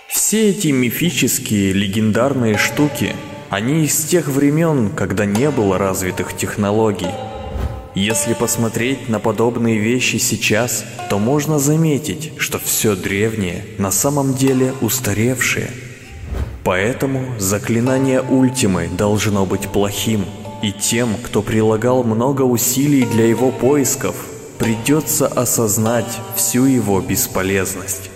Все 0.07 0.49
эти 0.51 0.67
мифические, 0.67 1.73
легендарные 1.73 2.57
штуки 2.57 3.15
они 3.53 3.85
из 3.85 4.05
тех 4.05 4.29
времен, 4.29 4.89
когда 4.89 5.25
не 5.25 5.51
было 5.51 5.77
развитых 5.77 6.35
технологий. 6.35 7.11
Если 7.93 8.33
посмотреть 8.33 9.09
на 9.09 9.19
подобные 9.19 9.77
вещи 9.77 10.17
сейчас, 10.17 10.83
то 11.11 11.19
можно 11.19 11.59
заметить, 11.59 12.33
что 12.37 12.57
все 12.57 12.95
древнее 12.95 13.63
на 13.77 13.91
самом 13.91 14.33
деле 14.33 14.73
устаревшее. 14.81 15.69
Поэтому 16.63 17.37
заклинание 17.37 18.23
Ультимы 18.23 18.89
должно 18.97 19.45
быть 19.45 19.67
плохим, 19.67 20.25
и 20.63 20.71
тем, 20.71 21.09
кто 21.23 21.43
прилагал 21.43 22.03
много 22.03 22.41
усилий 22.41 23.05
для 23.05 23.27
его 23.27 23.51
поисков, 23.51 24.15
придется 24.57 25.27
осознать 25.27 26.17
всю 26.35 26.65
его 26.65 26.99
бесполезность. 27.01 28.09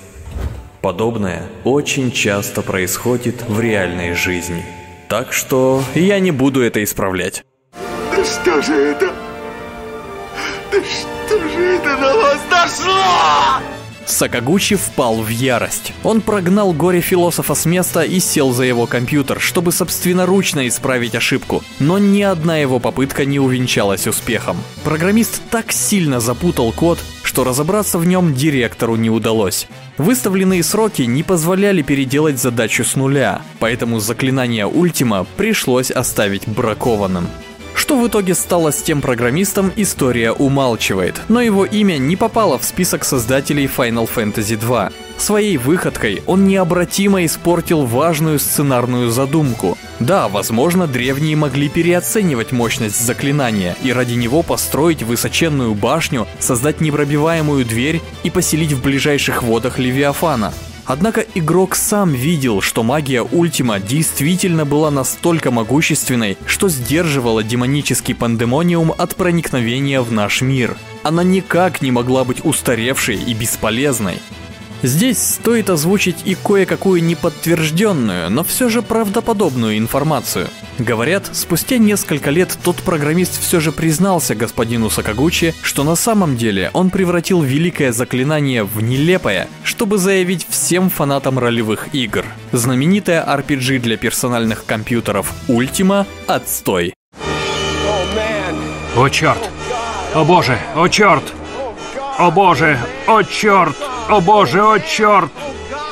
Подобное 0.81 1.43
очень 1.63 2.11
часто 2.11 2.63
происходит 2.63 3.47
в 3.47 3.59
реальной 3.59 4.13
жизни. 4.13 4.65
Так 5.09 5.31
что 5.31 5.83
я 5.95 6.19
не 6.19 6.31
буду 6.31 6.61
это 6.61 6.83
исправлять. 6.83 7.45
Да 8.11 8.23
что 8.25 8.61
же 8.61 8.73
это? 8.73 9.13
Да 10.71 10.77
что 10.83 11.39
же 11.49 11.63
это 11.75 11.97
на 11.97 12.15
вас 12.15 12.39
дошло? 12.49 13.63
Сакагучи 14.05 14.75
впал 14.75 15.21
в 15.21 15.27
ярость. 15.29 15.93
Он 16.03 16.21
прогнал 16.21 16.71
горе-философа 16.71 17.55
с 17.55 17.65
места 17.65 18.03
и 18.03 18.19
сел 18.19 18.51
за 18.51 18.63
его 18.63 18.85
компьютер, 18.85 19.39
чтобы 19.39 19.71
собственноручно 19.71 20.67
исправить 20.67 21.13
ошибку. 21.13 21.61
Но 21.79 21.97
ни 21.97 22.21
одна 22.21 22.57
его 22.57 22.79
попытка 22.79 23.25
не 23.25 23.39
увенчалась 23.39 24.07
успехом. 24.07 24.57
Программист 24.83 25.41
так 25.49 25.71
сильно 25.73 26.21
запутал 26.21 26.71
код, 26.71 26.99
что 27.37 27.43
разобраться 27.43 27.99
в 27.99 28.07
нем 28.07 28.33
директору 28.33 28.95
не 28.95 29.11
удалось. 29.11 29.67
Выставленные 29.99 30.63
сроки 30.63 31.03
не 31.03 31.21
позволяли 31.21 31.83
переделать 31.83 32.41
задачу 32.41 32.83
с 32.83 32.95
нуля, 32.95 33.43
поэтому 33.59 33.99
заклинание 33.99 34.65
Ультима 34.65 35.23
пришлось 35.37 35.91
оставить 35.91 36.47
бракованным. 36.47 37.27
Что 37.75 37.95
в 38.01 38.07
итоге 38.07 38.33
стало 38.33 38.71
с 38.71 38.81
тем 38.81 39.01
программистом, 39.01 39.71
история 39.75 40.31
умалчивает, 40.31 41.21
но 41.27 41.39
его 41.39 41.63
имя 41.63 41.99
не 41.99 42.15
попало 42.15 42.57
в 42.57 42.63
список 42.63 43.05
создателей 43.05 43.67
Final 43.67 44.09
Fantasy 44.11 44.57
2. 44.57 44.89
Своей 45.19 45.57
выходкой 45.57 46.23
он 46.25 46.47
необратимо 46.47 47.23
испортил 47.23 47.85
важную 47.85 48.39
сценарную 48.39 49.11
задумку. 49.11 49.77
Да, 49.99 50.27
возможно, 50.27 50.85
древние 50.85 51.35
могли 51.35 51.69
переоценивать 51.69 52.51
мощность 52.51 53.03
заклинания 53.03 53.75
и 53.83 53.91
ради 53.91 54.13
него 54.13 54.43
построить 54.43 55.01
высоченную 55.01 55.73
башню, 55.73 56.27
создать 56.39 56.81
непробиваемую 56.81 57.65
дверь 57.65 58.01
и 58.23 58.29
поселить 58.29 58.73
в 58.73 58.81
ближайших 58.83 59.41
водах 59.41 59.79
Левиафана. 59.79 60.53
Однако 60.85 61.25
игрок 61.35 61.75
сам 61.75 62.13
видел, 62.13 62.61
что 62.61 62.81
магия 62.81 63.21
Ультима 63.21 63.79
действительно 63.79 64.65
была 64.65 64.89
настолько 64.89 65.51
могущественной, 65.51 66.37
что 66.45 66.69
сдерживала 66.69 67.43
демонический 67.43 68.15
пандемониум 68.15 68.93
от 68.97 69.15
проникновения 69.15 69.99
в 69.99 70.13
наш 70.13 70.41
мир. 70.41 70.77
Она 71.03 71.23
никак 71.23 71.81
не 71.81 71.91
могла 71.91 72.23
быть 72.23 72.45
устаревшей 72.45 73.17
и 73.17 73.33
бесполезной. 73.33 74.19
Здесь 74.83 75.17
стоит 75.17 75.69
озвучить 75.69 76.17
и 76.25 76.35
кое-какую 76.35 77.03
неподтвержденную, 77.03 78.29
но 78.29 78.43
все 78.43 78.69
же 78.69 78.81
правдоподобную 78.81 79.77
информацию. 79.77 80.47
Говорят, 80.77 81.29
спустя 81.33 81.77
несколько 81.77 82.29
лет 82.29 82.55
тот 82.63 82.77
программист 82.77 83.41
все 83.41 83.59
же 83.59 83.71
признался 83.71 84.35
господину 84.35 84.89
Сакагучи, 84.91 85.55
что 85.63 85.83
на 85.83 85.95
самом 85.95 86.37
деле 86.37 86.69
он 86.73 86.91
превратил 86.91 87.41
великое 87.41 87.91
заклинание 87.91 88.63
в 88.63 88.81
нелепое, 88.81 89.47
чтобы 89.63 89.97
заявить 89.97 90.45
всем 90.47 90.91
фанатам 90.91 91.39
ролевых 91.39 91.93
игр. 91.93 92.25
Знаменитая 92.51 93.25
RPG 93.25 93.79
для 93.79 93.97
персональных 93.97 94.65
компьютеров 94.65 95.33
Ultima— 95.47 96.05
отстой. 96.27 96.93
О 98.95 99.09
черт! 99.09 99.49
О 100.13 100.23
боже! 100.23 100.59
О 100.75 100.87
черт! 100.87 101.23
О 102.17 102.31
боже! 102.31 102.79
О 103.07 103.23
черт! 103.23 103.75
О 104.09 104.21
боже! 104.21 104.61
О 104.61 104.79
черт! 104.79 105.31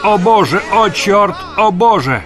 О 0.01 0.17
боже! 0.17 0.61
О 0.71 0.89
черт! 0.89 1.35
О 1.57 1.69
боже! 1.71 2.23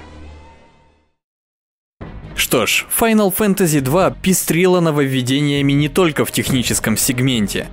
Что 2.36 2.68
ж, 2.68 2.86
Final 3.00 3.34
Fantasy 3.36 3.82
2 3.82 4.12
пестрила 4.12 4.82
нововведениями 4.82 5.74
не 5.74 5.90
только 5.90 6.26
в 6.26 6.32
техническом 6.32 6.96
сегменте. 6.96 7.68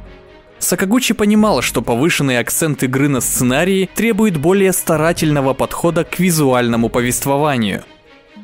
Сакагучи 0.58 1.12
понимал, 1.12 1.60
что 1.60 1.82
повышенный 1.82 2.38
акцент 2.38 2.82
игры 2.82 3.08
на 3.08 3.20
сценарии 3.20 3.90
требует 3.94 4.38
более 4.38 4.72
старательного 4.72 5.52
подхода 5.52 6.04
к 6.04 6.18
визуальному 6.18 6.88
повествованию– 6.88 7.84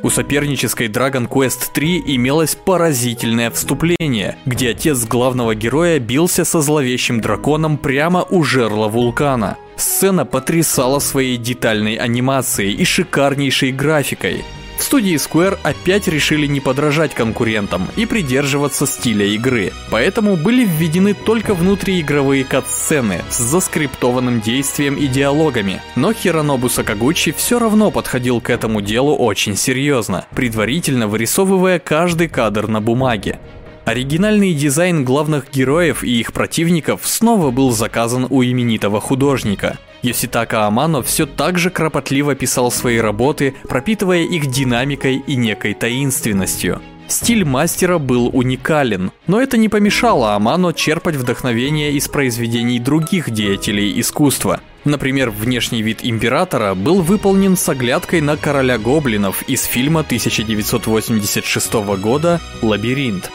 у 0.03 0.11
сопернической 0.11 0.89
Dragon 0.89 1.29
Quest 1.29 1.73
3 1.73 2.03
имелось 2.07 2.55
поразительное 2.55 3.51
вступление, 3.51 4.37
где 4.45 4.71
отец 4.71 5.05
главного 5.07 5.55
героя 5.55 5.99
бился 5.99 6.45
со 6.45 6.61
зловещим 6.61 7.21
драконом 7.21 7.79
прямо 7.79 8.25
у 8.29 8.43
жерла 8.43 8.89
вулкана. 8.89 9.57
Сцена 9.77 10.25
потрясала 10.25 10.99
своей 10.99 11.37
детальной 11.37 11.95
анимацией 11.95 12.73
и 12.73 12.85
шикарнейшей 12.85 13.73
графикой. 13.73 14.45
Студии 14.83 15.15
Square 15.15 15.59
опять 15.63 16.09
решили 16.09 16.47
не 16.47 16.61
подражать 16.61 17.15
конкурентам 17.15 17.89
и 17.97 18.05
придерживаться 18.05 18.87
стиля 18.87 19.27
игры, 19.27 19.73
поэтому 19.91 20.37
были 20.37 20.65
введены 20.65 21.15
только 21.15 21.55
внутриигровые 21.55 22.45
кат-сцены 22.45 23.23
с 23.31 23.39
заскриптованным 23.39 24.41
действием 24.41 24.97
и 24.97 25.07
диалогами. 25.07 25.81
Но 25.95 26.13
Хиронобу 26.13 26.69
Сакагучи 26.69 27.33
все 27.33 27.59
равно 27.59 27.91
подходил 27.91 28.41
к 28.41 28.51
этому 28.51 28.81
делу 28.81 29.15
очень 29.17 29.57
серьезно, 29.57 30.27
предварительно 30.35 31.07
вырисовывая 31.07 31.79
каждый 31.79 32.29
кадр 32.29 32.67
на 32.67 32.81
бумаге. 32.81 33.39
Оригинальный 33.85 34.55
дизайн 34.55 35.05
главных 35.05 35.51
героев 35.51 36.05
и 36.05 36.21
их 36.21 36.33
противников 36.33 37.01
снова 37.05 37.51
был 37.51 37.73
заказан 37.73 38.27
у 38.29 38.43
именитого 38.43 39.01
художника– 39.01 39.79
Йоситака 40.03 40.67
Амано 40.67 41.03
все 41.03 41.27
так 41.27 41.59
же 41.59 41.71
кропотливо 41.71 42.35
писал 42.35 42.71
свои 42.73 42.99
работы, 42.99 43.55
пропитывая 43.69 44.23
их 44.23 44.47
динамикой 44.47 45.23
и 45.25 45.37
некой 45.37 45.75
таинственностью. 45.75 46.83
Стиль 47.07 47.45
мастера 47.45 47.99
был 47.99 48.31
уникален, 48.33 49.13
но 49.27 49.41
это 49.41 49.57
не 49.57 49.69
помешало 49.69 50.35
Амано 50.35 50.73
черпать 50.73 51.15
вдохновение 51.15 51.93
из 51.93 52.09
произведений 52.09 52.81
других 52.81 53.31
деятелей 53.31 54.01
искусства. 54.01 54.61
Например, 54.85 55.31
внешний 55.31 55.83
вид 55.83 56.01
императора 56.03 56.75
был 56.75 57.03
выполнен 57.03 57.57
с 57.57 57.69
оглядкой 57.69 58.21
на 58.21 58.37
короля 58.37 58.79
гоблинов 58.79 59.43
из 59.43 59.63
фильма 59.63 60.01
1986 60.01 61.73
года 62.01 62.41
«Лабиринт». 62.63 63.31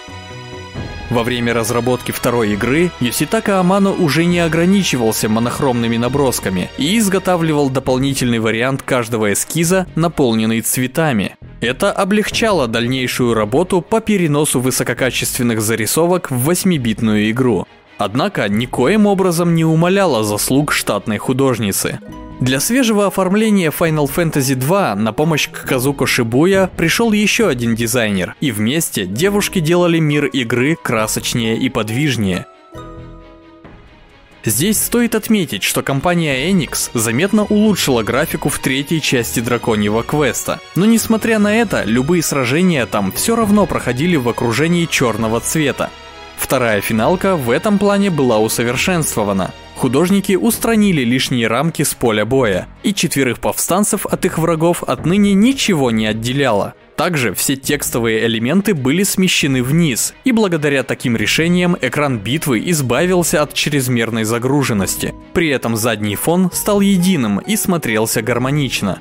Во 1.10 1.24
время 1.24 1.54
разработки 1.54 2.12
второй 2.12 2.54
игры 2.54 2.92
Йоситака 3.00 3.60
Амано 3.60 3.92
уже 3.92 4.26
не 4.26 4.40
ограничивался 4.40 5.30
монохромными 5.30 5.96
набросками 5.96 6.70
и 6.78 6.98
изготавливал 6.98 7.70
дополнительный 7.70 8.40
вариант 8.40 8.82
каждого 8.82 9.32
эскиза, 9.32 9.88
наполненный 9.96 10.60
цветами. 10.60 11.38
Это 11.62 11.94
облегчало 11.94 12.68
дальнейшую 12.68 13.34
работу 13.34 13.82
по 13.82 14.02
переносу 14.02 14.60
высококачественных 14.60 15.62
зарисовок 15.62 16.30
в 16.30 16.50
8-битную 16.50 17.32
игру. 17.32 17.66
Однако 17.98 18.48
никоим 18.48 19.06
образом 19.06 19.56
не 19.56 19.65
умаляло 19.65 20.24
заслуг 20.24 20.72
штатной 20.72 21.18
художницы. 21.18 21.99
Для 22.40 22.60
свежего 22.60 23.07
оформления 23.07 23.72
Final 23.72 24.10
Fantasy 24.14 24.53
2 24.53 24.95
на 24.95 25.11
помощь 25.11 25.49
к 25.49 25.64
Казуко 25.64 26.06
Шибуя 26.06 26.69
пришел 26.78 27.11
еще 27.11 27.48
один 27.48 27.74
дизайнер, 27.76 28.36
и 28.40 28.52
вместе 28.52 29.07
девушки 29.07 29.60
делали 29.60 29.98
мир 29.98 30.26
игры 30.26 30.76
красочнее 30.76 31.57
и 31.57 31.69
подвижнее. 31.69 32.45
Здесь 34.45 34.82
стоит 34.82 35.15
отметить, 35.15 35.64
что 35.64 35.82
компания 35.82 36.49
Enix 36.49 36.91
заметно 36.94 37.44
улучшила 37.44 38.03
графику 38.03 38.48
в 38.48 38.60
третьей 38.60 39.02
части 39.02 39.41
Драконьего 39.41 40.03
Квеста, 40.03 40.61
но 40.76 40.86
несмотря 40.86 41.38
на 41.40 41.53
это, 41.53 41.84
любые 41.84 42.24
сражения 42.24 42.86
там 42.86 43.11
все 43.11 43.36
равно 43.36 43.65
проходили 43.65 44.15
в 44.15 44.30
окружении 44.30 44.86
черного 44.86 45.41
цвета. 45.41 45.90
Вторая 46.38 46.80
финалка 46.82 47.36
в 47.36 47.50
этом 47.50 47.78
плане 47.78 48.10
была 48.10 48.40
усовершенствована– 48.40 49.54
Художники 49.78 50.34
устранили 50.34 51.04
лишние 51.04 51.46
рамки 51.46 51.84
с 51.84 51.94
поля 51.94 52.26
боя, 52.26 52.68
и 52.82 52.96
четверых 52.96 53.40
повстанцев 53.40 54.08
от 54.08 54.26
их 54.26 54.40
врагов 54.40 54.82
отныне 54.82 55.36
ничего 55.36 55.92
не 55.92 56.08
отделяло. 56.08 56.74
Также 56.96 57.36
все 57.36 57.56
текстовые 57.56 58.26
элементы 58.26 58.74
были 58.74 59.04
смещены 59.04 59.62
вниз, 59.62 60.16
и 60.24 60.32
благодаря 60.32 60.82
таким 60.82 61.16
решениям 61.16 61.78
экран 61.80 62.18
битвы 62.18 62.64
избавился 62.72 63.44
от 63.44 63.54
чрезмерной 63.54 64.24
загруженности. 64.24 65.14
При 65.34 65.50
этом 65.50 65.78
задний 65.78 66.16
фон 66.16 66.50
стал 66.52 66.82
единым 66.82 67.38
и 67.38 67.56
смотрелся 67.56 68.24
гармонично. 68.24 68.98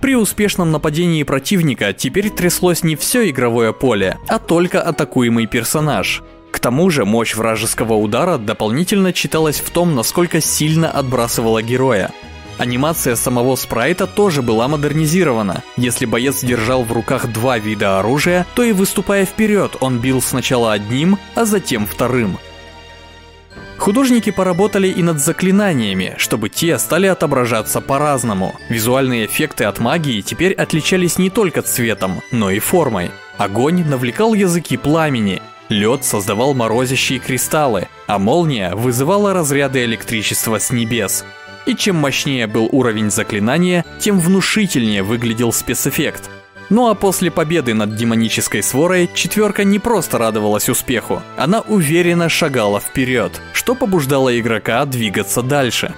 При 0.00 0.14
успешном 0.14 0.70
нападении 0.70 1.24
противника 1.24 1.92
теперь 1.92 2.30
тряслось 2.30 2.84
не 2.84 2.94
все 2.94 3.28
игровое 3.30 3.72
поле, 3.72 4.18
а 4.28 4.38
только 4.38 4.80
атакуемый 4.80 5.46
персонаж. 5.46 6.22
К 6.54 6.60
тому 6.60 6.88
же 6.88 7.04
мощь 7.04 7.34
вражеского 7.34 7.94
удара 7.94 8.38
дополнительно 8.38 9.12
читалась 9.12 9.58
в 9.58 9.70
том, 9.70 9.96
насколько 9.96 10.40
сильно 10.40 10.88
отбрасывала 10.88 11.60
героя. 11.62 12.12
Анимация 12.58 13.16
самого 13.16 13.56
спрайта 13.56 14.06
тоже 14.06 14.40
была 14.40 14.68
модернизирована. 14.68 15.64
Если 15.76 16.06
боец 16.06 16.44
держал 16.44 16.84
в 16.84 16.92
руках 16.92 17.26
два 17.26 17.58
вида 17.58 17.98
оружия, 17.98 18.46
то 18.54 18.62
и 18.62 18.70
выступая 18.70 19.24
вперед, 19.24 19.76
он 19.80 19.98
бил 19.98 20.22
сначала 20.22 20.72
одним, 20.72 21.18
а 21.34 21.44
затем 21.44 21.88
вторым. 21.88 22.38
Художники 23.76 24.30
поработали 24.30 24.86
и 24.86 25.02
над 25.02 25.18
заклинаниями, 25.18 26.14
чтобы 26.18 26.50
те 26.50 26.78
стали 26.78 27.08
отображаться 27.08 27.80
по-разному. 27.80 28.54
Визуальные 28.68 29.26
эффекты 29.26 29.64
от 29.64 29.80
магии 29.80 30.20
теперь 30.20 30.52
отличались 30.52 31.18
не 31.18 31.30
только 31.30 31.62
цветом, 31.62 32.22
но 32.30 32.52
и 32.52 32.60
формой. 32.60 33.10
Огонь 33.38 33.84
навлекал 33.84 34.34
языки 34.34 34.76
пламени, 34.76 35.42
лед 35.74 36.04
создавал 36.04 36.54
морозящие 36.54 37.18
кристаллы, 37.18 37.88
а 38.06 38.18
молния 38.18 38.74
вызывала 38.74 39.34
разряды 39.34 39.84
электричества 39.84 40.58
с 40.58 40.70
небес. 40.70 41.24
И 41.66 41.74
чем 41.74 41.96
мощнее 41.96 42.46
был 42.46 42.68
уровень 42.72 43.10
заклинания, 43.10 43.84
тем 43.98 44.20
внушительнее 44.20 45.02
выглядел 45.02 45.52
спецэффект. 45.52 46.30
Ну 46.70 46.88
а 46.88 46.94
после 46.94 47.30
победы 47.30 47.74
над 47.74 47.94
демонической 47.96 48.62
сворой, 48.62 49.10
четверка 49.14 49.64
не 49.64 49.78
просто 49.78 50.18
радовалась 50.18 50.68
успеху, 50.68 51.22
она 51.36 51.60
уверенно 51.60 52.28
шагала 52.28 52.80
вперед, 52.80 53.40
что 53.52 53.74
побуждало 53.74 54.38
игрока 54.38 54.84
двигаться 54.86 55.42
дальше. 55.42 55.94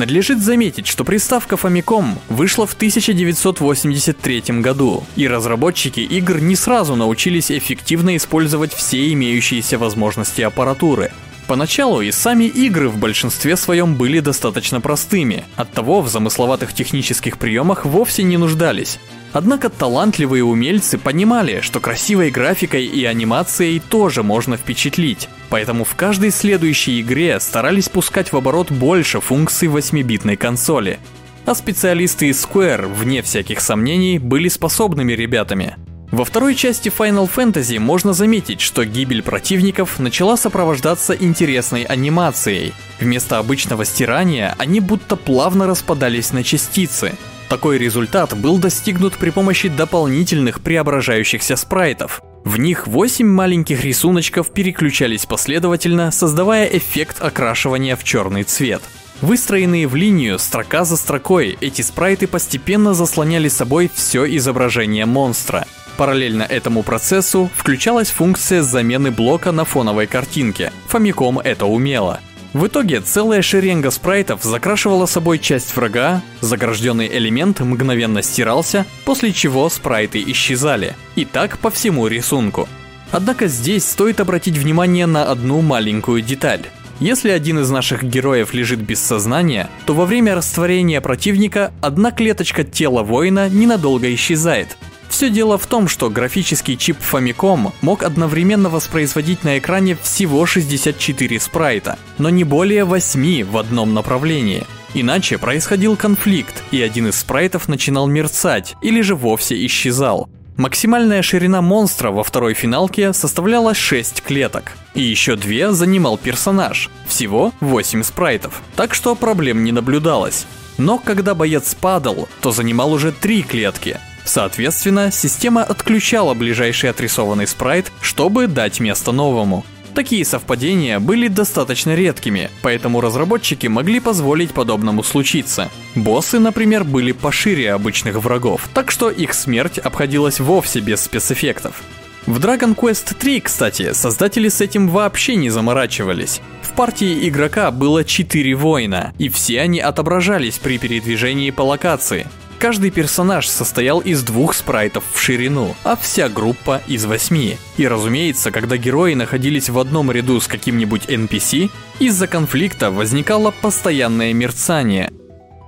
Надлежит 0.00 0.40
заметить, 0.42 0.86
что 0.86 1.04
приставка 1.04 1.56
Famicom 1.56 2.16
вышла 2.30 2.66
в 2.66 2.72
1983 2.72 4.42
году, 4.62 5.04
и 5.14 5.28
разработчики 5.28 6.00
игр 6.00 6.40
не 6.40 6.56
сразу 6.56 6.96
научились 6.96 7.52
эффективно 7.52 8.16
использовать 8.16 8.72
все 8.72 9.12
имеющиеся 9.12 9.76
возможности 9.76 10.40
аппаратуры. 10.40 11.12
Поначалу 11.46 12.00
и 12.00 12.10
сами 12.12 12.44
игры 12.44 12.88
в 12.88 12.96
большинстве 12.96 13.58
своем 13.58 13.94
были 13.94 14.20
достаточно 14.20 14.80
простыми, 14.80 15.44
оттого 15.56 16.00
в 16.00 16.08
замысловатых 16.08 16.72
технических 16.72 17.36
приемах 17.36 17.84
вовсе 17.84 18.22
не 18.22 18.38
нуждались. 18.38 18.98
Однако 19.32 19.70
талантливые 19.70 20.42
умельцы 20.42 20.98
понимали, 20.98 21.60
что 21.60 21.78
красивой 21.78 22.30
графикой 22.30 22.84
и 22.84 23.04
анимацией 23.04 23.78
тоже 23.78 24.22
можно 24.22 24.56
впечатлить, 24.56 25.28
поэтому 25.50 25.84
в 25.84 25.94
каждой 25.94 26.30
следующей 26.30 27.00
игре 27.00 27.38
старались 27.38 27.88
пускать 27.88 28.32
в 28.32 28.36
оборот 28.36 28.72
больше 28.72 29.20
функций 29.20 29.68
8-битной 29.68 30.36
консоли. 30.36 30.98
А 31.46 31.54
специалисты 31.54 32.28
из 32.28 32.44
Square, 32.44 32.92
вне 32.92 33.22
всяких 33.22 33.60
сомнений, 33.60 34.18
были 34.18 34.48
способными 34.48 35.12
ребятами. 35.12 35.76
Во 36.10 36.24
второй 36.24 36.56
части 36.56 36.88
Final 36.88 37.30
Fantasy 37.32 37.78
можно 37.78 38.12
заметить, 38.12 38.60
что 38.60 38.84
гибель 38.84 39.22
противников 39.22 40.00
начала 40.00 40.36
сопровождаться 40.36 41.14
интересной 41.14 41.84
анимацией. 41.84 42.74
Вместо 42.98 43.38
обычного 43.38 43.84
стирания 43.84 44.56
они 44.58 44.80
будто 44.80 45.14
плавно 45.14 45.68
распадались 45.68 46.32
на 46.32 46.42
частицы, 46.42 47.14
такой 47.50 47.78
результат 47.78 48.34
был 48.38 48.58
достигнут 48.58 49.14
при 49.14 49.30
помощи 49.30 49.68
дополнительных 49.68 50.60
преображающихся 50.60 51.56
спрайтов. 51.56 52.22
В 52.44 52.58
них 52.58 52.86
8 52.86 53.26
маленьких 53.26 53.84
рисуночков 53.84 54.52
переключались 54.52 55.26
последовательно, 55.26 56.12
создавая 56.12 56.66
эффект 56.66 57.16
окрашивания 57.20 57.96
в 57.96 58.04
черный 58.04 58.44
цвет. 58.44 58.80
Выстроенные 59.20 59.86
в 59.88 59.96
линию 59.96 60.38
строка 60.38 60.84
за 60.84 60.96
строкой, 60.96 61.58
эти 61.60 61.82
спрайты 61.82 62.26
постепенно 62.26 62.94
заслоняли 62.94 63.48
собой 63.48 63.90
все 63.92 64.24
изображение 64.36 65.04
монстра. 65.04 65.66
Параллельно 65.98 66.44
этому 66.44 66.82
процессу 66.82 67.50
включалась 67.54 68.08
функция 68.10 68.62
замены 68.62 69.10
блока 69.10 69.52
на 69.52 69.66
фоновой 69.66 70.06
картинке. 70.06 70.72
Famicom 70.90 71.42
это 71.42 71.66
умело. 71.66 72.20
В 72.52 72.66
итоге 72.66 73.00
целая 73.00 73.42
шеренга 73.42 73.90
спрайтов 73.90 74.42
закрашивала 74.42 75.06
собой 75.06 75.38
часть 75.38 75.76
врага, 75.76 76.20
загражденный 76.40 77.06
элемент 77.06 77.60
мгновенно 77.60 78.22
стирался, 78.22 78.86
после 79.04 79.32
чего 79.32 79.68
спрайты 79.68 80.22
исчезали. 80.26 80.96
И 81.14 81.24
так 81.24 81.58
по 81.58 81.70
всему 81.70 82.08
рисунку. 82.08 82.68
Однако 83.12 83.46
здесь 83.46 83.84
стоит 83.84 84.18
обратить 84.18 84.56
внимание 84.58 85.06
на 85.06 85.30
одну 85.30 85.60
маленькую 85.60 86.22
деталь. 86.22 86.62
Если 86.98 87.30
один 87.30 87.60
из 87.60 87.70
наших 87.70 88.02
героев 88.02 88.52
лежит 88.52 88.80
без 88.80 89.00
сознания, 89.00 89.70
то 89.86 89.94
во 89.94 90.04
время 90.04 90.34
растворения 90.34 91.00
противника 91.00 91.72
одна 91.80 92.10
клеточка 92.10 92.62
тела 92.62 93.02
воина 93.02 93.48
ненадолго 93.48 94.12
исчезает, 94.12 94.76
все 95.10 95.28
дело 95.28 95.58
в 95.58 95.66
том, 95.66 95.88
что 95.88 96.08
графический 96.08 96.76
чип 96.76 96.96
Famicom 96.98 97.72
мог 97.82 98.02
одновременно 98.02 98.70
воспроизводить 98.70 99.44
на 99.44 99.58
экране 99.58 99.96
всего 100.00 100.46
64 100.46 101.40
спрайта, 101.40 101.98
но 102.16 102.30
не 102.30 102.44
более 102.44 102.84
8 102.84 103.44
в 103.44 103.58
одном 103.58 103.92
направлении. 103.92 104.64
Иначе 104.94 105.38
происходил 105.38 105.96
конфликт, 105.96 106.62
и 106.70 106.80
один 106.80 107.08
из 107.08 107.16
спрайтов 107.16 107.68
начинал 107.68 108.06
мерцать 108.06 108.74
или 108.82 109.02
же 109.02 109.14
вовсе 109.14 109.64
исчезал. 109.66 110.28
Максимальная 110.56 111.22
ширина 111.22 111.62
монстра 111.62 112.10
во 112.10 112.22
второй 112.22 112.54
финалке 112.54 113.12
составляла 113.12 113.72
6 113.72 114.22
клеток. 114.22 114.72
И 114.94 115.00
еще 115.00 115.36
две 115.36 115.72
занимал 115.72 116.18
персонаж. 116.18 116.90
Всего 117.06 117.52
8 117.60 118.02
спрайтов. 118.02 118.62
Так 118.76 118.94
что 118.94 119.14
проблем 119.14 119.64
не 119.64 119.72
наблюдалось. 119.72 120.46
Но 120.76 120.98
когда 120.98 121.34
боец 121.34 121.74
падал, 121.74 122.28
то 122.40 122.52
занимал 122.52 122.92
уже 122.92 123.12
3 123.12 123.42
клетки. 123.42 123.98
Соответственно, 124.30 125.10
система 125.10 125.64
отключала 125.64 126.34
ближайший 126.34 126.90
отрисованный 126.90 127.48
спрайт, 127.48 127.90
чтобы 128.00 128.46
дать 128.46 128.78
место 128.78 129.10
новому. 129.10 129.66
Такие 129.92 130.24
совпадения 130.24 131.00
были 131.00 131.26
достаточно 131.26 131.96
редкими, 131.96 132.48
поэтому 132.62 133.00
разработчики 133.00 133.66
могли 133.66 133.98
позволить 133.98 134.52
подобному 134.52 135.02
случиться. 135.02 135.68
Боссы, 135.96 136.38
например, 136.38 136.84
были 136.84 137.10
пошире 137.10 137.72
обычных 137.72 138.22
врагов, 138.22 138.68
так 138.72 138.92
что 138.92 139.10
их 139.10 139.34
смерть 139.34 139.78
обходилась 139.78 140.38
вовсе 140.38 140.78
без 140.78 141.00
спецэффектов. 141.00 141.82
В 142.26 142.38
Dragon 142.38 142.76
Quest 142.76 143.16
3, 143.18 143.40
кстати, 143.40 143.92
создатели 143.94 144.48
с 144.48 144.60
этим 144.60 144.90
вообще 144.90 145.34
не 145.34 145.50
заморачивались. 145.50 146.40
В 146.62 146.70
партии 146.74 147.28
игрока 147.28 147.72
было 147.72 148.04
4 148.04 148.54
воина, 148.54 149.12
и 149.18 149.28
все 149.28 149.60
они 149.60 149.80
отображались 149.80 150.60
при 150.60 150.78
передвижении 150.78 151.50
по 151.50 151.62
локации. 151.62 152.28
Каждый 152.60 152.90
персонаж 152.90 153.48
состоял 153.48 154.00
из 154.00 154.22
двух 154.22 154.52
спрайтов 154.52 155.02
в 155.14 155.18
ширину, 155.18 155.74
а 155.82 155.96
вся 155.96 156.28
группа 156.28 156.82
из 156.86 157.06
восьми. 157.06 157.56
И 157.78 157.88
разумеется, 157.88 158.50
когда 158.50 158.76
герои 158.76 159.14
находились 159.14 159.70
в 159.70 159.78
одном 159.78 160.12
ряду 160.12 160.38
с 160.42 160.46
каким-нибудь 160.46 161.06
NPC, 161.06 161.70
из-за 162.00 162.26
конфликта 162.26 162.90
возникало 162.90 163.50
постоянное 163.50 164.34
мерцание. 164.34 165.10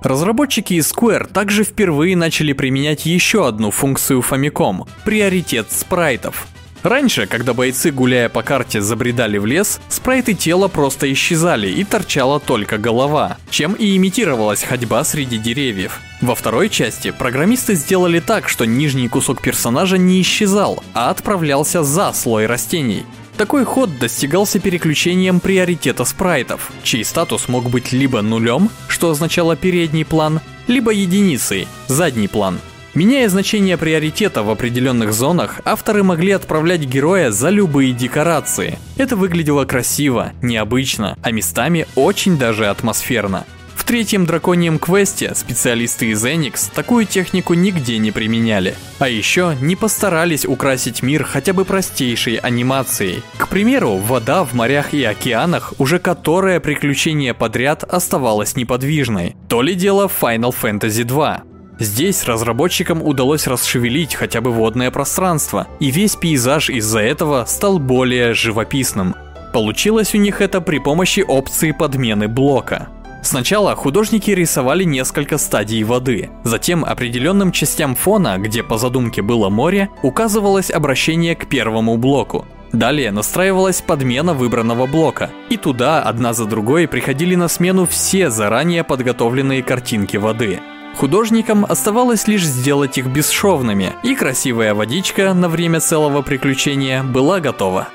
Разработчики 0.03 0.75
из 0.75 0.93
Square 0.93 1.33
также 1.33 1.63
впервые 1.63 2.15
начали 2.15 2.53
применять 2.53 3.07
еще 3.07 3.47
одну 3.47 3.71
функцию 3.71 4.19
Famicom– 4.19 4.87
приоритет 5.03 5.71
спрайтов. 5.71 6.47
Раньше, 6.83 7.27
когда 7.27 7.53
бойцы, 7.53 7.91
гуляя 7.91 8.27
по 8.27 8.43
карте, 8.43 8.81
забредали 8.81 9.37
в 9.37 9.45
лес, 9.45 9.79
спрайты 9.87 10.33
тела 10.33 10.67
просто 10.67 11.11
исчезали 11.13 11.69
и 11.69 11.85
торчала 11.85 12.41
только 12.41 12.77
голова, 12.77 13.37
чем 13.49 13.73
и 13.73 13.95
имитировалась 13.95 14.63
ходьба 14.63 15.05
среди 15.05 15.37
деревьев. 15.37 16.01
Во 16.21 16.35
второй 16.35 16.67
части 16.67 17.11
программисты 17.11 17.75
сделали 17.75 18.19
так, 18.19 18.49
что 18.49 18.65
нижний 18.65 19.07
кусок 19.07 19.41
персонажа 19.41 19.97
не 19.97 20.21
исчезал, 20.21 20.83
а 20.93 21.09
отправлялся 21.09 21.83
за 21.83 22.11
слой 22.11 22.47
растений. 22.47 23.05
Такой 23.37 23.63
ход 23.63 23.97
достигался 23.97 24.59
переключением 24.59 25.39
приоритета 25.39 26.03
спрайтов, 26.03 26.69
чей 26.83 27.05
статус 27.05 27.47
мог 27.47 27.69
быть 27.69 27.93
либо 27.93 28.21
нулем, 28.21 28.69
что 28.89 29.09
означало 29.09 29.55
передний 29.55 30.05
план, 30.05 30.41
либо 30.67 30.91
единицей, 30.91 31.67
задний 31.87 32.27
план– 32.27 32.59
Меняя 32.93 33.27
значение 33.27 33.75
приоритета 33.75 34.43
в 34.43 34.51
определенных 34.51 35.13
зонах, 35.13 35.61
авторы 35.65 36.03
могли 36.03 36.31
отправлять 36.31 36.81
героя 36.81 37.31
за 37.31 37.49
любые 37.49 37.91
декорации. 37.91 38.77
Это 38.97 39.15
выглядело 39.15 39.65
красиво, 39.65 40.33
необычно, 40.43 41.17
а 41.23 41.31
местами 41.31 41.87
очень 41.95 42.37
даже 42.37 42.67
атмосферно. 42.67 43.45
В 43.73 43.83
третьем 43.85 44.27
драконьем 44.27 44.77
квесте 44.77 45.33
специалисты 45.33 46.11
из 46.11 46.23
Enix 46.23 46.71
такую 46.73 47.05
технику 47.05 47.55
нигде 47.55 47.97
не 47.97 48.11
применяли. 48.11 48.75
А 48.99 49.09
еще 49.09 49.57
не 49.59 49.75
постарались 49.75 50.45
украсить 50.45 51.01
мир 51.01 51.23
хотя 51.23 51.51
бы 51.51 51.65
простейшей 51.65 52.35
анимацией. 52.35 53.23
К 53.37 53.47
примеру, 53.47 53.97
вода 53.97 54.45
в 54.45 54.53
морях 54.53 54.93
и 54.93 55.03
океанах 55.03 55.73
уже 55.79 55.97
которое 55.97 56.59
приключение 56.59 57.33
подряд 57.33 57.83
оставалась 57.83 58.55
неподвижной. 58.55 59.35
То 59.49 59.63
ли 59.63 59.73
дело 59.73 60.09
Final 60.21 60.55
Fantasy 60.61 61.03
2. 61.03 61.43
Здесь 61.83 62.23
разработчикам 62.23 63.03
удалось 63.03 63.45
расшевелить 63.45 64.15
хотя 64.15 64.39
бы 64.39 64.51
водное 64.51 64.89
пространство, 64.89 65.67
и 65.81 65.91
весь 65.91 66.15
пейзаж 66.15 66.69
из-за 66.69 66.99
этого 66.99 67.43
стал 67.45 67.77
более 67.77 68.33
живописным. 68.33 69.15
Получилось 69.51 70.15
у 70.15 70.17
них 70.17 70.39
это 70.39 70.61
при 70.61 70.79
помощи 70.79 71.19
опции 71.27 71.73
подмены 71.73 72.29
блока. 72.29 72.87
Сначала 73.21 73.75
художники 73.75 74.31
рисовали 74.31 74.85
несколько 74.85 75.37
стадий 75.37 75.83
воды, 75.83 76.29
затем 76.45 76.85
определенным 76.85 77.51
частям 77.51 77.95
фона, 77.95 78.37
где 78.37 78.63
по 78.63 78.77
задумке 78.77 79.21
было 79.21 79.49
море, 79.49 79.89
указывалось 80.03 80.71
обращение 80.71 81.35
к 81.35 81.47
первому 81.49 81.97
блоку. 81.97 82.45
Далее 82.71 83.11
настраивалась 83.11 83.81
подмена 83.81 84.33
выбранного 84.33 84.87
блока, 84.87 85.31
и 85.49 85.57
туда 85.57 86.01
одна 86.01 86.31
за 86.33 86.45
другой 86.45 86.87
приходили 86.87 87.35
на 87.35 87.49
смену 87.49 87.85
все 87.85 88.29
заранее 88.29 88.85
подготовленные 88.85 89.61
картинки 89.61 90.15
воды. 90.15 90.61
Художникам 90.95 91.65
оставалось 91.65 92.27
лишь 92.27 92.45
сделать 92.45 92.97
их 92.97 93.07
бесшовными, 93.07 93.93
и 94.03 94.15
красивая 94.15 94.73
водичка 94.73 95.33
на 95.33 95.49
время 95.49 95.79
целого 95.79 96.21
приключения 96.21 97.03
была 97.03 97.39
готова. 97.39 97.89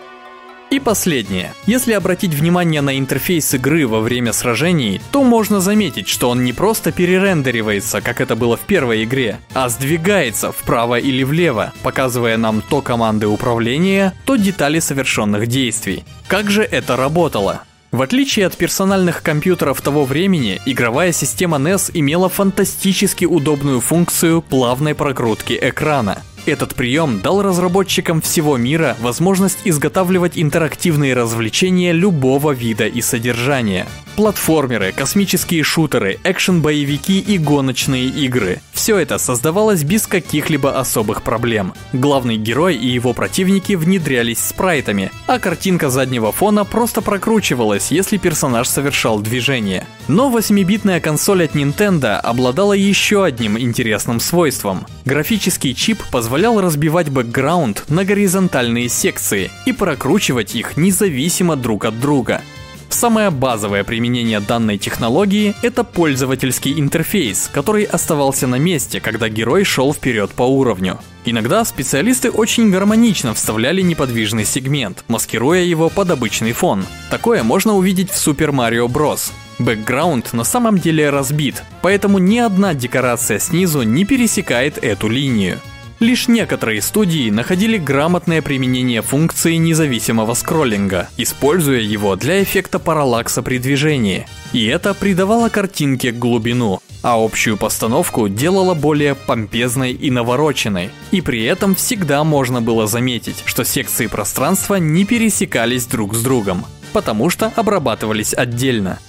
И 0.71 0.81
последнее. 0.81 1.55
Если 1.65 1.95
обратить 1.95 2.35
внимание 2.35 2.83
на 2.83 2.99
интерфейс 2.99 3.55
игры 3.55 3.87
во 3.87 4.01
время 4.01 4.35
сражений, 4.35 5.01
то 5.11 5.25
можно 5.25 5.61
заметить, 5.61 6.09
что 6.09 6.29
он 6.29 6.45
не 6.45 6.53
просто 6.53 6.93
перерендеривается, 6.93 8.03
как 8.03 8.21
это 8.21 8.37
было 8.37 8.59
в 8.59 8.61
первой 8.61 9.05
игре, 9.05 9.39
а 9.55 9.71
сдвигается 9.71 10.53
вправо 10.53 10.99
или 10.99 11.23
влево, 11.23 11.73
показывая 11.83 12.37
нам 12.37 12.61
то 12.61 12.83
команды 12.83 13.27
управления, 13.27 14.13
то 14.27 14.37
детали 14.37 14.79
совершенных 14.79 15.47
действий. 15.47 16.05
Как 16.27 16.51
же 16.51 16.63
это 16.65 16.97
работало? 16.97 17.63
В 17.91 18.03
отличие 18.03 18.47
от 18.47 18.57
персональных 18.57 19.23
компьютеров 19.23 19.81
того 19.81 20.05
времени, 20.05 20.61
игровая 20.67 21.13
система 21.13 21.57
NES 21.57 21.91
имела 21.95 22.29
фантастически 22.29 23.25
удобную 23.25 23.81
функцию 23.81 24.43
плавной 24.43 24.95
прокрутки 24.95 25.59
экрана. 25.61 26.23
Этот 26.47 26.75
прием 26.75 27.21
дал 27.21 27.43
разработчикам 27.43 28.21
всего 28.21 28.57
мира 28.57 28.97
возможность 29.01 29.59
изготавливать 29.65 30.33
интерактивные 30.37 31.15
развлечения 31.15 31.93
любого 31.93 32.53
вида 32.53 32.87
и 32.87 33.01
содержания. 33.01 33.87
Платформеры, 34.17 34.93
космические 34.93 35.63
шутеры, 35.63 36.19
экшен-боевики 36.25 37.21
и 37.21 37.39
гоночные 37.39 38.07
игры. 38.07 38.61
Все 38.73 38.99
это 38.99 39.19
создавалось 39.19 39.85
без 39.85 40.07
каких-либо 40.07 40.79
особых 40.79 41.23
проблем. 41.23 41.73
Главный 41.93 42.37
герой 42.37 42.75
и 42.75 42.89
его 42.89 43.13
противники 43.13 43.75
внедрялись 43.75 44.41
спрайтами, 44.41 45.13
а 45.27 45.39
картинка 45.39 45.89
заднего 45.89 46.33
фона 46.33 46.65
просто 46.65 47.01
прокручивалась, 47.01 47.93
если 47.93 48.17
персонаж 48.17 48.69
совершал 48.69 49.21
движение. 49.21 49.87
Но 50.09 50.37
8-битная 50.37 51.01
консоль 51.01 51.45
от 51.45 51.55
Nintendo 51.55 52.17
обладала 52.17 52.73
еще 52.73 53.25
одним 53.25 53.57
интересным 53.59 54.19
свойством. 54.19 54.87
Графический 55.05 55.75
чип 55.75 56.03
позволял 56.11 56.28
разбивать 56.61 57.09
бэкграунд 57.09 57.85
на 57.89 58.05
горизонтальные 58.05 58.89
секции 58.89 59.51
и 59.67 59.73
прокручивать 59.73 60.55
их 60.55 60.77
независимо 60.77 61.57
друг 61.57 61.85
от 61.85 61.99
друга. 62.01 62.43
Самое 62.89 63.31
базовое 63.31 63.85
применение 63.85 64.41
данной 64.41 64.79
технологии– 64.79 65.55
это 65.63 65.85
пользовательский 65.85 66.81
интерфейс, 66.81 67.51
который 67.53 67.85
оставался 67.85 68.47
на 68.47 68.57
месте, 68.57 69.01
когда 69.01 69.29
герой 69.29 69.65
шел 69.65 69.93
вперед 69.93 70.31
по 70.31 70.43
уровню. 70.43 70.99
Иногда 71.25 71.65
специалисты 71.65 72.31
очень 72.31 72.71
гармонично 72.71 73.35
вставляли 73.35 73.83
неподвижный 73.83 74.45
сегмент, 74.45 75.05
маскируя 75.07 75.63
его 75.63 75.91
под 75.91 76.11
обычный 76.11 76.53
фон. 76.53 76.87
Такое 77.11 77.43
можно 77.43 77.75
увидеть 77.75 78.11
в 78.11 78.15
Super 78.15 78.51
Mario 78.51 78.87
Bros. 78.89 79.33
Бэкграунд 79.59 80.33
на 80.33 80.45
самом 80.45 80.79
деле 80.79 81.11
разбит, 81.11 81.63
поэтому 81.83 82.19
ни 82.19 82.39
одна 82.39 82.75
декорация 82.75 83.39
снизу 83.39 83.83
не 83.83 84.05
пересекает 84.05 84.79
эту 84.79 85.09
линию. 85.09 85.61
Лишь 86.01 86.29
некоторые 86.29 86.81
студии 86.81 87.29
находили 87.29 87.77
грамотное 87.77 88.41
применение 88.41 89.03
функции 89.03 89.57
независимого 89.57 90.35
скроллинга, 90.35 91.09
используя 91.17 91.81
его 91.81 92.15
для 92.15 92.41
эффекта 92.41 92.79
параллакса 92.79 93.43
при 93.43 93.59
движении. 93.59 94.29
И 94.53 94.65
это 94.67 94.95
придавало 94.95 95.49
картинке 95.49 96.13
глубину, 96.13 96.79
а 97.03 97.17
общую 97.23 97.57
постановку 97.57 98.29
делало 98.29 98.75
более 98.75 99.17
помпезной 99.17 99.93
и 99.93 100.13
навороченной. 100.13 100.91
И 101.11 101.21
при 101.21 101.43
этом 101.45 101.75
всегда 101.75 102.23
можно 102.23 102.63
было 102.63 102.87
заметить, 102.87 103.43
что 103.45 103.65
секции 103.65 104.07
пространства 104.07 104.77
не 104.77 105.05
пересекались 105.05 105.87
друг 105.87 106.15
с 106.15 106.23
другом, 106.23 106.65
потому 106.93 107.29
что 107.29 107.53
обрабатывались 107.57 108.35
отдельно. 108.35 109.01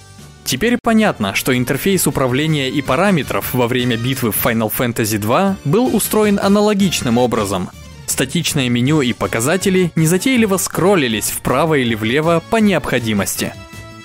Теперь 0.50 0.78
понятно, 0.82 1.36
что 1.36 1.56
интерфейс 1.56 2.08
управления 2.08 2.70
и 2.70 2.82
параметров 2.82 3.54
во 3.54 3.68
время 3.68 3.96
битвы 3.96 4.32
в 4.32 4.44
Final 4.44 4.72
Fantasy 4.76 5.16
2 5.16 5.58
был 5.64 5.94
устроен 5.94 6.40
аналогичным 6.42 7.18
образом. 7.18 7.70
Статичное 8.06 8.68
меню 8.68 9.00
и 9.00 9.12
показатели 9.12 9.92
незатейливо 9.94 10.56
скроллились 10.56 11.30
вправо 11.30 11.74
или 11.74 11.94
влево 11.94 12.42
по 12.50 12.56
необходимости. 12.56 13.54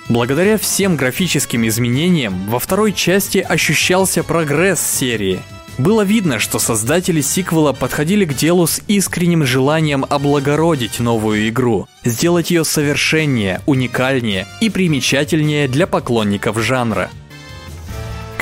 Благодаря 0.07 0.59
всем 0.59 0.97
графическим 0.97 1.65
изменениям 1.65 2.47
во 2.47 2.59
второй 2.59 2.93
части 2.93 3.39
ощущался 3.39 4.23
прогресс 4.23 4.79
серии– 4.79 5.39
было 5.77 6.03
видно, 6.03 6.39
что 6.39 6.59
создатели 6.59 7.21
сиквела 7.21 7.73
подходили 7.73 8.25
к 8.25 8.33
делу 8.33 8.67
с 8.67 8.81
искренним 8.87 9.45
желанием 9.45 10.05
облагородить 10.09 10.99
новую 10.99 11.49
игру, 11.49 11.87
сделать 12.03 12.51
ее 12.51 12.63
совершеннее, 12.63 13.61
уникальнее 13.65 14.47
и 14.61 14.69
примечательнее 14.69 15.67
для 15.67 15.87
поклонников 15.87 16.59
жанра. 16.59 17.09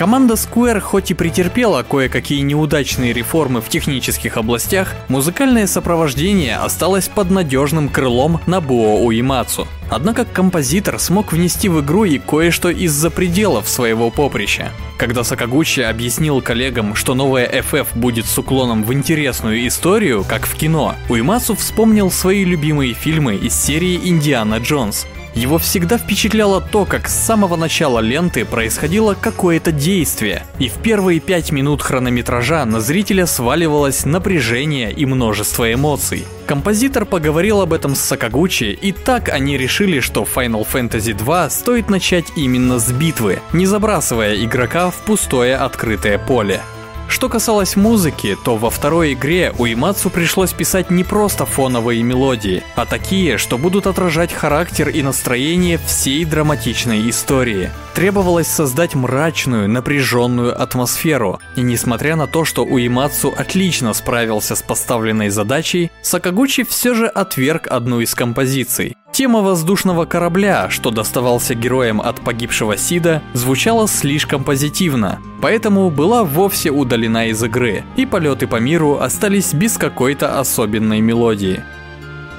Команда 0.04 0.34
Square 0.34 0.82
хоть 0.82 1.12
и 1.12 1.14
претерпела 1.14 1.82
кое-какие 1.82 2.42
неудачные 2.42 3.14
реформы 3.14 3.62
в 3.62 3.70
технических 3.70 4.36
областях, 4.36 4.96
музыкальное 5.08 5.66
сопровождение 5.66 6.58
осталось 6.58 7.08
под 7.08 7.32
надежным 7.32 7.88
крылом 7.88 8.42
Набуо 8.46 9.02
Уимацу. 9.06 9.66
Однако 9.90 10.26
композитор 10.26 11.00
смог 11.00 11.32
внести 11.32 11.70
в 11.70 11.80
игру 11.80 12.04
и 12.04 12.20
кое-что 12.20 12.70
из-за 12.70 13.12
пределов 13.12 13.70
своего 13.70 14.10
поприща. 14.10 14.74
Когда 14.98 15.24
Сакагучи 15.24 15.80
объяснил 15.80 16.42
коллегам, 16.42 16.96
что 16.96 17.14
новая 17.14 17.50
FF 17.62 17.88
будет 17.96 18.26
с 18.26 18.38
уклоном 18.38 18.84
в 18.84 18.92
интересную 18.92 19.66
историю, 19.66 20.26
как 20.28 20.46
в 20.46 20.54
кино, 20.56 20.96
Уимацу 21.08 21.56
вспомнил 21.56 22.12
свои 22.12 22.44
любимые 22.44 22.94
фильмы 22.94 23.36
из 23.36 23.54
серии 23.54 24.02
«Индиана 24.04 24.56
Джонс», 24.56 25.08
его 25.36 25.58
всегда 25.58 25.98
впечатляло 25.98 26.62
то, 26.62 26.86
как 26.86 27.08
с 27.08 27.14
самого 27.14 27.56
начала 27.56 28.00
ленты 28.00 28.46
происходило 28.46 29.16
какое-то 29.20 29.72
действие, 29.72 30.46
и 30.60 30.70
в 30.70 30.74
первые 30.74 31.20
пять 31.20 31.52
минут 31.52 31.82
хронометража 31.82 32.66
на 32.66 32.80
зрителя 32.80 33.26
сваливалось 33.26 34.06
напряжение 34.06 34.92
и 34.92 35.06
множество 35.06 35.72
эмоций. 35.74 36.26
Композитор 36.46 37.06
поговорил 37.06 37.62
об 37.62 37.74
этом 37.74 37.96
с 37.96 38.02
Сакагучи, 38.02 38.78
и 38.80 38.92
так 38.92 39.30
они 39.30 39.58
решили, 39.58 40.00
что 40.00 40.24
Final 40.24 40.68
Fantasy 40.72 41.14
2 41.14 41.50
стоит 41.50 41.90
начать 41.90 42.26
именно 42.36 42.80
с 42.80 42.92
битвы, 42.92 43.40
не 43.54 43.66
забрасывая 43.66 44.36
игрока 44.36 44.90
в 44.90 44.96
пустое 44.98 45.56
открытое 45.56 46.18
поле. 46.18 46.62
Что 47.14 47.30
касалось 47.30 47.76
музыки, 47.76 48.36
то 48.44 48.58
во 48.58 48.72
второй 48.72 49.14
игре 49.14 49.54
у 49.60 49.68
Имацу 49.68 50.10
пришлось 50.10 50.52
писать 50.52 50.90
не 50.90 51.04
просто 51.04 51.46
фоновые 51.46 52.02
мелодии, 52.02 52.64
а 52.76 52.88
такие, 52.88 53.38
что 53.38 53.60
будут 53.60 53.86
отражать 53.86 54.34
характер 54.34 54.90
и 54.90 55.04
настроение 55.04 55.78
всей 55.78 56.26
драматичной 56.26 57.08
истории. 57.08 57.70
Требовалось 57.94 58.48
создать 58.48 58.96
мрачную, 58.96 59.70
напряженную 59.70 60.60
атмосферу, 60.60 61.40
и 61.56 61.62
несмотря 61.62 62.16
на 62.16 62.26
то, 62.26 62.46
что 62.46 62.66
у 62.66 62.80
Имацу 62.80 63.32
отлично 63.38 63.94
справился 63.94 64.56
с 64.56 64.64
поставленной 64.64 65.30
задачей, 65.30 65.92
Сакагучи 66.02 66.64
все 66.64 66.96
же 66.96 67.06
отверг 67.06 67.68
одну 67.68 68.00
из 68.00 68.16
композиций. 68.16 68.98
Тема 69.14 69.42
воздушного 69.42 70.06
корабля, 70.06 70.72
что 70.72 70.90
доставался 70.90 71.54
героям 71.54 72.02
от 72.02 72.20
погибшего 72.20 72.78
Сида, 72.78 73.22
звучала 73.34 73.88
слишком 73.88 74.44
позитивно, 74.44 75.22
поэтому 75.40 75.92
была 75.92 76.24
вовсе 76.24 76.72
удалена 76.72 77.28
из 77.28 77.44
игры, 77.44 77.84
и 77.96 78.08
полеты 78.08 78.48
по 78.48 78.56
миру 78.56 78.98
остались 78.98 79.54
без 79.54 79.78
какой-то 79.78 80.40
особенной 80.40 81.00
мелодии. 81.00 81.62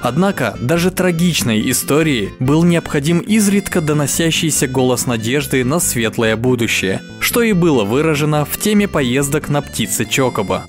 Однако, 0.01 0.57
даже 0.59 0.91
трагичной 0.91 1.71
истории 1.71 2.33
был 2.41 2.65
необходим 2.65 3.19
изредка 3.19 3.79
доносящийся 3.79 4.67
голос 4.67 5.05
надежды 5.05 5.63
на 5.63 5.79
светлое 5.79 6.35
будущее, 6.35 7.01
что 7.21 7.41
и 7.41 7.53
было 7.53 7.85
выражено 7.85 8.43
в 8.43 8.59
теме 8.59 8.89
поездок 8.89 9.47
на 9.47 9.61
птице 9.61 10.03
Чокоба. 10.03 10.65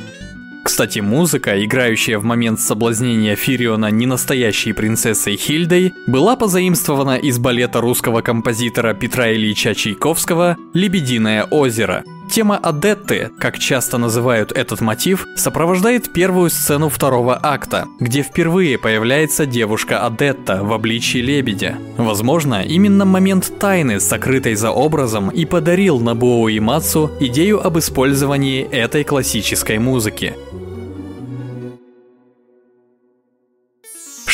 Кстати, 0.66 0.98
музыка, 0.98 1.64
играющая 1.64 2.18
в 2.18 2.24
момент 2.24 2.58
соблазнения 2.58 3.36
Фириона 3.36 3.88
ненастоящей 3.92 4.74
принцессой 4.74 5.36
Хильдой, 5.36 5.94
была 6.08 6.34
позаимствована 6.34 7.16
из 7.18 7.38
балета 7.38 7.80
русского 7.80 8.20
композитора 8.20 8.92
Петра 8.92 9.32
Ильича 9.32 9.76
Чайковского 9.76 10.56
«Лебединое 10.74 11.44
озеро». 11.44 12.02
Тема 12.28 12.56
Адетты, 12.56 13.30
как 13.38 13.58
часто 13.58 13.98
называют 13.98 14.50
этот 14.50 14.80
мотив, 14.80 15.26
сопровождает 15.36 16.12
первую 16.12 16.50
сцену 16.50 16.88
второго 16.88 17.38
акта, 17.40 17.86
где 18.00 18.22
впервые 18.22 18.78
появляется 18.78 19.46
девушка 19.46 20.04
Адетта 20.04 20.64
в 20.64 20.72
обличии 20.72 21.18
лебедя. 21.18 21.78
Возможно, 21.96 22.62
именно 22.62 23.04
момент 23.04 23.52
тайны, 23.60 24.00
сокрытой 24.00 24.56
за 24.56 24.72
образом, 24.72 25.30
и 25.30 25.44
подарил 25.44 26.00
Набуо 26.00 26.50
Имацу 26.50 27.12
идею 27.20 27.64
об 27.64 27.78
использовании 27.78 28.64
этой 28.64 29.04
классической 29.04 29.78
музыки. 29.78 30.34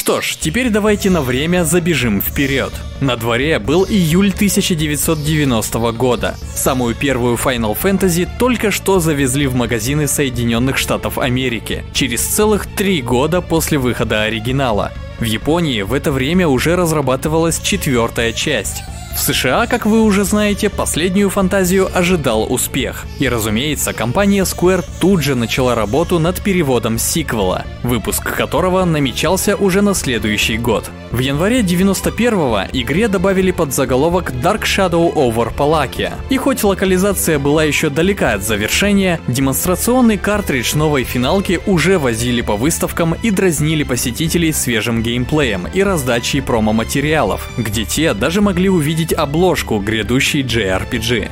Что 0.03 0.21
ж, 0.21 0.37
теперь 0.41 0.69
давайте 0.69 1.11
на 1.11 1.23
время 1.23 1.63
забежим 1.65 2.21
вперед. 2.21 2.73
На 3.01 3.15
дворе 3.15 3.61
был 3.61 3.87
июль 3.89 4.33
1990 4.35 5.93
года. 5.93 6.35
Самую 6.57 6.97
первую 6.97 7.37
Final 7.37 7.79
Fantasy 7.81 8.29
только 8.37 8.73
что 8.73 8.99
завезли 8.99 9.47
в 9.47 9.55
магазины 9.55 10.09
Соединенных 10.09 10.77
Штатов 10.77 11.19
Америки, 11.19 11.85
через 11.93 12.23
целых 12.23 12.67
три 12.67 13.01
года 13.01 13.41
после 13.41 13.79
выхода 13.79 14.23
оригинала. 14.23 14.91
В 15.23 15.25
Японии 15.25 15.83
в 15.83 15.93
это 15.93 16.11
время 16.11 16.49
уже 16.49 16.75
разрабатывалась 16.75 17.61
четвертая 17.61 18.33
часть. 18.33 18.83
В 19.15 19.21
США, 19.21 19.69
как 19.69 19.87
вы 19.87 20.03
уже 20.03 20.25
знаете, 20.25 20.69
последнюю 20.69 21.31
фантазию 21.31 21.89
ожидал 21.97 22.53
успех. 22.53 23.07
И 23.21 23.29
разумеется, 23.29 23.93
компания 23.93 24.43
Square 24.43 24.85
тут 25.01 25.23
же 25.23 25.37
начала 25.37 25.77
работу 25.77 26.19
над 26.19 26.43
переводом 26.43 26.99
сиквела, 26.99 27.65
выпуск 27.85 28.35
которого 28.35 28.85
намечался 28.85 29.55
уже 29.55 29.81
на 29.81 29.95
следующий 29.95 30.59
год. 30.59 30.91
В 31.13 31.19
январе 31.19 31.61
91-го 31.61 32.71
игре 32.73 33.07
добавили 33.07 33.51
под 33.51 33.75
заголовок 33.75 34.33
Dark 34.33 34.63
Shadow 34.63 35.13
over 35.13 35.55
Palakia. 35.55 36.15
И 36.31 36.39
хоть 36.39 36.65
локализация 36.65 37.39
была 37.39 37.65
еще 37.65 37.91
далека 37.91 38.33
от 38.33 38.43
завершения, 38.43 39.21
демонстрационный 39.29 40.17
картридж 40.17 40.75
новой 40.75 41.05
финалки 41.05 41.61
уже 41.67 41.99
возили 41.99 42.41
по 42.41 42.57
выставкам 42.57 43.15
и 43.23 43.31
дразнили 43.31 43.83
посетителей 43.83 44.53
свежим 44.53 45.03
геймплеем 45.03 45.69
и 45.75 45.83
раздачей 45.83 46.41
промо-материалов, 46.41 47.47
где 47.59 47.85
те 47.85 48.15
даже 48.15 48.41
могли 48.41 48.71
увидеть 48.71 49.13
обложку 49.13 49.81
грядущей 49.81 50.41
JRPG. 50.41 51.29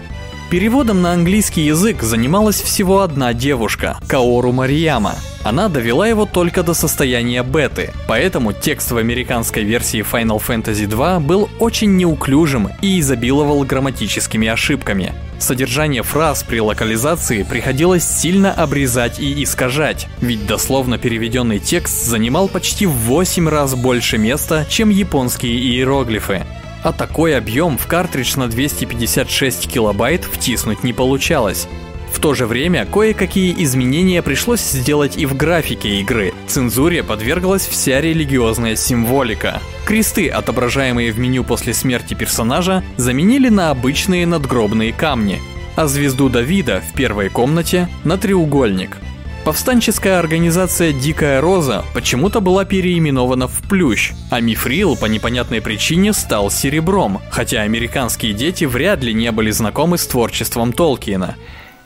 Переводом 0.50 1.00
на 1.00 1.12
английский 1.12 1.62
язык 1.62 2.02
занималась 2.02 2.60
всего 2.60 3.02
одна 3.02 3.32
девушка– 3.32 3.98
Каору 4.08 4.50
Марияма. 4.50 5.14
Она 5.44 5.68
довела 5.68 6.08
его 6.08 6.26
только 6.26 6.64
до 6.64 6.74
состояния 6.74 7.44
беты, 7.44 7.92
поэтому 8.08 8.52
текст 8.52 8.90
в 8.90 8.96
американской 8.96 9.62
версии 9.62 10.00
Final 10.00 10.42
Fantasy 10.44 10.88
2 10.88 11.20
был 11.20 11.48
очень 11.60 11.96
неуклюжим 11.96 12.68
и 12.82 12.98
изобиловал 12.98 13.62
грамматическими 13.62 14.48
ошибками. 14.48 15.14
Содержание 15.38 16.02
фраз 16.02 16.42
при 16.42 16.58
локализации 16.60 17.44
приходилось 17.44 18.02
сильно 18.02 18.52
обрезать 18.52 19.20
и 19.20 19.44
искажать, 19.44 20.08
ведь 20.20 20.48
дословно 20.48 20.98
переведенный 20.98 21.60
текст 21.60 22.04
занимал 22.04 22.48
почти 22.48 22.86
в 22.86 22.92
8 22.92 23.48
раз 23.48 23.76
больше 23.76 24.18
места, 24.18 24.66
чем 24.68 24.90
японские 24.90 25.56
иероглифы 25.56 26.42
а 26.82 26.92
такой 26.92 27.36
объем 27.36 27.78
в 27.78 27.86
картридж 27.86 28.36
на 28.36 28.48
256 28.48 29.68
килобайт 29.68 30.24
втиснуть 30.24 30.82
не 30.82 30.92
получалось. 30.92 31.68
В 32.12 32.18
то 32.18 32.34
же 32.34 32.46
время 32.46 32.86
кое-какие 32.86 33.54
изменения 33.62 34.20
пришлось 34.20 34.60
сделать 34.60 35.16
и 35.16 35.26
в 35.26 35.36
графике 35.36 36.00
игры. 36.00 36.34
Цензуре 36.48 37.02
подверглась 37.02 37.66
вся 37.66 38.00
религиозная 38.00 38.76
символика. 38.76 39.60
Кресты, 39.84 40.28
отображаемые 40.28 41.12
в 41.12 41.18
меню 41.18 41.44
после 41.44 41.72
смерти 41.72 42.14
персонажа, 42.14 42.82
заменили 42.96 43.48
на 43.48 43.70
обычные 43.70 44.26
надгробные 44.26 44.92
камни, 44.92 45.40
а 45.76 45.86
звезду 45.86 46.28
Давида 46.28 46.82
в 46.88 46.94
первой 46.94 47.28
комнате 47.28 47.88
на 48.04 48.18
треугольник– 48.18 48.98
Повстанческая 49.44 50.18
организация 50.18 50.92
«Дикая 50.92 51.40
Роза» 51.40 51.82
почему-то 51.94 52.40
была 52.40 52.66
переименована 52.66 53.48
в 53.48 53.62
«Плющ», 53.68 54.12
а 54.30 54.40
Мифрил 54.40 54.96
по 54.96 55.06
непонятной 55.06 55.62
причине 55.62 56.12
стал 56.12 56.50
«Серебром», 56.50 57.22
хотя 57.30 57.62
американские 57.62 58.34
дети 58.34 58.66
вряд 58.66 59.02
ли 59.02 59.14
не 59.14 59.32
были 59.32 59.50
знакомы 59.50 59.96
с 59.96 60.06
творчеством 60.06 60.74
Толкиена. 60.74 61.36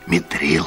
Митрил, 0.08 0.66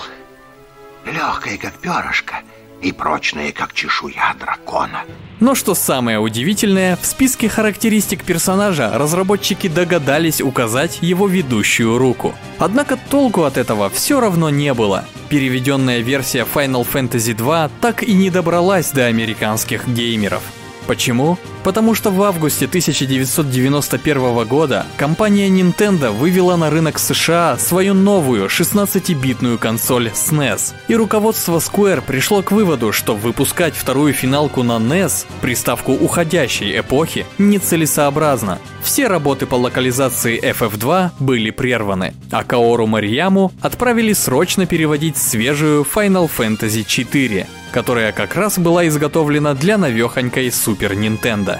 легкая 1.05 1.57
как 1.57 1.73
перышко 1.73 2.35
и 2.82 2.91
прочная 2.91 3.52
как 3.52 3.74
чешуя 3.74 4.36
дракона. 4.40 5.04
Но 5.40 5.54
что 5.54 5.76
самое 5.76 6.20
удивительное, 6.20 6.95
в 6.95 7.06
списке 7.06 7.48
характеристик 7.48 8.24
персонажа 8.24 8.98
разработчики 8.98 9.68
догадались 9.68 10.41
указать 10.41 10.99
его 11.02 11.28
ведущую 11.28 11.98
руку. 11.98 12.34
Однако 12.58 12.98
толку 12.98 13.44
от 13.44 13.58
этого 13.58 13.90
все 13.90 14.20
равно 14.20 14.49
не 14.49 14.74
было. 14.74 15.06
Переведенная 15.30 15.99
версия 15.99 16.45
Final 16.52 16.88
Fantasy 16.91 17.36
2 17.36 17.70
так 17.82 18.02
и 18.02 18.14
не 18.14 18.30
добралась 18.32 18.91
до 18.91 19.06
американских 19.06 19.88
геймеров. 19.88 20.41
Почему? 20.88 21.38
Потому 21.64 21.93
что 21.93 22.11
в 22.11 22.23
августе 22.23 22.65
1991 22.65 24.47
года 24.47 24.85
компания 24.95 25.49
Nintendo 25.49 26.11
вывела 26.11 26.55
на 26.55 26.69
рынок 26.69 26.97
США 26.97 27.57
свою 27.57 27.93
новую 27.93 28.45
16-битную 28.45 29.57
консоль 29.57 30.07
SNES. 30.07 30.73
И 30.88 30.95
руководство 30.95 31.57
Square 31.57 32.01
пришло 32.01 32.41
к 32.41 32.53
выводу, 32.53 32.93
что 32.93 33.15
выпускать 33.15 33.76
вторую 33.76 34.14
финалку 34.14 34.64
на 34.64 34.77
NES, 34.77 35.26
приставку 35.41 35.91
уходящей 35.91 36.80
эпохи, 36.80 37.26
нецелесообразно. 37.38 38.59
Все 38.81 39.07
работы 39.07 39.45
по 39.45 39.55
локализации 39.55 40.41
FF2 40.41 41.11
были 41.19 41.49
прерваны, 41.49 42.14
а 42.31 42.45
Каору 42.45 42.88
Марияму 42.88 43.51
отправили 43.59 44.14
срочно 44.14 44.65
переводить 44.65 45.18
свежую 45.18 45.84
Final 45.84 46.30
Fantasy 46.35 46.85
4, 46.88 47.45
которая 47.72 48.11
как 48.11 48.35
раз 48.35 48.57
была 48.57 48.88
изготовлена 48.88 49.53
для 49.53 49.77
навехонькой 49.77 50.48
Super 50.48 50.94
Nintendo. 50.94 51.60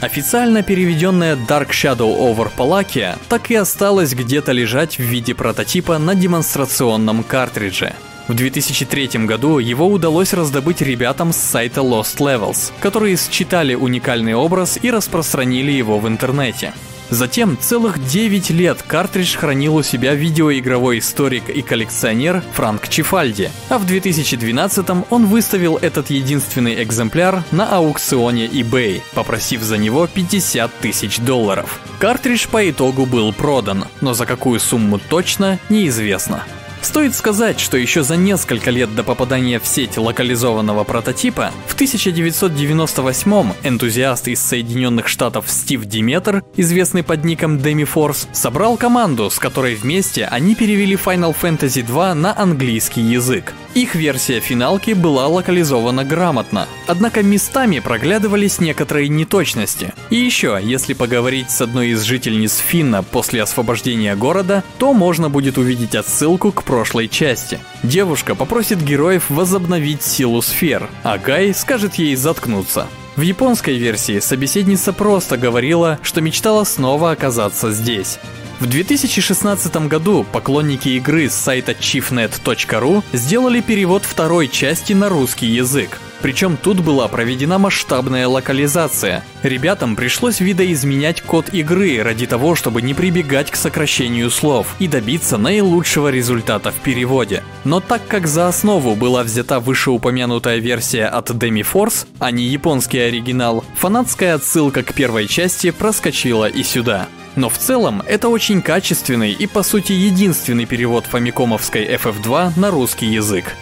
Официально 0.00 0.62
переведенная 0.62 1.36
Dark 1.36 1.70
Shadow 1.70 2.18
over 2.18 2.50
Palakia 2.54 3.18
так 3.28 3.50
и 3.50 3.54
осталась 3.54 4.12
где-то 4.12 4.52
лежать 4.52 4.98
в 4.98 5.02
виде 5.02 5.34
прототипа 5.34 5.98
на 5.98 6.14
демонстрационном 6.14 7.24
картридже. 7.24 7.94
В 8.28 8.34
2003 8.34 9.26
году 9.26 9.58
его 9.58 9.86
удалось 9.86 10.32
раздобыть 10.32 10.80
ребятам 10.80 11.32
с 11.32 11.36
сайта 11.36 11.80
Lost 11.80 12.18
Levels, 12.18 12.72
которые 12.80 13.16
считали 13.16 13.74
уникальный 13.74 14.34
образ 14.34 14.78
и 14.82 14.90
распространили 14.90 15.70
его 15.70 15.98
в 15.98 16.08
интернете. 16.08 16.72
Затем 17.08 17.56
целых 17.60 18.04
9 18.04 18.50
лет 18.50 18.82
картридж 18.82 19.36
хранил 19.36 19.76
у 19.76 19.82
себя 19.84 20.14
видеоигровой 20.14 20.98
историк 20.98 21.48
и 21.48 21.62
коллекционер 21.62 22.42
Франк 22.52 22.88
Чифальди, 22.88 23.50
а 23.68 23.78
в 23.78 23.86
2012 23.86 24.86
он 25.10 25.26
выставил 25.26 25.76
этот 25.76 26.10
единственный 26.10 26.82
экземпляр 26.82 27.44
на 27.52 27.68
аукционе 27.68 28.48
eBay, 28.48 29.02
попросив 29.14 29.62
за 29.62 29.78
него 29.78 30.08
50 30.08 30.72
тысяч 30.80 31.18
долларов. 31.20 31.80
Картридж 32.00 32.48
по 32.48 32.68
итогу 32.68 33.06
был 33.06 33.32
продан, 33.32 33.84
но 34.00 34.12
за 34.12 34.26
какую 34.26 34.58
сумму 34.58 34.98
точно 34.98 35.60
неизвестно. 35.68 36.42
Стоит 36.86 37.16
сказать, 37.16 37.58
что 37.58 37.76
еще 37.76 38.04
за 38.04 38.14
несколько 38.14 38.70
лет 38.70 38.94
до 38.94 39.02
попадания 39.02 39.58
в 39.58 39.66
сеть 39.66 39.98
локализованного 39.98 40.84
прототипа, 40.84 41.50
в 41.66 41.74
1998-м 41.74 43.54
энтузиаст 43.64 44.28
из 44.28 44.40
Соединенных 44.40 45.08
Штатов 45.08 45.46
Стив 45.48 45.84
Диметр, 45.84 46.44
известный 46.54 47.02
под 47.02 47.24
ником 47.24 47.56
Demi 47.56 47.88
Force, 47.92 48.28
собрал 48.32 48.76
команду, 48.76 49.30
с 49.30 49.40
которой 49.40 49.74
вместе 49.74 50.26
они 50.26 50.54
перевели 50.54 50.94
Final 50.94 51.34
Fantasy 51.38 51.82
2 51.82 52.14
на 52.14 52.38
английский 52.38 53.02
язык. 53.02 53.52
Их 53.74 53.94
версия 53.94 54.40
финалки 54.40 54.92
была 54.92 55.26
локализована 55.26 56.02
грамотно, 56.02 56.66
однако 56.86 57.22
местами 57.22 57.80
проглядывались 57.80 58.58
некоторые 58.58 59.08
неточности. 59.08 59.92
И 60.08 60.16
еще, 60.16 60.58
если 60.62 60.94
поговорить 60.94 61.50
с 61.50 61.60
одной 61.60 61.88
из 61.88 62.02
жительниц 62.02 62.56
Финна 62.56 63.02
после 63.02 63.42
освобождения 63.42 64.14
города, 64.16 64.64
то 64.78 64.94
можно 64.94 65.28
будет 65.28 65.58
увидеть 65.58 65.94
отсылку 65.94 66.52
к 66.52 66.62
прошлой 66.76 67.08
части. 67.08 67.58
Девушка 67.82 68.34
попросит 68.34 68.82
героев 68.82 69.30
возобновить 69.30 70.02
силу 70.02 70.42
сфер, 70.42 70.90
а 71.04 71.16
Гай 71.16 71.54
скажет 71.54 71.94
ей 71.94 72.14
заткнуться. 72.16 72.86
В 73.16 73.22
японской 73.22 73.78
версии 73.78 74.18
собеседница 74.18 74.92
просто 74.92 75.38
говорила, 75.38 75.98
что 76.02 76.20
мечтала 76.20 76.64
снова 76.64 77.12
оказаться 77.12 77.72
здесь. 77.72 78.18
В 78.60 78.66
2016 78.66 79.74
году 79.88 80.26
поклонники 80.30 80.90
игры 80.90 81.30
с 81.30 81.34
сайта 81.34 81.72
chiefnet.ru 81.72 83.02
сделали 83.14 83.62
перевод 83.62 84.02
второй 84.04 84.46
части 84.46 84.92
на 84.92 85.08
русский 85.08 85.46
язык. 85.46 85.98
Причем 86.22 86.56
тут 86.56 86.80
была 86.80 87.08
проведена 87.08 87.58
масштабная 87.58 88.26
локализация. 88.26 89.24
Ребятам 89.42 89.96
пришлось 89.96 90.40
видоизменять 90.40 91.20
код 91.20 91.52
игры 91.52 92.02
ради 92.02 92.26
того, 92.26 92.54
чтобы 92.54 92.82
не 92.82 92.94
прибегать 92.94 93.50
к 93.50 93.56
сокращению 93.56 94.30
слов 94.30 94.74
и 94.78 94.88
добиться 94.88 95.36
наилучшего 95.38 96.08
результата 96.08 96.70
в 96.70 96.76
переводе. 96.76 97.42
Но 97.64 97.80
так 97.80 98.06
как 98.08 98.26
за 98.26 98.48
основу 98.48 98.94
была 98.94 99.22
взята 99.22 99.60
вышеупомянутая 99.60 100.58
версия 100.58 101.06
от 101.06 101.30
Demi 101.30 101.66
Force, 101.70 102.06
а 102.18 102.30
не 102.30 102.44
японский 102.44 102.98
оригинал, 102.98 103.64
фанатская 103.76 104.34
отсылка 104.34 104.82
к 104.82 104.94
первой 104.94 105.26
части 105.26 105.70
проскочила 105.70 106.48
и 106.48 106.62
сюда. 106.62 107.08
Но 107.36 107.50
в 107.50 107.58
целом 107.58 108.02
это 108.06 108.28
очень 108.30 108.62
качественный 108.62 109.32
и 109.32 109.46
по 109.46 109.62
сути 109.62 109.92
единственный 109.92 110.64
перевод 110.64 111.04
фамикомовской 111.04 111.86
FF2 111.86 112.58
на 112.58 112.70
русский 112.70 113.06
язык. 113.06 113.54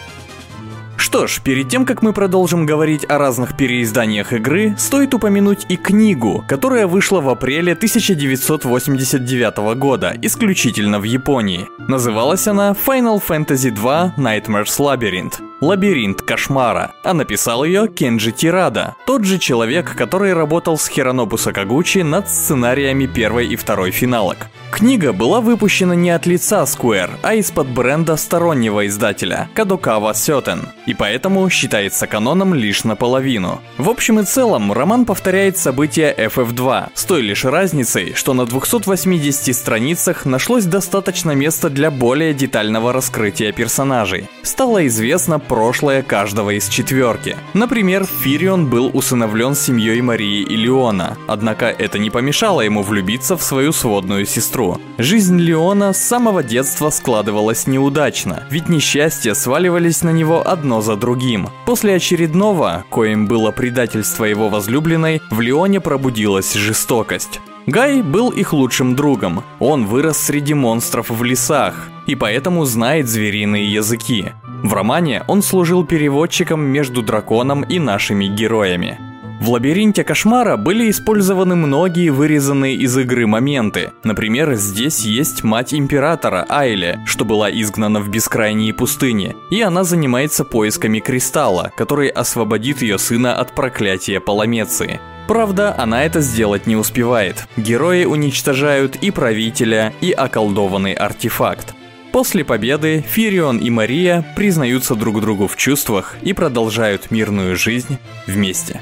Что 0.97 1.27
ж, 1.27 1.41
перед 1.41 1.69
тем, 1.69 1.85
как 1.85 2.01
мы 2.01 2.13
продолжим 2.13 2.65
говорить 2.65 3.05
о 3.09 3.17
разных 3.17 3.57
переизданиях 3.57 4.33
игры, 4.33 4.75
стоит 4.77 5.13
упомянуть 5.13 5.65
и 5.69 5.77
книгу, 5.77 6.43
которая 6.47 6.87
вышла 6.87 7.21
в 7.21 7.29
апреле 7.29 7.73
1989 7.73 9.77
года, 9.77 10.13
исключительно 10.21 10.99
в 10.99 11.03
Японии. 11.03 11.67
Называлась 11.87 12.47
она 12.47 12.75
Final 12.85 13.21
Fantasy 13.25 13.71
2 13.71 14.15
Nightmares 14.17 14.79
Labyrinth. 14.79 15.41
«Лабиринт 15.61 16.21
кошмара», 16.21 16.93
а 17.03 17.13
написал 17.13 17.63
ее 17.63 17.87
Кенджи 17.87 18.31
Тирада, 18.31 18.95
тот 19.07 19.23
же 19.23 19.39
человек, 19.39 19.95
который 19.95 20.33
работал 20.33 20.77
с 20.77 20.87
Хиронобу 20.87 21.37
Сакагучи 21.37 21.99
над 21.99 22.29
сценариями 22.29 23.05
первой 23.05 23.47
и 23.47 23.55
второй 23.55 23.91
финалок. 23.91 24.47
Книга 24.69 25.13
была 25.13 25.39
выпущена 25.39 25.95
не 25.95 26.09
от 26.09 26.25
лица 26.25 26.63
Square, 26.63 27.11
а 27.21 27.35
из-под 27.35 27.69
бренда 27.69 28.17
стороннего 28.17 28.85
издателя 28.85 29.47
Kadokawa 29.55 30.13
Сётен, 30.13 30.67
и 30.85 30.93
поэтому 30.93 31.49
считается 31.49 32.07
каноном 32.07 32.53
лишь 32.53 32.83
наполовину. 32.83 33.61
В 33.77 33.89
общем 33.89 34.19
и 34.19 34.23
целом, 34.23 34.71
роман 34.71 35.05
повторяет 35.05 35.57
события 35.57 36.13
FF2, 36.17 36.89
с 36.93 37.05
той 37.05 37.21
лишь 37.21 37.45
разницей, 37.45 38.13
что 38.15 38.33
на 38.33 38.45
280 38.45 39.55
страницах 39.55 40.25
нашлось 40.25 40.65
достаточно 40.65 41.31
места 41.31 41.69
для 41.69 41.91
более 41.91 42.33
детального 42.33 42.93
раскрытия 42.93 43.51
персонажей. 43.51 44.27
Стало 44.43 44.85
известно 44.87 45.39
прошлое 45.39 46.01
каждого 46.01 46.51
из 46.51 46.67
четверки. 46.67 47.35
Например, 47.53 48.05
Фирион 48.05 48.69
был 48.69 48.91
усыновлен 48.93 49.55
семьей 49.55 50.01
Марии 50.01 50.41
и 50.41 50.55
Леона, 50.55 51.17
однако 51.27 51.65
это 51.65 51.99
не 51.99 52.09
помешало 52.09 52.61
ему 52.61 52.83
влюбиться 52.83 53.37
в 53.37 53.43
свою 53.43 53.71
сводную 53.71 54.25
сестру. 54.25 54.79
Жизнь 54.97 55.39
Леона 55.39 55.93
с 55.93 55.97
самого 55.97 56.43
детства 56.43 56.89
складывалась 56.89 57.67
неудачно, 57.67 58.43
ведь 58.49 58.69
несчастья 58.69 59.33
сваливались 59.33 60.03
на 60.03 60.11
него 60.11 60.47
одно 60.47 60.74
за 60.81 60.95
другим. 60.95 61.49
После 61.65 61.95
очередного, 61.95 62.83
коим 62.89 63.27
было 63.27 63.51
предательство 63.51 64.25
его 64.25 64.49
возлюбленной, 64.49 65.21
в 65.29 65.41
Леоне 65.41 65.79
пробудилась 65.79 66.53
жестокость. 66.53 67.39
Гай 67.67 68.01
был 68.03 68.29
их 68.29 68.53
лучшим 68.53 68.95
другом. 68.95 69.43
Он 69.59 69.85
вырос 69.85 70.17
среди 70.17 70.53
монстров 70.53 71.09
в 71.09 71.23
лесах 71.23 71.89
и 72.05 72.15
поэтому 72.15 72.65
знает 72.65 73.07
звериные 73.07 73.71
языки. 73.71 74.33
В 74.63 74.73
романе 74.73 75.23
он 75.27 75.41
служил 75.41 75.83
переводчиком 75.85 76.61
между 76.61 77.01
драконом 77.01 77.63
и 77.63 77.79
нашими 77.79 78.25
героями. 78.25 78.99
В 79.41 79.49
лабиринте 79.49 80.03
кошмара 80.03 80.55
были 80.55 80.89
использованы 80.89 81.55
многие 81.55 82.09
вырезанные 82.09 82.75
из 82.75 82.97
игры 82.97 83.27
моменты. 83.27 83.91
Например, 84.03 84.53
здесь 84.55 85.01
есть 85.01 85.43
мать 85.43 85.73
императора 85.73 86.45
Айле, 86.47 86.99
что 87.05 87.25
была 87.25 87.51
изгнана 87.51 87.99
в 87.99 88.09
бескрайние 88.09 88.73
пустыни, 88.73 89.35
и 89.51 89.61
она 89.61 89.83
занимается 89.83 90.45
поисками 90.45 90.99
кристалла, 90.99 91.71
который 91.75 92.07
освободит 92.07 92.81
ее 92.81 92.97
сына 92.97 93.37
от 93.37 93.53
проклятия 93.53 94.19
Паламеции. 94.19 95.01
Правда, 95.27 95.75
она 95.77 96.03
это 96.05 96.21
сделать 96.21 96.65
не 96.65 96.75
успевает. 96.75 97.45
Герои 97.57 98.05
уничтожают 98.05 98.95
и 98.95 99.11
правителя, 99.11 99.93
и 99.99 100.11
околдованный 100.11 100.93
артефакт. 100.93 101.75
После 102.11 102.45
победы 102.45 103.03
Фирион 103.05 103.57
и 103.57 103.69
Мария 103.69 104.25
признаются 104.37 104.95
друг 104.95 105.19
другу 105.19 105.47
в 105.47 105.57
чувствах 105.57 106.15
и 106.21 106.31
продолжают 106.31 107.11
мирную 107.11 107.57
жизнь 107.57 107.97
вместе. 108.27 108.79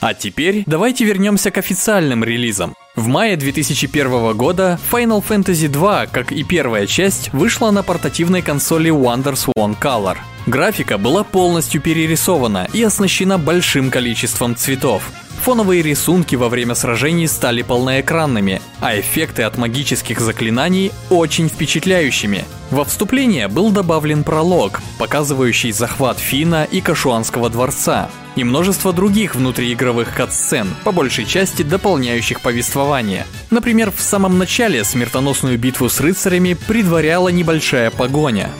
А 0.00 0.14
теперь 0.14 0.64
давайте 0.66 1.04
вернемся 1.04 1.50
к 1.50 1.58
официальным 1.58 2.24
релизам. 2.24 2.74
В 2.96 3.06
мае 3.06 3.36
2001 3.36 4.36
года 4.36 4.78
Final 4.90 5.22
Fantasy 5.26 5.68
2, 5.68 6.06
как 6.06 6.32
и 6.32 6.42
первая 6.42 6.86
часть, 6.86 7.32
вышла 7.32 7.70
на 7.70 7.82
портативной 7.82 8.42
консоли 8.42 8.90
Wonders 8.90 9.48
One 9.56 9.76
Color. 9.78 10.16
Графика 10.46 10.98
была 10.98 11.22
полностью 11.22 11.80
перерисована 11.80 12.66
и 12.72 12.82
оснащена 12.82 13.38
большим 13.38 13.90
количеством 13.90 14.56
цветов. 14.56 15.02
Фоновые 15.42 15.80
рисунки 15.80 16.36
во 16.36 16.50
время 16.50 16.74
сражений 16.74 17.26
стали 17.26 17.62
полноэкранными, 17.62 18.60
а 18.80 19.00
эффекты 19.00 19.42
от 19.44 19.56
магических 19.56 20.20
заклинаний 20.20 20.92
очень 21.08 21.48
впечатляющими. 21.48 22.44
Во 22.70 22.84
вступление 22.84 23.48
был 23.48 23.70
добавлен 23.70 24.22
пролог, 24.22 24.82
показывающий 24.98 25.72
захват 25.72 26.18
Фина 26.18 26.68
и 26.70 26.82
Кашуанского 26.82 27.48
дворца, 27.48 28.10
и 28.36 28.44
множество 28.44 28.92
других 28.92 29.34
внутриигровых 29.34 30.14
кат-сцен, 30.14 30.68
по 30.84 30.92
большей 30.92 31.24
части 31.24 31.62
дополняющих 31.62 32.42
повествование. 32.42 33.26
Например, 33.50 33.90
в 33.90 34.02
самом 34.02 34.36
начале 34.38 34.84
смертоносную 34.84 35.58
битву 35.58 35.88
с 35.88 36.00
рыцарями 36.00 36.52
предваряла 36.52 37.28
небольшая 37.28 37.90
погоня. 37.90 38.50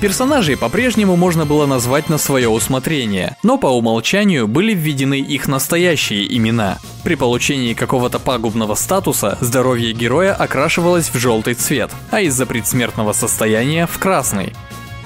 Персонажей 0.00 0.56
по-прежнему 0.56 1.16
можно 1.16 1.44
было 1.44 1.66
назвать 1.66 2.08
на 2.08 2.18
свое 2.18 2.48
усмотрение, 2.48 3.36
но 3.42 3.58
по 3.58 3.66
умолчанию 3.66 4.46
были 4.46 4.72
введены 4.72 5.18
их 5.18 5.48
настоящие 5.48 6.36
имена. 6.36 6.78
При 7.02 7.16
получении 7.16 7.74
какого-то 7.74 8.20
пагубного 8.20 8.76
статуса 8.76 9.36
здоровье 9.40 9.92
героя 9.92 10.34
окрашивалось 10.34 11.08
в 11.08 11.18
желтый 11.18 11.54
цвет, 11.54 11.90
а 12.12 12.20
из-за 12.20 12.46
предсмертного 12.46 13.12
состояния 13.12 13.88
в 13.88 13.98
красный. 13.98 14.52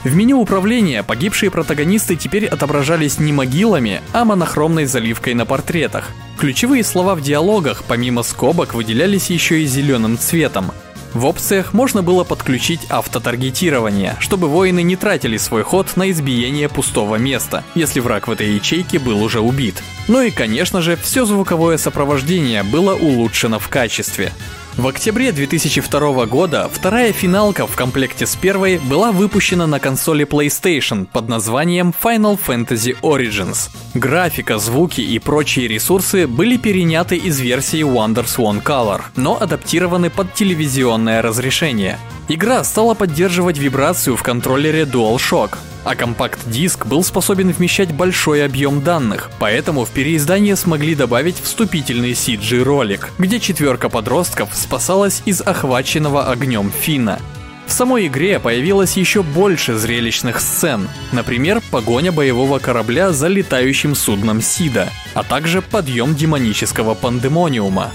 В 0.05 0.15
меню 0.15 0.39
управления 0.39 1.03
погибшие 1.03 1.51
протагонисты 1.51 2.17
теперь 2.17 2.47
отображались 2.47 3.19
не 3.19 3.33
могилами, 3.33 4.03
а 4.13 4.27
монохромной 4.27 4.85
заливкой 4.85 5.33
на 5.33 5.47
портретах. 5.47 6.11
Ключевые 6.39 6.85
слова 6.85 7.15
в 7.15 7.23
диалогах, 7.23 7.85
помимо 7.87 8.23
скобок, 8.25 8.75
выделялись 8.75 9.31
еще 9.31 9.63
и 9.63 9.67
зеленым 9.67 10.19
цветом, 10.19 10.73
в 11.15 11.27
опциях 11.27 11.73
можно 11.73 12.03
было 12.03 12.25
подключить 12.25 12.81
автотаргетирование, 12.89 14.17
чтобы 14.21 14.49
воины 14.49 14.83
не 14.83 14.97
тратили 14.97 15.37
свой 15.37 15.63
ход 15.63 15.97
на 15.97 16.11
избиение 16.11 16.69
пустого 16.69 17.17
места, 17.17 17.65
если 17.75 18.01
враг 18.01 18.29
в 18.29 18.31
этой 18.31 18.55
ячейке 18.55 18.99
был 18.99 19.23
уже 19.23 19.41
убит. 19.41 19.83
Ну 20.09 20.23
и 20.23 20.31
конечно 20.31 20.83
же, 20.83 20.97
все 20.97 21.25
звуковое 21.25 21.79
сопровождение 21.79 22.63
было 22.63 22.95
улучшено 22.95 23.59
в 23.59 23.69
качестве. 23.69 24.33
В 24.77 24.89
октябре 24.89 25.33
2002 25.33 26.25
года 26.27 26.71
вторая 26.73 27.13
финалка 27.13 27.67
в 27.67 27.77
комплекте 27.77 28.27
с 28.27 28.35
первой 28.35 28.79
была 28.79 29.13
выпущена 29.13 29.67
на 29.67 29.79
консоли 29.79 30.25
PlayStation 30.25 31.05
под 31.05 31.29
названием 31.29 31.95
Final 32.03 32.39
Fantasy 32.45 32.97
Origins. 33.03 33.69
Графика, 33.93 34.59
звуки 34.59 35.03
и 35.03 35.19
прочие 35.19 35.69
ресурсы 35.69 36.27
были 36.27 36.57
переняты 36.57 37.17
из 37.17 37.39
версии 37.39 37.81
Wonders 37.81 38.39
One 38.39 38.63
Color, 38.63 39.03
но 39.15 39.37
адаптированы 39.39 40.09
под 40.09 40.33
телевизионное 40.33 41.21
разрешение. 41.21 41.99
Игра 42.29 42.65
стала 42.65 42.95
поддерживать 42.95 43.59
вибрацию 43.59 44.17
в 44.17 44.23
контроллере 44.23 44.85
DualShock, 44.85 45.59
а 45.85 45.95
компакт-диск 45.97 46.87
был 46.87 47.03
способен 47.03 47.51
вмещать 47.51 47.93
большой 47.93 48.45
объем 48.45 48.83
данных, 48.83 49.31
поэтому 49.39 49.85
в 49.85 49.91
переиздание 49.91 50.57
смогли 50.57 50.95
добавить 50.95 51.41
вступительный 51.41 52.13
CG-ролик, 52.13 53.11
где 53.19 53.41
четверка 53.41 53.89
подростков 53.89 54.51
спасалась 54.63 55.23
из 55.27 55.43
охваченного 55.43 56.31
огнем 56.31 56.71
Фина. 56.71 57.19
В 57.67 57.73
самой 57.73 58.07
игре 58.07 58.39
появилось 58.39 58.97
еще 58.97 59.23
больше 59.23 59.77
зрелищных 59.77 60.41
сцен, 60.41 60.89
например, 61.13 61.63
погоня 61.71 62.13
боевого 62.13 62.59
корабля 62.59 63.13
за 63.13 63.29
летающим 63.29 63.95
судном 63.95 64.43
Сида, 64.43 64.89
а 65.15 65.23
также 65.23 65.63
подъем 65.63 66.15
демонического 66.15 66.95
пандемониума. 66.95 67.91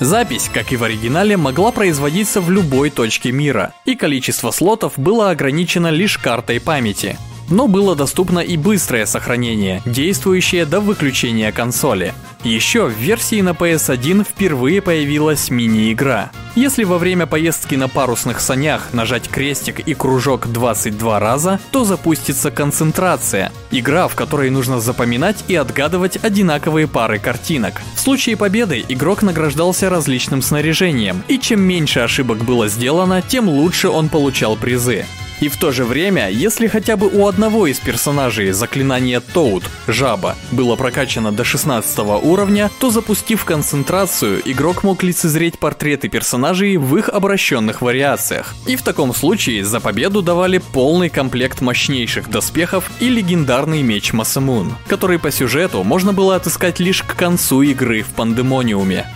Запись, 0.00 0.50
как 0.52 0.72
и 0.72 0.76
в 0.76 0.84
оригинале, 0.84 1.36
могла 1.36 1.72
производиться 1.72 2.40
в 2.40 2.50
любой 2.50 2.90
точке 2.90 3.32
мира, 3.32 3.74
и 3.84 3.94
количество 3.94 4.50
слотов 4.50 4.94
было 4.96 5.30
ограничено 5.30 5.88
лишь 5.88 6.16
картой 6.16 6.58
памяти. 6.58 7.18
Но 7.50 7.66
было 7.66 7.96
доступно 7.96 8.38
и 8.38 8.56
быстрое 8.56 9.06
сохранение, 9.06 9.82
действующее 9.84 10.64
до 10.64 10.80
выключения 10.80 11.52
консоли. 11.52 12.14
Еще 12.44 12.86
в 12.86 12.96
версии 12.96 13.42
на 13.42 13.50
PS1 13.50 14.24
впервые 14.24 14.80
появилась 14.80 15.50
мини-игра. 15.50 16.30
Если 16.54 16.84
во 16.84 16.96
время 16.96 17.26
поездки 17.26 17.74
на 17.74 17.88
парусных 17.88 18.40
санях 18.40 18.92
нажать 18.92 19.28
крестик 19.28 19.80
и 19.80 19.94
кружок 19.94 20.48
22 20.48 21.20
раза, 21.20 21.60
то 21.70 21.84
запустится 21.84 22.50
концентрация. 22.50 23.52
Игра, 23.70 24.08
в 24.08 24.14
которой 24.14 24.48
нужно 24.50 24.80
запоминать 24.80 25.44
и 25.48 25.54
отгадывать 25.54 26.18
одинаковые 26.22 26.88
пары 26.88 27.18
картинок. 27.18 27.82
В 27.94 28.00
случае 28.00 28.36
победы 28.36 28.84
игрок 28.88 29.22
награждался 29.22 29.90
различным 29.90 30.40
снаряжением, 30.40 31.22
и 31.28 31.38
чем 31.38 31.60
меньше 31.60 32.00
ошибок 32.00 32.38
было 32.38 32.68
сделано, 32.68 33.22
тем 33.22 33.48
лучше 33.48 33.88
он 33.88 34.08
получал 34.08 34.56
призы. 34.56 35.04
И 35.40 35.48
в 35.48 35.56
то 35.56 35.72
же 35.72 35.84
время, 35.84 36.28
если 36.30 36.66
хотя 36.66 36.96
бы 36.96 37.08
у 37.08 37.26
одного 37.26 37.66
из 37.66 37.78
персонажей 37.78 38.52
заклинание 38.52 39.20
Тоут, 39.20 39.64
жаба, 39.86 40.36
было 40.50 40.76
прокачано 40.76 41.32
до 41.32 41.44
16 41.44 41.98
уровня, 41.98 42.70
то 42.78 42.90
запустив 42.90 43.44
концентрацию, 43.44 44.42
игрок 44.44 44.84
мог 44.84 45.02
лицезреть 45.02 45.58
портреты 45.58 46.08
персонажей 46.08 46.76
в 46.76 46.94
их 46.96 47.08
обращенных 47.08 47.80
вариациях. 47.80 48.54
И 48.66 48.76
в 48.76 48.82
таком 48.82 49.14
случае 49.14 49.64
за 49.64 49.80
победу 49.80 50.20
давали 50.20 50.58
полный 50.58 51.08
комплект 51.08 51.62
мощнейших 51.62 52.28
доспехов 52.28 52.90
и 53.00 53.08
легендарный 53.08 53.82
меч 53.82 54.12
Масамун, 54.12 54.74
который 54.88 55.18
по 55.18 55.30
сюжету 55.30 55.82
можно 55.84 56.12
было 56.12 56.36
отыскать 56.36 56.80
лишь 56.80 57.02
к 57.02 57.16
концу 57.16 57.62
игры 57.62 58.02
в 58.02 58.08
Пандемониуме. 58.08 59.06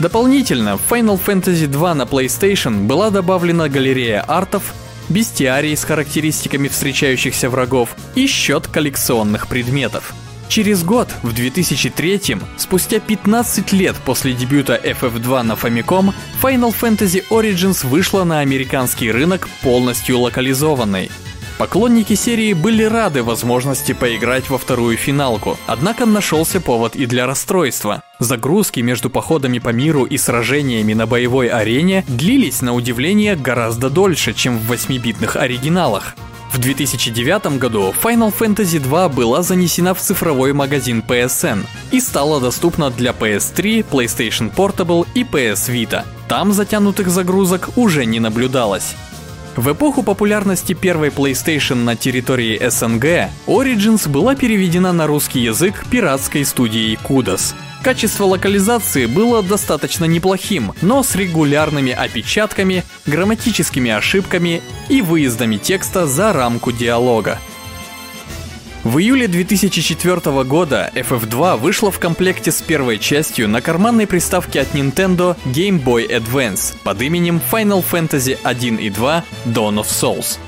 Дополнительно 0.00 0.76
в 0.76 0.82
Final 0.90 1.18
Fantasy 1.24 1.66
2 1.66 1.94
на 1.94 2.02
PlayStation 2.02 2.86
была 2.86 3.10
добавлена 3.10 3.68
галерея 3.68 4.22
артов, 4.26 4.74
бестиарий 5.08 5.76
с 5.76 5.84
характеристиками 5.84 6.68
встречающихся 6.68 7.50
врагов 7.50 7.96
и 8.14 8.26
счет 8.26 8.66
коллекционных 8.66 9.48
предметов. 9.48 10.14
Через 10.48 10.84
год, 10.84 11.08
в 11.22 11.32
2003 11.32 12.36
спустя 12.56 13.00
15 13.00 13.72
лет 13.72 13.96
после 14.04 14.34
дебюта 14.34 14.80
FF2 14.82 15.42
на 15.42 15.52
Famicom, 15.52 16.14
Final 16.42 16.74
Fantasy 16.78 17.24
Origins 17.30 17.86
вышла 17.86 18.24
на 18.24 18.40
американский 18.40 19.10
рынок 19.10 19.48
полностью 19.62 20.20
локализованной. 20.20 21.10
Поклонники 21.58 22.14
серии 22.14 22.52
были 22.52 22.82
рады 22.82 23.22
возможности 23.22 23.92
поиграть 23.92 24.50
во 24.50 24.58
вторую 24.58 24.96
финалку, 24.96 25.56
однако 25.66 26.04
нашелся 26.04 26.60
повод 26.60 26.96
и 26.96 27.06
для 27.06 27.26
расстройства. 27.26 28.02
Загрузки 28.18 28.80
между 28.80 29.08
походами 29.08 29.60
по 29.60 29.68
миру 29.68 30.04
и 30.04 30.18
сражениями 30.18 30.94
на 30.94 31.06
боевой 31.06 31.46
арене 31.46 32.04
длились 32.08 32.60
на 32.60 32.74
удивление 32.74 33.36
гораздо 33.36 33.88
дольше, 33.88 34.34
чем 34.34 34.58
в 34.58 34.72
8-битных 34.72 35.36
оригиналах. 35.36 36.16
В 36.52 36.58
2009 36.58 37.58
году 37.58 37.94
Final 38.02 38.34
Fantasy 38.36 38.80
2 38.80 39.08
была 39.08 39.42
занесена 39.42 39.94
в 39.94 40.00
цифровой 40.00 40.52
магазин 40.52 41.04
PSN 41.06 41.66
и 41.92 42.00
стала 42.00 42.40
доступна 42.40 42.90
для 42.90 43.12
PS3, 43.12 43.86
PlayStation 43.88 44.52
Portable 44.52 45.06
и 45.14 45.22
PS 45.22 45.72
Vita. 45.72 46.04
Там 46.28 46.52
затянутых 46.52 47.10
загрузок 47.10 47.70
уже 47.76 48.06
не 48.06 48.18
наблюдалось. 48.20 48.94
В 49.56 49.72
эпоху 49.72 50.02
популярности 50.02 50.72
первой 50.72 51.08
PlayStation 51.10 51.76
на 51.76 51.94
территории 51.94 52.60
СНГ, 52.68 53.30
Origins 53.46 54.08
была 54.08 54.34
переведена 54.34 54.92
на 54.92 55.06
русский 55.06 55.40
язык 55.40 55.84
пиратской 55.90 56.44
студией 56.44 56.98
Kudos. 57.04 57.54
Качество 57.84 58.24
локализации 58.24 59.06
было 59.06 59.44
достаточно 59.44 60.06
неплохим, 60.06 60.72
но 60.82 61.04
с 61.04 61.14
регулярными 61.14 61.92
опечатками, 61.92 62.82
грамматическими 63.06 63.92
ошибками 63.92 64.60
и 64.88 65.02
выездами 65.02 65.56
текста 65.56 66.06
за 66.06 66.32
рамку 66.32 66.72
диалога. 66.72 67.38
В 68.84 68.98
июле 68.98 69.28
2004 69.28 70.44
года 70.44 70.92
FF2 70.94 71.56
вышла 71.56 71.90
в 71.90 71.98
комплекте 71.98 72.52
с 72.52 72.60
первой 72.60 72.98
частью 72.98 73.48
на 73.48 73.62
карманной 73.62 74.06
приставке 74.06 74.60
от 74.60 74.74
Nintendo 74.74 75.38
Game 75.46 75.82
Boy 75.82 76.06
Advance 76.06 76.74
под 76.84 77.00
именем 77.00 77.40
Final 77.50 77.82
Fantasy 77.82 78.36
1 78.42 78.76
и 78.76 78.90
2 78.90 79.24
Dawn 79.46 79.82
of 79.82 79.86
Souls. 79.86 80.38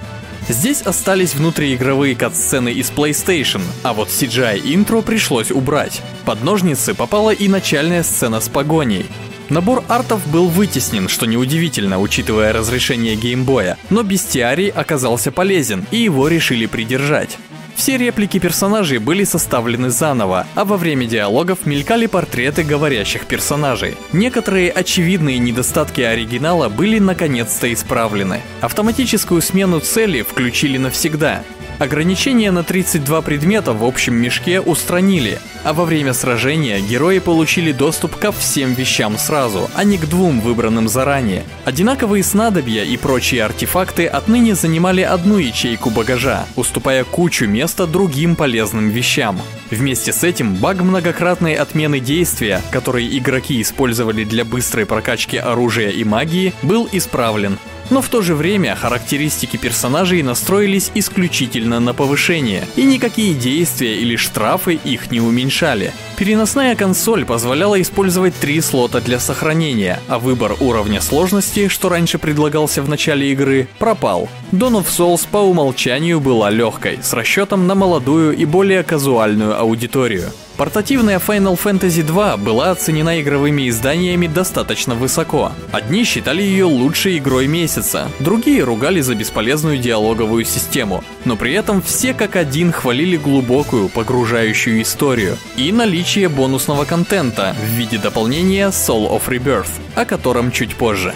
Здесь 0.50 0.82
остались 0.82 1.34
внутриигровые 1.34 2.14
кат-сцены 2.14 2.74
из 2.74 2.90
PlayStation, 2.90 3.62
а 3.82 3.94
вот 3.94 4.08
CGI-интро 4.08 5.00
пришлось 5.00 5.50
убрать. 5.50 6.02
Под 6.26 6.44
ножницы 6.44 6.92
попала 6.92 7.30
и 7.30 7.48
начальная 7.48 8.02
сцена 8.02 8.40
с 8.40 8.50
погоней. 8.50 9.06
Набор 9.48 9.82
артов 9.88 10.26
был 10.26 10.48
вытеснен, 10.48 11.08
что 11.08 11.24
неудивительно, 11.24 11.98
учитывая 12.00 12.52
разрешение 12.52 13.16
геймбоя, 13.16 13.78
но 13.88 14.02
бестиарий 14.02 14.68
оказался 14.68 15.32
полезен, 15.32 15.86
и 15.90 15.98
его 15.98 16.28
решили 16.28 16.66
придержать. 16.66 17.38
Все 17.76 17.98
реплики 17.98 18.38
персонажей 18.38 18.98
были 18.98 19.22
составлены 19.24 19.90
заново, 19.90 20.46
а 20.54 20.64
во 20.64 20.78
время 20.78 21.06
диалогов 21.06 21.66
мелькали 21.66 22.06
портреты 22.06 22.62
говорящих 22.62 23.26
персонажей. 23.26 23.96
Некоторые 24.12 24.70
очевидные 24.70 25.38
недостатки 25.38 26.00
оригинала 26.00 26.70
были 26.70 26.98
наконец-то 26.98 27.70
исправлены. 27.72 28.40
Автоматическую 28.62 29.42
смену 29.42 29.80
цели 29.80 30.22
включили 30.22 30.78
навсегда. 30.78 31.42
Ограничение 31.78 32.50
на 32.52 32.62
32 32.62 33.20
предмета 33.20 33.74
в 33.74 33.84
общем 33.84 34.14
мешке 34.14 34.60
устранили, 34.62 35.38
а 35.62 35.74
во 35.74 35.84
время 35.84 36.14
сражения 36.14 36.80
герои 36.80 37.18
получили 37.18 37.70
доступ 37.70 38.16
ко 38.16 38.32
всем 38.32 38.72
вещам 38.72 39.18
сразу, 39.18 39.68
а 39.74 39.84
не 39.84 39.98
к 39.98 40.06
двум 40.06 40.40
выбранным 40.40 40.88
заранее. 40.88 41.44
Одинаковые 41.66 42.24
снадобья 42.24 42.82
и 42.82 42.96
прочие 42.96 43.44
артефакты 43.44 44.06
отныне 44.06 44.54
занимали 44.54 45.02
одну 45.02 45.36
ячейку 45.36 45.90
багажа, 45.90 46.46
уступая 46.56 47.04
кучу 47.04 47.46
места 47.46 47.86
другим 47.86 48.36
полезным 48.36 48.88
вещам. 48.88 49.38
Вместе 49.70 50.14
с 50.14 50.24
этим 50.24 50.54
баг 50.54 50.80
многократной 50.80 51.56
отмены 51.56 52.00
действия, 52.00 52.62
который 52.70 53.18
игроки 53.18 53.60
использовали 53.60 54.24
для 54.24 54.46
быстрой 54.46 54.86
прокачки 54.86 55.36
оружия 55.36 55.90
и 55.90 56.04
магии, 56.04 56.54
был 56.62 56.88
исправлен, 56.90 57.58
но 57.90 58.02
в 58.02 58.08
то 58.08 58.22
же 58.22 58.34
время 58.34 58.74
характеристики 58.74 59.56
персонажей 59.56 60.22
настроились 60.22 60.90
исключительно 60.94 61.80
на 61.80 61.94
повышение, 61.94 62.66
и 62.76 62.84
никакие 62.84 63.34
действия 63.34 63.96
или 63.96 64.16
штрафы 64.16 64.74
их 64.74 65.10
не 65.10 65.20
уменьшали. 65.20 65.92
Переносная 66.16 66.74
консоль 66.76 67.24
позволяла 67.24 67.80
использовать 67.80 68.34
три 68.34 68.60
слота 68.60 69.00
для 69.00 69.18
сохранения, 69.18 70.00
а 70.08 70.18
выбор 70.18 70.56
уровня 70.60 71.00
сложности, 71.00 71.68
что 71.68 71.88
раньше 71.88 72.18
предлагался 72.18 72.82
в 72.82 72.88
начале 72.88 73.32
игры, 73.32 73.68
пропал. 73.78 74.28
Dawn 74.52 74.82
of 74.82 74.86
Souls 74.86 75.26
по 75.30 75.38
умолчанию 75.38 76.20
была 76.20 76.50
легкой, 76.50 76.98
с 77.02 77.12
расчетом 77.12 77.66
на 77.66 77.74
молодую 77.74 78.36
и 78.36 78.44
более 78.44 78.82
казуальную 78.82 79.58
аудиторию. 79.58 80.32
Портативная 80.56 81.18
Final 81.18 81.58
Fantasy 81.62 82.02
2 82.02 82.38
была 82.38 82.70
оценена 82.70 83.20
игровыми 83.20 83.68
изданиями 83.68 84.26
достаточно 84.26 84.94
высоко. 84.94 85.52
Одни 85.70 86.02
считали 86.04 86.40
ее 86.40 86.64
лучшей 86.64 87.18
игрой 87.18 87.46
месяца, 87.46 88.08
другие 88.20 88.64
ругали 88.64 89.02
за 89.02 89.14
бесполезную 89.14 89.76
диалоговую 89.76 90.46
систему, 90.46 91.04
но 91.26 91.36
при 91.36 91.52
этом 91.52 91.82
все 91.82 92.14
как 92.14 92.36
один 92.36 92.72
хвалили 92.72 93.18
глубокую, 93.18 93.90
погружающую 93.90 94.80
историю 94.80 95.36
и 95.58 95.70
наличие 95.72 96.30
бонусного 96.30 96.86
контента 96.86 97.54
в 97.60 97.66
виде 97.76 97.98
дополнения 97.98 98.68
Soul 98.68 99.10
of 99.10 99.28
Rebirth, 99.28 99.68
о 99.94 100.06
котором 100.06 100.50
чуть 100.50 100.74
позже. 100.74 101.12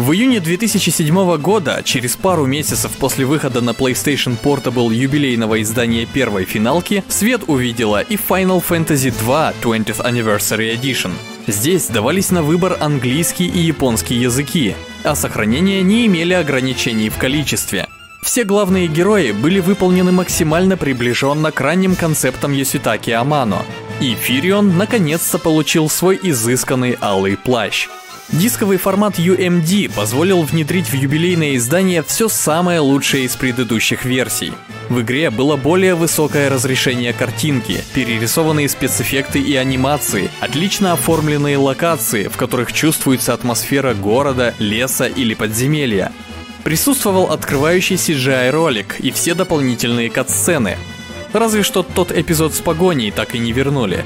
В 0.00 0.12
июне 0.12 0.40
2007 0.40 1.36
года, 1.36 1.82
через 1.84 2.16
пару 2.16 2.46
месяцев 2.46 2.90
после 2.98 3.26
выхода 3.26 3.60
на 3.60 3.72
PlayStation 3.72 4.34
Portable 4.42 4.94
юбилейного 4.94 5.60
издания 5.60 6.06
первой 6.06 6.46
финалки, 6.46 7.04
свет 7.08 7.42
увидела 7.48 8.00
и 8.00 8.16
Final 8.16 8.64
Fantasy 8.66 9.12
2 9.20 9.52
20th 9.62 10.02
Anniversary 10.02 10.74
Edition. 10.74 11.10
Здесь 11.46 11.88
давались 11.88 12.30
на 12.30 12.42
выбор 12.42 12.78
английский 12.80 13.46
и 13.46 13.58
японский 13.58 14.14
языки, 14.14 14.74
а 15.04 15.14
сохранения 15.14 15.82
не 15.82 16.06
имели 16.06 16.32
ограничений 16.32 17.10
в 17.10 17.18
количестве. 17.18 17.86
Все 18.22 18.44
главные 18.44 18.86
герои 18.86 19.32
были 19.32 19.60
выполнены 19.60 20.12
максимально 20.12 20.78
приближенно 20.78 21.52
к 21.52 21.60
ранним 21.60 21.94
концептам 21.94 22.52
Ясютаки 22.52 23.10
Амано, 23.10 23.66
и 24.00 24.14
Фирион 24.14 24.78
наконец-то 24.78 25.38
получил 25.38 25.90
свой 25.90 26.18
изысканный 26.22 26.96
алый 27.02 27.36
плащ– 27.36 27.88
Дисковый 28.32 28.76
формат 28.76 29.18
UMD 29.18 29.92
позволил 29.92 30.42
внедрить 30.42 30.86
в 30.86 30.94
юбилейное 30.94 31.56
издание 31.56 32.02
все 32.04 32.28
самое 32.28 32.78
лучшее 32.78 33.24
из 33.24 33.34
предыдущих 33.34 34.04
версий. 34.04 34.52
В 34.88 35.00
игре 35.00 35.30
было 35.30 35.56
более 35.56 35.96
высокое 35.96 36.48
разрешение 36.48 37.12
картинки, 37.12 37.82
перерисованные 37.92 38.68
спецэффекты 38.68 39.40
и 39.40 39.56
анимации, 39.56 40.30
отлично 40.38 40.92
оформленные 40.92 41.56
локации, 41.56 42.28
в 42.28 42.36
которых 42.36 42.72
чувствуется 42.72 43.34
атмосфера 43.34 43.94
города, 43.94 44.54
леса 44.60 45.06
или 45.06 45.34
подземелья. 45.34 46.12
Присутствовал 46.62 47.32
открывающий 47.32 47.96
CGI-ролик 47.96 49.00
и 49.00 49.10
все 49.10 49.34
дополнительные 49.34 50.08
катсцены. 50.08 50.78
Разве 51.32 51.64
что 51.64 51.82
тот 51.82 52.12
эпизод 52.12 52.54
с 52.54 52.60
погоней 52.60 53.10
так 53.10 53.34
и 53.34 53.38
не 53.40 53.50
вернули. 53.52 54.04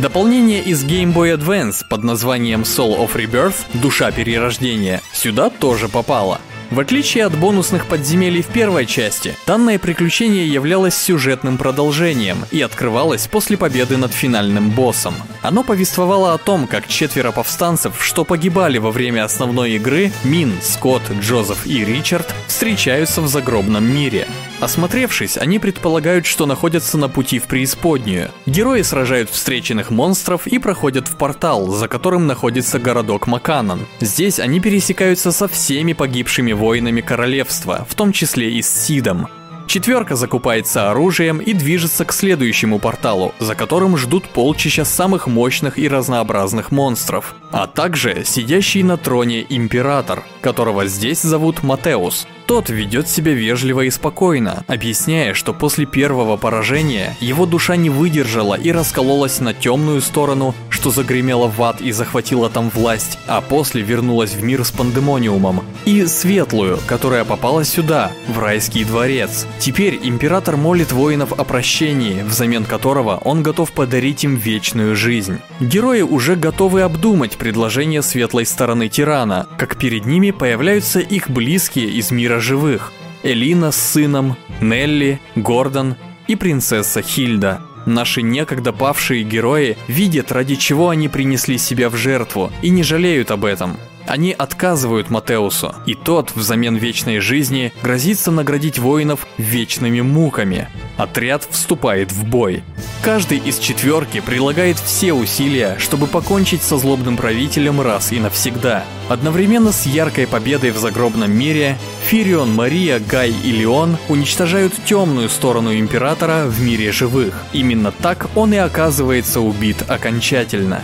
Дополнение 0.00 0.62
из 0.62 0.82
Game 0.82 1.12
Boy 1.12 1.36
Advance 1.36 1.84
под 1.86 2.04
названием 2.04 2.62
Soul 2.62 2.96
of 2.96 3.12
Rebirth– 3.16 3.56
Душа 3.74 4.10
Перерождения 4.10 5.02
сюда 5.12 5.50
тоже 5.50 5.90
попало. 5.90 6.40
В 6.70 6.80
отличие 6.80 7.26
от 7.26 7.36
бонусных 7.36 7.84
подземелий 7.84 8.40
в 8.40 8.46
первой 8.46 8.86
части, 8.86 9.36
данное 9.46 9.78
приключение 9.78 10.50
являлось 10.50 10.96
сюжетным 10.96 11.58
продолжением 11.58 12.46
и 12.50 12.62
открывалось 12.62 13.26
после 13.26 13.58
победы 13.58 13.98
над 13.98 14.12
финальным 14.12 14.70
боссом. 14.70 15.12
Оно 15.42 15.64
повествовало 15.64 16.32
о 16.32 16.38
том, 16.38 16.66
как 16.66 16.88
четверо 16.88 17.30
повстанцев, 17.30 18.02
что 18.02 18.24
погибали 18.24 18.78
во 18.78 18.92
время 18.92 19.24
основной 19.24 19.72
игры, 19.72 20.12
Мин, 20.24 20.54
Скотт, 20.62 21.02
Джозеф 21.20 21.66
и 21.66 21.84
Ричард, 21.84 22.32
встречаются 22.46 23.20
в 23.20 23.28
загробном 23.28 23.84
мире. 23.84 24.26
Осмотревшись, 24.60 25.38
они 25.38 25.58
предполагают, 25.58 26.26
что 26.26 26.46
находятся 26.46 26.98
на 26.98 27.08
пути 27.08 27.38
в 27.38 27.44
преисподнюю. 27.44 28.30
Герои 28.46 28.82
сражают 28.82 29.30
встреченных 29.30 29.90
монстров 29.90 30.46
и 30.46 30.58
проходят 30.58 31.08
в 31.08 31.16
портал, 31.16 31.68
за 31.68 31.88
которым 31.88 32.26
находится 32.26 32.78
городок 32.78 33.26
Маканан. 33.26 33.86
Здесь 34.00 34.38
они 34.38 34.60
пересекаются 34.60 35.32
со 35.32 35.48
всеми 35.48 35.94
погибшими 35.94 36.52
воинами 36.52 37.00
королевства, 37.00 37.86
в 37.88 37.94
том 37.94 38.12
числе 38.12 38.52
и 38.52 38.62
с 38.62 38.68
Сидом. 38.68 39.28
Четверка 39.70 40.16
закупается 40.16 40.90
оружием 40.90 41.38
и 41.38 41.52
движется 41.52 42.04
к 42.04 42.12
следующему 42.12 42.80
порталу, 42.80 43.32
за 43.38 43.54
которым 43.54 43.96
ждут 43.96 44.24
полчища 44.28 44.84
самых 44.84 45.28
мощных 45.28 45.78
и 45.78 45.88
разнообразных 45.88 46.72
монстров, 46.72 47.36
а 47.52 47.68
также 47.68 48.24
сидящий 48.24 48.82
на 48.82 48.96
троне 48.96 49.46
император, 49.48 50.24
которого 50.40 50.86
здесь 50.86 51.22
зовут 51.22 51.62
Матеус, 51.62 52.26
Тот 52.50 52.68
ведет 52.68 53.08
себя 53.08 53.32
вежливо 53.32 53.82
и 53.82 53.90
спокойно, 53.90 54.64
объясняя, 54.66 55.34
что 55.34 55.54
после 55.54 55.86
первого 55.86 56.36
поражения 56.36 57.16
его 57.20 57.46
душа 57.46 57.76
не 57.76 57.90
выдержала 57.90 58.56
и 58.56 58.72
раскололась 58.72 59.38
на 59.38 59.54
темную 59.54 60.00
сторону, 60.00 60.52
что 60.68 60.90
загремела 60.90 61.46
в 61.46 61.62
ад 61.62 61.80
и 61.80 61.92
захватила 61.92 62.50
там 62.50 62.68
власть, 62.70 63.20
а 63.28 63.40
после 63.40 63.82
вернулась 63.82 64.32
в 64.32 64.42
мир 64.42 64.64
с 64.64 64.72
пандемониумом, 64.72 65.62
и 65.84 66.04
светлую, 66.06 66.80
которая 66.88 67.24
попала 67.24 67.64
сюда, 67.64 68.10
в 68.26 68.40
райский 68.40 68.82
дворец. 68.82 69.46
Теперь 69.60 70.00
император 70.02 70.56
молит 70.56 70.90
воинов 70.90 71.32
о 71.32 71.44
прощении, 71.44 72.22
взамен 72.22 72.64
которого 72.64 73.18
он 73.18 73.44
готов 73.44 73.70
подарить 73.70 74.24
им 74.24 74.34
вечную 74.34 74.96
жизнь. 74.96 75.38
Герои 75.60 76.00
уже 76.00 76.34
готовы 76.34 76.82
обдумать 76.82 77.36
предложение 77.36 78.02
светлой 78.02 78.44
стороны 78.44 78.88
тирана, 78.88 79.46
как 79.56 79.78
перед 79.78 80.04
ними 80.04 80.32
появляются 80.32 80.98
их 80.98 81.30
близкие 81.30 81.86
из 81.90 82.10
мира 82.10 82.39
живых. 82.40 82.92
Элина 83.22 83.70
с 83.70 83.76
сыном, 83.76 84.36
Нелли, 84.60 85.20
Гордон 85.36 85.96
и 86.26 86.36
принцесса 86.36 87.02
Хильда. 87.02 87.60
Наши 87.86 88.22
некогда 88.22 88.72
павшие 88.72 89.22
герои 89.24 89.76
видят, 89.88 90.32
ради 90.32 90.56
чего 90.56 90.90
они 90.90 91.08
принесли 91.08 91.58
себя 91.58 91.88
в 91.88 91.96
жертву, 91.96 92.50
и 92.62 92.70
не 92.70 92.82
жалеют 92.82 93.30
об 93.30 93.44
этом. 93.44 93.76
Они 94.10 94.32
отказывают 94.32 95.08
Матеусу, 95.08 95.72
и 95.86 95.94
тот 95.94 96.34
взамен 96.34 96.74
вечной 96.74 97.20
жизни 97.20 97.72
грозится 97.80 98.32
наградить 98.32 98.76
воинов 98.76 99.24
вечными 99.38 100.00
муками. 100.00 100.68
Отряд 100.96 101.46
вступает 101.48 102.10
в 102.10 102.24
бой. 102.24 102.64
Каждый 103.04 103.38
из 103.38 103.60
четверки 103.60 104.18
прилагает 104.18 104.80
все 104.80 105.12
усилия, 105.12 105.76
чтобы 105.78 106.08
покончить 106.08 106.60
со 106.60 106.76
злобным 106.76 107.16
правителем 107.16 107.80
раз 107.80 108.10
и 108.10 108.18
навсегда. 108.18 108.82
Одновременно 109.08 109.70
с 109.70 109.86
яркой 109.86 110.26
победой 110.26 110.72
в 110.72 110.78
загробном 110.78 111.30
мире, 111.30 111.78
Фирион, 112.08 112.52
Мария, 112.52 112.98
Гай 112.98 113.30
и 113.30 113.52
Леон 113.52 113.96
уничтожают 114.08 114.72
темную 114.86 115.28
сторону 115.28 115.72
Императора 115.72 116.46
в 116.46 116.60
мире 116.60 116.90
живых. 116.90 117.44
Именно 117.52 117.92
так 117.92 118.28
он 118.34 118.54
и 118.54 118.56
оказывается 118.56 119.40
убит 119.40 119.84
окончательно. 119.86 120.82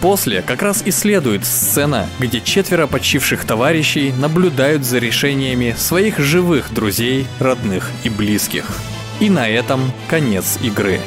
После 0.00 0.42
как 0.42 0.62
раз 0.62 0.82
и 0.84 0.92
следует 0.92 1.44
сцена, 1.44 2.06
где 2.20 2.40
четверо 2.40 2.86
почивших 2.86 3.44
товарищей 3.44 4.12
наблюдают 4.12 4.84
за 4.84 4.98
решениями 4.98 5.74
своих 5.76 6.18
живых 6.18 6.72
друзей, 6.72 7.26
родных 7.40 7.90
и 8.04 8.08
близких. 8.08 8.64
И 9.18 9.28
на 9.28 9.48
этом 9.48 9.92
конец 10.08 10.58
игры. 10.62 11.00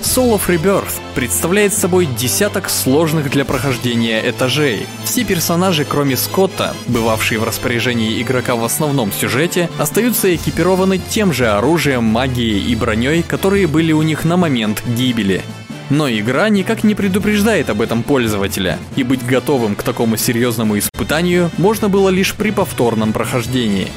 Soul 0.00 0.34
of 0.34 0.48
Rebirth 0.48 1.00
представляет 1.14 1.72
собой 1.72 2.06
десяток 2.06 2.68
сложных 2.68 3.30
для 3.30 3.44
прохождения 3.44 4.20
этажей. 4.28 4.86
Все 5.04 5.22
персонажи, 5.24 5.84
кроме 5.84 6.16
Скотта, 6.16 6.74
бывавшие 6.88 7.38
в 7.38 7.44
распоряжении 7.44 8.20
игрока 8.20 8.56
в 8.56 8.64
основном 8.64 9.12
сюжете, 9.12 9.70
остаются 9.78 10.34
экипированы 10.34 10.98
тем 10.98 11.32
же 11.32 11.48
оружием, 11.48 12.04
магией 12.04 12.72
и 12.72 12.74
броней, 12.74 13.22
которые 13.22 13.68
были 13.68 13.92
у 13.92 14.02
них 14.02 14.24
на 14.24 14.36
момент 14.36 14.82
гибели. 14.86 15.42
Но 15.92 16.08
игра 16.08 16.48
никак 16.48 16.84
не 16.84 16.94
предупреждает 16.94 17.68
об 17.68 17.82
этом 17.82 18.02
пользователя, 18.02 18.78
и 18.96 19.02
быть 19.02 19.26
готовым 19.26 19.74
к 19.74 19.82
такому 19.82 20.16
серьезному 20.16 20.78
испытанию 20.78 21.50
можно 21.58 21.90
было 21.90 22.08
лишь 22.08 22.32
при 22.32 22.50
повторном 22.50 23.12
прохождении. 23.12 23.88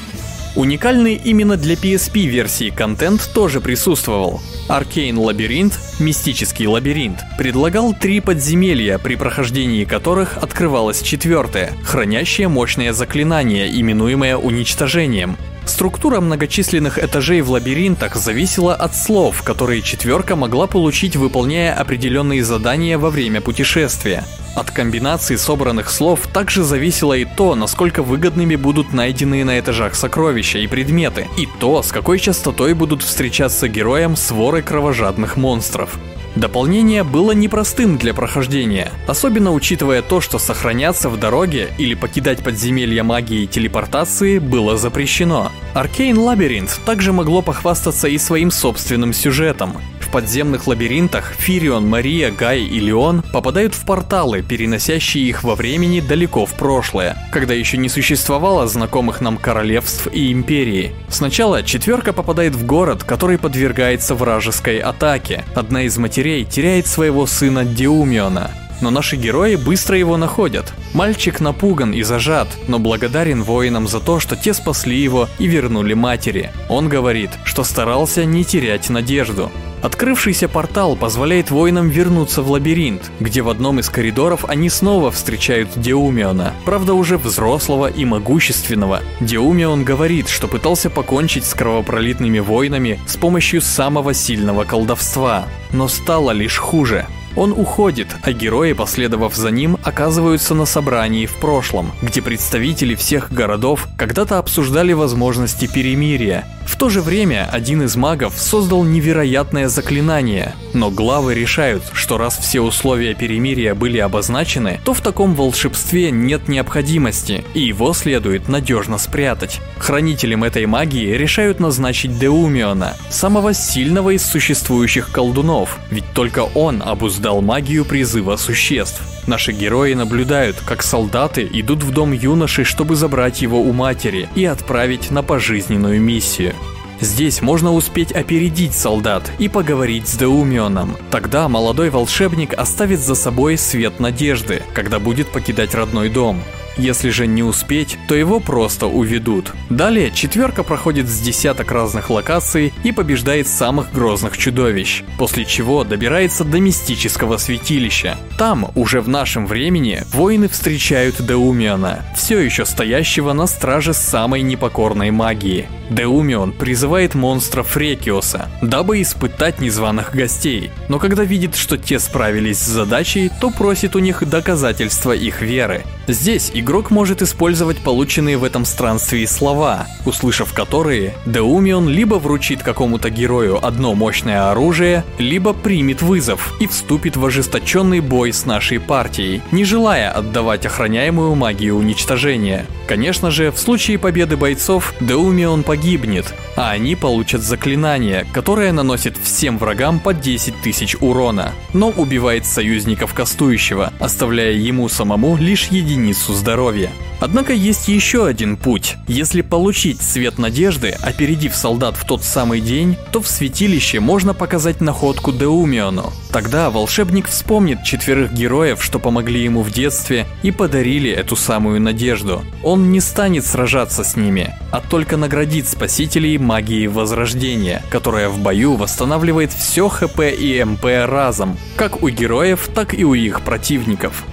Уникальный 0.57 1.15
именно 1.15 1.55
для 1.55 1.75
PSP 1.75 2.25
версии 2.25 2.69
контент 2.69 3.31
тоже 3.33 3.61
присутствовал. 3.61 4.41
Arcane 4.67 5.17
Лабиринт, 5.17 5.79
мистический 5.99 6.67
лабиринт, 6.67 7.19
предлагал 7.37 7.93
три 7.93 8.19
подземелья, 8.19 8.97
при 8.97 9.15
прохождении 9.15 9.85
которых 9.85 10.37
открывалось 10.37 11.01
четвертое, 11.01 11.71
хранящее 11.85 12.49
мощное 12.49 12.91
заклинание, 12.91 13.69
именуемое 13.73 14.35
уничтожением. 14.35 15.37
Структура 15.65 16.21
многочисленных 16.21 16.99
этажей 16.99 17.41
в 17.41 17.49
лабиринтах 17.51 18.15
зависела 18.15 18.75
от 18.75 18.95
слов, 18.95 19.41
которые 19.41 19.81
четверка 19.81 20.35
могла 20.35 20.67
получить, 20.67 21.15
выполняя 21.15 21.73
определенные 21.73 22.43
задания 22.43 22.97
во 22.97 23.09
время 23.09 23.41
путешествия. 23.41 24.23
От 24.55 24.71
комбинации 24.71 25.35
собранных 25.35 25.89
слов 25.89 26.27
также 26.31 26.63
зависело 26.63 27.13
и 27.13 27.25
то, 27.25 27.55
насколько 27.55 28.03
выгодными 28.03 28.55
будут 28.55 28.93
найденные 28.93 29.43
на 29.43 29.59
этажах 29.59 29.95
сокровища 29.95 30.59
и 30.59 30.67
предметы, 30.67 31.27
и 31.37 31.47
то, 31.59 31.83
с 31.83 31.91
какой 31.91 32.19
частотой 32.19 32.73
будут 32.73 33.03
встречаться 33.03 33.67
героям 33.67 34.15
своры 34.15 34.61
кровожадных 34.61 35.35
монстров. 35.35 35.97
Дополнение 36.35 37.03
было 37.03 37.31
непростым 37.31 37.97
для 37.97 38.13
прохождения, 38.13 38.91
особенно 39.07 39.53
учитывая 39.53 40.01
то, 40.01 40.19
что 40.19 40.37
сохраняться 40.37 41.09
в 41.09 41.17
дороге 41.17 41.69
или 41.77 41.93
покидать 41.93 42.43
подземелья 42.43 43.03
магии 43.03 43.43
и 43.43 43.47
телепортации 43.47 44.39
было 44.39 44.77
запрещено. 44.77 45.51
Arcane 45.73 46.15
Labyrinth 46.15 46.79
также 46.85 47.13
могло 47.13 47.41
похвастаться 47.41 48.09
и 48.09 48.17
своим 48.17 48.51
собственным 48.51 49.13
сюжетом. 49.13 49.77
В 50.05 50.11
подземных 50.11 50.67
лабиринтах 50.67 51.33
Фирион, 51.33 51.87
Мария, 51.87 52.31
Гай 52.31 52.61
и 52.61 52.79
Леон 52.79 53.23
попадают 53.33 53.73
в 53.73 53.85
порталы, 53.85 54.43
переносящие 54.43 55.25
их 55.25 55.43
во 55.43 55.55
времени 55.55 55.99
далеко 55.99 56.45
в 56.45 56.53
прошлое, 56.53 57.17
когда 57.31 57.53
еще 57.53 57.77
не 57.77 57.89
существовало 57.89 58.67
знакомых 58.67 59.19
нам 59.19 59.37
королевств 59.37 60.07
и 60.13 60.31
империи. 60.31 60.93
Сначала 61.09 61.63
четверка 61.63 62.13
попадает 62.13 62.55
в 62.55 62.65
город, 62.65 63.03
который 63.03 63.37
подвергается 63.37 64.15
вражеской 64.15 64.77
атаке. 64.77 65.43
Одна 65.55 65.81
из 65.83 65.97
матерей 65.97 66.45
теряет 66.45 66.87
своего 66.87 67.25
сына 67.25 67.65
Диумиона, 67.65 68.51
но 68.81 68.89
наши 68.89 69.15
герои 69.15 69.55
быстро 69.55 69.97
его 69.97 70.17
находят. 70.17 70.73
Мальчик 70.93 71.39
напуган 71.39 71.91
и 71.91 72.03
зажат, 72.03 72.47
но 72.67 72.79
благодарен 72.79 73.43
воинам 73.43 73.87
за 73.87 73.99
то, 73.99 74.19
что 74.19 74.35
те 74.35 74.53
спасли 74.53 74.97
его 74.97 75.27
и 75.39 75.47
вернули 75.47 75.93
матери. 75.93 76.51
Он 76.69 76.89
говорит, 76.89 77.31
что 77.43 77.63
старался 77.63 78.25
не 78.25 78.43
терять 78.43 78.89
надежду. 78.89 79.51
Открывшийся 79.85 80.49
портал 80.49 80.95
позволяет 80.95 81.51
воинам 81.51 81.89
вернуться 81.89 82.41
в 82.41 82.49
лабиринт, 82.49 83.11
где 83.19 83.43
в 83.43 83.49
одном 83.49 83.79
из 83.79 83.87
коридоров 83.87 84.43
они 84.47 84.67
снова 84.67 85.11
встречают 85.11 85.69
Деумиона, 85.75 86.55
правда 86.65 86.95
уже 86.95 87.19
взрослого 87.19 87.85
и 87.85 88.03
могущественного. 88.03 89.01
Деумион 89.19 89.83
говорит, 89.83 90.27
что 90.27 90.47
пытался 90.47 90.89
покончить 90.89 91.45
с 91.45 91.53
кровопролитными 91.53 92.39
войнами 92.39 92.99
с 93.05 93.15
помощью 93.15 93.61
самого 93.61 94.15
сильного 94.15 94.63
колдовства, 94.63 95.45
но 95.71 95.87
стало 95.87 96.31
лишь 96.31 96.57
хуже. 96.57 97.05
Он 97.35 97.51
уходит, 97.51 98.07
а 98.23 98.31
герои, 98.31 98.73
последовав 98.73 99.35
за 99.35 99.51
ним, 99.51 99.77
оказываются 99.83 100.55
на 100.55 100.65
собрании 100.65 101.27
в 101.27 101.35
прошлом, 101.35 101.91
где 102.01 102.23
представители 102.23 102.95
всех 102.95 103.31
городов 103.31 103.87
когда-то 103.97 104.39
обсуждали 104.39 104.93
возможности 104.93 105.67
перемирия. 105.71 106.47
В 106.65 106.77
то 106.77 106.89
же 106.89 107.01
время 107.01 107.47
один 107.51 107.83
из 107.83 107.95
магов 107.95 108.33
создал 108.37 108.83
невероятное 108.83 109.67
заклинание, 109.67 110.55
но 110.73 110.89
главы 110.89 111.33
решают, 111.35 111.83
что 111.93 112.17
раз 112.17 112.37
все 112.37 112.61
условия 112.61 113.13
перемирия 113.13 113.75
были 113.75 113.97
обозначены, 113.97 114.79
то 114.83 114.93
в 114.93 115.01
таком 115.01 115.35
волшебстве 115.35 116.11
нет 116.11 116.47
необходимости, 116.47 117.43
и 117.53 117.61
его 117.61 117.93
следует 117.93 118.49
надежно 118.49 118.97
спрятать. 118.97 119.61
Хранителем 119.77 120.43
этой 120.43 120.65
магии 120.65 121.15
решают 121.15 121.59
назначить 121.59 122.17
Деумиона, 122.17 122.95
самого 123.09 123.53
сильного 123.53 124.11
из 124.15 124.25
существующих 124.25 125.11
колдунов, 125.11 125.79
ведь 125.91 126.05
только 126.13 126.45
он 126.55 126.81
обуздал 126.81 127.25
дал 127.25 127.41
магию 127.41 127.85
призыва 127.85 128.35
существ. 128.35 129.01
Наши 129.27 129.51
герои 129.51 129.95
наблюдают, 129.95 130.57
как 130.65 130.83
солдаты 130.83 131.49
идут 131.51 131.81
в 131.81 131.91
дом 131.91 132.11
юноши, 132.11 132.63
чтобы 132.63 132.95
забрать 132.95 133.41
его 133.41 133.59
у 133.59 133.73
матери 133.73 134.29
и 134.35 134.45
отправить 134.45 135.09
на 135.09 135.23
пожизненную 135.23 135.99
миссию. 135.99 136.53
Здесь 137.01 137.41
можно 137.41 137.73
успеть 137.73 138.11
опередить 138.11 138.73
солдат 138.73 139.29
и 139.37 139.49
поговорить 139.49 140.07
с 140.07 140.17
Деумионом. 140.17 140.95
Тогда 141.11 141.49
молодой 141.49 141.89
волшебник 141.89 142.53
оставит 142.53 142.99
за 142.99 143.15
собой 143.15 143.57
свет 143.57 143.99
надежды, 143.99 144.63
когда 144.73 144.99
будет 144.99 145.27
покидать 145.29 145.75
родной 145.75 146.09
дом. 146.09 146.41
Если 146.77 147.09
же 147.09 147.25
не 147.25 147.43
успеть, 147.43 147.97
то 148.07 148.15
его 148.15 148.39
просто 148.39 148.87
уведут. 148.87 149.53
Далее 149.69 150.11
четверка 150.11 150.63
проходит 150.63 151.07
с 151.07 151.19
десяток 151.19 151.71
разных 151.71 152.09
локаций 152.09 152.73
и 152.83 152.91
побеждает 152.91 153.47
самых 153.47 153.91
грозных 153.93 154.37
чудовищ, 154.37 155.03
после 155.17 155.45
чего 155.45 155.83
добирается 155.83 156.43
до 156.43 156.59
мистического 156.59 157.37
святилища. 157.37 158.17
Там, 158.37 158.71
уже 158.75 159.01
в 159.01 159.07
нашем 159.07 159.47
времени, 159.47 160.03
воины 160.11 160.49
встречают 160.49 161.25
Деумиона, 161.25 162.05
все 162.15 162.39
еще 162.39 162.65
стоящего 162.65 163.33
на 163.33 163.47
страже 163.47 163.93
самой 163.93 164.41
непокорной 164.41 165.11
магии. 165.11 165.67
Деумион 165.89 166.51
призывает 166.51 167.15
монстра 167.15 167.63
Фрекиоса, 167.63 168.49
дабы 168.61 169.01
испытать 169.01 169.59
незваных 169.59 170.13
гостей, 170.13 170.71
но 170.89 170.99
когда 170.99 171.23
видит, 171.23 171.55
что 171.55 171.77
те 171.77 171.99
справились 171.99 172.59
с 172.59 172.67
задачей, 172.67 173.31
то 173.39 173.49
просит 173.49 173.95
у 173.95 173.99
них 173.99 174.27
доказательства 174.27 175.11
их 175.13 175.41
веры. 175.41 175.83
Здесь 176.07 176.51
игрок 176.53 176.91
может 176.91 177.23
использовать 177.23 177.79
полученные 177.79 178.37
в 178.37 178.43
этом 178.43 178.63
странстве 178.63 179.25
слова, 179.25 179.87
услышав 180.05 180.53
которые, 180.53 181.15
Деумион 181.25 181.89
либо 181.89 182.15
вручит 182.15 182.61
какому-то 182.61 183.09
герою 183.09 183.65
одно 183.65 183.95
мощное 183.95 184.51
оружие, 184.51 185.03
либо 185.17 185.53
примет 185.53 186.03
вызов 186.03 186.53
и 186.59 186.67
вступит 186.67 187.17
в 187.17 187.25
ожесточенный 187.25 188.01
бой 188.01 188.33
с 188.33 188.45
нашей 188.45 188.79
партией, 188.79 189.41
не 189.51 189.65
желая 189.65 190.11
отдавать 190.11 190.67
охраняемую 190.67 191.33
магию 191.33 191.75
уничтожения. 191.75 192.67
Конечно 192.87 193.31
же, 193.31 193.51
в 193.51 193.57
случае 193.57 193.97
победы 193.97 194.37
бойцов 194.37 194.93
Деумион 194.99 195.63
погибнет, 195.63 196.35
а 196.55 196.69
они 196.69 196.95
получат 196.95 197.41
заклинание, 197.41 198.27
которое 198.31 198.71
наносит 198.71 199.17
всем 199.17 199.57
врагам 199.57 199.99
по 199.99 200.13
10 200.13 200.61
тысяч 200.61 200.95
урона, 200.99 201.53
но 201.73 201.89
убивает 201.89 202.45
союзников 202.45 203.15
кастующего, 203.15 203.91
оставляя 203.99 204.51
ему 204.53 204.87
самому 204.87 205.35
лишь 205.37 205.67
единицу 205.69 205.94
здоровья. 206.03 206.91
Однако 207.19 207.53
есть 207.53 207.87
еще 207.87 208.27
один 208.27 208.57
путь. 208.57 208.97
Если 209.07 209.41
получить 209.41 210.01
свет 210.01 210.37
надежды, 210.37 210.95
опередив 211.01 211.55
солдат 211.55 211.95
в 211.95 212.05
тот 212.05 212.23
самый 212.23 212.59
день, 212.59 212.97
то 213.11 213.21
в 213.21 213.27
святилище 213.27 213.99
можно 213.99 214.33
показать 214.33 214.81
находку 214.81 215.31
Деумиону. 215.31 216.11
Тогда 216.31 216.69
волшебник 216.69 217.27
вспомнит 217.27 217.83
четверых 217.83 218.33
героев, 218.33 218.83
что 218.83 218.99
помогли 218.99 219.41
ему 219.41 219.61
в 219.61 219.71
детстве 219.71 220.27
и 220.43 220.51
подарили 220.51 221.09
эту 221.09 221.35
самую 221.35 221.79
надежду. 221.79 222.43
Он 222.63 222.91
не 222.91 222.99
станет 222.99 223.45
сражаться 223.45 224.03
с 224.03 224.17
ними, 224.17 224.53
а 224.71 224.81
только 224.81 225.15
наградит 225.15 225.67
спасителей 225.67 226.37
магией 226.37 226.87
Возрождения, 226.87 227.81
которая 227.89 228.29
в 228.29 228.39
бою 228.39 228.75
восстанавливает 228.75 229.53
все 229.53 229.87
ХП 229.87 230.21
и 230.37 230.63
МП 230.63 230.85
разом, 231.05 231.57
как 231.77 232.03
у 232.03 232.09
героев, 232.09 232.69
так 232.75 232.93
и 232.93 233.05
у 233.05 233.13
их 233.13 233.41
противников. 233.41 234.25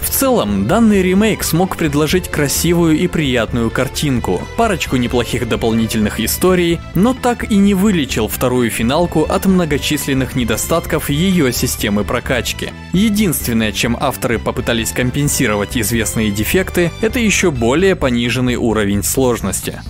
В 0.00 0.08
целом, 0.08 0.66
данный 0.66 1.02
ремейк 1.02 1.42
смог 1.42 1.76
предложить 1.76 2.28
красивую 2.28 2.98
и 2.98 3.06
приятную 3.06 3.70
картинку, 3.70 4.42
парочку 4.56 4.96
неплохих 4.96 5.48
дополнительных 5.48 6.20
историй, 6.20 6.80
но 6.94 7.14
так 7.14 7.50
и 7.50 7.56
не 7.56 7.74
вылечил 7.74 8.28
вторую 8.28 8.70
финалку 8.70 9.22
от 9.22 9.46
многочисленных 9.46 10.34
недостатков 10.34 11.10
ее 11.10 11.52
системы 11.52 12.04
прокачки. 12.04 12.70
Единственное, 12.92 13.72
чем 13.72 13.96
авторы 13.98 14.38
попытались 14.38 14.92
компенсировать 14.92 15.76
известные 15.76 16.30
дефекты, 16.30 16.90
это 17.00 17.18
еще 17.18 17.50
более 17.50 17.94
пониженный 17.94 18.56
уровень 18.56 19.02
сложности. 19.02 19.80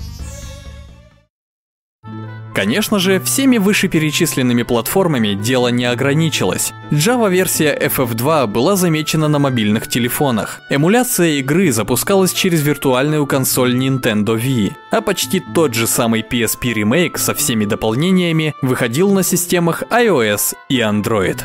Конечно 2.55 2.99
же, 2.99 3.21
всеми 3.21 3.59
вышеперечисленными 3.59 4.65
платформами 4.65 5.35
дело 5.35 5.69
не 5.69 5.85
ограничилось. 5.85 6.73
Java-версия 6.91 7.79
FF2 7.79 8.49
была 8.49 8.75
замечена 8.77 9.29
на 9.29 9.39
мобильных 9.39 9.89
телефонах. 9.89 10.61
Эмуляция 10.69 11.39
игры 11.39 11.73
запускалась 11.73 12.33
через 12.33 12.63
виртуальную 12.63 13.27
консоль 13.27 13.77
Nintendo 13.77 14.37
Wii, 14.37 14.73
а 14.91 15.01
почти 15.01 15.41
тот 15.41 15.75
же 15.75 15.87
самый 15.87 16.23
PSP 16.23 16.73
ремейк 16.73 17.19
со 17.19 17.35
всеми 17.35 17.65
дополнениями 17.65 18.55
выходил 18.63 19.13
на 19.13 19.23
системах 19.23 19.85
iOS 19.91 20.57
и 20.69 20.81
Android. 20.81 21.41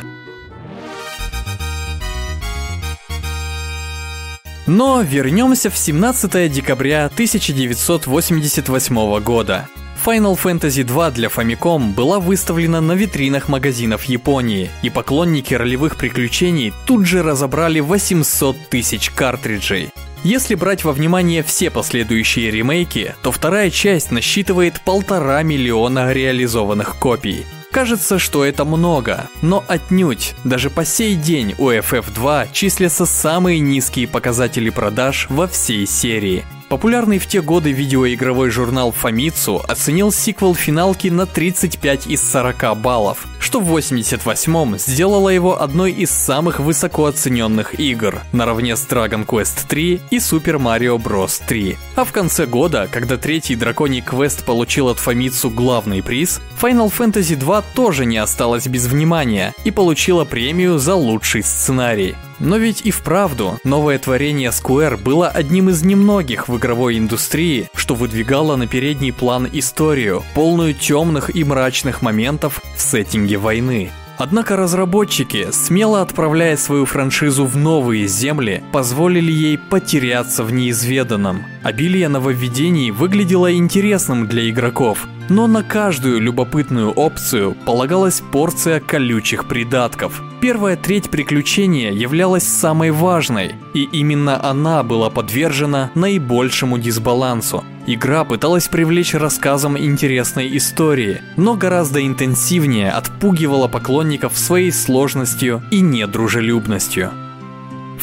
Но 4.66 5.02
вернемся 5.02 5.70
в 5.70 5.78
17 5.78 6.50
декабря 6.50 7.06
1988 7.06 9.20
года. 9.20 9.68
Final 10.06 10.38
Fantasy 10.40 10.84
2 10.84 11.10
для 11.10 11.26
Famicom 11.26 11.92
была 11.92 12.20
выставлена 12.20 12.80
на 12.80 12.92
витринах 12.92 13.48
магазинов 13.48 14.04
Японии, 14.04 14.70
и 14.82 14.88
поклонники 14.88 15.52
ролевых 15.52 15.96
приключений 15.96 16.72
тут 16.86 17.04
же 17.04 17.24
разобрали 17.24 17.80
800 17.80 18.68
тысяч 18.68 19.10
картриджей. 19.10 19.90
Если 20.22 20.54
брать 20.54 20.84
во 20.84 20.92
внимание 20.92 21.42
все 21.42 21.70
последующие 21.70 22.52
ремейки, 22.52 23.16
то 23.24 23.32
вторая 23.32 23.68
часть 23.68 24.12
насчитывает 24.12 24.80
полтора 24.80 25.42
миллиона 25.42 26.12
реализованных 26.12 27.00
копий. 27.00 27.44
Кажется, 27.72 28.20
что 28.20 28.44
это 28.44 28.64
много, 28.64 29.26
но 29.42 29.64
отнюдь. 29.66 30.34
Даже 30.44 30.70
по 30.70 30.84
сей 30.84 31.16
день 31.16 31.56
у 31.58 31.70
FF2 31.70 32.50
числятся 32.52 33.06
самые 33.06 33.58
низкие 33.58 34.06
показатели 34.06 34.70
продаж 34.70 35.26
во 35.30 35.48
всей 35.48 35.84
серии– 35.84 36.44
Популярный 36.68 37.20
в 37.20 37.28
те 37.28 37.42
годы 37.42 37.70
видеоигровой 37.70 38.50
журнал 38.50 38.92
Famitsu 38.92 39.64
оценил 39.68 40.10
сиквел 40.10 40.54
финалки 40.54 41.06
на 41.08 41.24
35 41.24 42.08
из 42.08 42.28
40 42.28 42.76
баллов, 42.76 43.26
что 43.38 43.60
в 43.60 43.76
88-м 43.76 44.76
сделало 44.76 45.28
его 45.28 45.62
одной 45.62 45.92
из 45.92 46.10
самых 46.10 46.58
высоко 46.58 47.06
оцененных 47.06 47.78
игр, 47.78 48.20
наравне 48.32 48.74
с 48.76 48.84
Dragon 48.84 49.24
Quest 49.24 49.68
3 49.68 50.00
и 50.10 50.16
Super 50.16 50.58
Mario 50.58 50.98
Bros. 51.00 51.40
3. 51.46 51.76
А 51.94 52.04
в 52.04 52.10
конце 52.10 52.46
года, 52.46 52.88
когда 52.90 53.16
третий 53.16 53.54
драконий 53.54 54.00
квест 54.00 54.44
получил 54.44 54.88
от 54.88 54.98
Famitsu 54.98 55.50
главный 55.50 56.02
приз, 56.02 56.40
Final 56.60 56.92
Fantasy 56.92 57.36
2 57.36 57.62
тоже 57.74 58.06
не 58.06 58.18
осталась 58.18 58.66
без 58.66 58.86
внимания 58.86 59.54
и 59.64 59.70
получила 59.70 60.24
премию 60.24 60.78
за 60.80 60.96
лучший 60.96 61.44
сценарий. 61.44 62.16
Но 62.38 62.56
ведь 62.56 62.82
и 62.82 62.90
вправду, 62.90 63.58
новое 63.64 63.98
творение 63.98 64.50
Square 64.50 65.02
было 65.02 65.28
одним 65.28 65.70
из 65.70 65.82
немногих 65.82 66.48
в 66.48 66.56
игровой 66.56 66.98
индустрии, 66.98 67.68
что 67.74 67.94
выдвигало 67.94 68.56
на 68.56 68.66
передний 68.66 69.12
план 69.12 69.48
историю, 69.52 70.22
полную 70.34 70.74
темных 70.74 71.34
и 71.34 71.44
мрачных 71.44 72.02
моментов 72.02 72.60
в 72.76 72.80
сеттинге 72.80 73.38
войны. 73.38 73.90
Однако 74.18 74.56
разработчики, 74.56 75.48
смело 75.50 76.00
отправляя 76.00 76.56
свою 76.56 76.86
франшизу 76.86 77.44
в 77.44 77.56
новые 77.56 78.06
земли, 78.06 78.64
позволили 78.72 79.30
ей 79.30 79.58
потеряться 79.58 80.42
в 80.42 80.52
неизведанном. 80.52 81.44
Обилие 81.62 82.08
нововведений 82.08 82.90
выглядело 82.90 83.52
интересным 83.52 84.26
для 84.26 84.48
игроков, 84.48 85.06
но 85.28 85.46
на 85.46 85.62
каждую 85.62 86.20
любопытную 86.20 86.92
опцию 86.92 87.54
полагалась 87.66 88.22
порция 88.32 88.80
колючих 88.80 89.46
придатков. 89.48 90.22
Первая 90.40 90.76
треть 90.76 91.10
приключения 91.10 91.90
являлась 91.92 92.46
самой 92.46 92.92
важной, 92.92 93.56
и 93.74 93.82
именно 93.84 94.42
она 94.42 94.82
была 94.82 95.10
подвержена 95.10 95.90
наибольшему 95.94 96.78
дисбалансу. 96.78 97.64
Игра 97.86 98.24
пыталась 98.24 98.66
привлечь 98.66 99.14
рассказом 99.14 99.78
интересной 99.78 100.56
истории, 100.56 101.22
но 101.36 101.54
гораздо 101.54 102.04
интенсивнее 102.04 102.90
отпугивала 102.90 103.68
поклонников 103.68 104.36
своей 104.36 104.72
сложностью 104.72 105.62
и 105.70 105.80
недружелюбностью. 105.80 107.12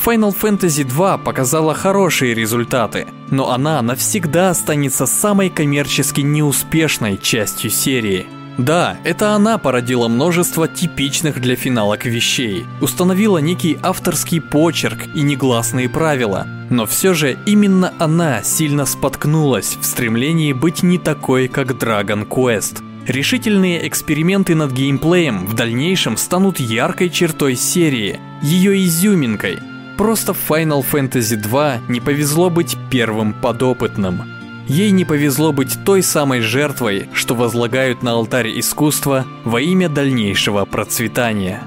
Final 0.05 0.35
Fantasy 0.35 0.85
2 0.85 1.17
показала 1.17 1.73
хорошие 1.73 2.33
результаты, 2.33 3.07
но 3.29 3.51
она 3.51 3.81
навсегда 3.81 4.49
останется 4.51 5.05
самой 5.05 5.49
коммерчески 5.49 6.21
неуспешной 6.21 7.17
частью 7.17 7.69
серии. 7.69 8.25
Да, 8.57 8.97
это 9.03 9.31
она 9.31 9.57
породила 9.57 10.07
множество 10.07 10.67
типичных 10.67 11.41
для 11.41 11.55
финалок 11.55 12.05
вещей, 12.05 12.65
установила 12.81 13.39
некий 13.39 13.77
авторский 13.81 14.39
почерк 14.39 15.07
и 15.15 15.21
негласные 15.21 15.89
правила, 15.89 16.45
но 16.69 16.85
все 16.85 17.13
же 17.13 17.37
именно 17.45 17.93
она 17.97 18.43
сильно 18.43 18.85
споткнулась 18.85 19.77
в 19.79 19.85
стремлении 19.85 20.53
быть 20.53 20.83
не 20.83 20.99
такой, 20.99 21.47
как 21.47 21.71
Dragon 21.71 22.27
Quest. 22.27 22.83
Решительные 23.07 23.87
эксперименты 23.87 24.55
над 24.55 24.71
геймплеем 24.71 25.45
в 25.45 25.55
дальнейшем 25.55 26.15
станут 26.15 26.59
яркой 26.59 27.09
чертой 27.09 27.55
серии, 27.55 28.19
ее 28.41 28.85
изюминкой– 28.85 29.59
Просто 29.97 30.33
в 30.33 30.49
Final 30.49 30.83
Fantasy 30.83 31.35
2 31.35 31.81
не 31.87 31.99
повезло 31.99 32.49
быть 32.49 32.77
первым 32.89 33.33
подопытным. 33.33 34.23
Ей 34.67 34.91
не 34.91 35.05
повезло 35.05 35.51
быть 35.51 35.83
той 35.85 36.01
самой 36.01 36.41
жертвой, 36.41 37.07
что 37.13 37.35
возлагают 37.35 38.01
на 38.01 38.11
алтарь 38.11 38.57
искусства 38.59 39.25
во 39.43 39.59
имя 39.61 39.89
дальнейшего 39.89 40.65
процветания. 40.65 41.61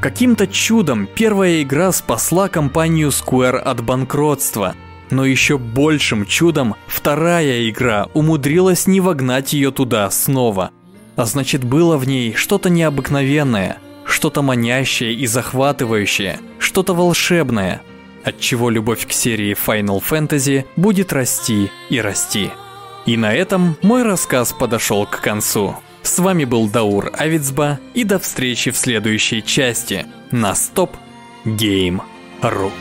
Каким-то 0.00 0.46
чудом 0.46 1.08
первая 1.12 1.62
игра 1.62 1.90
спасла 1.90 2.48
компанию 2.48 3.08
Square 3.08 3.56
от 3.56 3.82
банкротства, 3.82 4.74
но 5.10 5.24
еще 5.24 5.58
большим 5.58 6.26
чудом 6.26 6.76
вторая 6.86 7.68
игра 7.68 8.08
умудрилась 8.14 8.86
не 8.86 9.00
вогнать 9.00 9.54
ее 9.54 9.72
туда 9.72 10.08
снова. 10.10 10.70
А 11.16 11.24
значит 11.24 11.64
было 11.64 11.96
в 11.96 12.06
ней 12.06 12.34
что-то 12.34 12.70
необыкновенное– 12.70 13.78
что-то 14.08 14.42
манящее 14.42 15.12
и 15.12 15.26
захватывающее, 15.26 16.40
что-то 16.58 16.94
волшебное, 16.94 17.82
от 18.24 18.40
чего 18.40 18.70
любовь 18.70 19.06
к 19.06 19.12
серии 19.12 19.54
Final 19.54 20.02
Fantasy 20.02 20.64
будет 20.76 21.12
расти 21.12 21.70
и 21.90 22.00
расти. 22.00 22.50
И 23.06 23.16
на 23.16 23.32
этом 23.32 23.76
мой 23.82 24.02
рассказ 24.02 24.52
подошел 24.52 25.06
к 25.06 25.20
концу. 25.20 25.76
С 26.02 26.18
вами 26.18 26.44
был 26.44 26.68
Даур 26.68 27.10
Авицба 27.16 27.80
и 27.94 28.04
до 28.04 28.18
встречи 28.18 28.70
в 28.70 28.76
следующей 28.76 29.42
части 29.42 30.06
на 30.30 30.52
Stop 30.52 30.90
Game.ru. 31.44 32.72